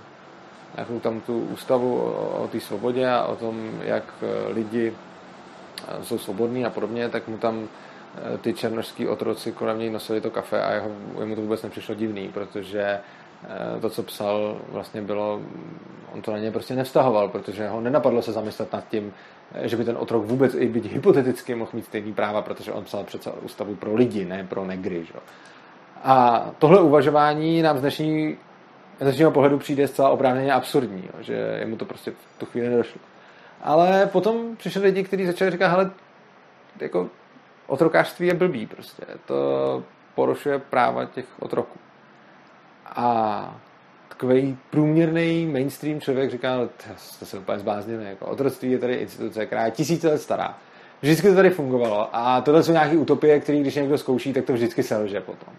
nějakou 0.77 0.99
tam 0.99 1.21
tu 1.21 1.39
ústavu 1.39 2.01
o, 2.01 2.43
o 2.43 2.47
té 2.47 2.59
svobodě 2.59 3.09
a 3.09 3.23
o 3.23 3.35
tom, 3.35 3.71
jak 3.81 4.03
lidi 4.47 4.93
jsou 6.01 6.17
svobodní 6.17 6.65
a 6.65 6.69
podobně, 6.69 7.09
tak 7.09 7.27
mu 7.27 7.37
tam 7.37 7.67
ty 8.41 8.53
černožský 8.53 9.07
otroci 9.07 9.51
kolem 9.51 9.79
něj 9.79 9.89
nosili 9.89 10.21
to 10.21 10.31
kafe 10.31 10.63
a 10.63 10.71
jeho, 10.71 10.91
jemu 11.19 11.35
to 11.35 11.41
vůbec 11.41 11.63
nepřišlo 11.63 11.95
divný, 11.95 12.29
protože 12.33 12.99
to, 13.81 13.89
co 13.89 14.03
psal, 14.03 14.57
vlastně 14.69 15.01
bylo, 15.01 15.41
on 16.13 16.21
to 16.21 16.31
na 16.31 16.37
ně 16.37 16.51
prostě 16.51 16.75
nevztahoval, 16.75 17.29
protože 17.29 17.67
ho 17.67 17.81
nenapadlo 17.81 18.21
se 18.21 18.31
zamyslet 18.31 18.73
nad 18.73 18.87
tím, 18.87 19.13
eh, 19.53 19.67
že 19.67 19.77
by 19.77 19.85
ten 19.85 19.97
otrok 19.97 20.25
vůbec 20.25 20.55
i 20.55 20.67
být 20.67 20.85
hypoteticky 20.85 21.55
mohl 21.55 21.71
mít 21.73 21.85
stejný 21.85 22.13
práva, 22.13 22.41
protože 22.41 22.71
on 22.71 22.83
psal 22.83 23.03
přece 23.03 23.31
ústavu 23.31 23.75
pro 23.75 23.95
lidi, 23.95 24.25
ne 24.25 24.47
pro 24.49 24.65
negry. 24.65 25.05
Že? 25.05 25.13
A 26.03 26.45
tohle 26.59 26.81
uvažování 26.81 27.61
nám 27.61 27.77
z 27.77 27.81
dnešní 27.81 28.37
z 28.99 29.03
dnešního 29.03 29.31
pohledu 29.31 29.57
přijde 29.57 29.87
zcela 29.87 30.09
oprávněně 30.09 30.53
absurdní, 30.53 31.03
jo, 31.03 31.23
že 31.23 31.33
jemu 31.59 31.75
to 31.75 31.85
prostě 31.85 32.11
v 32.11 32.39
tu 32.39 32.45
chvíli 32.45 32.69
nedošlo. 32.69 33.01
Ale 33.61 34.05
potom 34.05 34.55
přišli 34.55 34.81
lidi, 34.81 35.03
kteří 35.03 35.25
začali 35.25 35.51
říkat, 35.51 35.67
hele, 35.67 35.91
jako 36.79 37.09
otrokářství 37.67 38.27
je 38.27 38.33
blbý 38.33 38.67
prostě. 38.67 39.03
To 39.25 39.83
porušuje 40.15 40.59
práva 40.59 41.05
těch 41.05 41.25
otroků. 41.39 41.79
A 42.95 43.61
takový 44.09 44.57
průměrný 44.69 45.47
mainstream 45.47 46.01
člověk 46.01 46.31
říká, 46.31 46.57
no, 46.57 46.69
to 47.19 47.25
se 47.25 47.37
úplně 47.37 47.59
zbláznili. 47.59 48.05
Jako 48.05 48.25
otroctví 48.25 48.71
je 48.71 48.79
tady 48.79 48.93
instituce, 48.93 49.45
která 49.45 49.65
je 49.65 49.71
tisíce 49.71 50.07
let 50.07 50.21
stará. 50.21 50.57
Vždycky 51.01 51.29
to 51.29 51.35
tady 51.35 51.49
fungovalo. 51.49 52.09
A 52.13 52.41
tohle 52.41 52.63
jsou 52.63 52.71
nějaké 52.71 52.97
utopie, 52.97 53.39
které 53.39 53.59
když 53.59 53.75
někdo 53.75 53.97
zkouší, 53.97 54.33
tak 54.33 54.45
to 54.45 54.53
vždycky 54.53 54.83
selže 54.83 55.21
potom. 55.21 55.53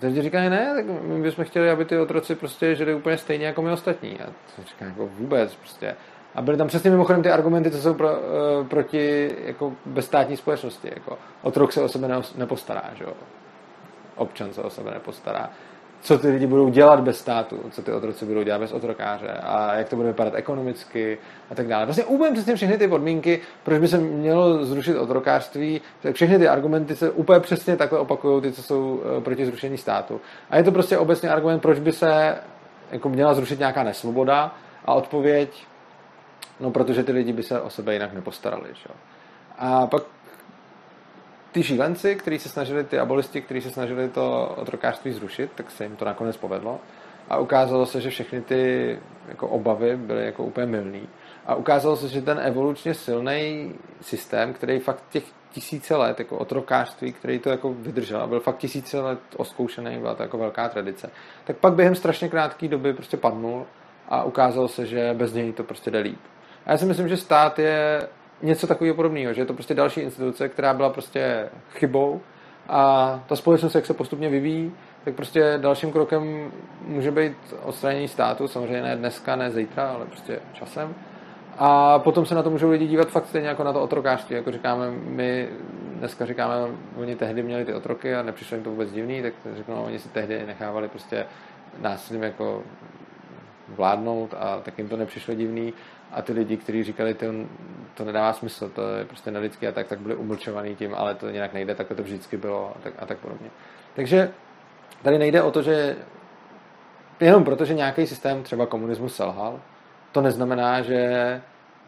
Teď 0.00 0.14
říkají, 0.14 0.50
ne, 0.50 0.72
tak 0.74 0.84
my 1.02 1.22
bychom 1.22 1.44
chtěli, 1.44 1.70
aby 1.70 1.84
ty 1.84 1.98
otroci 1.98 2.34
prostě 2.34 2.74
žili 2.74 2.94
úplně 2.94 3.18
stejně 3.18 3.46
jako 3.46 3.62
my 3.62 3.70
ostatní. 3.70 4.20
A 4.20 4.26
to 4.26 4.62
říká 4.68 4.84
jako 4.84 5.06
vůbec 5.06 5.54
prostě. 5.54 5.96
A 6.34 6.42
byly 6.42 6.56
tam 6.56 6.68
přesně 6.68 6.90
mimochodem 6.90 7.22
ty 7.22 7.30
argumenty, 7.30 7.70
co 7.70 7.78
jsou 7.78 7.94
pro, 7.94 8.08
uh, 8.10 8.66
proti 8.66 9.34
jako 9.44 9.72
bezstátní 9.86 10.36
společnosti. 10.36 10.90
Jako 10.94 11.18
otrok 11.42 11.72
se 11.72 11.82
o 11.82 11.88
sebe 11.88 12.08
nepostará, 12.36 12.90
že 12.94 13.04
jo? 13.04 13.12
občan 14.16 14.52
se 14.52 14.62
o 14.62 14.70
sebe 14.70 14.90
nepostará. 14.90 15.50
Co 16.02 16.18
ty 16.18 16.28
lidi 16.28 16.46
budou 16.46 16.68
dělat 16.68 17.00
bez 17.00 17.18
státu, 17.18 17.60
co 17.70 17.82
ty 17.82 17.92
otroci 17.92 18.24
budou 18.24 18.42
dělat 18.42 18.58
bez 18.58 18.72
otrokáře 18.72 19.32
a 19.42 19.74
jak 19.74 19.88
to 19.88 19.96
bude 19.96 20.08
vypadat 20.08 20.34
ekonomicky 20.34 21.18
a 21.50 21.54
tak 21.54 21.68
dále. 21.68 21.84
Vlastně 21.84 22.04
úplně 22.04 22.32
přesně 22.32 22.56
všechny 22.56 22.78
ty 22.78 22.88
podmínky, 22.88 23.40
proč 23.62 23.78
by 23.78 23.88
se 23.88 23.98
mělo 23.98 24.64
zrušit 24.64 24.96
otrokářství, 24.96 25.80
tak 26.02 26.14
všechny 26.14 26.38
ty 26.38 26.48
argumenty 26.48 26.96
se 26.96 27.10
úplně 27.10 27.40
přesně 27.40 27.76
takhle 27.76 27.98
opakují, 27.98 28.42
ty, 28.42 28.52
co 28.52 28.62
jsou 28.62 29.02
eh, 29.04 29.20
proti 29.20 29.46
zrušení 29.46 29.78
státu. 29.78 30.20
A 30.50 30.56
je 30.56 30.62
to 30.64 30.72
prostě 30.72 30.98
obecně 30.98 31.30
argument, 31.30 31.60
proč 31.60 31.78
by 31.78 31.92
se 31.92 32.38
jako 32.92 33.08
měla 33.08 33.34
zrušit 33.34 33.58
nějaká 33.58 33.82
nesvoboda 33.82 34.54
a 34.84 34.94
odpověď, 34.94 35.66
no 36.60 36.70
protože 36.70 37.02
ty 37.02 37.12
lidi 37.12 37.32
by 37.32 37.42
se 37.42 37.60
o 37.60 37.70
sebe 37.70 37.92
jinak 37.92 38.12
nepostarali. 38.12 38.68
Že? 38.72 38.88
A 39.58 39.86
pak 39.86 40.02
ty 41.52 41.62
šílenci, 41.62 42.16
kteří 42.16 42.38
se 42.38 42.48
snažili, 42.48 42.84
ty 42.84 42.98
abolisti, 42.98 43.42
kteří 43.42 43.60
se 43.60 43.70
snažili 43.70 44.08
to 44.08 44.54
otrokářství 44.56 45.12
zrušit, 45.12 45.50
tak 45.54 45.70
se 45.70 45.84
jim 45.84 45.96
to 45.96 46.04
nakonec 46.04 46.36
povedlo. 46.36 46.80
A 47.28 47.38
ukázalo 47.38 47.86
se, 47.86 48.00
že 48.00 48.10
všechny 48.10 48.40
ty 48.40 48.98
jako 49.28 49.48
obavy 49.48 49.96
byly 49.96 50.24
jako 50.24 50.44
úplně 50.44 50.66
milný. 50.66 51.08
A 51.46 51.54
ukázalo 51.54 51.96
se, 51.96 52.08
že 52.08 52.22
ten 52.22 52.40
evolučně 52.44 52.94
silný 52.94 53.74
systém, 54.00 54.52
který 54.52 54.78
fakt 54.78 55.04
těch 55.10 55.24
tisíce 55.50 55.96
let, 55.96 56.18
jako 56.18 56.38
otrokářství, 56.38 57.12
který 57.12 57.38
to 57.38 57.50
jako 57.50 57.74
vydržel 57.74 58.20
a 58.20 58.26
byl 58.26 58.40
fakt 58.40 58.58
tisíce 58.58 59.00
let 59.00 59.18
oskoušený, 59.36 59.98
byla 59.98 60.14
to 60.14 60.22
jako 60.22 60.38
velká 60.38 60.68
tradice, 60.68 61.10
tak 61.44 61.56
pak 61.56 61.74
během 61.74 61.94
strašně 61.94 62.28
krátké 62.28 62.68
doby 62.68 62.92
prostě 62.92 63.16
padnul 63.16 63.66
a 64.08 64.22
ukázalo 64.22 64.68
se, 64.68 64.86
že 64.86 65.14
bez 65.14 65.32
něj 65.32 65.52
to 65.52 65.64
prostě 65.64 65.90
jde 65.90 65.98
líp. 65.98 66.20
A 66.66 66.72
já 66.72 66.78
si 66.78 66.86
myslím, 66.86 67.08
že 67.08 67.16
stát 67.16 67.58
je 67.58 68.08
něco 68.42 68.66
takového 68.66 68.94
podobného, 68.94 69.32
že 69.32 69.40
je 69.40 69.46
to 69.46 69.54
prostě 69.54 69.74
další 69.74 70.00
instituce, 70.00 70.48
která 70.48 70.74
byla 70.74 70.90
prostě 70.90 71.48
chybou 71.70 72.20
a 72.68 73.20
ta 73.26 73.36
společnost, 73.36 73.74
jak 73.74 73.86
se 73.86 73.94
postupně 73.94 74.28
vyvíjí, 74.28 74.72
tak 75.04 75.14
prostě 75.14 75.58
dalším 75.62 75.92
krokem 75.92 76.52
může 76.86 77.10
být 77.10 77.36
odstranění 77.62 78.08
státu, 78.08 78.48
samozřejmě 78.48 78.82
ne 78.82 78.96
dneska, 78.96 79.36
ne 79.36 79.50
zítra, 79.50 79.90
ale 79.90 80.06
prostě 80.06 80.40
časem. 80.52 80.94
A 81.58 81.98
potom 81.98 82.26
se 82.26 82.34
na 82.34 82.42
to 82.42 82.50
můžou 82.50 82.70
lidi 82.70 82.86
dívat 82.86 83.08
fakt 83.08 83.26
stejně 83.26 83.48
jako 83.48 83.64
na 83.64 83.72
to 83.72 83.82
otrokářství, 83.82 84.36
jako 84.36 84.52
říkáme, 84.52 84.90
my 84.90 85.48
dneska 85.94 86.26
říkáme, 86.26 86.54
oni 86.96 87.16
tehdy 87.16 87.42
měli 87.42 87.64
ty 87.64 87.74
otroky 87.74 88.14
a 88.14 88.22
nepřišlo 88.22 88.54
jim 88.54 88.64
to 88.64 88.70
vůbec 88.70 88.92
divný, 88.92 89.22
tak 89.22 89.32
řeknou, 89.56 89.74
no, 89.74 89.84
oni 89.84 89.98
si 89.98 90.08
tehdy 90.08 90.46
nechávali 90.46 90.88
prostě 90.88 91.26
násilím 91.80 92.22
jako 92.22 92.62
vládnout 93.68 94.34
a 94.38 94.60
tak 94.62 94.78
jim 94.78 94.88
to 94.88 94.96
nepřišlo 94.96 95.34
divný 95.34 95.72
a 96.12 96.22
ty 96.22 96.32
lidi, 96.32 96.56
kteří 96.56 96.82
říkali, 96.82 97.14
to, 97.14 97.26
to 97.94 98.04
nedává 98.04 98.32
smysl, 98.32 98.68
to 98.68 98.88
je 98.88 99.04
prostě 99.04 99.30
nelidský 99.30 99.66
a 99.66 99.72
tak, 99.72 99.86
tak 99.86 100.00
byli 100.00 100.14
umlčovaný 100.14 100.76
tím, 100.76 100.94
ale 100.94 101.14
to 101.14 101.30
nějak 101.30 101.52
nejde, 101.52 101.74
tak 101.74 101.88
to 101.88 102.02
vždycky 102.02 102.36
bylo 102.36 102.72
a 102.76 102.78
tak, 102.82 102.94
a 102.98 103.06
tak 103.06 103.18
podobně. 103.18 103.50
Takže 103.94 104.30
tady 105.02 105.18
nejde 105.18 105.42
o 105.42 105.50
to, 105.50 105.62
že 105.62 105.96
jenom 107.20 107.44
proto, 107.44 107.64
že 107.64 107.74
nějaký 107.74 108.06
systém, 108.06 108.42
třeba 108.42 108.66
komunismus 108.66 109.16
selhal, 109.16 109.60
to 110.12 110.20
neznamená, 110.20 110.82
že 110.82 111.40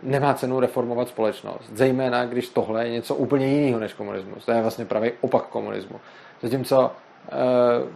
nemá 0.02 0.34
cenu 0.34 0.60
reformovat 0.60 1.08
společnost. 1.08 1.70
Zejména, 1.72 2.26
když 2.26 2.48
tohle 2.48 2.84
je 2.86 2.92
něco 2.92 3.14
úplně 3.14 3.46
jiného 3.46 3.80
než 3.80 3.92
komunismus. 3.92 4.44
To 4.44 4.52
je 4.52 4.62
vlastně 4.62 4.84
pravý 4.84 5.12
opak 5.20 5.46
komunismu. 5.46 6.00
Zatímco 6.42 6.92
eh, 7.28 7.32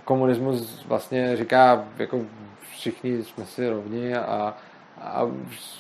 komunismus 0.05 0.85
vlastně 0.87 1.37
říká, 1.37 1.85
jako 1.99 2.21
všichni 2.71 3.25
jsme 3.25 3.45
si 3.45 3.69
rovni 3.69 4.17
a 4.17 4.55
a 5.01 5.27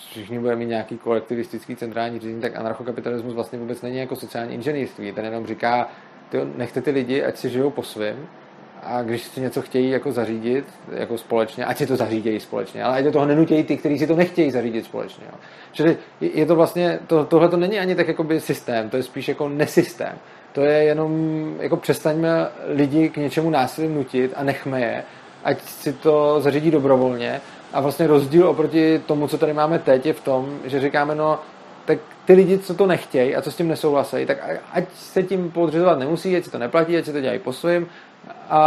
všichni 0.08 0.38
budeme 0.38 0.56
mít 0.56 0.66
nějaký 0.66 0.98
kolektivistický 0.98 1.76
centrální 1.76 2.18
řízení, 2.18 2.40
tak 2.40 2.56
anarchokapitalismus 2.56 3.34
vlastně 3.34 3.58
vůbec 3.58 3.82
není 3.82 3.98
jako 3.98 4.16
sociální 4.16 4.54
inženýrství. 4.54 5.12
Ten 5.12 5.24
jenom 5.24 5.46
říká, 5.46 5.88
tyjo, 6.28 6.46
nechte 6.56 6.82
ty 6.82 6.90
lidi, 6.90 7.24
ať 7.24 7.36
si 7.36 7.50
žijou 7.50 7.70
po 7.70 7.82
svém 7.82 8.26
a 8.82 9.02
když 9.02 9.22
si 9.22 9.40
něco 9.40 9.62
chtějí 9.62 9.90
jako 9.90 10.12
zařídit 10.12 10.64
jako 10.92 11.18
společně, 11.18 11.64
ať 11.64 11.76
si 11.76 11.86
to 11.86 11.96
zařídějí 11.96 12.40
společně, 12.40 12.84
ale 12.84 12.96
ať 12.96 13.04
do 13.04 13.12
toho 13.12 13.26
nenutějí 13.26 13.64
ty, 13.64 13.76
kteří 13.76 13.98
si 13.98 14.06
to 14.06 14.16
nechtějí 14.16 14.50
zařídit 14.50 14.84
společně. 14.84 15.24
Jo. 15.32 15.38
Čili 15.72 15.96
je 16.20 16.46
to 16.46 16.56
vlastně, 16.56 16.98
to, 17.06 17.24
tohle 17.24 17.48
to 17.48 17.56
není 17.56 17.78
ani 17.78 17.94
tak 17.94 18.08
jakoby 18.08 18.40
systém, 18.40 18.90
to 18.90 18.96
je 18.96 19.02
spíš 19.02 19.28
jako 19.28 19.48
nesystém. 19.48 20.18
To 20.52 20.60
je 20.60 20.84
jenom, 20.84 21.54
jako 21.60 21.76
přestaňme 21.76 22.48
lidi 22.66 23.08
k 23.08 23.16
něčemu 23.16 23.50
násilím 23.50 23.94
nutit 23.94 24.32
a 24.36 24.44
nechme 24.44 24.80
je, 24.80 25.04
ať 25.44 25.62
si 25.62 25.92
to 25.92 26.40
zařídí 26.40 26.70
dobrovolně 26.70 27.40
a 27.72 27.80
vlastně 27.80 28.06
rozdíl 28.06 28.48
oproti 28.48 29.02
tomu, 29.06 29.28
co 29.28 29.38
tady 29.38 29.52
máme 29.52 29.78
teď, 29.78 30.06
je 30.06 30.12
v 30.12 30.20
tom, 30.20 30.58
že 30.64 30.80
říkáme, 30.80 31.14
no, 31.14 31.38
tak 31.84 31.98
ty 32.24 32.32
lidi, 32.32 32.58
co 32.58 32.74
to 32.74 32.86
nechtějí 32.86 33.36
a 33.36 33.42
co 33.42 33.50
s 33.50 33.56
tím 33.56 33.68
nesouhlasejí, 33.68 34.26
tak 34.26 34.38
ať 34.72 34.84
se 34.94 35.22
tím 35.22 35.50
podřizovat 35.50 35.98
nemusí, 35.98 36.36
ať 36.36 36.44
si 36.44 36.50
to 36.50 36.58
neplatí, 36.58 36.96
ať 36.96 37.04
si 37.04 37.12
to 37.12 37.20
dělají 37.20 37.38
po 37.38 37.52
svým. 37.52 37.86
A, 38.48 38.60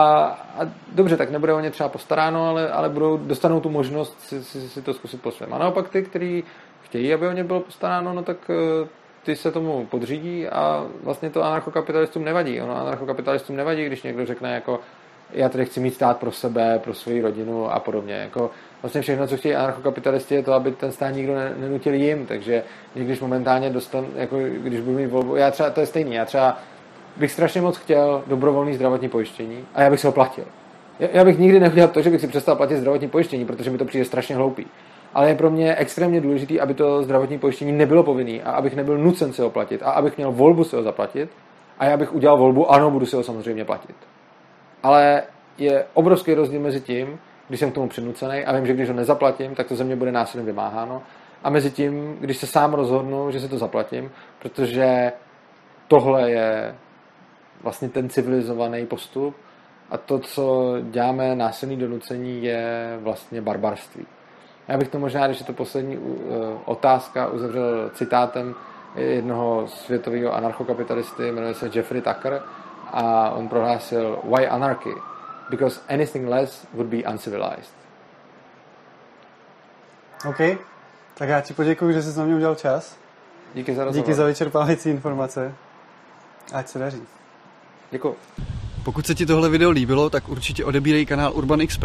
a 0.60 0.70
dobře, 0.92 1.18
tak 1.18 1.32
nebude 1.32 1.54
o 1.54 1.60
ně 1.60 1.72
třeba 1.72 1.90
postaráno, 1.90 2.50
ale, 2.50 2.72
ale 2.72 2.90
budou, 2.90 3.18
dostanou 3.18 3.60
tu 3.60 3.70
možnost 3.70 4.22
si, 4.22 4.44
si, 4.44 4.70
si 4.70 4.82
to 4.82 4.94
zkusit 4.94 5.22
po 5.22 5.32
svém. 5.32 5.54
A 5.54 5.58
naopak 5.58 5.90
ty, 5.90 6.04
kteří 6.04 6.44
chtějí, 6.82 7.14
aby 7.14 7.28
o 7.28 7.32
ně 7.32 7.44
bylo 7.44 7.60
postaráno, 7.60 8.14
no 8.14 8.24
tak 8.24 8.38
eh, 8.50 8.88
ty 9.24 9.36
se 9.36 9.52
tomu 9.52 9.86
podřídí 9.86 10.48
a 10.48 10.86
vlastně 11.04 11.30
to 11.30 11.44
anarchokapitalistům 11.44 12.24
nevadí. 12.24 12.62
Ono 12.62 12.78
anarchokapitalistům 12.78 13.56
nevadí, 13.56 13.86
když 13.86 14.04
někdo 14.04 14.26
řekne 14.26 14.54
jako 14.54 14.80
já 15.34 15.50
tady 15.50 15.66
chci 15.66 15.80
mít 15.80 15.94
stát 15.94 16.18
pro 16.18 16.32
sebe, 16.32 16.80
pro 16.84 16.94
svoji 16.94 17.22
rodinu 17.22 17.72
a 17.72 17.80
podobně. 17.80 18.14
Jako 18.14 18.52
vlastně 18.82 19.02
všechno, 19.02 19.28
co 19.28 19.38
chtějí 19.38 19.56
anarchokapitalisti, 19.56 20.36
je 20.36 20.44
to, 20.44 20.54
aby 20.54 20.72
ten 20.72 20.92
stát 20.92 21.10
nikdo 21.10 21.34
nenutil 21.58 21.94
jim, 21.94 22.26
takže 22.26 22.64
když 22.94 23.20
momentálně 23.20 23.70
dostan, 23.70 24.06
jako 24.16 24.38
když 24.40 24.80
budu 24.80 24.98
mít 24.98 25.08
volbu, 25.08 25.36
já 25.36 25.52
třeba, 25.52 25.70
to 25.70 25.80
je 25.80 25.86
stejný, 25.86 26.16
já 26.16 26.26
třeba 26.26 26.58
bych 27.18 27.32
strašně 27.32 27.62
moc 27.62 27.78
chtěl 27.78 28.24
dobrovolný 28.28 28.74
zdravotní 28.74 29.10
pojištění 29.10 29.66
a 29.76 29.82
já 29.82 29.90
bych 29.90 30.00
se 30.00 30.08
ho 30.08 30.14
platil. 30.14 30.46
Já 31.00 31.26
bych 31.26 31.40
nikdy 31.40 31.60
neudělal 31.60 31.90
to, 31.90 32.02
že 32.02 32.10
bych 32.10 32.22
si 32.22 32.28
přestal 32.28 32.56
platit 32.56 32.78
zdravotní 32.78 33.08
pojištění, 33.08 33.46
protože 33.46 33.70
mi 33.70 33.78
to 33.78 33.86
přijde 33.86 34.06
strašně 34.06 34.36
hloupý. 34.36 34.68
Ale 35.14 35.30
je 35.30 35.36
pro 35.36 35.50
mě 35.50 35.76
extrémně 35.76 36.22
důležité, 36.22 36.60
aby 36.60 36.74
to 36.74 37.04
zdravotní 37.04 37.40
pojištění 37.40 37.72
nebylo 37.72 38.04
povinné 38.04 38.44
a 38.44 38.52
abych 38.52 38.76
nebyl 38.76 38.98
nucen 38.98 39.34
si 39.34 39.42
ho 39.42 39.50
platit 39.50 39.82
a 39.84 39.92
abych 39.92 40.18
měl 40.18 40.32
volbu 40.32 40.64
si 40.64 40.76
ho 40.76 40.84
zaplatit 40.84 41.30
a 41.80 41.86
já 41.86 41.98
bych 41.98 42.14
udělal 42.14 42.38
volbu, 42.38 42.72
ano, 42.72 42.92
budu 42.92 43.06
si 43.06 43.16
ho 43.16 43.24
samozřejmě 43.24 43.66
platit. 43.66 43.96
Ale 44.84 45.24
je 45.58 45.86
obrovský 45.94 46.34
rozdíl 46.34 46.60
mezi 46.60 46.82
tím, 46.82 47.20
když 47.52 47.60
jsem 47.60 47.72
k 47.72 47.74
tomu 47.74 47.90
přinucený 47.90 48.46
a 48.46 48.56
vím, 48.56 48.66
že 48.66 48.74
když 48.74 48.90
ho 48.90 48.96
nezaplatím, 48.96 49.56
tak 49.56 49.68
to 49.68 49.76
ze 49.76 49.84
mě 49.84 49.96
bude 49.96 50.12
násilně 50.12 50.46
vymáháno. 50.46 51.04
A 51.44 51.50
mezi 51.50 51.72
tím, 51.72 52.18
když 52.20 52.38
se 52.38 52.48
sám 52.48 52.74
rozhodnu, 52.74 53.32
že 53.32 53.40
si 53.40 53.50
to 53.50 53.58
zaplatím, 53.58 54.12
protože 54.40 55.12
tohle 55.88 56.32
je 56.32 56.76
vlastně 57.64 57.90
ten 57.90 58.10
civilizovaný 58.10 58.86
postup 58.86 59.36
a 59.90 59.98
to, 59.98 60.20
co 60.20 60.76
děláme 60.82 61.36
násilný 61.36 61.78
donucení, 61.78 62.44
je 62.44 62.98
vlastně 63.02 63.42
barbarství. 63.42 64.06
Já 64.68 64.78
bych 64.78 64.88
to 64.88 65.00
možná, 65.00 65.28
když 65.28 65.40
je 65.40 65.46
to 65.46 65.54
poslední 65.54 65.98
uh, 65.98 66.16
otázka, 66.66 67.28
uzavřel 67.28 67.92
citátem 67.94 68.56
jednoho 68.96 69.68
světového 69.68 70.34
anarchokapitalisty, 70.34 71.32
jmenuje 71.32 71.54
se 71.54 71.70
Jeffrey 71.74 72.02
Tucker, 72.02 72.42
a 72.94 73.30
on 73.30 73.48
prohlásil 73.48 74.20
Why 74.24 74.48
anarchy? 74.48 75.11
Because 75.52 75.80
anything 75.90 76.30
less 76.30 76.68
would 76.74 76.88
be 76.88 76.98
uncivilized. 77.12 77.74
OK, 80.30 80.40
tak 81.14 81.30
já 81.30 81.42
ti 81.42 81.54
poděkuji, 81.54 81.94
že 81.94 82.04
jsi 82.04 82.20
na 82.20 82.26
mě 82.26 82.36
udělal 82.36 82.56
čas. 82.56 82.98
Díky 83.54 83.76
za 83.76 83.84
rozhovor. 83.84 84.06
Díky 84.06 84.14
za 84.16 84.26
vyčerpávající 84.26 84.90
informace. 84.90 85.54
Ať 86.54 86.68
se 86.68 86.80
daří. 86.80 87.02
Děkuji. 87.92 88.16
Pokud 88.84 89.08
se 89.08 89.16
ti 89.16 89.26
tohle 89.26 89.50
video 89.50 89.72
líbilo, 89.72 90.10
tak 90.10 90.30
určitě 90.30 90.66
odebírej 90.66 91.06
kanál 91.06 91.34
Urban 91.34 91.68
XP, 91.68 91.84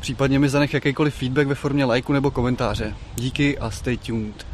případně 0.00 0.38
mi 0.38 0.48
zanech 0.48 0.74
jakýkoliv 0.74 1.14
feedback 1.14 1.46
ve 1.46 1.54
formě 1.54 1.84
lajku 1.84 2.12
nebo 2.12 2.30
komentáře. 2.30 2.94
Díky 3.14 3.58
a 3.58 3.70
stay 3.70 3.96
tuned. 3.96 4.46